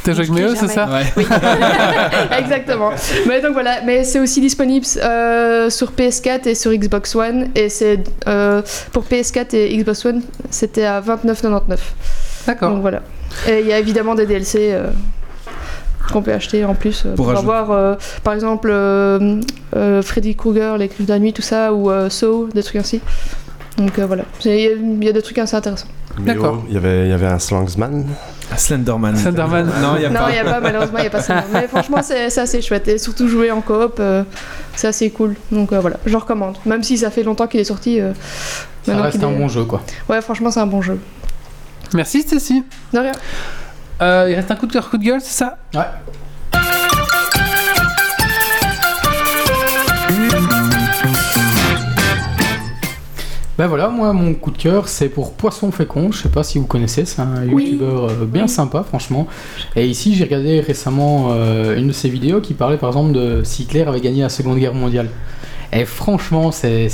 T'as 0.04 0.14
joué 0.14 0.22
avec 0.26 0.32
Méo, 0.32 0.56
c'est 0.56 0.68
ça 0.68 0.88
Ouais. 0.90 1.24
Exactement. 2.40 2.92
Mais 3.28 3.42
donc 3.42 3.54
voilà, 3.54 3.82
mais 3.86 4.04
c'est 4.04 4.20
aussi 4.20 4.42
disponible 4.42 4.86
euh, 5.04 5.70
sur 5.70 5.92
PS4 5.92 6.48
et 6.48 6.56
sur 6.56 6.72
Xbox 6.74 7.16
One, 7.16 7.50
et 7.56 7.70
c'est 7.70 8.00
euh, 8.28 8.62
pour 8.92 9.04
PS4 9.04 9.56
et 9.56 9.78
Xbox 9.78 10.06
One, 10.06 10.22
c'était 10.50 10.86
à 10.86 11.02
29,99. 11.02 11.78
D'accord. 12.48 12.72
Donc 12.72 12.82
voilà. 12.82 13.02
Et 13.48 13.60
il 13.62 13.68
y 13.68 13.74
a 13.74 13.80
évidemment 13.80 14.16
des 14.16 14.26
DLC. 14.26 14.70
euh, 14.74 14.88
qu'on 16.12 16.22
peut 16.24 16.34
acheter 16.34 16.66
en 16.66 16.74
plus 16.74 17.04
Pour 17.16 17.28
pour, 17.28 17.38
avoir 17.38 17.72
euh, 17.72 17.96
par 18.24 18.34
exemple 18.34 18.70
euh, 18.70 19.40
euh, 19.78 20.02
Freddy 20.02 20.36
Krueger, 20.36 20.78
les 20.78 20.90
crimes 20.90 21.06
de 21.06 21.12
la 21.14 21.20
nuit, 21.20 21.32
tout 21.32 21.44
ça, 21.44 21.72
ou 21.74 21.90
euh, 21.90 22.10
Saw, 22.10 22.50
des 22.54 22.64
trucs 22.64 22.78
ainsi. 22.82 23.00
Donc 23.78 23.98
euh, 23.98 24.06
voilà, 24.08 24.24
il 24.44 24.52
y 24.52 24.68
a- 24.68 24.72
il 24.74 25.04
y, 25.06 25.08
a 25.10 25.14
des 25.14 25.22
trucs 25.22 25.38
assez 25.38 25.56
intéressants. 25.56 25.88
D'accord. 26.20 26.64
Il 26.68 26.74
y 26.74 26.78
avait, 26.78 27.06
il 27.06 27.10
y 27.12 27.14
avait 27.14 27.28
un 27.28 27.40
Slangsman. 27.40 28.08
Ah, 28.54 28.58
Slenderman. 28.58 29.16
Slenderman. 29.16 29.66
Non, 29.82 29.96
il 29.96 30.02
y 30.02 30.06
a 30.06 30.10
non, 30.10 30.20
pas. 30.20 30.30
il 30.30 30.34
n'y 30.34 30.40
a 30.40 30.44
pas, 30.44 30.60
malheureusement, 30.60 30.98
il 30.98 31.02
n'y 31.02 31.08
a 31.08 31.12
pas 31.12 31.22
ça. 31.22 31.44
Mais 31.54 31.68
franchement, 31.68 32.02
c'est 32.04 32.38
assez 32.38 32.62
chouette. 32.62 32.88
Et 32.90 32.98
surtout 32.98 33.28
jouer 33.28 33.50
en 33.52 33.62
coop, 33.62 33.98
euh, 34.00 34.24
c'est 34.76 34.88
assez 34.88 35.10
cool. 35.10 35.36
Donc 35.52 35.72
euh, 35.72 35.80
voilà, 35.80 35.98
je 36.06 36.18
recommande. 36.18 36.58
Même 36.66 36.84
si 36.84 36.98
ça 36.98 37.10
fait 37.12 37.24
longtemps 37.24 37.48
qu'il 37.48 37.60
est 37.62 37.64
sorti. 37.66 38.00
euh, 38.02 38.12
Ça 38.84 39.02
reste 39.02 39.24
un 39.24 39.30
est- 39.32 39.36
bon 39.36 39.48
jeu, 39.48 39.64
quoi. 39.64 39.82
Ouais, 40.10 40.22
franchement, 40.22 40.52
c'est 40.52 40.60
un 40.60 40.68
bon 40.68 40.82
jeu. 40.82 41.00
Merci 41.94 42.22
Stacy. 42.22 42.64
De 42.94 43.00
rien. 43.00 43.12
Euh, 44.02 44.28
il 44.30 44.36
reste 44.36 44.50
un 44.52 44.56
coup 44.56 44.66
de 44.68 44.74
cœur, 44.74 44.90
coup 44.90 44.98
de 44.98 45.04
gueule, 45.04 45.22
c'est 45.22 45.38
ça? 45.38 45.58
Ouais. 45.74 45.82
Ben 53.62 53.68
voilà, 53.68 53.90
moi 53.90 54.12
mon 54.12 54.34
coup 54.34 54.50
de 54.50 54.58
cœur 54.58 54.88
c'est 54.88 55.08
pour 55.08 55.34
Poisson 55.34 55.70
Fécond, 55.72 56.12
je 56.12 56.24
sais 56.24 56.30
pas 56.30 56.42
si 56.42 56.58
vous 56.58 56.66
connaissez, 56.66 57.06
c'est 57.06 57.22
un 57.22 57.48
Oui. 57.48 57.66
youtubeur 57.66 58.06
euh, 58.10 58.26
bien 58.26 58.48
sympa 58.48 58.82
franchement. 58.82 59.28
Et 59.76 59.86
ici 59.86 60.16
j'ai 60.16 60.24
regardé 60.24 60.62
récemment 60.62 61.28
euh, 61.30 61.78
une 61.78 61.90
de 61.90 61.92
ses 61.92 62.10
vidéos 62.10 62.42
qui 62.42 62.56
parlait 62.56 62.78
par 62.78 62.90
exemple 62.90 63.12
de 63.12 63.44
si 63.44 63.62
Hitler 63.62 63.82
avait 63.84 64.02
gagné 64.02 64.24
la 64.24 64.30
Seconde 64.30 64.58
Guerre 64.58 64.74
mondiale. 64.74 65.10
Et 65.72 65.86
franchement 65.86 66.50
c'est 66.52 66.88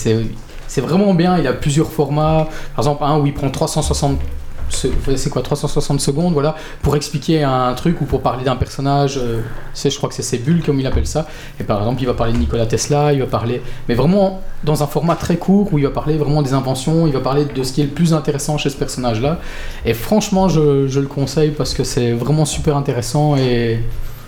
vraiment 0.82 1.14
bien, 1.14 1.38
il 1.38 1.48
a 1.48 1.54
plusieurs 1.54 1.90
formats, 1.90 2.50
par 2.76 2.84
exemple 2.84 3.02
un 3.06 3.18
où 3.18 3.26
il 3.26 3.34
prend 3.34 3.50
360 3.50 4.20
se- 4.20 4.26
c'est 4.70 5.30
quoi 5.30 5.42
360 5.42 6.00
secondes 6.00 6.34
voilà 6.34 6.56
pour 6.82 6.96
expliquer 6.96 7.44
un 7.44 7.74
truc 7.74 8.02
ou 8.02 8.06
pour 8.06 8.22
parler 8.22 8.44
d'un 8.44 8.56
personnage 8.56 9.18
euh, 9.18 9.42
c'est 9.74 9.90
je 9.90 9.98
crois 9.98 10.10
que 10.10 10.16
c'est 10.16 10.24
ses 10.24 10.42
comme 10.66 10.80
il 10.80 10.88
appelle 10.88 11.08
ça. 11.08 11.28
Et 11.60 11.64
par 11.64 11.80
exemple 11.80 12.02
il 12.02 12.06
va 12.06 12.14
parler 12.14 12.34
de 12.34 12.38
Nikola 12.38 12.66
Tesla 12.66 13.14
il 13.14 13.20
va 13.20 13.26
parler 13.26 13.62
mais 13.88 13.96
vraiment 13.96 14.42
dans 14.64 14.84
un 14.84 14.88
format 14.88 15.16
très 15.16 15.38
court 15.38 15.72
où 15.72 15.78
il 15.78 15.84
va 15.84 15.92
parler 15.92 16.18
vraiment 16.18 16.42
des 16.42 16.54
inventions 16.54 17.08
il 17.08 17.14
va 17.14 17.20
parler 17.20 17.46
de 17.46 17.64
ce 17.64 17.74
qui 17.74 17.82
est 17.82 17.86
le 17.86 17.92
plus 17.92 18.14
intéressant 18.14 18.58
chez 18.58 18.70
ce 18.70 18.78
personnage 18.78 19.22
là 19.22 19.40
et 19.86 19.94
franchement 19.94 20.50
je, 20.50 20.88
je 20.88 21.00
le 21.00 21.08
conseille 21.08 21.52
parce 21.52 21.74
que 21.74 21.84
c'est 21.84 22.12
vraiment 22.12 22.46
super 22.46 22.78
intéressant 22.78 23.36
et 23.36 23.80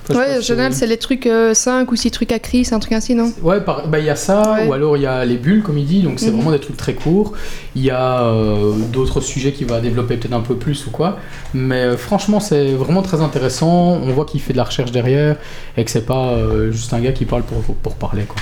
Ouais, 0.09 0.37
en 0.37 0.41
général, 0.41 0.73
c'est 0.73 0.87
les 0.87 0.97
trucs 0.97 1.29
5 1.53 1.91
ou 1.91 1.95
6 1.95 2.11
trucs 2.11 2.31
à 2.31 2.37
c'est 2.41 2.73
un 2.73 2.79
truc 2.79 2.93
ainsi, 2.93 3.13
non? 3.15 3.31
Ouais, 3.43 3.61
par- 3.61 3.87
bah, 3.87 3.99
il 3.99 4.05
y 4.05 4.09
a 4.09 4.15
ça, 4.15 4.53
Ouais. 4.53 4.67
ou 4.67 4.73
alors 4.73 4.97
il 4.97 5.03
y 5.03 5.05
a 5.05 5.23
les 5.25 5.37
bulles, 5.37 5.61
comme 5.61 5.77
il 5.77 5.85
dit, 5.85 6.01
donc 6.01 6.19
c'est 6.19 6.27
Mhm. 6.31 6.35
vraiment 6.35 6.51
des 6.51 6.59
trucs 6.59 6.77
très 6.77 6.93
courts. 6.93 7.33
Il 7.75 7.83
y 7.83 7.91
a 7.91 8.23
euh, 8.23 8.73
d'autres 8.91 9.21
sujets 9.21 9.51
qu'il 9.51 9.67
va 9.67 9.79
développer 9.81 10.17
peut-être 10.17 10.33
un 10.33 10.41
peu 10.41 10.55
plus 10.55 10.85
ou 10.87 10.89
quoi. 10.89 11.17
Mais 11.53 11.81
euh, 11.83 11.97
franchement, 11.97 12.39
c'est 12.39 12.73
vraiment 12.73 13.01
très 13.01 13.21
intéressant. 13.21 13.99
On 14.03 14.11
voit 14.11 14.25
qu'il 14.25 14.41
fait 14.41 14.53
de 14.53 14.57
la 14.57 14.63
recherche 14.63 14.91
derrière 14.91 15.35
et 15.77 15.85
que 15.85 15.91
c'est 15.91 16.05
pas 16.05 16.29
euh, 16.29 16.71
juste 16.71 16.93
un 16.93 16.99
gars 16.99 17.11
qui 17.11 17.25
parle 17.25 17.43
pour, 17.43 17.61
pour 17.75 17.95
parler. 17.95 18.23
Quoi. 18.23 18.37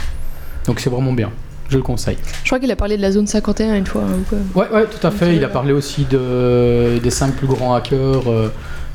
Donc 0.68 0.80
c'est 0.80 0.90
vraiment 0.90 1.14
bien. 1.14 1.32
Je 1.70 1.76
le 1.76 1.84
conseille. 1.84 2.18
Je 2.44 2.50
crois 2.50 2.60
qu'il 2.60 2.72
a 2.72 2.78
parlé 2.78 2.96
de 2.96 3.02
la 3.02 3.12
zone 3.12 3.28
51 3.28 3.76
une 3.76 3.86
fois. 3.86 4.02
hein, 4.04 4.20
ou 4.22 4.24
quoi. 4.56 4.64
Ouais, 4.64 4.70
ouais, 4.74 4.86
tout 4.86 5.06
à 5.06 5.12
fait. 5.12 5.36
Il 5.36 5.44
a 5.44 5.50
parlé 5.50 5.74
aussi 5.74 6.06
de, 6.06 6.98
des 7.04 7.10
5 7.10 7.34
plus 7.36 7.48
grands 7.48 7.76
hackers 7.76 8.30
euh, 8.32 8.48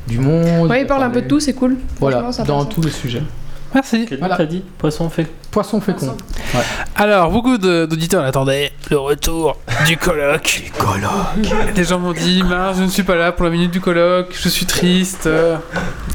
du 0.07 0.19
monde. 0.19 0.69
Ouais, 0.69 0.81
il 0.81 0.87
parle 0.87 1.03
un 1.03 1.09
peu 1.09 1.21
de 1.21 1.27
tout, 1.27 1.39
c'est 1.39 1.53
cool. 1.53 1.77
Voilà, 1.99 2.21
dans 2.45 2.63
passe. 2.65 2.69
tous 2.73 2.81
les 2.81 2.91
sujets. 2.91 3.23
Merci. 3.73 4.05
Voilà. 4.19 4.37
t'as 4.37 4.45
dit 4.45 4.63
Poisson 4.77 5.09
fait. 5.09 5.25
Poisson 5.49 5.81
fécond. 5.81 6.15
Alors, 6.95 7.31
beaucoup 7.31 7.57
de- 7.57 7.87
d'auditeurs 7.87 8.23
attendaient 8.23 8.71
le 8.91 8.99
retour 8.99 9.57
du 9.87 9.97
colloque. 9.97 10.71
colloque. 10.77 11.73
Des 11.73 11.83
gens 11.83 11.97
m'ont 11.97 12.13
dit, 12.13 12.43
mince, 12.43 12.77
je 12.77 12.83
ne 12.83 12.87
suis 12.87 13.01
pas 13.01 13.15
là 13.15 13.31
pour 13.31 13.45
la 13.45 13.51
minute 13.51 13.71
du 13.71 13.79
colloque, 13.81 14.27
je 14.39 14.47
suis 14.47 14.67
triste. 14.67 15.27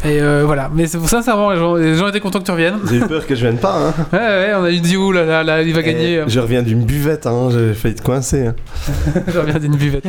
Et 0.05 0.20
euh, 0.22 0.45
voilà. 0.47 0.70
Mais 0.72 0.86
c'est- 0.86 1.05
sincèrement, 1.05 1.51
les 1.51 1.59
gens, 1.59 1.74
les 1.74 1.97
gens 1.97 2.07
étaient 2.07 2.20
contents 2.20 2.39
que 2.39 2.45
tu 2.45 2.53
reviennes. 2.53 2.78
J'ai 2.89 2.97
eu 2.99 3.07
peur 3.07 3.26
que 3.26 3.34
je 3.34 3.41
vienne 3.41 3.59
pas, 3.59 3.74
hein. 3.76 3.95
Ouais, 4.12 4.18
ouais, 4.20 4.53
on 4.57 4.62
a 4.64 4.70
eu 4.70 4.78
dit, 4.78 4.97
ouh 4.97 5.11
là 5.11 5.24
là, 5.24 5.43
là, 5.43 5.61
il 5.62 5.74
va 5.74 5.82
gagner. 5.82 6.14
Et 6.18 6.24
Je 6.28 6.39
reviens 6.39 6.62
d'une 6.62 6.84
buvette, 6.84 7.26
hein. 7.26 7.49
J'ai 7.51 7.74
failli 7.74 7.97
te 7.97 8.03
coincer. 8.03 8.47
hein. 8.47 8.55
je 9.26 9.36
reviens 9.39 9.59
d'une 9.59 9.74
buvette. 9.76 10.05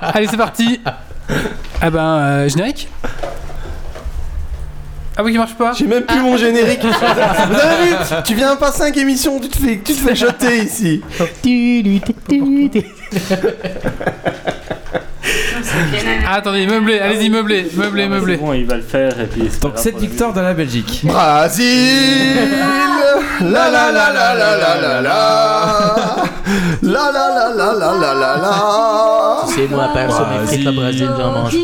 Allez, 0.00 0.26
c'est 0.26 0.38
parti. 0.38 0.80
Ah 1.80 1.90
ben, 1.90 2.00
euh, 2.00 2.48
générique 2.48 2.88
Ah 5.16 5.22
oui, 5.22 5.32
qui 5.32 5.38
marche 5.38 5.54
pas 5.54 5.72
J'ai 5.72 5.86
même 5.86 6.04
plus 6.04 6.20
mon 6.20 6.36
générique. 6.36 6.80
Vous 6.82 6.88
avez 6.88 7.88
vu 7.88 7.94
Tu 8.24 8.34
viens 8.34 8.56
pas 8.56 8.72
5 8.72 8.96
émissions, 8.96 9.38
tu 9.40 9.48
te 9.48 9.56
fais, 9.56 9.80
tu 9.84 9.94
te 9.94 10.00
fais 10.00 10.14
jeter 10.14 10.58
ici. 10.64 11.02
Ah, 16.26 16.34
attendez, 16.36 16.66
meublé, 16.66 16.98
allez-y, 16.98 17.30
meublé, 17.30 17.66
meublé, 17.76 18.08
meublé. 18.08 18.36
Bon, 18.36 18.52
il 18.52 18.66
va 18.66 18.76
le 18.76 18.82
faire 18.82 19.18
et 19.20 19.26
puis. 19.26 19.42
Donc 19.60 19.72
grave 19.72 19.82
7 19.82 19.92
pour 19.92 20.00
la 20.02 20.06
victoires 20.08 20.32
de 20.32 20.40
la 20.40 20.54
Belgique. 20.54 21.00
Brésil 21.04 22.36
La 23.40 23.68
la 23.70 23.90
la 23.92 24.12
la 24.12 24.34
la 24.34 24.56
la 24.56 24.76
la 24.80 25.00
la 25.00 25.20
La 26.82 27.10
la 27.12 27.28
la 27.28 27.54
la 27.54 27.74
la 27.74 27.92
la 27.94 28.14
la 28.14 28.36
la 28.36 29.40
C'est 29.46 29.68
moi, 29.68 29.90
personne 29.94 30.26
Vas-y. 30.36 30.46
frites, 30.46 30.64
la 30.64 30.72
Brésil, 30.72 31.08
j'en 31.18 31.32
mange 31.32 31.52
pas. 31.52 31.58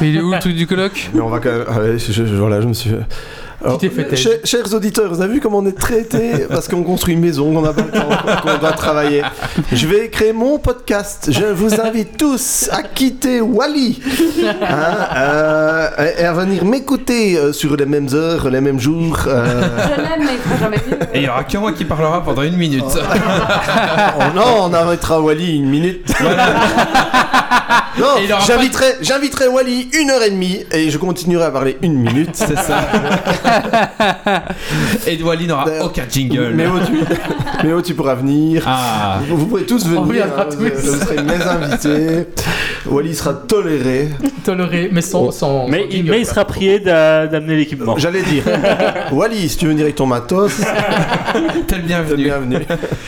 Mais 0.00 0.08
il 0.10 0.16
est 0.16 0.20
où 0.20 0.32
le 0.32 0.38
truc 0.38 0.54
du 0.54 0.66
colloque 0.66 1.10
Mais 1.14 1.20
on 1.20 1.28
va 1.28 1.38
quand 1.40 1.50
même. 1.50 1.64
ah 1.68 1.78
je, 1.96 2.12
je- 2.12 2.22
voilà, 2.34 2.60
je 2.60 2.66
me 2.66 2.72
suis. 2.72 2.90
Alors, 3.64 3.80
fait 3.80 4.14
chers, 4.16 4.38
chers 4.44 4.72
auditeurs, 4.72 5.12
vous 5.12 5.20
avez 5.20 5.32
vu 5.34 5.40
comment 5.40 5.58
on 5.58 5.66
est 5.66 5.76
traités 5.76 6.46
parce 6.48 6.68
qu'on 6.68 6.84
construit 6.84 7.14
une 7.14 7.20
maison, 7.20 7.52
qu'on 7.52 7.62
n'a 7.62 7.72
pas 7.72 7.82
le 7.82 7.90
temps, 7.90 8.08
qu'on 8.40 8.56
doit 8.58 8.70
travailler. 8.70 9.22
Je 9.72 9.86
vais 9.88 10.08
créer 10.10 10.32
mon 10.32 10.58
podcast. 10.60 11.28
Je 11.32 11.44
vous 11.46 11.74
invite 11.80 11.87
tous 12.16 12.68
à 12.70 12.82
quitter 12.82 13.40
Wally 13.40 14.00
hein, 14.62 14.96
euh, 15.16 15.88
et 16.18 16.24
à 16.24 16.32
venir 16.32 16.64
m'écouter 16.64 17.36
euh, 17.36 17.52
sur 17.52 17.76
les 17.76 17.86
mêmes 17.86 18.08
heures, 18.12 18.48
les 18.50 18.60
mêmes 18.60 18.78
jours. 18.78 19.20
euh. 19.26 19.62
Je 19.96 20.00
l'aime, 20.00 20.20
mais 20.20 20.38
il 20.52 20.58
jamais. 20.58 20.76
Et 21.14 21.18
il 21.18 21.22
y 21.24 21.28
aura 21.28 21.44
que 21.44 21.56
moi 21.56 21.72
qui 21.72 21.84
parlera 21.84 22.22
pendant 22.22 22.42
une 22.42 22.56
minute. 22.56 22.84
Oh 24.20 24.24
non, 24.34 24.64
on 24.64 24.74
arrêtera 24.74 25.20
Wally 25.20 25.56
une 25.56 25.68
minute. 25.68 26.12
non, 27.98 28.06
j'inviterai, 28.46 28.96
j'inviterai 29.00 29.48
Wally 29.48 29.88
une 30.00 30.10
heure 30.10 30.22
et 30.22 30.30
demie 30.30 30.64
et 30.72 30.90
je 30.90 30.98
continuerai 30.98 31.44
à 31.44 31.50
parler 31.50 31.78
une 31.82 31.94
minute. 31.94 32.30
C'est 32.34 32.56
ça. 32.56 32.80
Et 35.06 35.22
Wally 35.22 35.46
n'aura 35.46 35.66
aucun 35.82 36.04
jingle. 36.10 36.52
Mais 36.54 36.66
oh, 36.66 36.78
tu, 36.84 36.92
mais 37.64 37.72
oh, 37.72 37.82
tu 37.82 37.94
pourras 37.94 38.14
venir. 38.14 38.64
Ah. 38.66 39.18
Vous, 39.28 39.36
vous 39.36 39.46
pouvez 39.46 39.64
tous 39.64 39.86
venir. 39.86 40.04
viendra 40.04 40.42
hein, 40.42 40.46
tous. 40.50 40.56
vous, 40.56 40.92
vous 40.92 41.00
serez 41.00 41.22
mes 41.22 41.42
invités. 41.42 41.77
Wally 42.86 43.14
sera 43.14 43.34
toléré. 43.34 44.08
Toléré, 44.44 44.88
mais 44.92 45.00
sans. 45.02 45.30
sans 45.30 45.66
Mais, 45.68 45.82
sans 45.82 45.86
il, 45.90 46.10
mais 46.10 46.24
sera 46.24 46.44
prié 46.44 46.78
d'a- 46.80 47.26
d'amener 47.26 47.56
l'équipement. 47.56 47.96
J'allais 47.98 48.22
dire. 48.22 48.44
Wally, 49.12 49.48
si 49.48 49.56
tu 49.58 49.64
veux 49.66 49.70
venir 49.72 49.84
avec 49.84 49.96
ton 49.96 50.06
matos, 50.06 50.56
T'es 50.56 51.40
le 51.40 51.64
t'es 51.66 51.78
bienvenu. 51.80 52.24
bienvenu. 52.24 52.56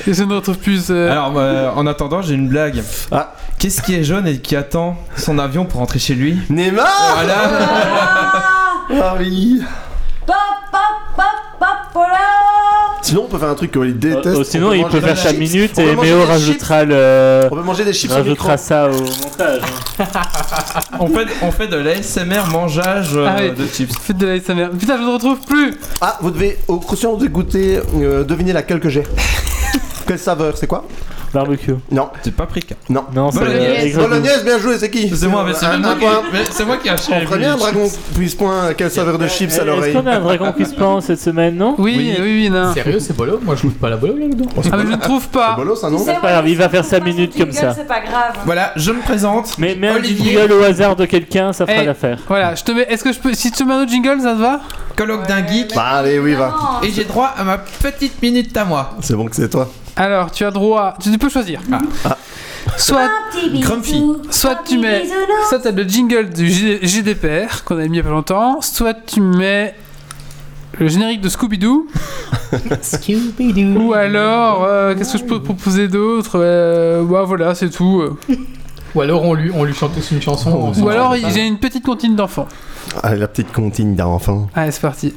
Et 0.07 0.13
je 0.15 0.23
ne 0.25 0.35
retrouve 0.35 0.59
plus. 0.59 0.87
euh, 0.91 1.11
Alors, 1.11 1.33
euh, 1.37 1.71
en 1.75 1.87
attendant, 1.87 2.21
j'ai 2.23 2.35
une 2.35 2.49
blague. 2.49 2.83
Ah. 3.11 3.35
Qu'est-ce 3.59 3.83
qui 3.83 3.95
est 3.95 4.05
jaune 4.05 4.27
et 4.27 4.39
qui 4.39 4.57
attend 4.57 4.97
son 5.17 5.39
avion 5.39 5.65
pour 5.65 5.81
rentrer 5.81 5.99
chez 5.99 6.15
lui 6.15 6.39
Neymar 6.49 6.87
Voilà. 7.15 7.35
Ah 9.03 9.15
oui. 9.19 9.61
Pop, 10.27 10.37
pop, 10.73 10.81
pop, 11.17 11.25
pop, 11.59 11.69
voilà. 11.95 12.17
Sinon, 13.03 13.23
on 13.25 13.29
peut 13.29 13.39
faire 13.39 13.49
un 13.49 13.55
truc 13.55 13.71
que 13.71 13.79
Wally 13.79 13.95
déteste. 13.95 14.27
Euh, 14.27 14.37
On 14.41 14.45
sinon, 14.45 14.69
peut 14.71 14.77
il 14.79 14.85
peut 14.87 15.01
faire 15.01 15.17
sa 15.17 15.31
chips. 15.31 15.39
minute 15.41 15.79
et 15.79 15.97
Méo 15.97 16.25
rajoutera 16.25 16.85
le. 16.85 17.49
On 17.51 17.57
peut 17.57 17.63
manger 17.63 17.85
des 17.85 17.93
chips 17.93 18.13
rajoutera 18.13 18.57
ça 18.57 18.89
au 18.89 18.93
montage. 19.01 19.63
On 20.99 21.07
fait, 21.07 21.27
on 21.43 21.51
fait 21.51 21.67
de 21.69 21.77
l'ASMR 21.77 22.47
mangeage 22.51 23.17
euh, 23.17 23.27
Ah 23.29 23.37
oui. 23.43 23.51
de 23.53 23.67
chips. 23.67 23.93
Faites 24.01 24.17
de 24.19 24.27
la 24.27 24.39
SMR. 24.41 24.71
Putain, 24.79 24.97
je 24.99 25.03
ne 25.03 25.13
retrouve 25.15 25.39
plus. 25.41 25.75
Ah, 26.01 26.19
vous 26.21 26.31
devez, 26.31 26.59
au 26.69 26.79
vous 26.79 27.17
devez 27.17 27.29
goûter, 27.29 27.81
euh, 27.97 28.23
deviner 28.25 28.53
laquelle 28.53 28.81
que 28.81 28.89
j'ai. 28.89 29.03
Quelle 30.07 30.19
saveur, 30.19 30.57
c'est 30.57 30.67
quoi? 30.67 30.85
Barbecue. 31.33 31.75
Non, 31.93 32.09
C'est 32.23 32.35
paprika. 32.35 32.75
non. 32.89 33.05
Non, 33.15 33.31
c'est 33.31 33.39
Bolognaise. 33.41 33.97
Bolognaise, 33.97 34.45
bien 34.45 34.59
joué, 34.59 34.79
c'est 34.79 34.91
qui 34.91 35.09
C'est 35.15 35.29
moi, 35.29 35.45
mais 35.47 35.55
c'est 35.55 35.69
même 35.69 35.81
moi 35.83 35.95
point. 35.95 36.11
qui- 36.23 36.33
mais 36.33 36.39
c'est 36.51 36.65
moi 36.65 36.77
qui 36.77 36.89
ai 36.89 36.91
acheté 36.91 37.13
On 37.15 37.19
les 37.21 37.27
ferait 37.27 37.39
bien 37.39 37.55
un 37.55 37.57
dragon 37.57 37.89
plus 38.15 38.35
point 38.35 38.75
quelle 38.75 38.91
saveur 38.91 39.17
de 39.19 39.29
chips 39.29 39.53
à 39.53 39.57
Est-ce 39.57 39.65
l'oreille. 39.65 39.93
qu'on 39.95 40.07
a 40.07 40.17
un 40.17 40.21
dragon 40.21 40.53
qui 40.57 40.65
se 40.67 40.75
plante 40.75 41.03
cette 41.03 41.21
semaine, 41.21 41.57
non 41.57 41.77
Oui, 41.79 41.95
Oui. 41.97 42.15
oui, 42.19 42.25
oui, 42.45 42.51
non. 42.51 42.75
Sérieux, 42.75 42.99
c'est 43.01 43.17
bolo 43.17 43.39
Moi, 43.43 43.55
je 43.57 43.63
goûte 43.63 43.79
pas 43.79 43.91
la 43.91 43.97
bolo 43.97 44.17
là-dedans. 44.17 44.47
Ah, 44.57 44.77
mais 44.77 44.83
je 44.87 44.93
ne 44.93 44.97
trouve 44.97 45.23
C'est 45.23 45.31
pas. 45.39 45.55
bolo 45.55 45.77
ça 45.77 45.89
non 45.89 46.05
pas 46.05 46.15
grave, 46.21 46.49
il 46.49 46.57
va 46.57 46.69
faire 46.69 46.83
tu 46.83 46.89
sa 46.91 46.97
trouves 47.01 47.09
pas 47.11 47.15
minute 47.17 47.33
son 47.33 47.39
comme 47.39 47.53
ça. 47.53 47.75
C'est 47.75 47.87
pas 47.87 48.01
grave. 48.01 48.35
Voilà, 48.45 48.73
je 48.77 48.91
me 48.91 49.01
présente. 49.01 49.57
Mais 49.59 49.75
mets 49.77 49.89
un 49.89 49.97
Olivier. 49.97 50.33
jingle 50.39 50.53
au 50.53 50.63
hasard 50.65 50.97
de 50.97 51.05
quelqu'un, 51.07 51.53
ça 51.53 51.67
fera 51.67 51.83
Eh. 51.83 51.87
l'affaire. 51.87 52.19
Voilà, 52.29 52.55
je 52.57 52.65
te 52.65 52.73
mets. 52.73 52.87
Est-ce 52.89 53.05
que 53.05 53.13
je 53.13 53.19
peux. 53.21 53.33
Si 53.35 53.53
tu 53.53 53.65
mets 53.65 53.75
un 53.75 53.83
autre 53.83 53.91
jingle, 53.91 54.21
ça 54.21 54.33
te 54.35 54.39
va 54.41 54.61
Colloque 54.97 55.27
d'un 55.29 55.47
geek. 55.47 55.75
Bah 55.75 55.85
allez, 55.99 56.19
oui, 56.19 56.35
va. 56.35 56.49
Non. 56.49 56.87
Et 56.89 56.91
j'ai 56.93 57.05
droit 57.05 57.31
à 57.39 57.45
ma 57.45 57.57
petite 57.59 58.21
minute 58.21 58.55
à 58.57 58.65
moi. 58.65 58.91
C'est 59.01 59.15
bon 59.15 59.27
que 59.27 59.37
c'est 59.37 59.49
toi. 59.49 59.71
Alors, 60.01 60.31
tu 60.31 60.45
as 60.45 60.51
droit. 60.51 60.95
Tu 61.01 61.17
peux 61.19 61.29
choisir. 61.29 61.61
Soit, 62.79 63.03
Un 63.03 63.09
petit 63.33 63.51
bisou, 63.51 63.63
Grumpy. 63.69 64.05
soit 64.31 64.51
un 64.53 64.55
tu 64.57 64.63
petit 64.63 64.79
mets. 64.79 65.05
Soit 65.49 65.59
t'as 65.61 65.73
le 65.73 65.83
jingle 65.83 66.31
du 66.31 66.49
G- 66.49 66.79
GDPR 66.83 67.65
qu'on 67.65 67.77
a 67.79 67.83
mis 67.83 67.89
il 67.89 67.97
y 67.97 68.01
a 68.01 68.03
pas 68.03 68.09
longtemps. 68.11 68.61
Soit 68.63 68.95
tu 68.95 69.21
mets 69.21 69.75
le 70.79 70.89
générique 70.89 71.21
de 71.21 71.29
Scooby-Doo. 71.29 71.87
Scooby-Doo. 72.83 73.79
Ou 73.89 73.93
alors, 73.95 74.65
euh, 74.65 74.95
qu'est-ce 74.95 75.13
que 75.15 75.19
je 75.19 75.25
peux 75.25 75.43
proposer 75.43 75.89
d'autre 75.89 76.33
Euh, 76.37 77.03
Bah 77.05 77.25
voilà, 77.25 77.55
c'est 77.55 77.71
tout. 77.71 78.03
Ou 78.95 79.01
alors 79.03 79.25
on 79.25 79.35
lui, 79.35 79.51
on 79.55 79.65
lui 79.65 79.75
chante 79.75 79.95
tous 79.95 80.11
une 80.13 80.23
chanson. 80.23 80.51
on 80.51 80.73
s'en 80.75 80.83
Ou 80.83 80.89
alors, 80.89 81.13
sort 81.15 81.23
pas. 81.23 81.29
j'ai 81.35 81.47
une 81.47 81.59
petite 81.59 81.85
comptine 81.85 82.17
d'enfants. 82.17 82.49
Allez, 83.03 83.19
la 83.19 83.29
petite 83.29 83.53
comptine 83.53 83.95
d'enfant. 83.95 84.49
Allez, 84.55 84.71
c'est 84.73 84.81
parti. 84.81 85.13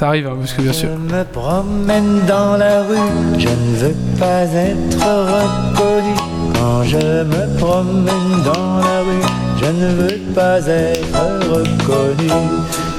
Ça 0.00 0.08
arrive, 0.08 0.28
hein, 0.28 0.36
parce 0.40 0.54
que 0.54 0.62
bien 0.62 0.72
sûr. 0.72 0.88
Je 0.88 1.14
me 1.14 1.24
promène 1.24 2.24
dans 2.26 2.56
la 2.56 2.84
rue, 2.84 2.96
je 3.36 3.48
ne 3.50 3.76
veux 3.76 3.96
pas 4.18 4.44
être 4.44 4.96
reconnu. 4.96 6.14
Quand 6.54 6.84
je 6.84 7.22
me 7.24 7.58
promène 7.58 8.42
dans 8.42 8.78
la 8.78 9.00
rue, 9.00 9.26
je 9.60 9.66
ne 9.66 9.88
veux 9.88 10.18
pas 10.34 10.66
être 10.66 11.50
reconnu. 11.50 12.30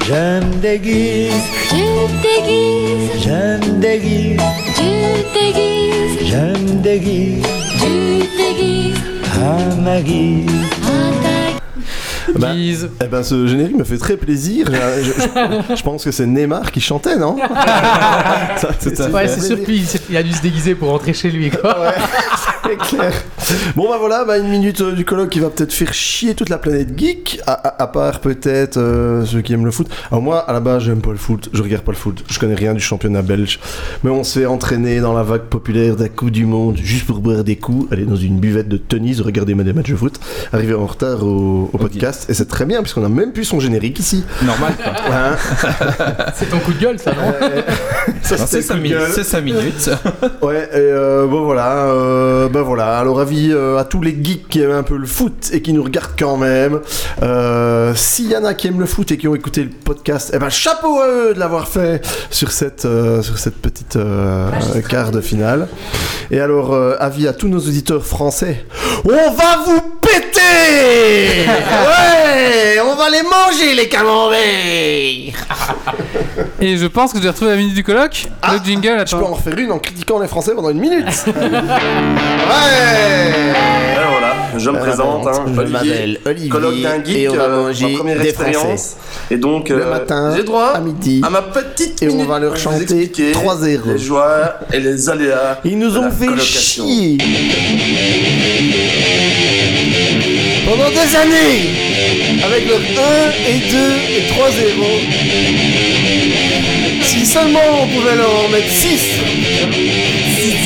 Je 0.06 0.46
me 0.46 0.60
déguise, 0.60 1.32
Tu 1.70 1.82
déguises, 2.22 3.24
je 3.24 3.66
me 3.66 3.80
déguise, 3.80 4.40
tu 4.76 4.90
déguises, 5.34 6.18
je 6.24 6.62
me 6.62 6.82
déguise 6.82 7.42
tu 7.80 8.28
déguises 8.38 9.00
à 9.42 9.74
ma 9.80 10.00
guise. 10.00 10.46
Bah, 12.38 12.52
Guise. 12.54 12.90
Eh 13.02 13.06
ben, 13.08 13.22
ce 13.22 13.46
générique 13.46 13.76
me 13.76 13.84
fait 13.84 13.98
très 13.98 14.16
plaisir. 14.16 14.66
Je, 14.70 15.02
je- 15.02 15.74
je 15.76 15.82
pense 15.82 16.04
que 16.04 16.10
c'est 16.10 16.26
Neymar 16.26 16.70
qui 16.72 16.80
chantait, 16.80 17.16
non? 17.16 17.36
Ça, 18.56 18.70
c'est- 18.78 18.94
Tout 18.94 19.02
à 19.02 19.06
Ouais, 19.08 19.26
fait 19.28 19.40
c'est 19.40 19.46
sûr 19.46 19.64
qu'il 19.64 19.84
il 20.10 20.16
a 20.16 20.22
dû 20.22 20.32
se 20.32 20.42
déguiser 20.42 20.74
pour 20.74 20.88
rentrer 20.90 21.12
chez 21.12 21.30
lui, 21.30 21.50
quoi. 21.50 21.80
Ouais, 21.80 21.94
c'est 22.80 22.96
clair. 22.96 23.12
Bon 23.76 23.88
bah 23.88 23.96
voilà, 23.98 24.24
bah, 24.24 24.38
une 24.38 24.48
minute 24.48 24.80
euh, 24.80 24.92
du 24.92 25.04
colloque 25.04 25.30
qui 25.30 25.40
va 25.40 25.50
peut-être 25.50 25.72
faire 25.72 25.92
chier 25.92 26.34
toute 26.34 26.48
la 26.48 26.58
planète 26.58 26.96
geek, 26.98 27.40
à, 27.46 27.52
à- 27.52 27.82
à 27.82 27.86
part 27.86 28.20
peut-être 28.20 28.76
euh, 28.78 29.24
ceux 29.24 29.40
qui 29.40 29.52
aiment 29.52 29.64
le 29.64 29.70
foot. 29.70 29.88
Alors 30.10 30.22
moi, 30.22 30.38
à 30.38 30.52
la 30.52 30.60
base, 30.60 30.84
j'aime 30.84 31.00
pas 31.00 31.10
le 31.10 31.16
foot, 31.16 31.48
je 31.52 31.62
regarde 31.62 31.82
pas 31.84 31.92
le 31.92 31.96
foot, 31.98 32.24
je 32.28 32.38
connais 32.38 32.54
rien 32.54 32.74
du 32.74 32.80
championnat 32.80 33.22
belge, 33.22 33.58
mais 34.04 34.10
on 34.10 34.24
se 34.24 34.38
fait 34.38 34.46
entraîner 34.46 35.00
dans 35.00 35.12
la 35.12 35.22
vague 35.22 35.42
populaire 35.42 35.96
d'un 35.96 36.08
coup 36.08 36.30
du 36.30 36.46
monde 36.46 36.76
juste 36.76 37.06
pour 37.06 37.18
boire 37.20 37.44
des 37.44 37.56
coups, 37.56 37.90
aller 37.92 38.04
dans 38.04 38.16
une 38.16 38.38
buvette 38.38 38.68
de 38.68 38.76
tennis, 38.76 39.20
regarder 39.20 39.54
des 39.54 39.72
matchs 39.72 39.90
de 39.90 39.96
foot, 39.96 40.18
arriver 40.52 40.74
en 40.74 40.86
retard 40.86 41.22
au, 41.24 41.68
au 41.72 41.78
podcast, 41.78 42.26
et 42.30 42.34
c'est 42.34 42.48
très 42.48 42.64
bien 42.64 42.80
puisqu'on 42.82 43.04
a 43.04 43.08
même 43.08 43.32
plus 43.32 43.44
son 43.44 43.60
générique 43.60 43.98
ici. 43.98 44.24
Normal. 44.42 44.72
quoi. 44.82 44.92
Hein 45.12 45.36
C'est 46.34 46.48
ton 46.48 46.58
coup 46.60 46.72
de 46.72 46.78
gueule, 46.80 46.98
ça, 46.98 47.12
non 47.12 47.32
Euh, 47.42 47.60
C'est 48.22 48.56
le 48.56 48.62
5 48.62 48.74
coup 48.74 48.78
de 48.78 48.82
minutes. 48.82 48.98
gueule. 48.98 49.10
C'est 49.14 49.24
5 49.24 49.40
minutes. 49.42 49.90
Ouais, 50.42 50.62
et 50.72 50.76
euh, 50.76 51.26
bon 51.26 51.44
voilà, 51.44 51.84
euh, 51.86 52.48
ben 52.62 52.68
voilà. 52.68 52.98
Alors 52.98 53.20
avis 53.20 53.50
euh, 53.52 53.76
à 53.78 53.84
tous 53.84 54.00
les 54.00 54.16
geeks 54.22 54.48
qui 54.48 54.60
aiment 54.60 54.70
un 54.70 54.82
peu 54.82 54.96
le 54.96 55.06
foot 55.06 55.50
et 55.52 55.62
qui 55.62 55.72
nous 55.72 55.82
regardent 55.82 56.14
quand 56.18 56.36
même. 56.36 56.80
Euh, 57.22 57.92
S'il 57.94 58.30
y 58.30 58.36
en 58.36 58.44
a 58.44 58.54
qui 58.54 58.68
aiment 58.68 58.80
le 58.80 58.86
foot 58.86 59.10
et 59.10 59.18
qui 59.18 59.26
ont 59.26 59.34
écouté 59.34 59.64
le 59.64 59.70
podcast, 59.70 60.30
eh 60.32 60.38
ben 60.38 60.48
chapeau 60.48 61.00
à 61.00 61.08
eux 61.08 61.34
de 61.34 61.40
l'avoir 61.40 61.66
fait 61.66 62.04
sur 62.30 62.52
cette 62.52 62.84
euh, 62.84 63.22
sur 63.22 63.38
cette 63.38 63.56
petite 63.56 63.96
euh, 63.96 64.50
quart 64.88 65.10
de 65.10 65.20
finale. 65.20 65.68
Et 66.30 66.40
alors 66.40 66.74
avis 67.00 67.26
à 67.26 67.32
tous 67.32 67.48
nos 67.48 67.58
auditeurs 67.58 68.06
français, 68.06 68.64
on 69.04 69.10
va 69.10 69.58
vous 69.66 70.01
péter 70.12 71.46
Ouais 71.46 72.80
On 72.84 72.94
va 72.94 73.08
les 73.10 73.22
manger, 73.22 73.74
les 73.74 73.88
camemberts 73.88 74.38
Et 76.60 76.76
je 76.76 76.86
pense 76.86 77.12
que 77.12 77.20
j'ai 77.20 77.28
retrouvé 77.28 77.50
la 77.50 77.56
minute 77.56 77.74
du 77.74 77.82
colloque. 77.82 78.28
le 78.52 78.58
jingle, 78.64 78.96
Ah, 79.00 79.04
Je 79.04 79.16
peux 79.16 79.24
en 79.24 79.34
refaire 79.34 79.58
une 79.58 79.72
en 79.72 79.80
critiquant 79.80 80.20
les 80.20 80.28
Français 80.28 80.54
pendant 80.54 80.70
une 80.70 80.78
minute. 80.78 81.06
ouais 81.26 81.32
Et 83.32 84.08
voilà, 84.08 84.36
je 84.56 84.70
me 84.70 84.78
présente, 84.78 85.26
hein, 85.26 85.44
Je 85.48 85.60
m'appelle 85.60 86.20
Olivier 86.24 86.48
colloque 86.48 86.80
d'un 86.80 87.02
geek, 87.04 87.16
et 87.16 87.28
on 87.28 87.34
va 87.34 87.42
euh, 87.44 87.62
manger 87.66 87.88
ma 87.88 87.98
première 87.98 88.18
des 88.20 88.28
expérience. 88.28 88.96
Et 89.30 89.36
donc, 89.38 89.70
Le 89.70 89.82
euh, 89.86 89.90
matin, 89.90 90.32
j'ai 90.36 90.44
droit 90.44 90.68
à 90.74 90.80
midi, 90.80 91.20
à 91.24 91.30
ma 91.30 91.42
petite 91.42 92.00
et 92.00 92.08
on 92.08 92.24
va 92.26 92.38
leur 92.38 92.56
chanter 92.56 92.82
expliquer 92.82 93.32
3-0. 93.32 93.80
Les 93.86 93.98
joies 93.98 94.54
et 94.72 94.78
les 94.78 95.10
aléas. 95.10 95.58
Ils 95.64 95.76
nous 95.78 95.90
de 95.90 95.98
ont 95.98 96.02
la 96.02 96.10
fait 96.12 96.38
chier 96.40 97.18
pendant 100.72 100.90
des 100.90 101.16
années 101.16 101.68
avec 102.42 102.66
leur 102.66 102.78
1 102.78 102.82
et 103.46 103.58
2 103.58 103.76
et 104.16 104.22
3-0. 104.22 104.32
Si 107.02 107.26
seulement 107.26 107.60
on 107.82 107.86
pouvait 107.88 108.16
leur 108.16 108.44
en 108.44 108.48
mettre 108.48 108.70
6 108.70 109.20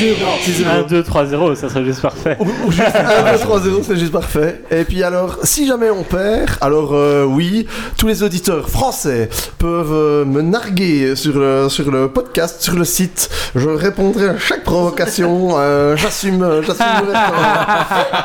1, 0.01 0.83
2, 0.89 1.03
3, 1.03 1.25
0, 1.27 1.55
ça 1.55 1.69
serait 1.71 1.85
juste 1.85 2.03
parfait. 2.03 2.37
Ou 2.41 2.71
juste 2.71 2.95
1, 2.95 3.33
2, 3.33 3.39
3, 3.39 3.61
0, 3.61 3.81
c'est 3.83 3.97
juste 3.97 4.13
parfait. 4.13 4.61
Et 4.71 4.85
puis 4.85 5.03
alors, 5.03 5.39
si 5.43 5.67
jamais 5.67 5.89
on 5.91 6.03
perd, 6.03 6.51
alors 6.61 6.91
euh, 6.93 7.25
oui, 7.25 7.67
tous 7.97 8.07
les 8.07 8.23
auditeurs 8.23 8.69
français 8.69 9.31
peuvent 9.59 9.93
euh, 9.93 10.25
me 10.27 10.43
narguer 10.43 11.17
sur 11.17 11.39
le, 11.39 11.69
sur 11.71 11.91
le 11.91 12.09
podcast, 12.09 12.61
sur 12.63 12.75
le 12.75 12.85
site. 12.85 13.31
Je 13.55 13.69
répondrai 13.69 14.29
à 14.29 14.39
chaque 14.39 14.65
provocation. 14.65 15.55
euh, 15.57 15.97
j'assume, 15.97 16.47
j'assume 16.67 16.87
ouvertement. 17.03 17.43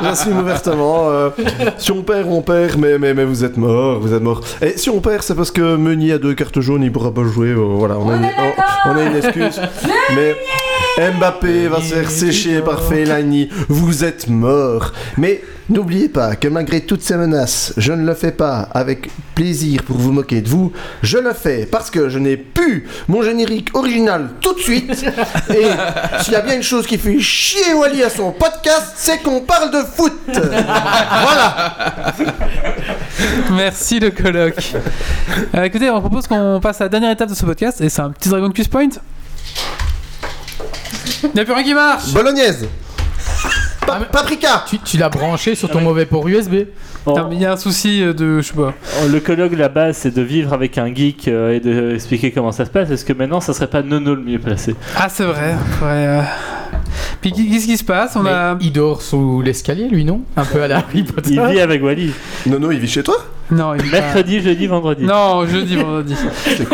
j'assume 0.02 0.38
ouvertement. 0.40 1.08
euh, 1.10 1.30
si 1.78 1.90
on 1.92 2.02
perd, 2.02 2.26
on 2.28 2.42
perd, 2.42 2.76
mais, 2.78 2.98
mais, 2.98 3.14
mais 3.14 3.24
vous 3.24 3.44
êtes 3.44 3.56
mort, 3.56 3.98
vous 3.98 4.12
êtes 4.12 4.22
mort. 4.22 4.40
Et 4.60 4.76
si 4.76 4.90
on 4.90 5.00
perd, 5.00 5.22
c'est 5.22 5.34
parce 5.34 5.50
que 5.50 5.76
Meunier 5.76 6.12
a 6.12 6.18
deux 6.18 6.34
cartes 6.34 6.60
jaunes, 6.60 6.82
il 6.82 6.92
pourra 6.92 7.12
pas 7.14 7.24
jouer. 7.24 7.48
euh, 7.48 7.54
voilà, 7.78 7.96
on 7.98 8.10
a, 8.10 8.16
une, 8.16 8.24
on- 8.24 8.90
on 8.90 8.96
a 8.96 9.02
une 9.04 9.16
excuse. 9.16 9.60
mais 10.14 10.36
Mbappé 10.98 11.68
va 11.68 11.80
se 11.80 11.94
faire 11.94 12.10
sécher 12.10 12.60
par 12.60 12.82
Fellaini. 12.82 13.48
Vous 13.68 14.04
êtes 14.04 14.28
mort. 14.28 14.92
Mais 15.16 15.42
n'oubliez 15.68 16.08
pas 16.08 16.36
que 16.36 16.48
malgré 16.48 16.82
toutes 16.82 17.02
ces 17.02 17.16
menaces, 17.16 17.72
je 17.76 17.92
ne 17.92 18.06
le 18.06 18.14
fais 18.14 18.32
pas 18.32 18.60
avec 18.72 19.08
plaisir 19.34 19.82
pour 19.84 19.96
vous 19.96 20.12
moquer 20.12 20.42
de 20.42 20.48
vous. 20.48 20.72
Je 21.02 21.18
le 21.18 21.32
fais 21.32 21.66
parce 21.66 21.90
que 21.90 22.08
je 22.08 22.18
n'ai 22.18 22.36
plus 22.36 22.86
mon 23.08 23.22
générique 23.22 23.74
original 23.74 24.30
tout 24.40 24.52
de 24.54 24.60
suite. 24.60 25.06
Et 25.50 25.66
s'il 26.22 26.34
y 26.34 26.36
a 26.36 26.40
bien 26.42 26.56
une 26.56 26.62
chose 26.62 26.86
qui 26.86 26.98
fait 26.98 27.18
chier 27.18 27.72
Wally 27.74 28.02
à 28.02 28.10
son 28.10 28.32
podcast, 28.32 28.92
c'est 28.96 29.22
qu'on 29.22 29.40
parle 29.40 29.70
de 29.70 29.80
foot. 29.80 30.12
voilà. 30.32 32.14
Merci 33.50 33.98
le 33.98 34.10
colloque. 34.10 34.74
Euh, 35.54 35.64
écoutez, 35.64 35.90
on 35.90 36.00
propose 36.00 36.26
qu'on 36.26 36.60
passe 36.60 36.80
à 36.80 36.84
la 36.84 36.88
dernière 36.90 37.10
étape 37.10 37.30
de 37.30 37.34
ce 37.34 37.44
podcast 37.44 37.80
et 37.80 37.88
c'est 37.88 38.02
un 38.02 38.10
petit 38.10 38.28
Dragon 38.28 38.50
Quiz 38.50 38.68
Point. 38.68 38.88
Il 41.24 41.30
n'y 41.34 41.40
a 41.40 41.44
plus 41.44 41.54
rien 41.54 41.64
qui 41.64 41.74
marche 41.74 42.12
Bolognaise. 42.12 42.66
Pa- 43.86 44.00
paprika. 44.10 44.64
Tu, 44.68 44.78
tu 44.78 44.96
l'as 44.96 45.08
branché 45.08 45.54
sur 45.54 45.68
ton 45.68 45.80
mauvais 45.80 46.06
port 46.06 46.26
USB. 46.28 46.54
Bon, 47.04 47.16
Non, 47.16 47.28
mais 47.28 47.34
Il 47.36 47.42
y 47.42 47.46
a 47.46 47.52
un 47.52 47.56
souci 47.56 48.02
euh, 48.02 48.12
de. 48.12 48.40
Je 48.40 48.46
sais 48.48 48.54
pas. 48.54 48.72
le 49.08 49.20
colloque, 49.20 49.52
la 49.56 49.68
base, 49.68 49.96
c'est 49.98 50.14
de 50.14 50.22
vivre 50.22 50.52
avec 50.52 50.78
un 50.78 50.92
geek 50.94 51.26
euh, 51.28 51.52
et 51.54 51.60
de 51.60 51.94
expliquer 51.94 52.30
comment 52.30 52.52
ça 52.52 52.64
se 52.64 52.70
passe. 52.70 52.90
Est-ce 52.90 53.04
que 53.04 53.12
maintenant, 53.12 53.40
ça 53.40 53.52
serait 53.52 53.66
pas 53.66 53.82
Nono 53.82 54.14
le 54.14 54.22
mieux 54.22 54.38
placé? 54.38 54.76
Ah, 54.96 55.08
c'est 55.08 55.24
vrai. 55.24 55.54
faudrait, 55.78 56.06
euh. 56.06 56.22
Puis 57.20 57.32
qu'est-ce 57.32 57.66
qui 57.66 57.76
se 57.76 57.84
passe? 57.84 58.16
On 58.16 58.22
Mais 58.22 58.30
a. 58.30 58.56
Il 58.60 58.72
dort 58.72 59.02
sous 59.02 59.42
l'escalier, 59.42 59.88
lui, 59.88 60.04
non? 60.04 60.22
Un 60.36 60.44
peu 60.44 60.62
à 60.62 60.68
la 60.68 60.78
Harry 60.78 61.02
Potter. 61.04 61.30
Il 61.34 61.40
vit 61.46 61.60
avec 61.60 61.82
Wally. 61.82 62.12
Nono, 62.46 62.70
il 62.72 62.78
vit 62.78 62.88
chez 62.88 63.02
toi? 63.02 63.16
Non, 63.50 63.74
il 63.74 63.84
Mercredi, 63.90 64.40
jeudi, 64.40 64.66
vendredi. 64.66 65.04
Non, 65.04 65.46
jeudi, 65.46 65.76
vendredi. 65.76 66.14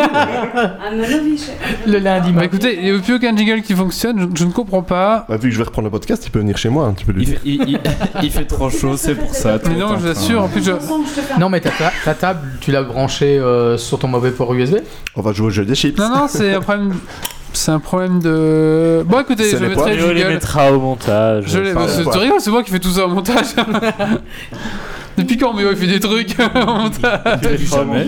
Monoviche. 0.95 1.43
Le 1.87 1.99
lundi 1.99 2.33
Bah 2.33 2.45
écoutez, 2.45 2.77
il 2.81 2.85
n'y 2.93 2.99
a 2.99 3.03
plus 3.03 3.15
aucun 3.17 3.37
jingle 3.37 3.63
qui 3.63 3.75
fonctionne, 3.75 4.31
je, 4.35 4.41
je 4.41 4.45
ne 4.47 4.53
comprends 4.53 4.83
pas. 4.83 5.27
Bah, 5.29 5.37
vu 5.37 5.49
que 5.49 5.55
je 5.55 5.59
vais 5.59 5.65
reprendre 5.65 5.87
le 5.87 5.91
podcast, 5.91 6.23
il 6.27 6.31
peut 6.31 6.39
venir 6.39 6.57
chez 6.57 6.69
moi, 6.69 6.87
hein, 6.87 6.95
tu 6.97 7.05
peux 7.05 7.13
lui 7.13 7.23
Il 7.23 7.27
dire. 7.31 7.39
fait, 7.41 7.49
il- 7.49 7.69
il- 7.71 7.81
il 8.23 8.31
fait 8.31 8.45
trop 8.45 8.71
chaud, 8.71 8.97
c'est 8.97 9.15
pour 9.17 9.35
ça. 9.35 9.59
Mais 9.69 9.75
non, 9.77 9.97
je 9.97 10.03
vous 10.03 10.09
assure, 10.09 10.43
en 10.45 10.49
plus, 10.49 10.65
je. 10.65 10.73
Non, 11.41 11.49
mais 11.49 11.61
ta, 11.61 11.71
ta, 11.71 11.91
ta 12.05 12.15
table, 12.15 12.41
tu 12.61 12.71
l'as 12.71 12.83
branchée 12.83 13.39
euh, 13.39 13.77
sur 13.77 13.99
ton 13.99 14.09
mauvais 14.09 14.31
port 14.31 14.55
USB 14.55 14.77
On 15.17 15.23
va 15.23 15.33
jouer 15.33 15.47
au 15.49 15.51
jeu 15.51 15.65
des 15.65 15.75
chips. 15.75 15.99
Non, 15.99 16.09
non, 16.11 16.27
c'est 16.29 16.55
un 16.55 16.61
problème. 16.61 16.95
C'est 17.53 17.73
un 17.73 17.81
problème 17.81 18.21
de. 18.21 19.03
Bon, 19.07 19.21
écoutez, 19.21 19.51
je 19.51 19.57
les 19.57 19.69
mettrai 19.69 19.97
Léo 19.97 20.13
les 20.13 20.25
mettra 20.25 20.73
au 20.73 20.79
montage. 20.81 21.45
Je 21.47 21.59
l'ai. 21.59 21.73
Enfin, 21.75 21.87
c'est- 21.89 22.19
rigoles, 22.19 22.41
c'est 22.41 22.51
moi 22.51 22.63
qui 22.63 22.71
fais 22.71 22.79
tout 22.79 22.91
ça 22.91 23.05
au 23.07 23.09
montage. 23.09 23.47
Depuis 25.19 25.37
quand 25.37 25.53
Méo 25.53 25.69
il 25.73 25.77
fait 25.77 25.87
des 25.87 26.01
trucs 26.01 26.37
montage 26.55 27.41
Depuis 27.43 27.66
jamais. 27.66 28.05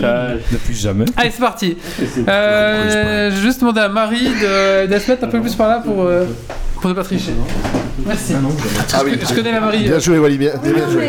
Depuis 0.51 0.75
jamais. 0.75 1.05
Allez, 1.17 1.31
c'est 1.31 1.39
parti. 1.41 1.77
Euh, 2.27 3.29
je 3.31 3.35
vais 3.35 3.41
juste 3.41 3.59
demander 3.61 3.81
à 3.81 3.89
Marie 3.89 4.25
de, 4.29 4.87
de 4.87 4.99
se 4.99 5.11
mettre 5.11 5.25
un 5.25 5.27
peu 5.27 5.41
plus 5.41 5.55
par 5.55 5.67
là 5.67 5.81
pour, 5.83 6.03
euh, 6.03 6.25
pour 6.79 6.89
ne 6.89 6.95
pas 6.95 7.03
tricher. 7.03 7.33
Merci. 8.03 8.33
Ah 8.95 9.01
oui. 9.05 9.11
Je 9.21 9.33
connais 9.35 9.51
la 9.51 9.59
Marie. 9.59 9.83
Bien 9.83 9.99
joué, 9.99 10.17
Wally, 10.17 10.37
bien, 10.37 10.53
joué. 10.91 11.07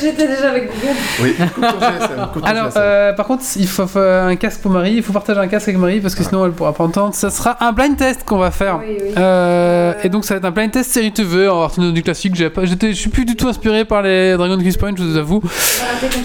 j'étais 0.00 0.26
déjà 0.26 0.50
avec 0.50 0.70
Google. 0.72 0.96
Oui. 1.22 1.34
Alors, 2.42 2.70
euh, 2.76 3.12
par 3.12 3.26
contre, 3.26 3.44
il 3.56 3.68
faut, 3.68 3.86
faut 3.86 4.00
un 4.00 4.34
casque 4.34 4.60
pour 4.60 4.72
Marie. 4.72 4.94
Il 4.94 5.02
faut 5.04 5.12
partager 5.12 5.38
un 5.38 5.46
casque 5.46 5.68
avec 5.68 5.78
Marie 5.78 6.00
parce 6.00 6.16
que 6.16 6.24
sinon 6.24 6.44
elle 6.44 6.50
pourra 6.52 6.72
pas 6.72 6.82
entendre. 6.82 7.14
Ça 7.14 7.30
sera 7.30 7.56
un 7.64 7.70
blind 7.72 7.96
test 7.96 8.24
qu'on 8.24 8.38
va 8.38 8.50
faire. 8.50 8.80
Oui, 8.80 8.96
oui. 9.00 9.10
Euh, 9.16 9.92
et 10.02 10.08
donc 10.08 10.24
ça 10.24 10.34
va 10.34 10.38
être 10.38 10.44
un 10.46 10.50
blind 10.50 10.72
test 10.72 10.90
série 10.90 11.12
TV. 11.12 11.48
On 11.48 11.60
va 11.60 11.66
retenir 11.68 11.92
du 11.92 12.02
classique. 12.02 12.34
J'ai 12.34 12.50
pas- 12.50 12.64
j'étais- 12.64 12.88
Je 12.92 12.98
suis 12.98 13.10
plus 13.10 13.24
du 13.24 13.36
tout 13.36 13.46
inspiré 13.48 13.84
par 13.84 14.02
les 14.02 14.36
Dragon 14.36 14.58
Quiz 14.58 14.76
Point, 14.76 14.94
je 14.96 15.02
vous 15.04 15.16
avoue. 15.16 15.41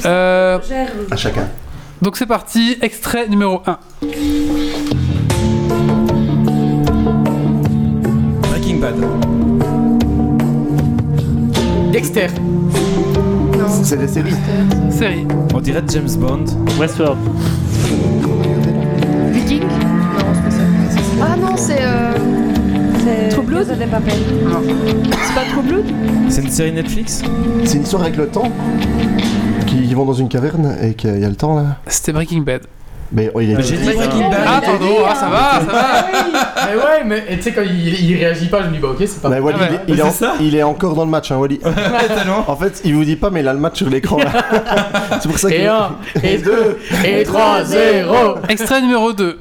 Euh. 0.06 0.60
À 1.12 1.16
chacun. 1.16 1.48
donc 2.02 2.18
c'est 2.18 2.26
parti. 2.26 2.78
Extrait 2.82 3.28
numéro 3.28 3.62
1. 3.66 3.80
Breaking 8.42 8.80
Bad. 8.80 8.96
Dexter. 11.92 12.28
C'est 13.84 13.98
des 13.98 14.08
séries. 14.08 14.34
Série. 14.92 15.28
On 15.54 15.60
dirait 15.60 15.84
James 15.90 16.10
Bond. 16.18 16.46
Westworld. 16.80 17.18
Blood. 23.66 23.78
C'est 25.26 25.34
pas 25.36 25.42
True 25.52 25.62
Blood 25.64 25.86
C'est 26.30 26.42
une 26.42 26.50
série 26.50 26.72
Netflix 26.72 27.22
C'est 27.66 27.78
une 27.78 27.84
histoire 27.84 28.04
avec 28.04 28.16
le 28.18 28.28
temps. 28.28 28.52
Qui 29.66 29.94
vont 29.94 30.06
dans 30.06 30.14
une 30.14 30.30
caverne 30.30 30.76
et 30.82 30.94
qu'il 30.94 31.20
y 31.20 31.26
a 31.26 31.30
le 31.30 31.36
temps 31.36 31.56
là. 31.56 31.78
C'était 31.88 32.12
Breaking 32.14 32.42
Bad. 32.42 32.62
Mais 33.12 33.32
oh, 33.34 33.40
il 33.42 33.52
est. 33.52 33.62
J'ai 33.62 33.78
dit 33.78 33.86
Breaking 33.94 34.30
Bad. 34.30 34.40
Ah 34.46 34.62
pardon. 34.64 34.86
Ah 35.10 35.16
ça 35.16 35.28
va, 35.30 35.52
ça 35.60 35.66
va. 35.66 36.06
mais 36.70 36.76
ouais, 36.76 37.04
mais 37.06 37.24
tu 37.38 37.42
sais, 37.44 37.52
quand 37.54 37.62
il, 37.64 37.88
il 38.10 38.16
réagit 38.18 38.48
pas, 38.48 38.62
je 38.64 38.68
me 38.68 38.74
dis, 38.74 38.80
bah 38.80 38.90
ok, 38.92 38.98
c'est 39.08 39.22
pas. 39.22 39.30
Mais 39.30 39.40
Wally, 39.40 39.58
Ah 39.60 39.64
ouais. 39.64 39.80
il, 39.88 39.92
est, 39.92 39.94
il 39.96 40.00
est 40.00 40.04
en- 40.04 40.12
C'est 40.12 40.26
ça 40.26 40.34
il 40.42 40.56
est 40.56 40.64
encore 40.64 40.94
dans 40.94 41.06
le 41.06 41.12
match, 41.12 41.32
hein, 41.32 41.38
Wally. 41.38 41.60
en 42.48 42.56
fait, 42.56 42.82
il 42.86 42.96
vous 42.96 43.06
dit 43.06 43.16
pas, 43.16 43.30
mais 43.30 43.40
il 43.42 43.48
a 43.48 43.54
le 43.54 43.60
match 43.60 43.78
sur 43.78 43.90
l'écran 43.90 44.18
là. 44.18 44.32
C'est 45.22 45.30
pour 45.30 45.40
ça 45.40 45.50
qu'il 45.50 45.62
Et 45.62 45.68
un, 45.68 45.90
et 46.24 46.38
deux, 46.38 46.78
et 47.06 47.24
trois, 47.24 47.64
zéro. 47.64 48.36
Extrait 48.50 48.82
numéro 48.82 49.14
2. 49.14 49.40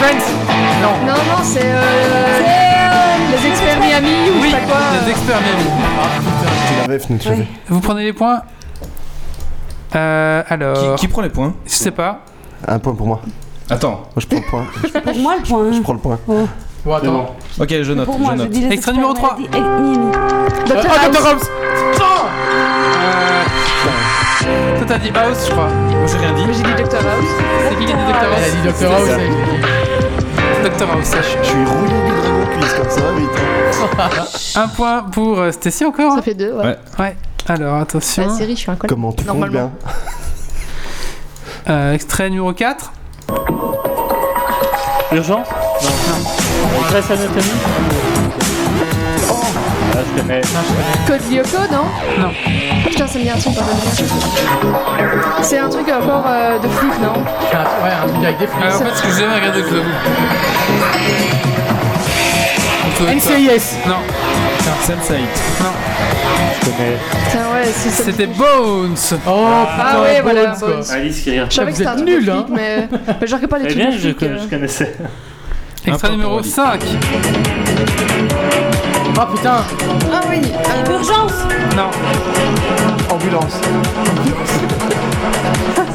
Friends. 0.00 0.35
Non. 0.86 1.06
Non, 1.06 1.12
non, 1.14 1.42
c'est. 1.42 1.60
Euh... 1.62 2.38
Les 3.32 3.48
experts 3.48 3.80
Miami 3.80 4.30
ou 4.30 4.40
Oui, 4.42 4.50
je 4.50 4.54
sais 4.54 4.60
pas 4.60 4.66
quoi. 4.66 4.78
les 5.04 5.10
experts 5.10 5.40
Miami. 5.40 6.98
L'avais. 7.28 7.46
Vous 7.68 7.80
prenez 7.80 8.04
les 8.04 8.12
points 8.12 8.42
euh, 9.94 10.42
Alors. 10.48 10.96
Qui, 10.96 11.02
qui 11.02 11.08
prend 11.08 11.22
les 11.22 11.28
points 11.30 11.54
Je 11.66 11.72
sais 11.72 11.90
pas. 11.90 12.20
Un 12.66 12.78
point 12.78 12.94
pour 12.94 13.06
moi. 13.06 13.20
Attends. 13.68 13.90
Moi, 14.14 14.18
je 14.18 14.26
prends 14.26 14.36
le 14.38 14.42
point. 14.44 14.66
Pour 15.02 15.16
moi, 15.16 15.34
le 15.36 15.42
point. 15.42 15.72
je 15.72 15.80
prends 15.80 15.92
le 15.94 15.98
point. 15.98 16.18
Bon, 16.84 16.94
attends. 16.94 17.34
Ok, 17.58 17.68
je 17.82 17.92
note. 17.92 18.06
Pour 18.06 18.18
moi, 18.18 18.34
je 18.36 18.72
Extrait 18.72 18.92
numéro 18.92 19.12
trois. 19.12 19.36
maladies. 19.36 19.48
Eh, 19.56 19.60
Miami. 19.60 19.98
Dr. 20.66 20.76
Ah, 20.88 21.08
Dr. 21.08 21.26
House. 21.26 21.50
House. 21.98 22.26
Euh, 24.46 24.76
Toi 24.78 24.86
t'as 24.86 24.98
dit 24.98 25.10
House, 25.14 25.46
je 25.46 25.50
crois. 25.50 25.66
Moi, 25.68 26.06
j'ai 26.06 26.18
rien 26.18 26.32
dit. 26.34 26.44
Mais 26.46 26.52
j'ai 26.54 26.62
dit 26.62 26.82
Dr. 26.82 26.96
House. 26.98 27.30
C'est 27.68 27.76
qui 27.78 27.84
qui 27.86 27.92
a 27.92 27.96
dit 27.96 28.02
Dr. 28.04 28.14
Elle 28.22 28.42
a 28.42 28.46
House 28.46 28.54
dit 28.54 28.84
Dr. 28.84 28.92
House. 28.92 29.85
Dr. 30.62 30.90
House. 30.90 31.14
Je 31.14 31.46
suis 31.46 31.64
rouillé 31.64 31.94
du 32.06 32.20
Dragon 32.20 32.46
Quiz 32.58 32.72
comme 32.74 32.90
ça, 32.90 33.12
vite. 33.12 34.56
Un 34.56 34.68
point 34.68 35.02
pour 35.02 35.38
euh, 35.40 35.50
Stacy 35.52 35.84
encore. 35.84 36.14
Ça 36.16 36.22
fait 36.22 36.34
deux, 36.34 36.52
ouais. 36.52 36.64
Ouais. 36.64 36.78
Ouais. 36.98 37.16
Alors 37.48 37.76
attention. 37.76 38.26
La 38.26 38.34
série, 38.34 38.54
je 38.56 38.60
suis 38.60 38.70
un 38.70 38.76
con. 38.76 38.86
Comment 38.88 39.12
tu 39.12 39.18
comptes 39.18 39.26
Normalement. 39.26 39.52
bien 39.52 39.70
Euh, 41.68 41.94
extrait 41.94 42.30
numéro 42.30 42.52
4. 42.52 42.92
Urgence 45.12 45.48
Non. 45.82 45.88
non. 45.90 46.86
Anatomy 46.96 47.42
Ah, 49.96 50.00
je 50.04 50.20
connais. 50.20 50.40
Code 51.06 51.30
Lyoko, 51.30 51.72
non? 51.72 51.84
Non. 52.20 52.30
Putain, 52.86 53.06
ça 53.06 53.18
me 53.18 53.24
dit 53.24 53.30
un 53.30 53.34
pardon. 53.52 53.72
C'est 55.42 55.58
un 55.58 55.68
truc 55.70 55.88
encore 55.88 56.24
euh, 56.28 56.58
de 56.58 56.68
flic, 56.68 56.92
non? 57.00 57.12
Un- 57.14 57.84
Ouais, 57.84 57.92
un 58.04 58.08
truc 58.08 58.24
avec 58.24 58.38
des 58.38 58.46
flics. 58.46 58.64
Euh, 58.64 58.74
en 58.76 58.78
fait, 58.78 58.94
ce 58.96 59.02
que 59.02 59.08
j'ai 59.08 59.20
jamais 59.22 59.34
regardé, 59.36 59.60
je 59.68 59.74
l'avoue. 59.74 59.88
On 62.86 63.04
peut- 63.04 63.10
NCIS. 63.12 63.76
Non. 63.86 63.96
Sense8. 64.86 65.16
Tiens, 67.30 67.40
ouais, 67.54 67.64
si 67.72 67.90
ça- 67.90 68.02
C'était 68.04 68.26
Bones. 68.26 68.94
Oh, 69.26 69.46
Ah 69.78 70.00
ouais, 70.02 70.20
voilà, 70.22 70.54
Bones. 70.56 70.82
Alice 70.92 71.20
qui 71.22 71.30
rire. 71.30 71.46
Je 71.48 71.54
savais 71.54 71.72
que 71.72 71.76
Vous 71.76 71.82
c'était 71.84 71.88
un 71.90 71.92
êtes 71.98 72.04
truc 72.04 72.08
de 72.08 72.20
nuls, 72.20 72.30
hein. 72.30 72.44
flic, 72.46 72.56
mais... 72.56 72.88
mais 73.20 73.26
je 73.26 73.34
regarde 73.34 73.46
pas 73.50 73.58
les 73.58 73.64
Eh 73.64 73.68
trucs 73.68 73.78
bien, 73.78 73.86
de 73.90 73.92
je, 73.94 73.98
flic. 74.00 74.16
je 74.20 74.26
euh. 74.26 74.38
connaissais. 74.50 74.96
Extrait 75.86 76.10
numéro 76.10 76.42
5. 76.42 76.80
Ah 79.18 79.26
putain 79.34 79.64
Ah 80.12 80.20
oui 80.28 80.40
euh, 80.52 80.92
Urgence 80.92 81.32
Non. 81.76 81.90
Ambulance. 83.14 83.54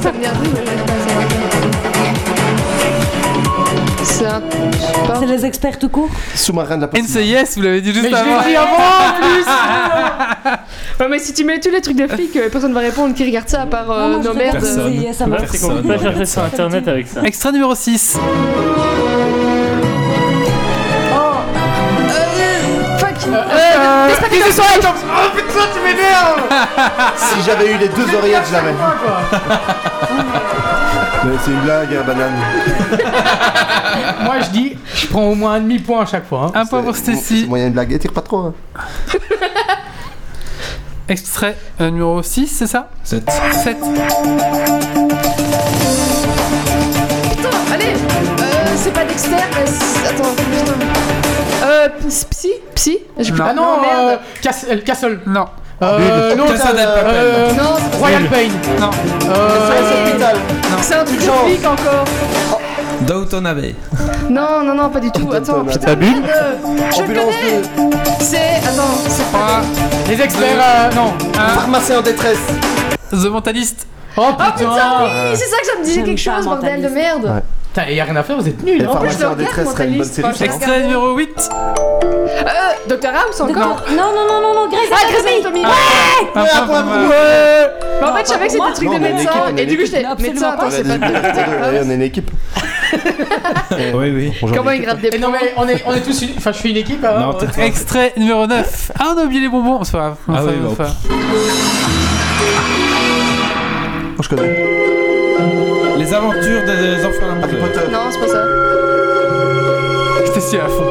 Ça 0.02 0.12
me 0.12 0.20
dit 0.20 0.28
mais 0.54 0.62
pas. 0.62 0.94
C'est 4.04 4.26
un... 4.26 4.42
je 5.22 5.26
les 5.28 5.46
experts 5.46 5.78
tout 5.80 5.90
court 5.90 6.10
Sous-marin 6.36 6.78
de 6.78 6.82
la 6.82 6.88
possible. 6.88 7.08
NCIS, 7.20 7.56
vous 7.56 7.62
l'avez 7.62 7.82
dit 7.82 7.92
juste 7.94 8.04
Mais 8.04 8.10
je 8.10 8.16
avant. 8.16 8.42
l'ai 8.42 8.50
dit 8.50 8.56
avant 8.56 8.76
en 8.76 9.22
plus 9.22 9.46
Ouais, 11.00 11.08
mais 11.10 11.20
si 11.20 11.34
tu 11.34 11.44
mets 11.44 11.60
tous 11.60 11.70
les 11.72 11.82
trucs 11.82 11.98
de 11.98 12.08
flics, 12.08 12.36
euh, 12.36 12.50
personne 12.50 12.74
va 12.74 12.80
répondre 12.82 13.14
qui 13.16 13.24
regarde 13.26 13.48
ça 13.50 13.62
à 13.64 13.66
part 13.66 13.90
euh, 13.92 14.14
Non, 14.14 14.22
je 14.24 14.28
nos 14.30 14.34
merdes. 14.36 14.54
Personne. 14.60 14.94
NCIS, 14.94 15.14
ça 15.14 15.24
Ouais, 15.26 15.30
marche. 15.32 15.44
c'est 15.52 15.60
qu'on 15.60 15.76
peut 15.82 15.88
pas 15.88 15.98
chercher 16.00 16.26
sur 16.26 16.44
internet 16.44 16.88
avec 16.88 17.08
ça. 17.08 17.22
Extrait 17.24 17.52
numéro 17.52 17.74
6. 17.76 18.18
Euh, 23.28 24.08
Laisse 24.08 24.20
pas 24.20 24.30
que 24.30 24.36
ce 24.36 24.52
soit 24.52 24.66
Oh 24.76 25.30
putain, 25.36 25.66
tu 25.74 25.80
m'énerves 25.82 26.44
Si 27.16 27.42
j'avais 27.46 27.74
eu 27.74 27.78
les 27.78 27.88
deux 27.90 28.16
oreillettes, 28.16 28.46
je 28.48 28.54
l'avais. 28.54 28.74
Mais 31.24 31.34
c'est 31.46 31.52
une 31.52 31.60
blague, 31.62 31.90
hein, 31.94 32.04
banane. 32.08 32.34
Moi 34.24 34.36
je 34.42 34.50
dis, 34.50 34.76
je 34.96 35.06
prends 35.08 35.26
au 35.26 35.36
moins 35.36 35.54
un 35.54 35.60
demi-point 35.60 36.02
à 36.02 36.06
chaque 36.08 36.28
fois. 36.28 36.46
hein. 36.48 36.52
Un 36.62 36.66
point 36.66 36.82
pour 36.82 36.96
C'est 36.96 37.14
Stacy. 37.16 37.46
moyen 37.48 37.68
de 37.68 37.74
blague. 37.74 37.92
Et 37.94 38.00
tire 38.00 38.12
pas 38.14 38.22
trop. 38.22 38.40
Hein. 38.40 38.54
Extrait 41.08 41.56
euh, 41.82 41.92
numéro 41.92 42.24
6, 42.24 42.48
c'est 42.48 42.66
ça? 42.68 42.90
7. 43.04 43.24
7. 43.64 43.78
Putain, 43.78 43.92
allez 47.74 47.86
euh, 47.86 48.76
C'est 48.78 48.94
pas 48.94 49.04
Dexter, 49.06 49.30
mais... 49.36 49.66
c'est- 49.68 50.08
Attends, 50.10 50.34
putain. 50.36 50.91
Euh, 51.82 51.90
Psy 52.30 52.50
Psy 52.76 52.98
J'ai 53.20 53.32
plus- 53.32 53.42
Ah 53.46 53.54
non, 53.54 53.64
euh, 53.64 53.82
merde 54.08 54.20
Cas- 54.42 54.66
euh, 54.70 54.78
Castle. 54.86 55.20
Non. 55.26 55.46
Euh, 55.82 56.36
l'autre, 56.36 56.54
Casa 56.54 56.74
del 56.74 56.86
Papel. 56.86 57.06
euh, 57.16 57.52
Non, 57.54 57.64
c'est- 57.92 57.98
Royal 57.98 58.24
Pain. 58.26 58.50
Non. 58.80 58.90
Euh, 59.30 60.20
c'est 60.82 60.96
un 60.96 61.04
truc 61.04 61.20
de 61.20 61.26
Urgence. 61.26 61.46
flic 61.48 61.66
encore 61.66 62.06
Downton 63.02 63.46
Abbey. 63.48 63.76
Non, 64.30 64.62
non, 64.64 64.76
non, 64.76 64.90
pas 64.90 65.00
du 65.00 65.12
tout. 65.12 65.30
Attends, 65.34 65.66
putain, 65.66 65.80
T'as 65.80 65.96
bu 65.96 66.06
merde. 66.06 66.24
Je 66.96 67.02
Ambulance 67.02 67.26
connais 67.26 67.90
C'est... 68.20 68.38
Attends, 68.38 68.96
c'est 69.10 69.32
pas... 69.32 69.62
les 70.08 70.22
experts, 70.22 70.48
euh, 70.62 70.90
non. 70.96 71.14
Pharmacien 71.34 72.00
en 72.00 72.02
détresse. 72.02 72.38
The 73.12 73.26
Mentalist. 73.26 73.88
Oh 74.16 74.22
Ah 74.40 74.52
putain. 74.54 74.70
putain, 74.70 74.72
oui 75.04 75.36
C'est 75.36 75.46
ça 75.48 75.58
que 75.60 75.66
ça 75.68 75.80
me 75.80 75.84
disait 75.84 75.96
J'aime 75.96 76.06
quelque 76.06 76.26
pas 76.26 76.36
chose, 76.38 76.46
bordel 76.46 76.82
de 76.82 76.88
merde 76.90 77.24
Ouais. 77.26 77.42
Putain, 77.74 77.88
et 77.88 77.96
y 77.96 78.02
a 78.02 78.04
rien 78.04 78.16
à 78.18 78.24
faire, 78.24 78.36
vous 78.36 78.48
êtes 78.50 78.62
nuls. 78.64 78.80
Les 78.80 78.84
hein. 78.86 78.90
Pharmaciens 78.92 79.28
en 79.28 79.32
regarde, 79.32 79.38
détresse 79.40 79.72
serait 79.72 79.88
une 79.88 79.98
bonne 80.00 80.06
série. 80.06 80.44
Extrait 80.44 80.82
numéro 80.84 81.16
8. 81.16 81.50
Euh, 82.04 82.44
Doctor 82.90 83.12
House 83.16 83.40
encore. 83.40 83.84
Non, 83.92 84.12
non, 84.14 84.28
non, 84.28 84.42
non, 84.42 84.54
non, 84.54 84.68
Grey's 84.68 84.90
Ah, 84.92 85.10
Grey's 85.10 85.26
Anatomy. 85.26 85.64
Point 86.34 86.44
pour 86.66 86.68
moi. 86.68 86.84
Mais 88.02 88.08
en 88.08 88.16
fait, 88.16 88.24
je 88.24 88.28
savais 88.28 88.48
que 88.48 88.52
c'était 88.52 88.68
des 88.68 88.74
trucs 88.74 88.90
de 88.90 88.94
on 88.94 88.94
est 88.94 89.10
une 89.10 89.16
médecin, 89.16 89.22
équipe, 89.22 89.42
on 89.54 89.56
est 89.58 89.64
et 89.64 89.66
du 89.66 89.78
coup, 89.78 89.86
j'étais 89.86 90.04
médecin, 90.20 90.50
attends, 90.52 90.70
c'est 90.70 90.84
pas 90.84 90.98
de 90.98 91.86
on 91.86 91.90
est 91.92 91.96
une 91.96 92.02
équipe. 92.02 92.32
Oui, 93.94 94.12
oui. 94.14 94.34
Bonjour. 94.42 94.58
Comment 94.58 94.72
il 94.72 94.82
gratte 94.82 95.00
des 95.00 95.16
Et 95.16 95.18
non 95.18 95.30
mais 95.32 95.54
on 95.56 95.66
est, 95.66 95.82
on 95.86 95.94
est 95.94 96.02
tous 96.02 96.24
une... 96.24 96.32
Enfin 96.38 96.52
je 96.52 96.58
suis 96.58 96.72
une 96.72 96.78
équipe 96.78 97.06
hein. 97.06 97.20
Non. 97.20 97.38
Extrait 97.64 98.12
numéro 98.18 98.46
9. 98.48 98.92
Ah, 99.00 99.14
on 99.16 99.22
a 99.22 99.24
oublié 99.24 99.40
les 99.40 99.48
bonbons. 99.48 99.82
C'est 99.86 99.94
pas 99.94 99.98
grave. 100.00 100.16
Ah 100.28 100.32
Enfin, 100.34 100.44
oui, 100.48 100.54
bon. 100.62 100.72
enfin. 100.72 100.94
Moi, 104.10 104.18
je 104.22 104.28
connais. 104.28 105.01
Les 106.12 106.18
aventures 106.18 106.66
des 106.66 107.06
orphelins 107.06 107.40
Harry 107.42 107.54
de 107.56 107.58
Potter. 107.62 107.80
Non, 107.90 108.00
c'est 108.12 108.20
pas 108.20 108.28
ça. 108.28 108.44
Stacy 110.26 110.58
à 110.58 110.68
fond. 110.68 110.84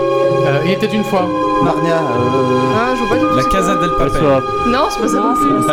Euh, 0.47 0.61
il 0.65 0.71
était 0.73 0.87
une 0.87 1.05
fois. 1.05 1.29
Narnia. 1.63 1.97
euh, 1.97 2.75
Ah, 2.75 2.95
je 2.95 3.01
vois 3.01 3.09
pas 3.11 3.23
du 3.23 3.29
tout. 3.29 3.37
La 3.37 3.45
Casa 3.45 3.75
del 3.77 3.91
Papel. 3.99 4.23
Non, 4.69 4.85
c'est 4.89 5.01
pas 5.03 5.09
ça 5.09 5.17
non 5.17 5.35
plus. 5.35 5.67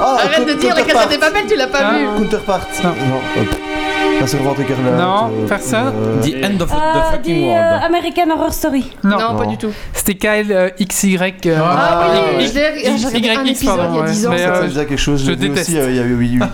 Ah, 0.00 0.16
Arrête 0.20 0.46
de 0.46 0.52
dire 0.52 0.76
la 0.76 0.82
Casa 0.84 1.06
des 1.06 1.18
Papel, 1.18 1.42
tu 1.48 1.56
l'as 1.56 1.66
pas 1.66 1.78
Ah. 1.82 1.92
vu. 1.92 2.06
Counterpart. 2.18 2.60
Non. 2.84 2.90
Non. 2.90 3.20
Non, 4.26 5.30
euh, 5.30 5.46
personne. 5.48 5.92
euh, 5.94 6.20
The 6.22 6.44
End 6.44 6.60
of 6.62 6.70
the 6.70 6.74
Euh, 6.74 7.12
Fucking 7.12 7.34
dit, 7.34 7.44
euh, 7.44 7.52
World. 7.52 7.82
American 7.84 8.30
Horror 8.34 8.52
Story. 8.52 8.92
Non. 9.04 9.18
Non, 9.18 9.36
pas 9.36 9.46
du 9.46 9.56
tout. 9.56 9.70
C'était 9.92 10.14
Kyle 10.14 10.52
euh, 10.52 10.70
XY. 10.80 11.16
euh, 11.46 11.58
Ah 11.62 12.08
oui, 12.38 12.44
YX, 12.44 12.50
épisode 13.50 13.76
pardon, 13.76 13.94
il 13.94 13.96
y 13.96 14.00
a 14.00 14.02
ouais. 14.04 14.10
10 14.10 14.26
ans. 14.26 14.30
Mais, 14.30 14.38
ça- 14.38 14.44
euh, 14.48 14.54
Ça 14.56 14.62
me 14.62 14.68
disait 14.68 14.86
quelque 14.86 14.98
chose. 14.98 15.24
je 15.26 15.32
déteste. 15.32 15.68
aussi 15.68 15.78
euh, 15.78 15.90
il 15.90 15.96
y 15.96 16.00
a 16.00 16.02
8000 16.04 16.42
ans. 16.42 16.46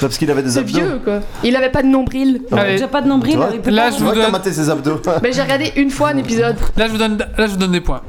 Parce 0.00 0.18
qu'il 0.18 0.30
avait 0.30 0.42
des 0.42 0.50
C'est 0.50 0.58
abdos. 0.60 0.78
vieux 0.78 1.00
quoi? 1.04 1.20
Il 1.44 1.54
avait 1.56 1.70
pas 1.70 1.82
de 1.82 1.86
nombril. 1.88 2.42
Allez, 2.52 2.78
J'ai 2.78 2.86
pas 2.86 3.00
de 3.00 3.08
nombril. 3.08 3.38
Il 3.64 3.74
Là, 3.74 3.84
pas- 3.84 3.90
je 3.96 4.02
vous 4.04 4.12
donne- 4.12 4.32
maté 4.32 4.52
ses 4.52 4.68
abdos. 4.68 5.00
Mais 5.22 5.32
j'ai 5.32 5.42
regardé 5.42 5.72
une 5.76 5.90
fois 5.90 6.08
un 6.10 6.18
épisode. 6.18 6.56
là, 6.76 6.86
je 6.86 6.92
vous 6.92 6.98
donne, 6.98 7.16
là, 7.18 7.46
je 7.46 7.52
vous 7.52 7.56
donne 7.56 7.72
des 7.72 7.80
points. 7.80 8.00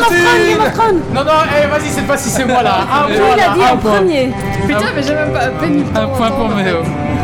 Game 0.00 0.60
of 0.60 0.72
Thrones. 0.74 1.00
Non 1.14 1.24
non, 1.24 1.30
eh, 1.50 1.66
vas-y 1.68 1.88
cette 1.90 2.06
fois-ci 2.06 2.28
c'est 2.30 2.44
moi 2.44 2.62
là. 2.62 2.78
Un 2.92 3.02
point, 3.14 3.36
l'a 3.36 3.46
là, 3.48 3.52
dit 3.54 3.62
un 3.62 3.72
en 3.72 3.76
point. 3.76 3.92
premier 3.96 4.30
Putain, 4.66 4.86
mais 4.94 5.02
j'ai 5.02 5.14
même 5.14 5.32
pas 5.32 5.40
à 5.40 5.48
peine 5.48 5.78
eu 5.80 5.82
le 5.82 5.98
Un 6.00 6.06
point 6.06 6.30
pour. 6.30 6.48
Méo. 6.48 6.78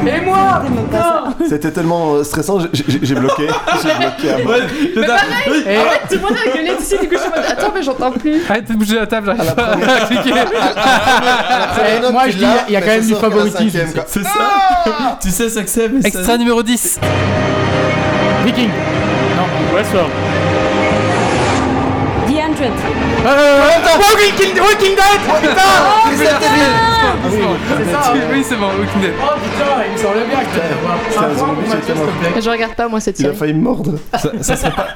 Et 0.06 0.20
moi 0.24 0.62
ça. 0.92 1.24
C'était 1.48 1.70
tellement 1.70 2.14
euh, 2.14 2.24
stressant, 2.24 2.60
j'ai- 2.60 2.84
j'ai 2.88 2.98
j'ai 3.02 3.14
bloqué. 3.14 3.46
J'ai 3.82 3.94
bloqué 3.94 4.30
à 4.42 4.44
moi. 4.44 4.54
Mais 4.96 5.06
pareil 5.06 5.64
Et- 5.66 5.78
En 5.78 5.82
fait, 5.82 6.00
tout 6.08 6.14
le 6.14 6.20
monde 6.20 6.36
a 6.46 6.56
gueulé 6.56 6.70
dessus, 6.78 6.98
du 7.00 7.08
coup 7.08 7.14
je 7.14 7.18
suis 7.18 7.26
en 7.28 7.30
mode, 7.36 7.44
Attends, 7.50 7.72
mais 7.74 7.82
j'entends 7.82 8.10
plus. 8.12 8.42
Arrête 8.48 8.68
de 8.70 8.74
bouger 8.74 8.94
la 8.96 9.06
table, 9.06 9.34
j'arrive 9.36 9.54
pas 9.54 9.72
à 9.72 10.06
cliquer. 10.06 10.30
Eh, 11.80 12.12
moi, 12.12 12.24
je 12.28 12.36
dis, 12.36 12.44
il 12.68 12.72
y 12.74 12.76
a 12.76 12.80
quand 12.80 12.86
même 12.88 13.06
du 13.06 13.14
favoritisme. 13.14 13.78
C'est 14.06 14.22
ça 14.24 15.18
Tu 15.20 15.30
sais 15.30 15.48
ce 15.48 15.60
que 15.60 15.68
c'est, 15.68 15.88
mais 15.88 16.02
ça- 16.02 16.08
Extrait 16.08 16.38
numéro 16.38 16.62
10. 16.62 16.98
Viking. 18.44 18.70
Westworld. 19.74 20.10
Hundred. 22.58 22.72
Euh, 23.24 23.60
Walking, 23.98 24.60
Walking 24.60 24.94
Dead 24.96 25.20
Putain 25.40 25.72
Resident 26.10 26.40
Evil. 26.40 26.72
C'est 27.30 27.90
ça 27.92 27.98
hein. 28.12 28.18
Oui, 28.32 28.44
c'est 28.48 28.56
bon, 28.56 28.66
Walking 28.66 29.00
Dead. 29.00 29.12
Oh 29.22 29.34
putain, 29.42 29.84
il 29.86 29.92
me 29.92 29.96
semblait 29.98 30.24
bien 30.24 30.38
que 30.40 30.44
Putain. 31.08 32.32
Mais 32.34 32.42
je 32.42 32.50
regarde 32.50 32.74
pas 32.74 32.88
moi 32.88 33.00
cette 33.00 33.18
Il 33.20 33.26
a 33.26 33.28
série. 33.28 33.38
failli 33.38 33.54
me 33.54 33.62
mordre. 33.62 33.92
ça, 34.12 34.30
ça 34.40 34.56
serait 34.56 34.70
pas, 34.72 34.88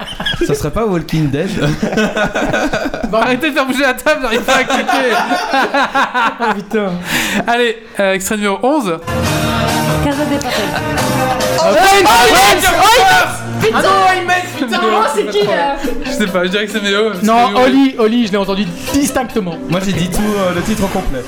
ça 0.47 0.55
serait 0.55 0.71
pas 0.71 0.85
Walking 0.87 1.31
Dead 1.31 1.51
Arrêtez 3.13 3.51
de 3.51 3.55
faire 3.55 3.67
bouger 3.67 3.83
la 3.83 3.95
table, 3.95 4.21
j'arrive 4.23 4.41
pas 4.43 4.57
à 4.57 4.65
cliquer. 4.65 5.13
Ah 5.53 6.55
putain. 6.55 6.93
Allez, 7.47 7.79
euh, 8.01 8.15
extrait 8.15 8.37
numéro 8.37 8.59
11. 8.63 8.99
Casa 10.05 10.25
des 10.25 10.37
Papel. 10.37 12.13
Ah 13.75 13.83
non, 13.83 13.89
il 14.21 14.27
met 14.27 14.43
putain 14.59 14.81
Oh, 14.83 15.03
c'est 15.15 15.27
qui 15.31 15.47
là 15.47 15.77
Je 16.05 16.11
sais 16.11 16.27
pas, 16.27 16.45
je 16.45 16.49
dirais 16.51 16.67
que 16.67 16.73
c'est 16.73 16.83
Méo. 16.83 17.11
Non, 17.23 17.55
Oli, 17.57 17.95
Oli, 17.99 18.27
je 18.27 18.33
l'ai 18.33 18.39
entendu 18.39 18.65
distinctement. 18.93 19.57
Moi 19.69 19.81
j'ai 19.85 19.93
dit 19.93 20.09
tout 20.11 20.21
euh, 20.37 20.55
le 20.55 20.63
titre 20.63 20.85
au 20.85 20.89
complet. 20.89 21.23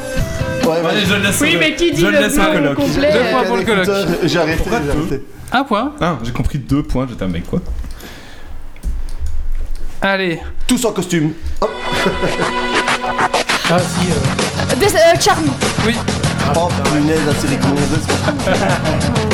Ouais, 0.62 0.68
ouais. 0.68 0.90
Allez, 0.90 1.00
je 1.06 1.14
le 1.14 1.20
laisse 1.22 1.40
Oui, 1.40 1.56
mais 1.58 1.74
qui 1.74 1.92
dit 1.92 2.00
je 2.00 2.06
le 2.06 2.12
laisse 2.18 2.36
nom 2.36 2.74
complet 2.74 3.12
Deux 3.12 3.30
points 3.30 3.42
pour 3.44 3.56
le 3.56 3.62
coloc. 3.64 3.84
Écouteur, 3.84 4.06
J'ai 4.24 4.38
arrêté, 4.38 4.64
j'ai 4.68 4.90
arrêté. 4.90 5.24
Un 5.52 5.64
point. 5.64 5.92
Ah, 6.00 6.18
j'ai 6.24 6.32
compris 6.32 6.58
deux 6.58 6.82
points, 6.82 7.06
j'étais 7.08 7.22
un 7.24 7.28
mec 7.28 7.46
quoi. 7.46 7.60
Allez, 10.00 10.40
Tous 10.66 10.84
en 10.84 10.92
costume. 10.92 11.32
Hop. 11.60 11.70
Ah 13.70 13.78
si, 13.78 14.06
euh, 14.10 14.76
Des- 14.76 14.94
euh, 14.94 15.20
Charme. 15.20 15.44
oui. 15.86 15.94
Oh 16.56 16.68
punaise, 16.92 17.20
la 17.26 17.34
série 17.34 17.58
congolaise. 17.58 18.06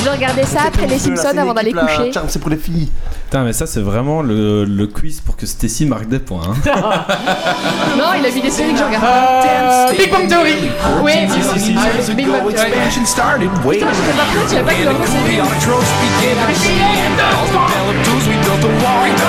Je 0.05 0.09
regardais 0.09 0.45
ça 0.45 0.61
après 0.69 0.87
les 0.87 0.99
Simpsons 0.99 1.37
avant 1.37 1.53
d'aller 1.55 1.73
coucher. 1.73 2.13
Charme, 2.13 2.27
c'est 2.29 2.39
pour 2.39 2.51
les 2.51 2.57
filles. 2.57 2.91
Putain, 3.25 3.45
mais 3.45 3.53
ça 3.53 3.67
c'est 3.67 3.81
vraiment 3.81 4.23
le, 4.23 4.65
le 4.65 4.87
quiz 4.87 5.21
pour 5.21 5.37
que 5.37 5.47
Stacy 5.47 5.87
marque 5.87 6.09
des 6.09 6.19
points. 6.19 6.43
Hein. 6.49 6.55
Non, 7.99 8.07
il 8.19 8.25
a 8.25 8.31
vu 8.31 8.41
des 8.41 8.51
séries 8.51 8.73
que 8.73 8.79
je 8.79 8.85
regarde. 8.85 9.05
euh, 9.05 9.93
Big 9.97 10.11
Bang 10.11 10.27
Theory 10.29 10.71
Oui, 11.03 11.13
si, 11.55 11.61
si. 11.61 11.75
Ah, 11.77 12.13
Big 12.13 12.27
Bang 12.27 12.41
Theory. 12.55 12.71
Putain, 13.79 13.87
j'étais 13.93 14.17
pas 14.17 14.25
prête, 14.25 14.43
je 14.45 14.49
savais 14.51 14.63
pas 14.65 14.75
qu'il 14.75 14.89
avait 14.89 15.07
série. 15.07 15.41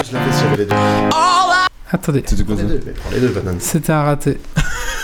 Je 0.04 0.14
l'avais 0.14 0.32
j'avais 0.42 0.58
les 0.58 0.66
deux. 0.66 0.76
Attendez, 1.94 2.24
Les 3.12 3.20
les 3.20 3.60
c'était 3.60 3.92
un 3.92 4.04
raté. 4.04 4.40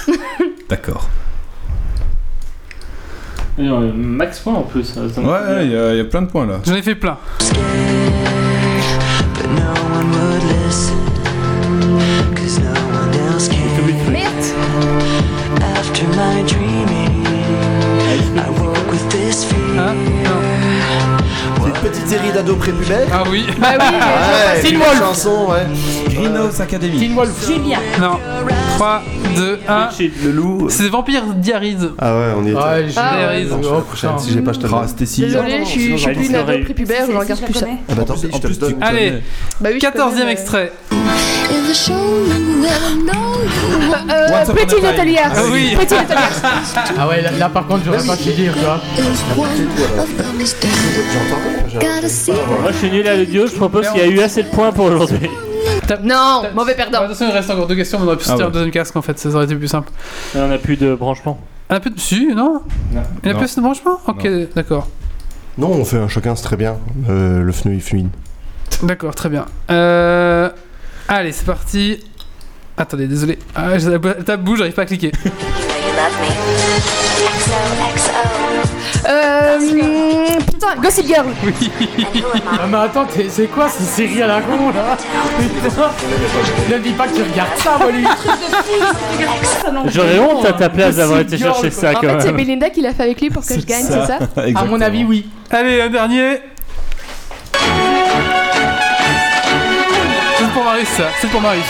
D'accord. 0.70 1.10
Euh, 3.60 3.92
Max 3.94 4.40
point 4.40 4.54
en 4.54 4.62
plus. 4.62 4.84
ça 4.84 5.02
Ouais, 5.02 5.66
y, 5.66 5.70
il 5.70 5.98
y 5.98 6.00
a 6.00 6.04
plein 6.06 6.22
de 6.22 6.28
points 6.28 6.46
là. 6.46 6.60
J'en 6.66 6.76
ai 6.76 6.82
fait 6.82 6.96
plein. 6.96 7.18
Ado 22.48 22.56
prépubère. 22.56 23.07
Ah 23.11 23.24
oui. 23.30 23.45
Bah 23.60 23.68
oui, 23.78 23.86
Ouais, 23.86 24.61
Teen 24.61 24.74
une 24.76 24.80
Wolf. 24.80 24.99
chanson, 24.99 25.48
ouais. 25.49 25.65
Greenhouse 26.15 26.61
Academy. 26.61 26.98
Teen 26.98 27.14
Wolf. 27.15 27.45
Julia. 27.45 27.78
Non. 27.99 28.18
3, 28.76 29.02
2, 29.36 29.60
1. 29.68 29.90
Le 30.24 30.32
loup. 30.32 30.68
C'est 30.69 30.88
Vampire 30.88 31.24
Diaries. 31.36 31.78
Ah 31.99 32.14
ouais, 32.18 32.26
on 32.38 32.45
y 32.45 32.52
était. 32.52 32.57
Ouais, 32.57 32.86
j'ai- 32.88 32.94
Ah 32.98 33.11
ouais. 33.28 33.44
Diaries. 33.44 33.64
La 33.64 33.82
prochaine, 33.82 34.10
si 34.19 34.32
j'ai 34.32 34.41
pas, 34.41 34.53
je 34.53 34.60
te 34.60 34.68
le 34.68 34.74
Ah, 34.74 34.86
désolé, 34.88 35.60
je 35.65 35.69
suis, 35.69 35.95
plus 35.95 36.28
une 36.28 36.36
ado 36.36 36.64
prépubère, 36.64 37.06
je 37.11 37.18
regarde 37.18 37.41
plus 37.41 37.53
ça. 37.53 37.65
Ah 37.90 37.94
bah 37.95 38.03
je 38.15 38.38
te 38.40 38.48
le 38.48 38.56
donne. 38.56 38.76
Allez, 38.82 39.14
Bah 39.60 39.69
oui, 39.74 39.80
je 39.82 39.86
14e 39.86 40.10
connais, 40.14 40.26
mais- 40.26 40.32
extrait. 40.32 40.72
Euh, 44.10 44.28
a 44.30 44.46
Petit 44.46 44.76
time. 44.76 44.84
Natalia. 44.84 45.22
Ah 45.36 45.42
oui. 45.52 45.76
Petit 45.78 45.94
Natalia. 45.94 46.30
Ah 46.98 47.08
ouais, 47.08 47.22
là, 47.22 47.32
là, 47.32 47.50
par 47.50 47.68
contre, 47.68 47.86
j'aurais 47.86 48.06
pas 48.06 48.16
su 48.16 48.32
dire, 48.32 48.54
tu 48.54 48.60
vois. 48.60 48.82
Moi, 52.62 52.72
je 52.72 52.78
suis 52.78 52.92
nul 52.92 53.08
à 53.08 53.16
l'audio. 53.16 53.48
Je 53.48 53.56
propose 53.56 53.88
qu'il 53.90 54.00
y 54.00 54.04
a 54.04 54.08
eu 54.08 54.20
assez 54.20 54.44
de 54.44 54.50
points 54.50 54.72
pour 54.72 54.86
aujourd'hui. 54.86 55.30
Non, 56.04 56.44
mauvais 56.54 56.76
perdant. 56.76 57.02
Attention, 57.04 57.28
il 57.30 57.34
reste 57.34 57.50
encore 57.50 57.68
deux 57.68 57.76
questions, 57.76 57.98
mais 58.00 58.06
on 58.06 58.08
aurait 58.08 58.18
pu 58.18 58.26
se 58.26 58.32
Ah 58.32 58.36
tirer 58.36 58.44
ouais. 58.46 58.50
un 58.50 58.54
deuxième 58.54 58.72
casque 58.72 58.96
en 58.96 59.02
fait, 59.02 59.18
ça 59.18 59.30
aurait 59.30 59.46
été 59.46 59.56
plus 59.56 59.68
simple. 59.68 59.90
Et 60.36 60.40
on 60.40 60.48
n'a 60.48 60.58
plus 60.58 60.76
de 60.76 60.94
branchement. 60.96 61.40
Un 61.70 61.80
peu 61.80 61.90
dessus, 61.90 62.34
non 62.36 62.62
Il 63.24 63.30
y 63.30 63.34
a 63.34 63.36
plus 63.36 63.56
de 63.56 63.62
branchement 63.62 64.00
Ok, 64.08 64.28
d'accord. 64.56 64.88
Non, 65.58 65.72
on 65.72 65.86
fait 65.86 65.98
un 65.98 66.08
chacun, 66.08 66.36
c'est 66.36 66.44
très 66.44 66.58
bien. 66.58 66.78
Euh, 67.10 67.42
le 67.42 67.52
fenouil 67.52 67.80
fluide. 67.80 68.10
D'accord, 68.84 69.16
très 69.16 69.30
bien. 69.30 69.46
Euh... 69.72 70.50
Allez, 71.08 71.32
c'est 71.32 71.46
parti. 71.46 72.00
Attendez, 72.76 73.08
désolé. 73.08 73.40
Ah, 73.56 73.78
j'ai 73.78 73.90
la 73.90 74.00
table 74.00 74.44
bouge, 74.44 74.60
j'arrive 74.60 74.74
pas 74.74 74.84
à 74.84 74.86
cliquer. 74.86 75.12
Euh. 79.10 79.58
Putain, 80.46 80.76
Gossip 80.82 81.08
Girl. 81.08 81.28
Ah, 82.52 82.66
mais 82.70 82.78
attends, 82.78 83.06
t'es- 83.06 83.28
c'est 83.30 83.46
quoi 83.48 83.70
cette 83.70 83.88
série 83.88 84.22
à 84.22 84.28
la 84.28 84.42
con 84.42 84.70
là? 84.72 84.98
Putain. 85.64 85.92
Ne 86.70 86.78
dis 86.80 86.92
pas 86.92 87.08
que 87.08 87.16
tu 87.16 87.22
regardes 87.24 87.58
ça, 87.58 87.78
Molly 87.80 88.04
J'aurais 89.94 90.20
honte 90.20 90.46
à 90.46 90.54
ta 90.54 90.70
place 90.70 90.96
d'avoir 90.98 91.20
été 91.22 91.38
chercher 91.38 91.72
Girl, 91.72 91.74
ça 91.74 91.92
En 91.92 91.94
quand 91.94 92.02
fait, 92.02 92.20
c'est 92.22 92.26
même. 92.28 92.36
Belinda 92.38 92.70
qui 92.70 92.82
l'a 92.82 92.94
fait 92.94 93.04
avec 93.04 93.22
lui 93.22 93.30
pour 93.30 93.46
que 93.46 93.54
je 93.54 93.66
gagne, 93.66 93.86
c'est 93.86 94.06
ça? 94.08 94.20
À 94.56 94.66
mon 94.66 94.82
avis, 94.82 95.04
oui. 95.06 95.30
Allez, 95.52 95.82
un 95.82 95.90
dernier. 95.90 96.40
C'est 100.58 100.64
pour 100.64 100.72
Marius, 100.72 100.88
ça. 100.90 101.04
C'est 101.22 101.28
pour 101.30 101.42
Marius. 101.42 101.66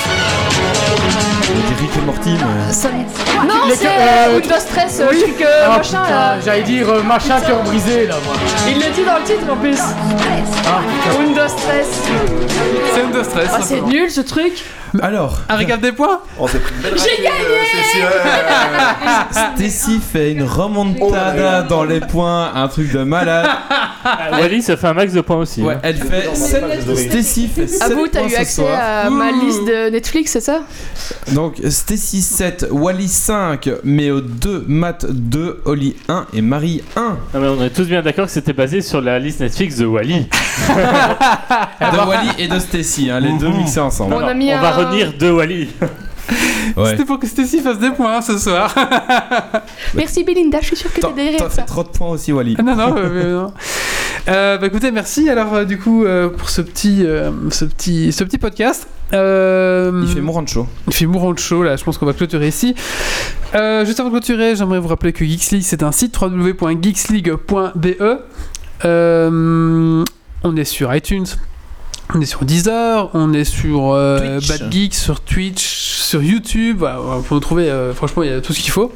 Rick 1.80 1.90
et 1.98 2.06
Morty, 2.06 2.30
mais. 2.32 2.74
Ça- 2.74 2.90
Non, 3.46 3.54
c'est 3.76 3.86
euh, 3.86 3.90
euh, 4.30 4.36
Windows 4.40 4.60
Stress, 4.60 5.00
euh, 5.02 5.08
oui. 5.12 5.22
truc 5.24 5.42
euh, 5.42 5.64
Ah, 5.66 5.78
machin 5.78 5.82
putain, 6.04 6.10
là. 6.10 6.36
J'allais 6.44 6.64
dire 6.64 6.90
euh, 6.90 7.04
machin 7.04 7.42
cœur 7.42 7.64
brisé 7.64 8.08
là, 8.08 8.16
moi. 8.26 8.36
Il 8.68 8.76
le 8.78 8.90
dit 8.94 9.04
dans 9.04 9.18
le 9.18 9.24
titre 9.24 9.52
en 9.52 9.58
plus. 9.58 9.78
Ah, 9.82 10.80
putain. 11.04 11.20
Windows 11.20 11.48
Stress. 11.50 11.88
C'est 12.94 13.02
Windows 13.02 13.24
Stress. 13.24 13.50
Ah, 13.54 13.60
c'est 13.62 13.82
nul 13.82 14.10
ce 14.10 14.22
truc. 14.22 14.64
Alors, 15.02 15.40
Un 15.50 15.56
régal 15.56 15.80
des 15.80 15.92
points 15.92 16.22
On 16.40 16.48
s'est 16.48 16.60
pris 16.60 16.74
une 16.76 16.82
belle 16.82 16.94
J'ai 16.98 17.28
raclée, 17.28 17.46
euh, 17.46 17.64
c'est 17.74 18.00
sûr. 18.00 19.72
Stacy 19.72 20.00
fait 20.00 20.32
une 20.32 20.44
remontada 20.44 21.62
dans 21.64 21.84
les 21.84 22.00
points, 22.00 22.52
un 22.56 22.68
truc 22.68 22.92
de 22.92 23.04
malade. 23.04 23.48
Ah, 24.04 24.40
Wally 24.40 24.62
se 24.62 24.76
fait 24.76 24.88
un 24.88 24.94
max 24.94 25.14
de 25.14 25.22
points 25.22 25.38
aussi. 25.38 25.62
Ouais, 25.62 25.74
hein. 25.76 25.80
elle 25.84 25.98
fait 25.98 26.34
7. 26.34 26.64
Stacy 27.10 27.48
fait 27.48 27.68
7 27.68 27.82
Avoue, 27.92 28.08
t'as 28.08 28.20
points 28.20 28.28
eu 28.28 28.32
ce 28.32 28.38
accès 28.38 28.62
soir. 28.62 28.80
à 28.80 29.10
ma 29.10 29.32
liste 29.32 29.66
de 29.66 29.90
Netflix, 29.90 30.32
c'est 30.32 30.42
ça? 30.42 30.62
Donc 31.34 31.56
Stacy 31.70 32.22
7, 32.22 32.68
Wally 32.72 33.08
5, 33.08 33.70
Méo 33.84 34.22
2, 34.22 34.66
Matt 34.68 35.06
2, 35.10 35.62
Oli 35.66 35.96
1 36.08 36.28
et 36.34 36.42
Marie 36.42 36.84
1. 36.96 37.02
Non, 37.02 37.18
mais 37.42 37.48
on 37.48 37.64
est 37.64 37.70
tous 37.70 37.88
bien 37.88 38.02
d'accord 38.02 38.26
que 38.28 38.32
c'était 38.32 38.54
basé 38.54 38.82
sur 38.82 39.02
la 39.02 39.20
liste 39.20 39.42
Netflix 39.42 39.78
de 39.78 39.86
Wally. 39.86 40.28
De 41.92 42.08
Wally 42.08 42.30
et 42.40 42.48
de 42.48 42.60
Stacy, 42.60 43.10
hein, 43.10 43.20
les 43.20 43.34
deux 43.34 43.50
mixés 43.50 43.80
ensemble. 43.80 44.14
On 44.16 44.20
a 44.28 44.34
mis 44.34 44.54
on 44.54 44.60
va 44.62 44.74
un- 44.74 44.78
retenir 44.78 45.14
de 45.18 45.30
Wally. 45.30 45.70
Ouais. 46.76 46.90
C'était 46.92 47.06
pour 47.06 47.20
que 47.20 47.26
Stacy 47.28 47.60
fasse 47.62 47.80
des 47.80 47.92
points 47.92 48.18
hein, 48.18 48.22
ce 48.22 48.38
soir. 48.38 48.74
Merci 49.96 50.24
Belinda, 50.26 50.60
je 50.62 50.66
suis 50.68 50.76
sûre 50.76 50.92
que 50.94 51.00
T'as 51.00 51.08
t'es 51.10 51.14
derrière 51.14 51.40
t'as 51.40 51.50
ça. 51.50 51.62
fait 51.62 51.68
trop 51.68 51.84
de 51.84 51.88
points 51.90 52.10
aussi, 52.10 52.34
Wally. 52.34 52.56
Ah, 52.60 52.64
non, 52.64 52.76
non, 52.76 52.96
euh, 52.98 53.42
non. 53.44 53.54
Euh, 54.28 54.58
bah 54.58 54.68
écoutez, 54.68 54.92
merci 54.92 55.30
alors 55.30 55.54
euh, 55.54 55.64
du 55.64 55.80
coup 55.80 56.04
euh, 56.04 56.28
pour 56.28 56.50
ce 56.50 56.62
petit, 56.62 57.06
euh, 57.06 57.32
ce 57.50 57.64
petit, 57.64 58.12
ce 58.12 58.26
petit 58.26 58.38
podcast. 58.38 58.88
Euh, 59.14 60.02
Il 60.06 60.10
fait 60.14 60.20
mourant 60.20 60.42
de 60.42 60.50
chaud. 60.50 60.68
Il 60.88 60.94
fait 60.94 61.06
mourant 61.06 61.32
de 61.32 61.40
chaud 61.40 61.64
là, 61.64 61.78
je 61.78 61.84
pense 61.86 61.98
qu'on 61.98 62.06
va 62.06 62.12
clôturer 62.14 62.50
ici. 62.50 62.76
Euh, 63.56 63.86
juste 63.86 64.02
avant 64.02 64.10
de 64.10 64.14
clôturer, 64.16 64.58
j'aimerais 64.58 64.80
vous 64.80 64.90
rappeler 64.90 65.14
que 65.14 65.24
Geeks 65.24 65.52
League 65.52 65.64
c'est 65.64 65.82
un 65.82 65.94
site 65.94 66.20
www.geeksleague.be. 66.20 67.88
Euh, 68.86 70.04
on 70.44 70.56
est 70.56 70.66
sur 70.66 70.94
iTunes, 70.96 71.26
on 72.16 72.22
est 72.22 72.26
sur 72.26 72.46
Deezer, 72.46 73.10
on 73.14 73.34
est 73.34 73.44
sur 73.44 73.92
euh. 73.94 74.40
Bad 74.48 74.72
Geeks, 74.72 74.94
sur 74.96 75.20
Twitch, 75.20 75.66
sur 75.68 76.24
YouTube. 76.24 76.78
Voilà, 76.80 76.98
pour 77.28 77.36
nous 77.36 77.40
trouver, 77.42 77.70
euh, 77.70 77.94
franchement, 77.94 78.24
il 78.24 78.30
y 78.30 78.34
a 78.34 78.40
tout 78.40 78.54
ce 78.54 78.62
qu'il 78.62 78.72
faut. 78.72 78.94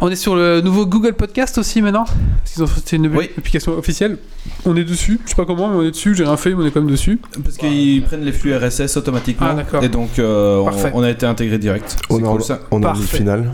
On 0.00 0.10
est 0.10 0.16
sur 0.16 0.36
le 0.36 0.60
nouveau 0.60 0.84
Google 0.86 1.14
Podcast 1.14 1.56
aussi 1.56 1.80
maintenant, 1.80 2.04
parce 2.04 2.52
qu'ils 2.52 2.62
ont 2.62 2.66
sorti 2.66 2.96
une 2.96 3.06
Oui. 3.16 3.30
application 3.38 3.78
officielle. 3.78 4.18
On 4.66 4.76
est 4.76 4.84
dessus, 4.84 5.20
je 5.24 5.30
sais 5.30 5.36
pas 5.36 5.46
comment, 5.46 5.68
mais 5.68 5.76
on 5.76 5.82
est 5.82 5.90
dessus. 5.90 6.14
J'ai 6.14 6.24
rien 6.24 6.36
fait, 6.36 6.50
mais 6.50 6.62
on 6.62 6.66
est 6.66 6.70
quand 6.70 6.80
même 6.80 6.90
dessus. 6.90 7.18
Parce 7.42 7.56
qu'ils 7.56 8.02
prennent 8.02 8.24
les 8.24 8.32
flux 8.32 8.54
RSS 8.54 8.96
automatiquement. 8.98 9.48
Ah, 9.50 9.54
d'accord. 9.54 9.82
Et 9.82 9.88
donc, 9.88 10.18
euh, 10.18 10.58
on, 10.58 11.00
on 11.00 11.02
a 11.02 11.08
été 11.10 11.24
intégré 11.24 11.56
direct. 11.58 11.96
On 12.10 12.18
cool 12.20 12.42
ça. 12.42 12.60
On 12.70 12.76
en 12.78 12.80
Parfait. 12.80 12.98
demi-finale. 12.98 13.50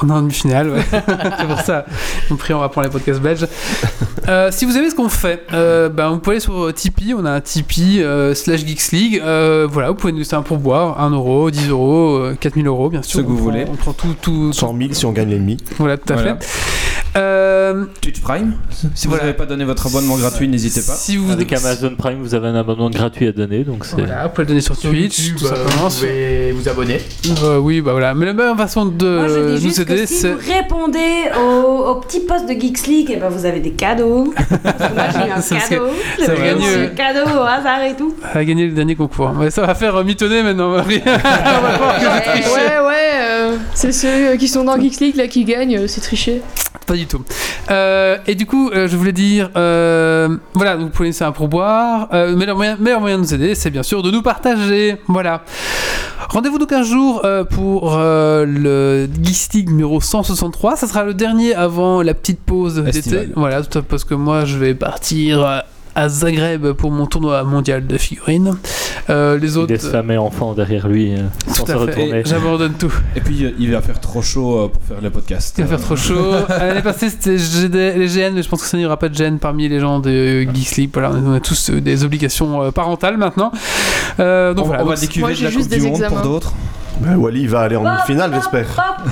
On 0.00 0.08
est 0.08 0.12
en 0.12 0.22
demi-finale, 0.22 0.70
ouais. 0.70 0.82
c'est 0.92 1.46
pour 1.46 1.60
ça. 1.60 1.84
On 2.30 2.36
prie, 2.36 2.54
on 2.54 2.60
va 2.60 2.68
prendre 2.68 2.86
les 2.86 2.92
podcasts 2.92 3.20
belges. 3.20 3.46
Euh, 4.28 4.50
si 4.52 4.64
vous 4.64 4.76
aimez 4.76 4.90
ce 4.90 4.94
qu'on 4.94 5.08
fait, 5.08 5.44
euh, 5.52 5.88
ben, 5.88 6.10
vous 6.10 6.18
pouvez 6.18 6.34
aller 6.36 6.40
sur 6.40 6.72
Tipeee. 6.72 7.14
On 7.14 7.24
a 7.24 7.30
un 7.32 7.40
Tipeee 7.40 8.02
euh, 8.02 8.34
slash 8.34 8.64
Geeks 8.64 8.92
League. 8.92 9.22
Euh, 9.24 9.66
voilà, 9.70 9.88
vous 9.88 9.94
pouvez 9.96 10.12
nous 10.12 10.18
laisser 10.20 10.34
un 10.36 10.42
pourboire 10.42 11.00
1 11.00 11.10
euro, 11.10 11.50
10 11.50 11.68
euros, 11.70 12.16
euh, 12.18 12.36
4000 12.38 12.66
euros, 12.66 12.90
bien 12.90 13.02
sûr. 13.02 13.18
Ce 13.20 13.24
que 13.24 13.28
vous 13.28 13.34
prend- 13.36 13.44
voulez. 13.44 13.64
On 13.70 13.74
prend 13.74 13.92
tout. 13.92 14.14
tout, 14.20 14.48
tout- 14.48 14.52
100 14.52 14.76
000 14.78 14.92
si 14.92 15.04
on 15.06 15.12
gagne 15.12 15.30
l'ennemi. 15.30 15.56
Voilà, 15.78 15.96
tout 15.96 16.12
à 16.12 16.16
Voilà. 16.16 16.36
fait. 16.36 16.46
Euh, 17.16 17.84
Twitch 18.00 18.20
Prime. 18.20 18.52
Si 18.94 19.06
Voilà. 19.08 19.22
vous 19.22 19.26
n'avez 19.28 19.36
pas 19.36 19.46
donné 19.46 19.64
votre 19.64 19.86
abonnement 19.86 20.16
gratuit, 20.16 20.46
n'hésitez 20.48 20.80
pas. 20.82 20.92
si 20.94 21.16
vous 21.16 21.30
Avec 21.32 21.52
Amazon 21.52 21.94
Prime, 21.96 22.18
vous 22.20 22.34
avez 22.34 22.48
un 22.48 22.54
abonnement 22.54 22.90
gratuit 22.90 23.26
à 23.28 23.32
donner, 23.32 23.64
donc 23.64 23.84
c'est. 23.84 23.96
Voilà, 23.96 24.24
vous 24.24 24.28
pouvez 24.30 24.42
le 24.44 24.48
donner 24.48 24.60
sur 24.60 24.78
Twitch, 24.78 25.18
YouTube, 25.18 25.36
tout 25.38 25.46
euh, 25.46 25.48
simplement. 25.48 25.88
vous 25.88 25.96
pouvez 25.96 26.52
vous 26.52 26.68
abonner. 26.68 26.98
Euh, 27.42 27.58
oui, 27.58 27.80
bah 27.80 27.92
voilà. 27.92 28.14
Mais 28.14 28.26
la 28.26 28.32
meilleure 28.34 28.56
façon 28.56 28.86
de 28.86 29.06
Moi, 29.18 29.28
je 29.28 29.34
dis 29.34 29.52
nous 29.54 29.56
juste 29.60 29.78
aider, 29.80 29.94
que 29.96 30.06
si 30.06 30.14
c'est. 30.14 30.32
vous 30.32 30.38
répondez 30.46 31.30
au, 31.40 31.86
au 31.88 31.94
petit 31.96 32.20
post 32.20 32.46
de 32.48 32.52
Geeks 32.52 32.86
League, 32.86 33.10
et 33.10 33.16
ben 33.16 33.28
vous 33.28 33.44
avez 33.44 33.60
des 33.60 33.72
cadeaux. 33.72 34.32
Parce 34.62 34.76
que 34.90 34.94
moi, 34.94 35.04
j'ai 35.12 35.18
eu 35.28 35.32
un 35.32 35.40
cadeau. 35.40 35.88
ça 35.88 36.24
J'ai 36.26 36.26
va 36.26 36.34
gagner, 36.36 36.68
un 36.68 36.78
euh, 36.78 36.88
cadeau 36.88 37.30
au 37.30 37.42
hasard 37.42 37.82
et 37.82 37.96
tout. 37.96 38.14
à 38.32 38.44
gagner 38.44 38.66
le 38.66 38.72
dernier 38.72 38.94
concours. 38.94 39.32
Ça 39.50 39.62
va 39.66 39.74
faire 39.74 39.96
euh, 39.96 40.04
mitonner 40.04 40.42
maintenant, 40.42 40.70
Marie. 40.70 41.02
Ouais, 41.08 42.78
ouais, 42.86 43.10
euh, 43.20 43.56
c'est 43.74 43.92
ceux 43.92 44.08
euh, 44.32 44.36
qui 44.36 44.48
sont 44.48 44.64
dans 44.64 44.78
Geeks 44.80 45.00
League 45.00 45.16
là 45.16 45.26
qui 45.26 45.44
gagnent, 45.44 45.76
euh, 45.78 45.86
c'est 45.86 46.00
triché. 46.00 46.42
Pas 46.86 46.94
du 46.94 47.06
tout. 47.08 47.22
Euh, 47.70 48.18
et 48.26 48.34
du 48.34 48.46
coup, 48.46 48.70
euh, 48.70 48.88
je 48.88 48.96
voulais 48.96 49.12
dire, 49.12 49.50
euh, 49.56 50.36
voilà, 50.54 50.76
vous 50.76 50.88
pouvez 50.88 51.08
laisser 51.08 51.24
un 51.24 51.32
pourboire. 51.32 52.08
Mais 52.12 52.46
le 52.46 52.54
moyen, 52.54 52.76
meilleur 52.78 53.00
moyen 53.00 53.16
de 53.16 53.22
nous 53.22 53.34
aider, 53.34 53.54
c'est 53.54 53.70
bien 53.70 53.82
sûr 53.82 54.02
de 54.02 54.10
nous 54.10 54.22
partager. 54.22 54.96
Voilà. 55.08 55.42
Rendez-vous 56.28 56.58
donc 56.58 56.72
un 56.72 56.82
jour 56.82 57.24
pour 57.50 57.96
le 57.98 59.08
Geeks 59.22 59.54
League 59.54 59.70
numéro 59.70 60.00
163. 60.00 60.76
Ça 60.76 60.86
sera 60.86 61.04
le 61.04 61.14
dernier 61.14 61.54
avant 61.54 62.02
la 62.02 62.14
petite 62.14 62.40
pause 62.40 62.76
d'été. 62.76 63.30
Voilà, 63.34 63.62
parce 63.88 64.04
que 64.04 64.14
moi, 64.14 64.44
je 64.44 64.56
vais 64.58 64.74
partir. 64.74 65.64
À 65.94 66.08
Zagreb 66.08 66.72
pour 66.72 66.90
mon 66.90 67.06
tournoi 67.06 67.42
mondial 67.44 67.86
de 67.86 67.98
figurines. 67.98 68.56
Euh, 69.10 69.38
les 69.38 69.52
Il 69.52 69.58
autres, 69.58 69.72
laisse 69.72 69.88
femme 69.88 70.10
et 70.10 70.18
enfant 70.18 70.52
derrière 70.52 70.88
lui 70.88 71.14
euh, 71.14 71.22
sans 71.46 71.64
tout 71.64 71.72
se 71.72 71.76
retourner. 71.76 72.22
J'abandonne 72.24 72.74
tout. 72.74 72.92
Et 73.16 73.20
puis, 73.20 73.44
euh, 73.44 73.52
il 73.58 73.72
va 73.72 73.80
faire 73.80 74.00
trop 74.00 74.22
chaud 74.22 74.70
pour 74.72 74.82
faire 74.82 75.00
le 75.00 75.10
podcast. 75.10 75.54
Il 75.58 75.64
va 75.64 75.76
faire 75.76 75.86
trop 75.86 75.96
chaud. 75.96 76.32
L'année 76.48 76.82
passée, 76.82 77.08
c'était 77.10 77.36
les 77.96 78.06
GN, 78.06 78.34
mais 78.34 78.42
je 78.42 78.48
pense 78.48 78.62
que 78.62 78.68
ça 78.68 78.76
n'y 78.76 78.84
aura 78.84 78.98
pas 78.98 79.08
de 79.08 79.16
GN 79.16 79.38
parmi 79.38 79.68
les 79.68 79.80
gens 79.80 79.98
de 79.98 80.42
Geek 80.42 80.68
Sleep. 80.68 80.94
Voilà, 80.94 81.10
on 81.10 81.34
a 81.34 81.40
tous 81.40 81.70
des 81.70 82.04
obligations 82.04 82.70
parentales 82.72 83.16
maintenant. 83.16 83.52
Euh, 84.20 84.54
donc 84.54 84.66
on, 84.66 84.68
voilà. 84.68 84.82
on 84.84 84.86
va 84.86 84.94
moi, 85.18 85.32
de 85.32 85.42
la 85.42 85.50
juste 85.50 85.68
Coupe 85.68 85.78
du 85.78 85.80
des 85.80 85.90
Monde 85.90 86.04
pour 86.08 86.20
d'autres. 86.22 86.52
Bah, 87.00 87.16
Wally 87.16 87.46
va 87.46 87.60
aller 87.60 87.76
en 87.76 87.84
demi-finale, 87.84 88.32
j'espère. 88.34 88.66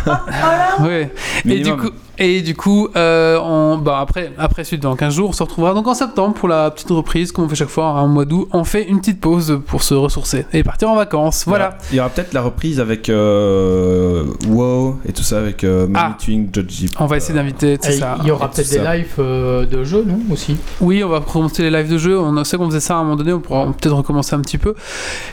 ouais. 0.81 1.13
Et 1.45 1.61
du 1.61 1.77
coup, 1.77 1.91
et 2.19 2.41
du 2.43 2.55
coup 2.55 2.89
euh, 2.97 3.39
on, 3.43 3.79
bah 3.79 3.99
après, 4.01 4.33
après 4.39 4.65
suite 4.65 4.83
dans 4.83 4.97
15 4.97 5.15
jours, 5.15 5.29
on 5.31 5.33
se 5.33 5.43
retrouvera 5.43 5.75
donc 5.75 5.87
en 5.87 5.95
septembre 5.95 6.35
pour 6.35 6.49
la 6.49 6.71
petite 6.71 6.91
reprise, 6.91 7.33
comme 7.33 7.45
on 7.45 7.49
fait 7.49 7.55
chaque 7.57 7.69
fois, 7.69 7.87
hein, 7.87 8.01
en 8.03 8.09
mois 8.09 8.25
d'août. 8.25 8.49
On 8.53 8.65
fait 8.65 8.85
une 8.85 9.01
petite 9.01 9.21
pause 9.21 9.61
pour 9.67 9.83
se 9.83 9.95
ressourcer 9.95 10.47
et 10.53 10.63
partir 10.63 10.91
en 10.91 10.97
vacances. 10.97 11.45
Voilà. 11.47 11.79
Il 11.93 11.97
y 11.97 12.01
aura 12.01 12.09
peut-être 12.09 12.33
la 12.33 12.43
reprise 12.43 12.81
avec 12.81 13.09
euh, 13.09 14.25
WoW 14.49 14.99
et 15.09 15.13
tout 15.13 15.23
ça, 15.23 15.39
avec 15.39 15.65
euh, 15.65 15.87
Ah. 15.95 16.17
Judge 16.21 16.87
On 16.99 17.07
va 17.07 17.17
essayer 17.19 17.35
d'inviter, 17.35 17.79
c'est 17.81 17.95
Et 17.95 17.99
ça. 17.99 18.17
Il 18.23 18.29
y 18.29 18.31
aura 18.31 18.49
tout 18.49 18.55
peut-être 18.57 18.71
des 18.71 18.77
ça. 18.79 18.97
lives 18.97 19.15
euh, 19.19 19.67
de 19.67 19.85
jeux, 19.85 20.05
non 20.07 20.19
Aussi? 20.33 20.57
Oui, 20.81 21.03
on 21.05 21.09
va 21.09 21.19
recommencer 21.19 21.63
les 21.63 21.71
lives 21.71 21.91
de 21.91 21.99
jeu. 21.99 22.19
On 22.19 22.43
sait 22.45 22.57
qu'on 22.57 22.67
faisait 22.67 22.81
ça 22.81 22.95
à 22.95 22.99
un 22.99 23.03
moment 23.05 23.17
donné. 23.17 23.33
On 23.33 23.41
pourra 23.41 23.67
peut-être 23.67 23.95
recommencer 23.95 24.35
un 24.35 24.41
petit 24.41 24.59
peu. 24.59 24.75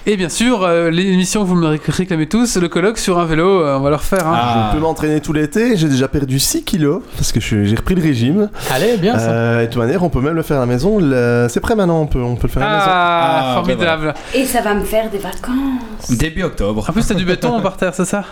Et 0.05 0.15
bien 0.17 0.29
sûr, 0.29 0.63
euh, 0.63 0.89
l'émission 0.89 1.43
que 1.43 1.47
vous 1.47 1.55
me 1.55 1.67
réclamez 1.87 2.27
tous, 2.27 2.57
le 2.57 2.67
colloque 2.67 2.97
sur 2.97 3.19
un 3.19 3.25
vélo, 3.25 3.61
euh, 3.61 3.77
on 3.77 3.81
va 3.81 3.89
le 3.89 3.95
refaire. 3.95 4.27
hein. 4.27 4.33
Ah. 4.35 4.69
Je 4.71 4.77
peux 4.77 4.81
m'entraîner 4.81 5.21
tout 5.21 5.33
l'été, 5.33 5.75
j'ai 5.77 5.87
déjà 5.89 6.07
perdu 6.07 6.39
6 6.39 6.63
kilos 6.73 7.01
parce 7.15 7.31
que 7.31 7.39
j'ai 7.39 7.75
repris 7.75 7.93
le 7.95 8.01
régime. 8.01 8.49
Allez, 8.71 8.97
bien 8.97 9.17
ça. 9.19 9.29
Euh, 9.29 9.59
et 9.61 9.67
de 9.67 9.71
toute 9.71 9.81
manière, 9.81 10.01
on 10.03 10.09
peut 10.09 10.21
même 10.21 10.33
le 10.35 10.41
faire 10.41 10.57
à 10.57 10.61
la 10.61 10.65
maison. 10.65 10.97
Le- 10.99 11.45
C'est 11.49 11.59
prêt 11.59 11.75
maintenant, 11.75 12.01
on 12.01 12.07
peut, 12.07 12.21
on 12.21 12.35
peut 12.35 12.47
le 12.47 12.53
faire 12.53 12.63
à 12.63 12.65
la 12.69 12.73
maison. 12.77 12.85
Ah, 12.89 13.45
Ah, 13.51 13.53
formidable. 13.55 14.13
Et 14.33 14.45
ça 14.45 14.61
va 14.61 14.73
me 14.73 14.83
faire 14.83 15.09
des 15.11 15.19
vacances. 15.19 16.09
Début 16.17 16.43
octobre. 16.43 16.85
En 16.89 16.93
plus, 16.93 17.05
t'as 17.05 17.13
du 17.13 17.25
béton 17.25 17.61
par 17.61 17.77
terre, 17.77 17.93
c'est 17.93 18.05
ça? 18.05 18.23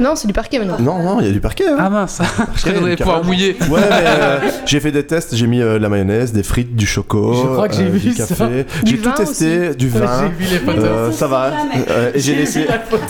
Non, 0.00 0.14
c'est 0.16 0.26
du 0.26 0.32
parquet 0.32 0.58
maintenant. 0.58 0.76
Non, 0.80 1.02
non, 1.02 1.20
il 1.20 1.26
y 1.26 1.30
a 1.30 1.32
du 1.32 1.40
parquet. 1.40 1.68
hein. 1.68 1.76
Ah 1.78 1.90
mince, 1.90 2.20
je 2.54 2.60
croyais 2.60 2.78
qu'on 2.78 2.84
allait 2.84 2.96
du 2.96 3.02
pouvoir 3.02 3.20
carrelage. 3.22 3.26
mouiller. 3.26 3.56
Ouais, 3.70 3.80
mais 3.90 4.04
euh, 4.06 4.38
j'ai 4.66 4.80
fait 4.80 4.92
des 4.92 5.04
tests, 5.06 5.34
j'ai 5.34 5.46
mis 5.46 5.60
euh, 5.60 5.74
de 5.74 5.82
la 5.82 5.88
mayonnaise, 5.88 6.32
des 6.32 6.42
frites, 6.42 6.74
du 6.76 6.86
choco, 6.86 7.32
Je 7.34 7.46
crois 7.54 7.68
que 7.68 7.74
j'ai 7.74 7.84
euh, 7.84 7.90
vu 7.90 7.98
du 8.00 8.12
ça. 8.12 8.26
café. 8.26 8.66
Du 8.84 8.90
J'ai 8.92 8.98
tout 8.98 9.08
vin 9.10 9.14
testé, 9.14 9.74
du 9.74 9.88
vin. 9.88 10.30
J'ai 10.38 10.44
vu 10.44 10.50
les 10.52 10.58
photos. 10.58 10.84
Euh, 10.84 11.12
ça 11.12 11.26
va. 11.26 11.50
Euh, 11.90 12.10
et 12.14 12.20
j'ai 12.20 12.34
laissé, 12.34 12.66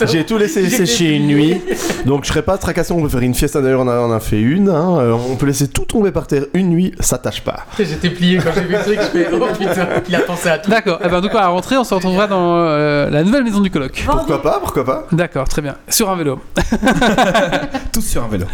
j'ai 0.06 0.24
tout 0.24 0.36
laissé 0.39 0.62
J'ai 0.68 0.70
sécher 0.86 1.16
une 1.16 1.26
nuit. 1.26 1.60
Donc 2.06 2.24
je 2.24 2.28
serais 2.28 2.43
pas 2.43 2.59
tracassé. 2.59 2.93
On 2.93 3.02
peut 3.02 3.09
faire 3.09 3.20
une 3.20 3.34
fiesta. 3.34 3.60
D'ailleurs, 3.60 3.80
on 3.80 3.89
a, 3.89 3.98
on 4.01 4.12
a 4.12 4.20
fait 4.20 4.40
une. 4.40 4.68
hein. 4.68 4.98
Euh, 5.01 5.12
On 5.30 5.36
peut 5.36 5.47
laisser 5.47 5.68
tout 5.68 5.84
tomber 5.84 6.10
par 6.10 6.26
terre 6.26 6.44
une 6.55 6.68
nuit. 6.68 6.93
Ça 7.01 7.18
tâche 7.18 7.43
pas. 7.43 7.66
J'étais 7.78 8.10
plié 8.10 8.39
quand 8.39 8.51
j'ai 8.55 8.62
vu 8.62 8.72
le 8.74 8.78
truc, 8.80 8.98
je 9.01 9.18
fais 9.18 9.28
oh 9.32 9.47
putain, 9.59 9.89
il 10.09 10.14
a 10.14 10.20
pensé 10.20 10.48
à 10.48 10.59
tout. 10.59 10.70
D'accord, 10.70 10.98
et 11.05 11.09
ben 11.09 11.20
donc 11.20 11.32
à 11.34 11.40
la 11.40 11.48
rentrée, 11.48 11.76
on 11.76 11.84
se 11.84 11.94
retrouvera 11.94 12.26
dans 12.26 12.55
euh, 12.56 13.10
la 13.10 13.22
nouvelle 13.24 13.44
maison 13.44 13.60
du 13.60 13.70
coloc. 13.70 14.02
Pourquoi 14.06 14.40
pas 14.43 14.59
Pourquoi 14.62 14.84
pas 14.84 15.06
D'accord, 15.12 15.48
très 15.48 15.62
bien. 15.62 15.74
Sur 15.89 16.10
un 16.10 16.16
vélo. 16.16 16.40
Tous 17.93 18.01
sur 18.03 18.24
un 18.24 18.29
vélo. 18.29 18.47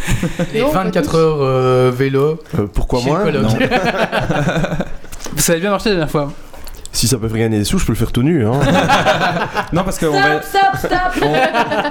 Et 0.55 0.61
Non, 0.61 0.71
24 0.71 1.15
heures 1.15 1.39
euh, 1.41 1.91
vélo. 1.95 2.41
Euh, 2.59 2.67
Pourquoi 2.73 3.01
moi. 3.03 3.23
Ça 5.37 5.53
avait 5.53 5.61
bien 5.61 5.71
marché 5.71 5.91
la 5.91 5.97
dernière 5.97 6.11
fois. 6.11 6.33
Si 6.99 7.07
ça 7.07 7.17
peut 7.17 7.29
faire 7.29 7.39
gagner 7.39 7.59
des 7.59 7.65
sous, 7.65 7.79
je 7.79 7.87
peux 7.87 7.93
le 7.93 7.97
faire 7.99 8.11
tout 8.11 8.25
nu. 8.25 8.45
Hein. 8.45 8.59
Non, 9.73 9.85
parce 9.85 9.99
qu'on 9.99 10.11
va, 10.11 10.41
Stop, 10.43 10.61
stop, 10.79 10.91
stop 11.17 11.29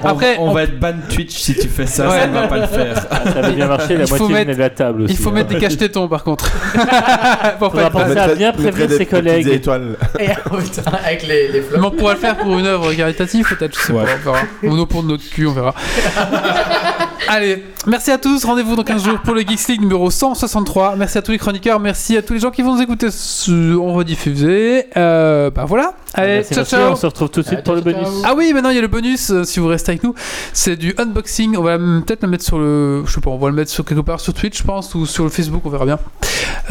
on, 0.04 0.08
Après, 0.08 0.36
on 0.40 0.50
on- 0.50 0.54
va 0.54 0.64
être 0.64 0.80
ban 0.80 0.94
Twitch 1.14 1.34
si 1.38 1.54
tu 1.56 1.68
fais 1.70 1.86
ça, 1.86 2.10
Ouais. 2.10 2.20
ça 2.22 2.28
ne 2.28 2.34
va 2.34 2.48
pas 2.48 2.58
le 2.58 2.68
faire. 2.68 3.06
Ah, 3.10 3.20
ça 3.24 3.40
avait 3.40 3.54
bien 3.54 3.68
marché, 3.68 3.96
la 3.96 4.02
Il 4.04 4.08
faut 4.08 4.18
moitié 4.28 4.34
mettre- 4.36 4.54
de 4.56 4.60
la 4.60 4.70
table 4.70 5.02
aussi. 5.04 5.14
Il 5.14 5.18
faut 5.20 5.30
hein. 5.30 5.34
mettre 5.34 5.50
des 5.50 5.60
cache-tétons 5.60 6.08
par 6.10 6.24
contre. 6.24 6.50
Pour 7.60 7.72
pas 7.72 7.90
penser 7.90 8.18
à 8.18 8.36
bien 8.36 8.52
prévenir 8.52 8.90
ses 8.90 8.98
des 8.98 9.06
collègues. 9.06 9.44
petites 9.46 9.60
étoiles. 9.62 9.96
Et 10.20 10.28
oh, 10.52 10.58
putain, 10.58 10.82
avec 11.06 11.26
les, 11.28 11.48
les 11.54 11.64
Mais 11.72 11.86
on 11.86 11.92
pourra 11.92 12.14
le 12.14 12.20
faire 12.20 12.36
pour 12.36 12.58
une 12.60 12.66
œuvre 12.66 12.92
caritative 12.94 13.48
peut-être, 13.48 13.78
je 13.80 13.86
sais 13.86 13.94
Ouais. 13.94 14.04
pas, 14.04 14.12
on 14.26 14.32
verra. 14.68 14.82
Ou 14.82 14.86
pour 14.88 15.04
notre 15.04 15.24
cul, 15.30 15.46
on 15.48 15.54
verra. 15.54 15.74
Allez, 17.30 17.64
merci 17.86 18.12
à 18.12 18.18
tous, 18.18 18.44
rendez-vous 18.46 18.76
dans 18.76 18.84
15 18.84 19.04
jours 19.04 19.20
pour 19.20 19.34
le 19.36 19.42
Geeks 19.42 19.68
League 19.68 19.82
numéro 19.82 20.10
163. 20.10 20.96
Merci 20.96 21.18
à 21.18 21.22
tous 21.22 21.32
les 21.32 21.38
chroniqueurs, 21.38 21.80
merci 21.80 22.16
à 22.18 22.22
tous 22.22 22.34
les 22.34 22.40
gens 22.40 22.52
qui 22.52 22.62
vont 22.62 22.76
nous 22.76 22.82
écouter 22.82 23.08
en 23.08 23.94
rediffusé. 23.94 24.86
Euh, 24.98 25.52
bah 25.52 25.65
voilà, 25.65 25.94
allez, 26.15 26.38
Merci, 26.38 26.53
ciao 26.56 26.57
merci, 26.61 26.72
ciao 26.76 26.91
On 26.91 26.95
se 26.95 27.06
retrouve 27.06 27.30
tout 27.30 27.41
de 27.41 27.45
suite 27.48 27.60
Ah, 27.61 27.64
pour 27.64 27.76
le 27.76 27.82
bonus. 27.82 28.07
Ah 28.26 28.34
oui, 28.36 28.52
maintenant 28.53 28.69
il 28.72 28.76
y 28.76 28.80
a 28.80 28.82
le 28.82 28.88
bonus, 28.88 29.30
euh, 29.30 29.44
si 29.44 29.60
vous 29.60 29.68
restez 29.68 29.91
avec 29.91 30.03
nous, 30.03 30.15
c'est 30.53 30.76
du 30.76 30.95
unboxing. 30.98 31.56
On 31.56 31.61
va 31.61 31.76
m- 31.76 32.02
peut-être 32.06 32.24
le 32.24 32.30
mettre 32.30 32.44
sur 32.44 32.57
le. 32.57 33.03
Je 33.06 33.11
sais 33.11 33.22
pas, 33.22 33.30
on 33.30 33.38
va 33.38 33.49
le 33.49 33.53
mettre 33.56 33.69
sur 33.69 33.86
quelque 33.86 34.02
part 34.02 34.19
sur 34.19 34.34
Twitch, 34.34 34.57
je 34.57 34.64
pense, 34.64 34.95
ou 34.95 35.06
sur 35.06 35.24
le 35.24 35.30
Facebook, 35.30 35.61
on 35.65 35.69
verra 35.69 35.86
bien. 35.86 35.99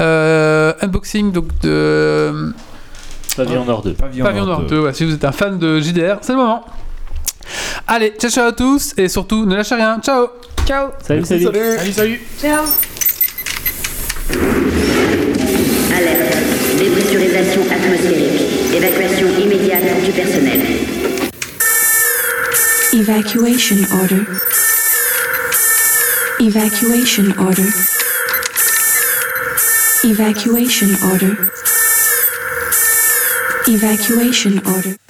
Euh, 0.01 0.73
unboxing 0.82 1.31
donc 1.31 1.47
de 1.62 2.53
Pavillon 3.36 3.65
Nord 3.65 3.82
2. 3.82 3.93
Pavillon 3.94 4.44
Nord 4.47 4.62
2. 4.62 4.81
ouais, 4.81 4.93
si 4.94 5.05
vous 5.05 5.15
êtes 5.15 5.24
un 5.24 5.32
fan 5.32 5.59
de 5.59 5.78
JDR, 5.78 6.16
c'est 6.20 6.32
le 6.32 6.39
moment. 6.39 6.65
Allez, 7.86 8.12
ciao 8.19 8.31
ciao 8.31 8.48
à 8.48 8.53
tous 8.53 8.93
et 8.97 9.09
surtout 9.09 9.47
ne 9.47 9.55
lâchez 9.55 9.77
rien. 9.77 10.01
Ciao 10.03 10.27
Ciao 10.66 10.89
salut. 11.01 11.24
salut. 11.24 11.44
Salut, 11.44 11.93
salut. 11.93 12.20
Ciao 12.40 12.65
Alerte. 15.97 16.36
Dépressurisation 16.97 17.60
atmosphérique. 17.70 18.74
Évacuation 18.74 19.28
immédiate 19.39 20.02
du 20.02 20.12
personnel. 20.12 20.62
Evacuation 22.94 23.77
order. 24.01 24.23
Evacuation 26.40 27.24
order. 27.39 27.68
Evacuation 30.05 30.89
order. 31.12 31.36
Evacuation 33.68 34.62
order. 34.66 35.06